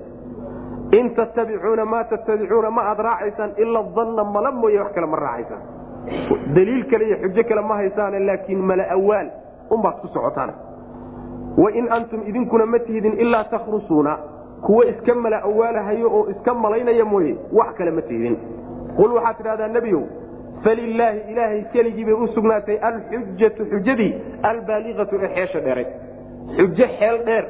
in 0.92 1.10
tattabicuuna 1.16 1.86
maa 1.86 2.04
tattabicuuna 2.04 2.70
ma 2.72 2.82
aad 2.92 3.00
raacaysaan 3.00 3.52
ila 3.58 3.84
danna 3.96 4.24
mala 4.24 4.52
mooye 4.52 4.80
wax 4.80 4.94
kale 4.96 5.08
ma 5.08 5.18
raacaysaan 5.18 5.62
daliil 6.56 6.84
kale 6.92 7.06
iyo 7.08 7.18
xujo 7.24 7.44
kale 7.44 7.62
ma 7.62 7.76
haysaane 7.76 8.20
laakiin 8.20 8.60
mala 8.70 8.84
awaal 8.92 9.28
unbaad 9.70 9.96
ku 10.02 10.08
socotaan 10.08 10.54
wain 11.58 11.92
antum 11.92 12.22
idinkuna 12.28 12.66
ma 12.66 12.80
tihidin 12.80 13.20
ilaa 13.20 13.44
takhrusuuna 13.44 14.18
kuwo 14.66 14.84
iska 14.84 15.16
mala 15.16 15.42
awaalahayo 15.44 16.08
oo 16.18 16.30
iska 16.30 16.54
malaynaya 16.54 17.06
mooye 17.06 17.36
wax 17.54 17.74
kale 17.78 17.92
ma 17.92 18.02
tihidin 18.02 18.38
qul 18.98 19.12
waxaad 19.18 19.38
tidhahdaa 19.38 19.68
nebiyow 19.68 20.04
falilaahi 20.64 21.20
ilaahay 21.32 21.62
keligii 21.74 22.06
bay 22.06 22.14
u 22.14 22.28
sugnaatay 22.28 22.78
alxujatu 22.90 23.66
xujadii 23.72 24.12
albaaliqatu 24.44 25.16
ee 25.22 25.28
xeesha 25.36 25.60
dheeray 25.66 25.86
xujo 26.58 26.88
xeel 27.00 27.18
dheer 27.26 27.46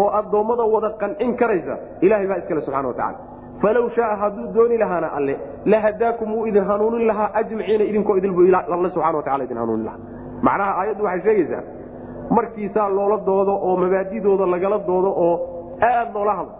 oo 0.00 0.08
addoommada 0.20 0.64
wada 0.74 0.90
qancin 1.02 1.30
karaysa 1.40 1.74
ilahay 2.06 2.26
baa 2.30 2.38
iskale 2.42 2.60
subxana 2.66 2.88
watacala 2.92 3.18
falow 3.62 3.84
shaaa 3.96 4.16
hadduu 4.22 4.46
dooni 4.56 4.76
lahaana 4.82 5.08
alle 5.18 5.34
lahadaakum 5.72 6.28
wuu 6.36 6.46
idin 6.50 6.64
hanuunin 6.70 7.04
lahaa 7.10 7.28
ajmaciina 7.40 7.84
idinkoo 7.90 8.16
idilbu 8.20 8.40
alle 8.74 8.88
subxana 8.94 9.16
watacala 9.20 9.42
idin 9.46 9.58
hanuunin 9.62 9.86
lahaa. 9.88 10.00
Macnaha 10.46 10.72
aayaddu 10.80 11.02
waxay 11.08 11.22
sheegaysaa 11.26 11.62
markiisaa 12.36 12.88
loola 12.96 13.16
doodo 13.28 13.54
oo 13.68 13.74
mabaadidooda 13.82 14.46
lagala 14.54 14.78
doodo 14.88 15.10
oo 15.26 15.34
aad 15.88 16.08
loola 16.16 16.32
hadlo 16.38 16.54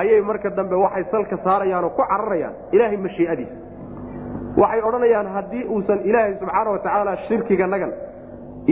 ayay 0.00 0.20
marka 0.30 0.48
dambe 0.58 0.76
waxay 0.84 1.04
salka 1.12 1.36
saarayaan 1.46 1.90
ku 1.96 2.02
cararayaan 2.10 2.54
ilaahay 2.74 2.96
mashiiadiisa. 3.06 3.54
Waxay 4.62 4.80
odhanayaan 4.88 5.26
haddii 5.34 5.64
uusan 5.74 5.98
ilaahay 6.08 6.32
subxaana 6.40 6.70
watacaala 6.74 7.12
shirkiganagan 7.28 7.92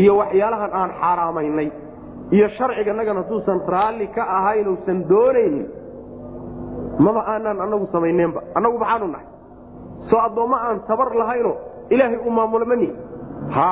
iyo 0.00 0.12
waxyaalahan 0.20 0.70
aan 0.80 0.90
xaaraamaynay 1.00 1.68
iyo 2.36 2.48
sharciganagan 2.56 3.16
hadduusan 3.22 3.60
raalli 3.74 4.06
ka 4.16 4.22
ahayn 4.38 4.68
uusan 4.72 4.98
doonaynin 5.10 5.66
maba 7.04 7.20
aanaan 7.32 7.60
anagu 7.64 7.86
samayneenba. 7.92 8.40
Annagu 8.54 8.78
maxaanu 8.78 9.06
nahay. 9.14 9.26
Soo 10.10 10.20
addoommo 10.26 10.56
aan 10.56 10.80
tabar 10.88 11.08
lahayno 11.20 11.52
ilaahay 11.90 12.18
u 12.26 12.30
maamulo 12.30 12.64
mani 12.66 12.88
ha 13.56 13.70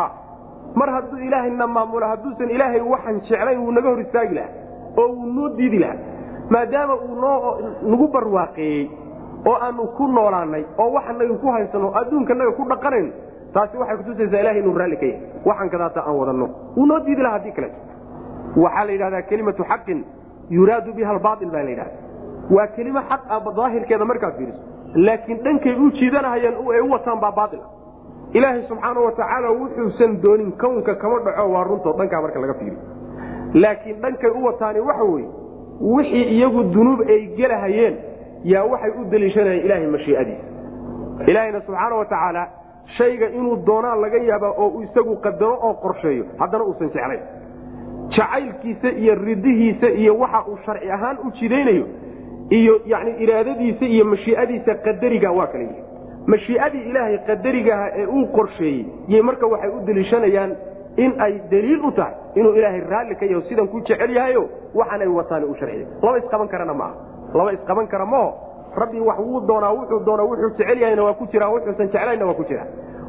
mar 0.74 0.89
hadduu 0.94 1.18
ilaahayna 1.26 1.66
maamulo 1.66 2.06
hadduusan 2.12 2.51
ilaahay 2.56 2.80
waxaan 2.93 3.20
jeclayn 3.28 3.59
wuu 3.64 3.72
naga 3.76 3.89
hor 3.93 4.01
istaagi 4.05 4.35
lahaa 4.35 4.52
oo 5.01 5.06
wuu 5.16 5.26
noo 5.36 5.48
diidi 5.56 5.78
lahaa. 5.78 5.98
Maadaama 6.51 6.94
uu 7.06 7.14
noo 7.20 7.59
nagu 7.90 8.06
barwaaqeeyey 8.14 8.85
oo 9.48 9.56
aanu 9.66 9.86
ku 9.97 10.06
noolaanay 10.16 10.64
oo 10.78 10.89
waxanaga 10.97 11.35
ku 11.43 11.48
haysano 11.55 11.89
adduunkanaga 12.01 12.52
ku 12.59 12.62
dhaqanayno 12.72 13.10
taasi 13.55 13.76
waxay 13.80 13.97
kutusaysaa 14.01 14.40
ilahay 14.43 14.60
inuu 14.62 14.74
raalli 14.80 14.97
ka 14.97 15.06
yahay. 15.06 15.20
Waxaan 15.48 15.70
kadaata 15.74 16.01
aan 16.06 16.16
wadanno. 16.20 16.47
Wuu 16.76 16.86
noo 16.86 17.01
diidi 17.06 17.22
lahaa 17.22 17.39
haddii 17.39 17.52
kale 17.56 17.70
waxaa 18.57 18.85
la 18.85 18.93
yidhahdaa 18.93 19.23
kelimatu 19.23 19.65
xaqin 19.65 20.05
yuraadu 20.51 20.93
biha 20.93 21.11
albaail 21.11 21.51
baa 21.51 21.62
la 21.62 21.70
yidhahda 21.70 21.97
waa 22.57 22.66
kelimo 22.77 23.01
xaq 23.11 23.23
ah 23.31 23.41
daahirkeeda 23.57 24.05
markaad 24.05 24.37
fiiriso. 24.39 24.62
Laakiin 24.95 25.39
dhankay 25.45 25.75
u 25.75 25.91
jiidanahayaan 25.91 26.55
ay 26.75 26.81
u 26.81 26.91
wataan 26.91 27.20
baa 27.20 27.33
baail 27.33 27.61
ah. 27.61 27.69
Ilaahay 28.33 28.62
subxaana 28.69 29.01
watacaala 29.01 29.51
wuxuusan 29.51 30.20
doonin 30.23 30.53
kownka 30.53 30.95
kama 30.95 31.19
dhaco 31.25 31.53
waa 31.53 31.65
runtoo 31.65 31.93
dhankaa 31.99 32.20
marka 32.23 32.41
laga 32.41 32.55
fiiriyo. 32.55 32.81
Laakiin 33.55 34.01
dhankay 34.03 34.31
u 34.31 34.45
wataani 34.45 34.81
waxa 34.81 35.05
weye 35.05 35.29
wixii 35.81 36.25
iyagu 36.37 36.62
dunuub 36.75 37.01
ay 37.01 37.27
gelahayeen 37.37 37.97
yaa 38.45 38.65
waxay 38.65 38.91
u 39.01 39.05
deliishanayaan 39.11 39.65
ilaahay 39.66 39.87
mashiiadiisa. 39.87 40.45
Ilaahayna 41.27 41.61
subxaana 41.61 41.95
wa 41.97 42.05
tacaala 42.05 42.49
shayga 42.99 43.27
inuu 43.29 43.57
doonaa 43.66 43.97
laga 43.97 44.19
yaaba 44.19 44.49
oo 44.57 44.83
isagu 44.83 45.16
qadaro 45.16 45.59
oo 45.62 45.75
qorsheeyo 45.85 46.25
haddana 46.39 46.65
uusan 46.65 46.89
jeclayn 46.95 47.20
jacaylkiisa 48.16 48.89
iyo 48.90 49.14
ridihiisa 49.14 49.89
iyo 49.89 50.18
waxa 50.18 50.44
uu 50.48 50.59
sharci 50.66 50.90
ahaan 50.90 51.16
u 51.26 51.30
jidaynayo 51.40 51.86
iyo 52.51 52.80
yani 52.86 53.10
iraadadiisa 53.22 53.85
iyo 53.85 54.05
mashiiadiisa 54.05 54.74
qadariga 54.74 55.30
waa 55.32 55.47
kala 55.47 55.64
yihi 55.64 55.82
mashiiadii 56.26 56.82
ilaahay 56.90 57.18
qadarigaha 57.18 57.86
ee 57.97 58.06
uu 58.06 58.26
qorsheeyey 58.36 58.85
yay 59.09 59.22
marka 59.22 59.47
waxay 59.47 59.70
u 59.70 59.80
deliishanayaan 59.86 60.56
in 61.05 61.12
ay 61.26 61.32
daliil 61.51 61.85
u 61.85 61.90
tahay 61.93 62.14
inuu 62.35 62.52
ilaahay 62.59 62.80
raalli 62.93 63.14
ka 63.16 63.26
yaho 63.26 63.43
sidan 63.48 63.68
ku 63.68 63.80
jecel 63.80 64.10
yahayo 64.16 64.48
waxaan 64.74 65.01
ay 65.02 65.09
wataan 65.18 65.44
u 65.44 65.55
sharciya 65.60 65.86
laba 66.02 66.18
isqaban 66.18 66.48
karana 66.48 66.74
maaha 66.74 66.94
laba 67.39 67.52
isqaban 67.59 67.86
kara 67.86 68.06
maho 68.06 68.28
rabbi 68.80 69.01
wax 69.09 69.18
wuu 69.18 69.40
doonaa 69.51 69.72
wuxuu 69.78 70.01
doonaa 70.09 70.24
wuxuu 70.30 70.51
jecel 70.59 70.80
yahayna 70.82 71.05
waa 71.05 71.14
ku 71.20 71.26
jira 71.32 71.48
wuxuusan 71.55 71.89
jeclaynna 71.93 72.26
waa 72.26 72.35
ku 72.40 72.44
jira. 72.51 72.64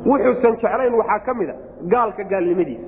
Wuxuusan 0.05 0.53
jeclayn 0.61 0.93
waxaa 0.99 1.19
ka 1.25 1.33
mid 1.39 1.49
a 1.49 1.55
gaalka 1.93 2.23
gaalnimadiisa 2.23 2.85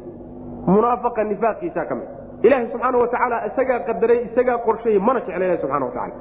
munaafaqa 0.67 1.23
nifaaqiisa 1.23 1.85
ka 1.85 1.95
mid. 1.95 2.07
Ilaahay 2.43 2.67
subxaana 2.71 2.97
wa 2.97 3.07
tacaala 3.07 3.45
isagaa 3.47 3.79
qadaray 3.79 4.19
isagaa 4.25 4.57
qorsheeyey 4.57 4.99
mana 4.99 5.19
jecla 5.19 5.45
ilahi 5.45 5.61
subxana 5.61 5.85
wa 5.85 5.91
tacala 5.91 6.13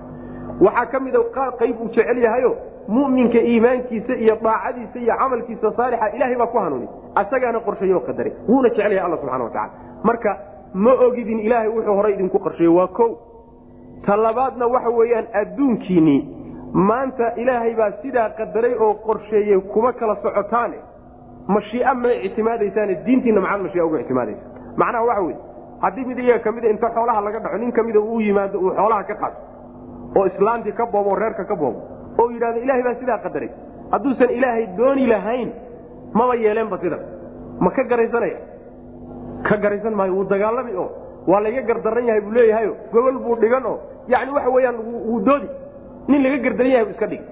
waxaa 0.60 0.86
ka 0.92 1.00
mida 1.00 1.18
qayb 1.58 1.80
uu 1.80 1.88
jecel 1.88 2.18
yahayo 2.18 2.56
muminka 2.88 3.38
iimaankiisa 3.38 4.14
iyo 4.14 4.36
daacadiisa 4.42 4.98
iyo 4.98 5.14
camalkiisa 5.16 5.72
saalixa 5.76 6.08
ilahay 6.16 6.36
baa 6.36 6.46
ku 6.46 6.58
hanuuni. 6.58 6.88
Asagaana 7.14 7.60
qorsheeye 7.60 7.94
oo 7.94 8.00
qadaray. 8.00 8.32
Wuuna 8.48 8.68
jecel 8.68 8.92
yahay 8.92 9.06
alla 9.06 9.16
subxana 9.16 9.44
wa 9.44 9.50
tacala 9.50 9.72
marka 10.04 10.38
ma 10.74 10.92
ogidin 10.92 11.40
ilaahay 11.40 11.68
wuxuu 11.68 11.94
horay 11.94 12.14
idinku 12.14 12.38
qorsheeye 12.38 12.68
waa 12.68 12.86
ko 12.86 13.18
ta 14.06 14.16
waxa 14.16 14.90
weeyaan 14.90 15.26
adduunkiinnii 15.32 16.20
maanta 16.72 17.32
ilaahay 17.36 17.74
baa 17.74 17.90
sidaa 18.02 18.30
qadaray 18.30 18.74
oo 18.78 18.94
qorsheeyey 18.94 19.60
kuma 19.60 19.92
kala 19.92 20.16
socotaane 20.22 20.78
mashiia 21.54 21.94
ma 22.02 22.10
ictimaadaysaane 22.28 22.94
diintiina 23.06 23.40
maxaad 23.44 23.62
mashia 23.66 23.84
uga 23.88 23.98
ictimaadaysa 24.04 24.44
macnaha 24.82 25.04
waxa 25.10 25.22
weye 25.26 25.38
haddii 25.84 26.04
mid 26.10 26.18
iyaga 26.24 26.42
kamida 26.46 26.68
inta 26.74 26.88
xoolaha 26.96 27.20
laga 27.26 27.38
dhaco 27.44 27.58
nin 27.62 27.72
kamida 27.78 28.00
uu 28.00 28.20
yimaado 28.26 28.58
uu 28.64 28.70
xoolaha 28.78 29.02
ka 29.10 29.14
qaato 29.22 29.38
oo 30.18 30.26
islaantii 30.30 30.72
ka 30.80 30.86
boobo 30.92 31.10
oo 31.10 31.18
reerka 31.22 31.44
ka 31.50 31.56
boobo 31.62 31.80
oo 32.20 32.28
yidhahdo 32.34 32.58
ilahay 32.64 32.82
baa 32.86 32.94
sidaa 33.00 33.18
qadaray 33.26 33.50
hadduusan 33.92 34.30
ilaahay 34.38 34.66
dooni 34.78 35.06
lahayn 35.12 35.50
maba 36.18 36.34
yeeleenba 36.44 36.78
sidan 36.84 37.00
ma 37.64 37.70
ka 37.76 37.82
garaysanaya 37.92 38.38
ka 39.48 39.56
garaysan 39.64 39.94
maayo 40.00 40.14
wuu 40.18 40.24
dagaalami 40.32 40.74
oo 40.82 40.88
waa 41.30 41.40
layga 41.44 41.62
gardaran 41.70 42.06
yahay 42.10 42.20
buu 42.26 42.32
leeyahayo 42.38 42.72
gobol 42.92 43.18
buu 43.24 43.36
dhigan 43.42 43.66
oo 43.72 43.76
yani 44.14 44.30
waxa 44.36 44.50
weyaan 44.56 44.76
wuu 45.08 45.20
doodi 45.28 45.48
nin 46.10 46.22
laga 46.26 46.38
gardaran 46.46 46.72
yahay 46.74 46.84
bu 46.88 46.90
iska 46.96 47.06
dhig 47.12 47.22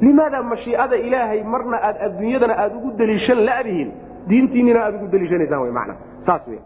limaada 0.00 0.42
mashiicada 0.42 0.96
ilaahay 0.96 1.42
marna 1.44 1.76
aad 1.82 1.96
adduunyadana 2.06 2.54
aad 2.64 2.72
ugu 2.76 2.90
deliishan 2.98 3.44
ladihiin 3.44 3.90
diintiinina 4.28 4.80
aad 4.84 4.94
ugu 4.94 5.06
deliishanaysaan 5.14 5.62
w 5.62 5.72
mana 5.72 5.94
saas 6.26 6.42
w 6.48 6.58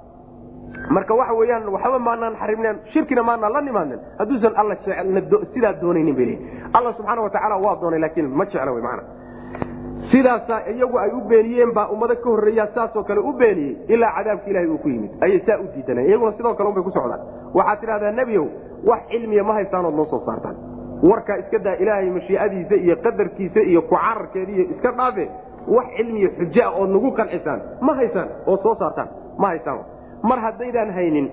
marka 0.91 1.15
waxa 1.15 1.35
weyaan 1.41 1.69
waxba 1.69 1.99
maanaan 1.99 2.37
xarimneen 2.43 2.77
shirkina 2.93 3.23
maanaan 3.23 3.53
la 3.53 3.61
nimaadnen 3.61 4.01
hadduusan 4.19 4.53
alla 4.57 4.77
sidaa 5.55 5.73
doonaynin 5.83 6.17
ba 6.17 6.79
alla 6.79 6.93
subxaana 6.99 7.23
watacaala 7.23 7.57
waa 7.57 7.77
doonay 7.81 8.01
laakiin 8.05 8.29
ma 8.29 8.45
jecla 8.45 8.73
w 8.73 8.83
mana 8.89 9.03
sidaasaa 10.13 10.61
iyagu 10.75 10.99
ay 10.99 11.11
u 11.11 11.21
beeniyeen 11.29 11.73
baa 11.73 11.89
ummado 11.89 12.17
ka 12.17 12.31
horreeya 12.31 12.67
saasoo 12.75 13.05
kale 13.05 13.21
u 13.21 13.33
beeniyey 13.33 13.77
ilaa 13.89 14.13
cadaabka 14.17 14.51
ilahay 14.51 14.69
uu 14.69 14.79
ku 14.79 14.89
yimid. 14.89 15.11
Ayay 15.25 15.41
saa 15.47 15.57
u 15.59 15.67
diidaneen 15.75 16.09
iyaguna 16.09 16.33
sidoo 16.37 16.55
kale 16.55 16.69
unbay 16.69 16.83
ku 16.85 16.91
socdaan. 16.91 17.21
Waxaad 17.55 17.81
tidhahdaa 17.81 18.13
nebiow 18.13 18.47
wax 18.85 19.01
cilmiya 19.11 19.45
ma 19.45 19.53
haystaanood 19.59 19.95
noo 19.95 20.07
soo 20.11 20.21
saartaan 20.27 20.57
warkaa 21.11 21.37
iska 21.43 21.59
daa 21.67 21.75
ilaahay 21.83 22.11
mashiicadiisa 22.17 22.75
iyo 22.85 22.97
qadarkiisa 23.05 23.61
iyo 23.71 23.81
ku 23.83 23.95
cararkeeda 23.97 24.53
iyo 24.57 24.65
iska 24.75 24.91
dhaafe 24.99 25.25
wax 25.75 25.87
cilmiya 25.97 26.29
xuja 26.39 26.65
ood 26.81 26.91
nagu 26.97 27.11
qancisaan 27.19 27.61
ma 27.87 27.93
haysaan 28.01 28.29
ood 28.47 28.61
soo 28.63 28.75
saartaan. 28.81 29.09
Ma 29.39 29.47
haysaan. 29.53 29.79
Mar 30.29 30.39
haddaydaan 30.47 30.91
haynin 30.97 31.27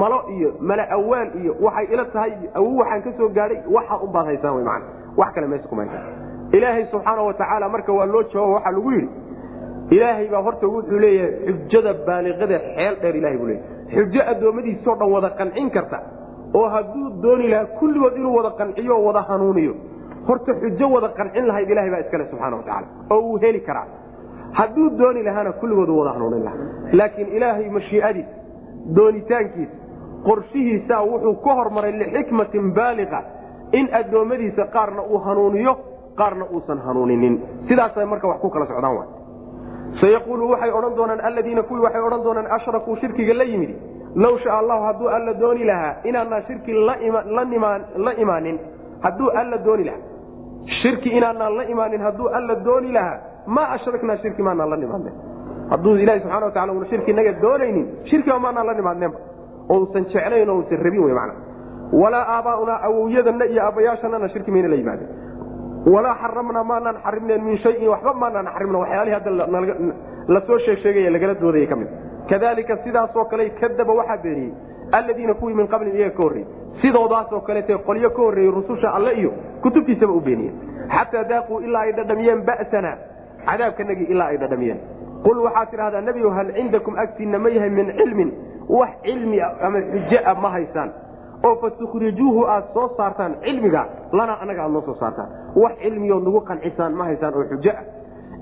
malo 0.00 0.18
iyo 0.36 0.48
mala 0.70 0.84
awaan 0.96 1.28
iyo 1.42 1.52
waxay 1.66 1.86
ila 1.94 2.04
tahay 2.14 2.32
awow 2.58 2.72
waxaan 2.80 3.02
ka 3.06 3.10
soo 3.18 3.28
gaadhay 3.38 3.60
waxa 3.76 3.94
unbaad 4.06 4.26
haysaan 4.30 4.54
wy 4.58 4.62
man 4.70 4.82
wax 5.20 5.30
kale 5.34 5.46
meesha 5.52 5.68
kuma 5.68 5.84
haysan 5.84 6.52
ilaahay 6.56 6.84
subxaana 6.92 7.22
wa 7.28 7.34
tacaala 7.40 7.68
marka 7.74 7.92
waa 7.98 8.06
loo 8.14 8.22
jawaabo 8.32 8.52
waxaa 8.54 8.72
lagu 8.76 8.90
yidhi 8.92 9.08
ilaahay 9.96 10.28
baa 10.32 10.42
horta 10.46 10.66
wuxuu 10.74 10.98
leeyahay 11.04 11.54
xujada 11.68 11.92
baaliqada 12.06 12.58
xeel 12.76 12.94
dheer 13.02 13.16
ilahay 13.20 13.38
buu 13.40 13.46
leeyahy 13.46 13.64
xujo 13.94 14.20
addoommadiisoo 14.32 14.94
dhan 15.00 15.12
wada 15.14 15.30
qancin 15.40 15.70
karta 15.76 15.98
oo 16.54 16.68
hadduu 16.68 17.10
dooni 17.22 17.48
lahaa 17.48 17.66
kulligood 17.78 18.16
inuu 18.16 18.34
wada 18.36 18.50
qanciyo 18.50 18.96
o 19.00 19.04
wada 19.04 19.22
hanuuniyo 19.28 19.74
horta 20.28 20.52
xujo 20.60 20.86
wada 20.94 21.08
qancin 21.18 21.46
lahayd 21.46 21.70
ilahay 21.70 21.90
baa 21.90 22.00
iskale 22.04 22.24
subxana 22.30 22.56
wa 22.56 22.62
tacala 22.62 22.86
oo 23.10 23.20
uu 23.20 23.38
heli 23.42 23.60
karaa. 23.60 23.86
Hadduu 24.52 24.90
dooni 24.98 25.22
lahaana 25.22 25.52
kulligood 25.52 25.88
wada 25.88 26.10
hanuunin 26.12 26.44
lahaa. 26.44 26.66
Laakiin 26.92 27.28
ilaahay 27.36 27.68
mashiicadiisa 27.70 28.30
doonitaankiisa 28.96 29.72
qorshihiisaa 30.26 31.02
wuxuu 31.10 31.34
ka 31.44 31.54
hormaray 31.58 31.92
lixikmatin 32.00 32.72
baaliqa 32.78 33.20
in 33.72 33.86
addoommadiisa 34.00 34.64
qaarna 34.76 35.02
uu 35.02 35.18
hanuuniyo 35.26 35.72
qaarna 36.20 36.44
uusan 36.54 36.78
hanuuninin. 36.86 37.34
Sidaasay 37.68 38.04
marka 38.12 38.28
wax 38.28 38.38
ku 38.40 38.50
kala 38.50 38.66
socdaan 38.66 38.96
wa 38.96 39.04
sayaquulu 40.00 40.50
waxay 40.52 40.70
odhan 40.78 40.94
doonaan 40.96 41.20
alladiina 41.28 41.62
kuwii 41.62 41.82
waxay 41.86 42.02
odhan 42.08 42.22
doonaan 42.24 42.46
ashrakuu 42.56 42.96
shirkiga 43.00 43.34
la 43.34 43.44
yimid 43.44 43.70
low 44.14 44.38
shaa 44.44 44.58
allahu 44.58 44.82
hadduu 44.88 45.08
alla 45.16 45.32
dooni 45.40 45.64
lahaa 45.64 45.94
inaanaa 46.04 46.40
shirki 46.48 46.72
la 46.72 48.12
imaanin 48.22 48.58
hadduu 49.02 49.30
alla 49.40 49.58
dooni 49.64 49.84
lahaa. 49.84 50.00
Shirki 50.82 51.08
inaanaan 51.18 51.56
la 51.56 51.62
imaanin 51.64 52.00
hadduu 52.00 52.28
alla 52.38 52.54
dooni 52.64 52.92
lahaa 52.92 53.18
maa 53.46 53.68
ashraknaa 53.76 54.16
shirki 54.22 54.42
maanaan 54.42 54.70
la 54.70 54.76
nimaadnen 54.76 55.12
hadduu 55.70 55.94
ilahi 55.96 56.20
subxana 56.20 56.46
wa 56.46 56.52
tacala 56.52 56.72
una 56.72 56.86
shirki 56.92 57.12
naga 57.12 57.32
doonaynin 57.42 57.86
shirkiba 58.10 58.38
maanaan 58.38 58.66
la 58.66 58.74
nimaadneenba 58.80 59.18
oo 59.72 59.78
usan 59.84 60.04
jeclayn 60.12 60.50
oo 60.50 60.58
usan 60.62 60.78
rabin 60.86 61.04
wey 61.04 61.14
mana 61.20 61.32
walaa 62.02 62.24
aabaaunaa 62.36 62.78
awowyadana 62.88 63.44
iyo 63.52 63.62
aabbayaashanana 63.66 64.28
shirki 64.34 64.50
mayna 64.50 64.68
la 64.68 64.76
yimaadeen 64.80 65.10
walaa 65.94 66.14
xaramnaa 66.22 66.64
maanaan 66.64 66.96
xarimneen 67.04 67.42
min 67.48 67.58
shayin 67.64 67.88
waxba 67.94 68.12
maanaan 68.22 68.46
xarimna 68.54 68.78
waxyaalihii 68.82 69.14
hadda 69.18 70.58
sheeg 70.66 70.78
sheegay 70.84 71.10
lagala 71.16 71.34
doodaya 71.42 71.66
ka 71.72 71.76
mid 71.80 71.88
kadalika 72.30 72.76
sidaasoo 72.84 73.24
kale 73.24 73.50
kadaba 73.60 73.92
waxaa 74.00 74.16
beeniyey 74.22 74.52
alladiina 74.92 75.34
kuwii 75.34 75.54
min 75.54 75.66
qablin 75.68 75.96
iyaga 75.96 76.16
ka 76.16 76.22
horreeyey 76.22 76.48
sidoodaasoo 76.82 77.40
kalete 77.40 77.76
qolyo 77.86 78.10
ka 78.10 78.22
horreeyey 78.22 78.50
rususha 78.50 78.94
alle 78.94 79.12
iyo 79.20 79.32
kutubtiisaba 79.62 80.12
u 80.12 80.20
beeniyeen. 80.20 80.54
Xataa 80.94 81.24
daaquu 81.30 81.60
ilaa 81.60 81.80
ay 81.82 81.92
dhadhamiyeen 81.92 82.42
ba'sana 82.46 82.92
cadaabkanagii 83.46 84.04
ilaa 84.14 84.26
ay 84.26 84.36
dhadhamiyeen. 84.38 84.78
Qul 85.24 85.38
waxaad 85.46 85.70
tidhahdaa 85.70 86.00
nebigo 86.00 86.30
hal 86.30 86.52
cindakum 86.56 86.94
agtiinna 86.98 87.38
ma 87.38 87.48
yahay 87.48 87.70
min 87.70 87.92
cilmin 87.98 88.30
wax 88.68 88.90
cilmi 89.02 89.40
ama 89.40 89.80
xujo 89.92 90.18
a 90.24 90.34
ma 90.34 90.50
haysaan. 90.50 90.90
Oo 91.44 91.54
fatukhrijuuhu 91.62 92.46
aad 92.46 92.64
soo 92.74 92.88
saartaan 92.96 93.34
cilmiga 93.44 93.86
lanaa 94.12 94.38
annaga 94.42 94.62
aad 94.64 94.72
noo 94.72 94.82
soo 94.86 94.94
saartaan. 95.00 95.28
Wax 95.56 95.72
cilmiyood 95.82 96.24
nagu 96.24 96.40
qancisaan 96.40 96.92
ma 96.94 97.04
haysaan 97.04 97.34
oo 97.34 97.44
xujo 97.50 97.70
ah 97.70 97.82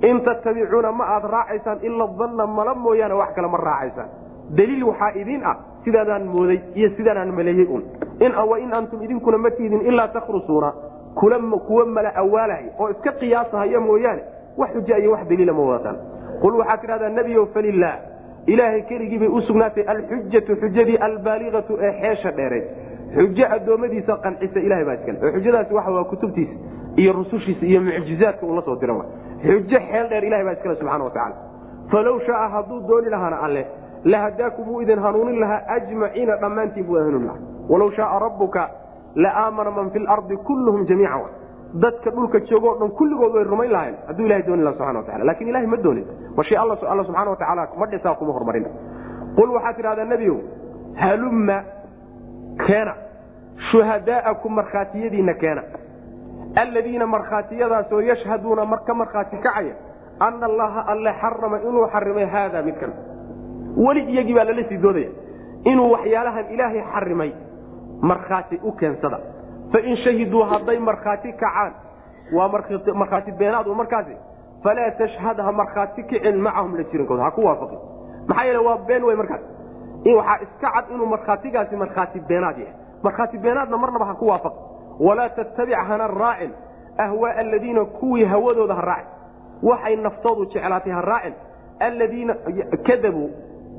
in 0.03 0.21
tattabicuuna 0.21 0.93
ma 0.93 1.05
aad 1.05 1.25
raacaysaan 1.25 1.79
ila 1.83 2.07
danna 2.19 2.47
mala 2.47 2.75
mooyaane 2.75 3.15
wax 3.15 3.35
kale 3.35 3.49
ma 3.49 3.59
raacaysaan. 3.59 4.09
Daliil 4.57 4.85
waxaa 4.85 5.13
idiin 5.15 5.45
ah 5.45 5.57
sidaadaan 5.85 6.27
mooday 6.27 6.61
iyo 6.75 6.91
sidaanaan 6.97 7.33
maleeyey 7.35 7.67
un 7.67 7.83
in 8.21 8.73
antum 8.75 9.03
idinkuna 9.03 9.39
ma 9.39 9.51
tiidin 9.51 9.81
ilaa 9.81 10.09
takhrusuuna 10.09 10.73
kuwa 11.15 11.87
mala 11.87 12.13
awaalaya 12.17 12.71
oo 12.79 12.91
iska 12.91 13.13
qiyaasahaya 13.13 13.81
mooyaane 13.81 14.23
wax 14.57 14.71
xuja 14.73 14.99
iyo 14.99 15.13
wax 15.13 15.29
daliila 15.29 15.53
ma 15.53 15.63
wadataan 15.63 15.97
qul 16.43 16.55
waxaad 16.59 16.81
tidhahdaa 16.81 17.09
nebiyow 17.09 17.47
falilah 17.55 17.95
ilaahay 18.47 18.83
keligii 18.83 19.19
bay 19.19 19.29
u 19.29 19.41
sugnaatay 19.41 19.85
alxujatu 19.87 20.57
xujadii 20.57 20.97
albaaliqatu 20.97 21.79
ee 21.81 21.93
xeesha 22.01 22.31
dheereed. 22.37 22.65
Xujo 23.15 23.47
addoommadiisa 23.57 24.17
qancisa 24.17 24.61
ilahay 24.61 24.85
baa 24.85 24.95
iskale 24.95 25.19
oo 25.27 25.33
xujadaasi 25.39 25.75
waxa 25.75 25.91
waa 25.91 26.05
kutubtiisa 26.05 26.55
iyo 26.97 27.13
rusushiisa 27.13 27.67
iyo 27.67 27.81
mucjizaadka 27.81 28.47
uu 28.47 28.55
la 28.55 28.63
soo 28.63 28.77
diran 28.81 29.03
xujo 29.47 29.79
xeel 29.91 30.07
dheer 30.11 30.25
ilahay 30.29 30.45
baa 30.49 30.53
iskale 30.59 30.75
subxana 30.81 31.05
wa 31.05 31.11
tacala 31.17 31.37
falow 31.93 32.17
shaaa 32.27 32.49
hadduu 32.55 32.81
dooni 32.89 33.09
lahaana 33.15 33.37
alle 33.47 33.63
lahadaakum 34.13 34.65
wuu 34.69 34.81
idin 34.85 34.99
hanuunin 35.07 35.39
lahaa 35.43 35.61
ajmaciina 35.77 36.35
dhammaantiin 36.43 36.87
buu 36.87 36.97
hanuunin 36.99 37.27
lahaa. 37.27 37.41
Walow 37.71 37.91
shaaa 37.99 38.19
rabbuka 38.27 38.63
la 39.25 39.31
aamana 39.45 39.71
man 39.77 39.91
fi 39.95 39.99
lardi 40.09 40.37
kulluhum 40.49 40.83
jamiica 40.91 41.21
dadka 41.85 42.11
dhulka 42.17 42.39
joogoo 42.49 42.75
dhan 42.81 42.91
kulligood 42.99 43.33
way 43.37 43.45
rumayn 43.53 43.71
lahayn 43.77 43.95
hadduu 44.09 44.27
ilahay 44.27 44.43
dooni 44.49 44.63
laha 44.67 44.75
subxana 44.77 44.99
wa 44.99 45.05
tacala 45.09 45.25
laakiin 45.29 45.49
ilahay 45.53 45.67
ma 45.73 45.77
doonin 45.87 46.05
mashi 46.37 46.55
alla 46.63 46.77
subxana 46.83 47.31
wa 47.31 47.37
tacaala 47.41 47.63
ma 47.81 47.87
dhisaa 47.93 48.15
kuma 48.21 48.33
hormarin 48.37 48.67
qul 49.37 49.51
waxaad 49.57 49.77
tidhahdaa 49.79 50.05
nebiyow 50.13 50.37
halumma 51.03 51.57
keena 52.67 52.93
shuhadaa'akum 53.71 54.53
markhaatiyadiinna 54.59 55.35
keena 55.43 55.63
alladiina 56.57 57.07
markhaatiyadaasoo 57.07 58.01
yashhaduuna 58.01 58.67
ka 58.87 58.95
markhaati 58.95 59.37
kacaya 59.37 59.75
ana 60.21 60.47
allaha 60.47 60.87
alle 60.93 61.13
xarama 61.21 61.59
inuu 61.69 61.87
xarimay 61.93 62.27
haada 62.27 62.63
midkan 62.63 62.93
weli 63.77 64.01
iyagii 64.13 64.35
baa 64.35 64.45
lala 64.45 64.69
sii 64.69 64.79
doodaya 64.83 65.11
inuu 65.65 65.91
waxyaalahan 65.93 66.47
ilaahay 66.55 66.83
xarimay 66.93 67.33
markhaati 68.01 68.61
u 68.63 68.73
keensada 68.73 69.19
fain 69.73 69.97
shahiduu 70.05 70.43
hadday 70.43 70.79
markhaati 70.79 71.33
kacaan 71.33 71.73
waa 72.33 72.49
markhaati 72.95 73.33
beenaad 73.33 73.67
markaasi 73.67 74.17
falaa 74.63 74.91
tashhad 74.99 75.39
ha 75.41 75.53
markhaati 75.53 76.03
kicin 76.03 76.41
macahum 76.41 76.77
la 76.77 76.85
jirankooda 76.93 77.23
ha 77.23 77.31
ku 77.31 77.45
waafaqin 77.45 77.79
maxaa 78.29 78.45
yeele 78.45 78.59
waa 78.59 78.79
been 78.89 79.05
wey 79.05 79.17
markaas 79.17 79.41
waxaa 80.07 80.39
iska 80.43 80.71
cad 80.75 80.91
inuu 80.95 81.07
markhaatigaasi 81.07 81.77
markhaati 81.77 82.21
beenaad 82.21 82.59
yahay 82.59 82.75
markhaati 83.03 83.39
beenaadna 83.39 83.77
marnaba 83.77 84.05
ha 84.07 84.15
ku 84.15 84.27
waafaqin 84.33 84.76
walaa 85.01 85.29
tattabic 85.29 85.75
hana 85.77 86.07
raacin 86.07 86.51
ahwaaa 86.99 87.35
aladiina 87.37 87.85
kuwii 87.85 88.25
hawadooda 88.25 88.75
ha 88.75 88.81
raacin 88.81 89.09
waxay 89.63 89.97
naftoodu 89.97 90.45
jeclaatay 90.45 90.93
ha 90.93 91.01
raacin 91.01 91.33
aladiina 91.81 92.35
kadabuu 92.87 93.31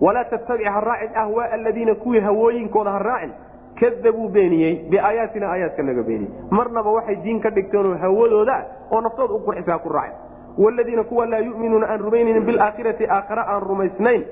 walaa 0.01 0.23
tattabic 0.23 0.67
ha 0.67 0.79
raacin 0.81 1.17
ahwaaa 1.17 1.49
aladiina 1.51 1.95
kuwii 1.95 2.19
hawooyinkooda 2.19 2.91
ha 2.91 2.99
raacin 2.99 3.31
kadabuu 3.79 4.27
beeniyey 4.29 4.75
biaayaatina 4.89 5.49
aayaadka 5.51 5.83
naga 5.83 6.03
beeniyey 6.03 6.31
marnaba 6.49 6.91
waxay 6.91 7.15
diin 7.15 7.41
ka 7.41 7.49
dhigteenoo 7.49 7.95
hawadooda 7.97 8.65
oo 8.91 9.01
naftooda 9.01 9.33
u 9.33 9.39
qurxisa 9.39 9.71
ha 9.71 9.79
ku 9.79 9.89
raacin 9.89 10.17
wladiina 10.57 11.03
kuwa 11.03 11.25
laa 11.25 11.37
yuminuuna 11.39 11.89
aan 11.89 11.99
rumaynaynin 12.01 12.45
bilaakhirati 12.45 13.07
aakhare 13.09 13.41
aan 13.41 13.61
rumaysnayn 13.61 14.23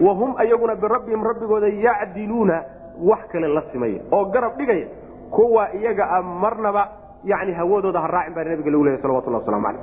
wahum 0.00 0.34
ayaguna 0.36 0.74
birabbihim 0.76 1.24
rabbigooda 1.24 1.66
yacdiluuna 1.68 2.62
wax 3.10 3.26
kale 3.32 3.48
la 3.48 3.62
simaya 3.72 4.00
oo 4.12 4.24
garab 4.24 4.56
dhigaya 4.58 4.86
kuwa 5.36 5.68
iyaga 5.74 6.04
a 6.16 6.22
marnaba 6.22 6.88
yani 7.24 7.52
hawadooda 7.52 8.00
ha 8.00 8.08
raacin 8.16 8.34
baa 8.34 8.44
nabiga 8.44 8.70
lagu 8.70 8.84
lehy 8.84 8.98
salawatullah 9.02 9.40
waslamu 9.40 9.66
aleyh 9.66 9.82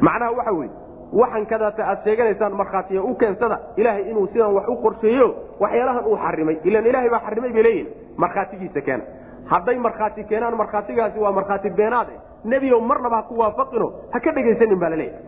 macnaha 0.00 0.30
waxa 0.38 0.52
weye 0.52 0.70
waxan 1.12 1.46
aad 1.62 1.98
sheeganaysaan 2.04 2.52
markhaatiya 2.60 3.02
u 3.02 3.14
keensada 3.14 3.58
ilaahay 3.76 4.10
inuu 4.10 4.26
sidan 4.32 4.54
wax 4.54 4.68
u 4.68 4.76
qorsheeyo 4.84 5.28
waxyaalahan 5.60 6.04
uu 6.06 6.16
xarimay 6.24 6.56
ilan 6.64 6.86
ilaahay 6.86 7.10
baa 7.10 7.20
xarimay 7.26 7.52
bay 7.52 7.62
leeyihiin 7.62 7.88
markhaatigiisa 8.16 8.80
keena. 8.80 9.04
Hadday 9.46 9.78
markhaati 9.78 10.24
keenaan 10.24 10.56
markhaatigaasi 10.56 11.18
waa 11.24 11.32
markhaati 11.32 11.70
beenaade 11.70 12.12
nebiyow 12.44 12.80
marnaba 12.80 13.16
ha 13.16 13.22
ku 13.22 13.38
waafaqino 13.38 13.92
ha 14.12 14.20
ka 14.20 14.32
dhegaysanin 14.32 14.78
baa 14.82 14.90
la 14.90 14.96
leeyahay 14.96 15.22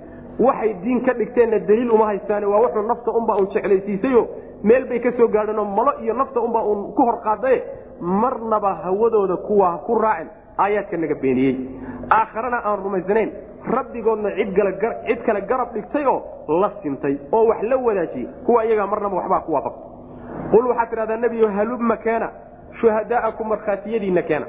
waxay 0.46 0.74
diin 0.82 1.00
ka 1.06 1.12
dhigteenna 1.20 1.58
daliil 1.68 1.90
uma 1.90 2.06
haystaane 2.10 2.46
waa 2.46 2.60
wuxuu 2.64 2.82
nafta 2.90 3.10
unbaa 3.20 3.36
un 3.42 3.46
jeclaysiisayo 3.54 4.22
meel 4.62 4.84
bay 4.88 4.98
ka 5.00 5.12
soo 5.18 5.28
gaadheenoo 5.28 5.64
malo 5.64 5.92
iyo 6.02 6.14
nafta 6.14 6.40
unbaa 6.40 6.62
uun 6.62 6.92
ku 6.94 7.02
hor 7.02 7.20
qaadaye 7.26 7.62
marnaba 8.00 8.74
hawadooda 8.84 9.36
kuwa 9.36 9.78
ku 9.86 9.94
raacin 9.98 10.28
aayaadka 10.58 10.96
naga 10.96 11.14
beeniyey. 11.14 11.56
Aakharana 12.10 12.62
aan 12.64 12.78
rumaysnayn 12.84 13.30
rabbigoodna 13.70 14.30
cid 15.06 15.22
kale 15.26 15.40
garab 15.42 15.72
dhigtay 15.74 16.06
oo 16.06 16.22
la 16.60 16.70
sintay 16.82 17.18
oo 17.32 17.46
wax 17.46 17.62
la 17.62 17.76
wadaajiyey 17.76 18.28
kuwa 18.46 18.64
iyagaa 18.64 18.86
marnaba 18.86 19.16
waxbaa 19.16 19.40
ku 19.40 19.52
waafaqta 19.52 19.80
qul 20.50 20.66
waxaad 20.66 20.90
tidhahdaa 20.90 21.16
nebiyo 21.16 21.48
halumma 21.48 21.96
keena 21.96 22.28
shuhadaa'akum 22.80 23.48
markhaatiyadiinna 23.48 24.22
keena. 24.22 24.46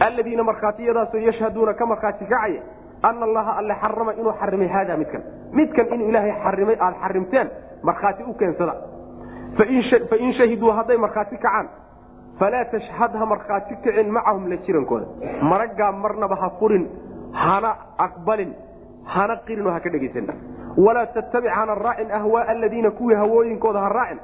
Aladiina 0.00 0.42
markhaatiyadaasoo 0.44 1.18
yashhaduuna 1.18 1.74
ka 1.74 1.86
markhaati 1.86 2.24
kacaya 2.24 2.62
ana 3.02 3.24
allaha 3.26 3.56
alle 3.58 3.74
xarama 3.74 4.12
inuu 4.14 4.32
xarimay 4.40 4.68
haada 4.68 4.96
midkan. 4.96 5.22
Midkan 5.52 5.86
inuu 5.94 6.08
ilaahay 6.08 6.32
xarimay 6.44 6.76
aad 6.80 6.94
xarimteen 7.02 7.50
markhaati 7.82 8.22
u 8.22 8.34
keensada. 8.34 8.74
Fain 10.10 10.32
shahiduu 10.38 10.70
hadday 10.72 10.96
markhaati 10.96 11.36
kacaan 11.36 11.68
falaa 12.38 12.64
tashhad 12.64 13.12
ha 13.20 13.26
markhaati 13.26 13.76
kicin 13.84 14.10
macahum 14.16 14.48
la 14.52 14.56
jirankooda 14.56 15.06
maraggaa 15.42 15.92
marnaba 15.92 16.36
ha 16.42 16.50
furin 16.60 16.84
hana 17.32 17.70
aqbalin 18.06 18.52
hana 19.14 19.36
qirinoo 19.46 19.72
ha 19.76 19.80
ka 19.80 19.90
dhegaysan 19.94 20.26
walaa 20.86 21.06
tattabic 21.16 21.50
hana 21.58 21.74
raacin 21.74 22.10
ahwaaa 22.18 22.46
aladiina 22.54 22.90
kuwii 22.90 23.16
hawooyinkooda 23.22 23.80
ha 23.80 23.88
raacin 23.88 24.20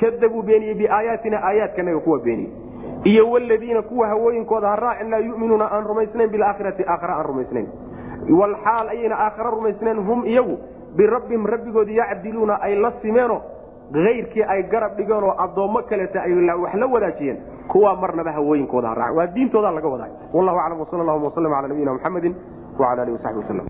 kadabuu 0.00 0.42
beeniyey 0.42 0.74
biaayaatina 0.74 1.42
aayaadkanaga 1.48 2.00
kuwa 2.00 2.18
beeniyey 2.18 2.52
iyo 3.04 3.30
wladiina 3.30 3.82
kuwa 3.82 4.08
hawooyinkooda 4.08 4.68
ha 4.68 4.76
raacin 4.76 5.10
laa 5.10 5.18
yuminuuna 5.18 5.72
aan 5.72 5.84
rumaysnayn 5.90 6.30
bilaakhirati 6.30 6.84
aakhare 6.88 7.12
aan 7.12 7.26
rumaysnayn 7.26 7.68
walxaal 8.40 8.88
ayayna 8.88 9.18
aakhare 9.26 9.50
rumaysnayn 9.50 9.98
hum 10.08 10.24
iyagu 10.26 10.58
birabbihim 10.96 11.46
rabbigoodi 11.46 11.96
yacdiluuna 11.96 12.60
ay 12.62 12.74
la 12.84 12.92
simeenoo 13.02 13.40
ayrkii 13.94 14.42
ay 14.42 14.62
garab 14.72 14.96
dhigeenoo 14.96 15.34
addoommo 15.44 15.82
kaleeta 15.82 16.22
ay 16.22 16.32
wax 16.62 16.74
la 16.74 16.86
wadaajiyeen. 16.86 17.38
Kuwaa 17.68 17.94
marnaba 17.96 18.32
hawooyinkooda 18.32 18.88
ha 18.88 18.94
raacin 18.94 19.16
waa 19.18 19.26
diintooda 19.26 19.70
laga 19.70 19.88
wadaa 19.88 20.08
wallahu 20.32 20.58
aclam 20.58 20.80
wsal 20.80 21.04
llahuma 21.06 21.26
waslm 21.26 21.52
ala 21.54 21.68
nabiyina 21.68 21.92
muxamedi 21.92 22.34
wala 22.78 23.02
alihi 23.02 23.16
wasaxbi 23.16 23.40
waslm 23.40 23.66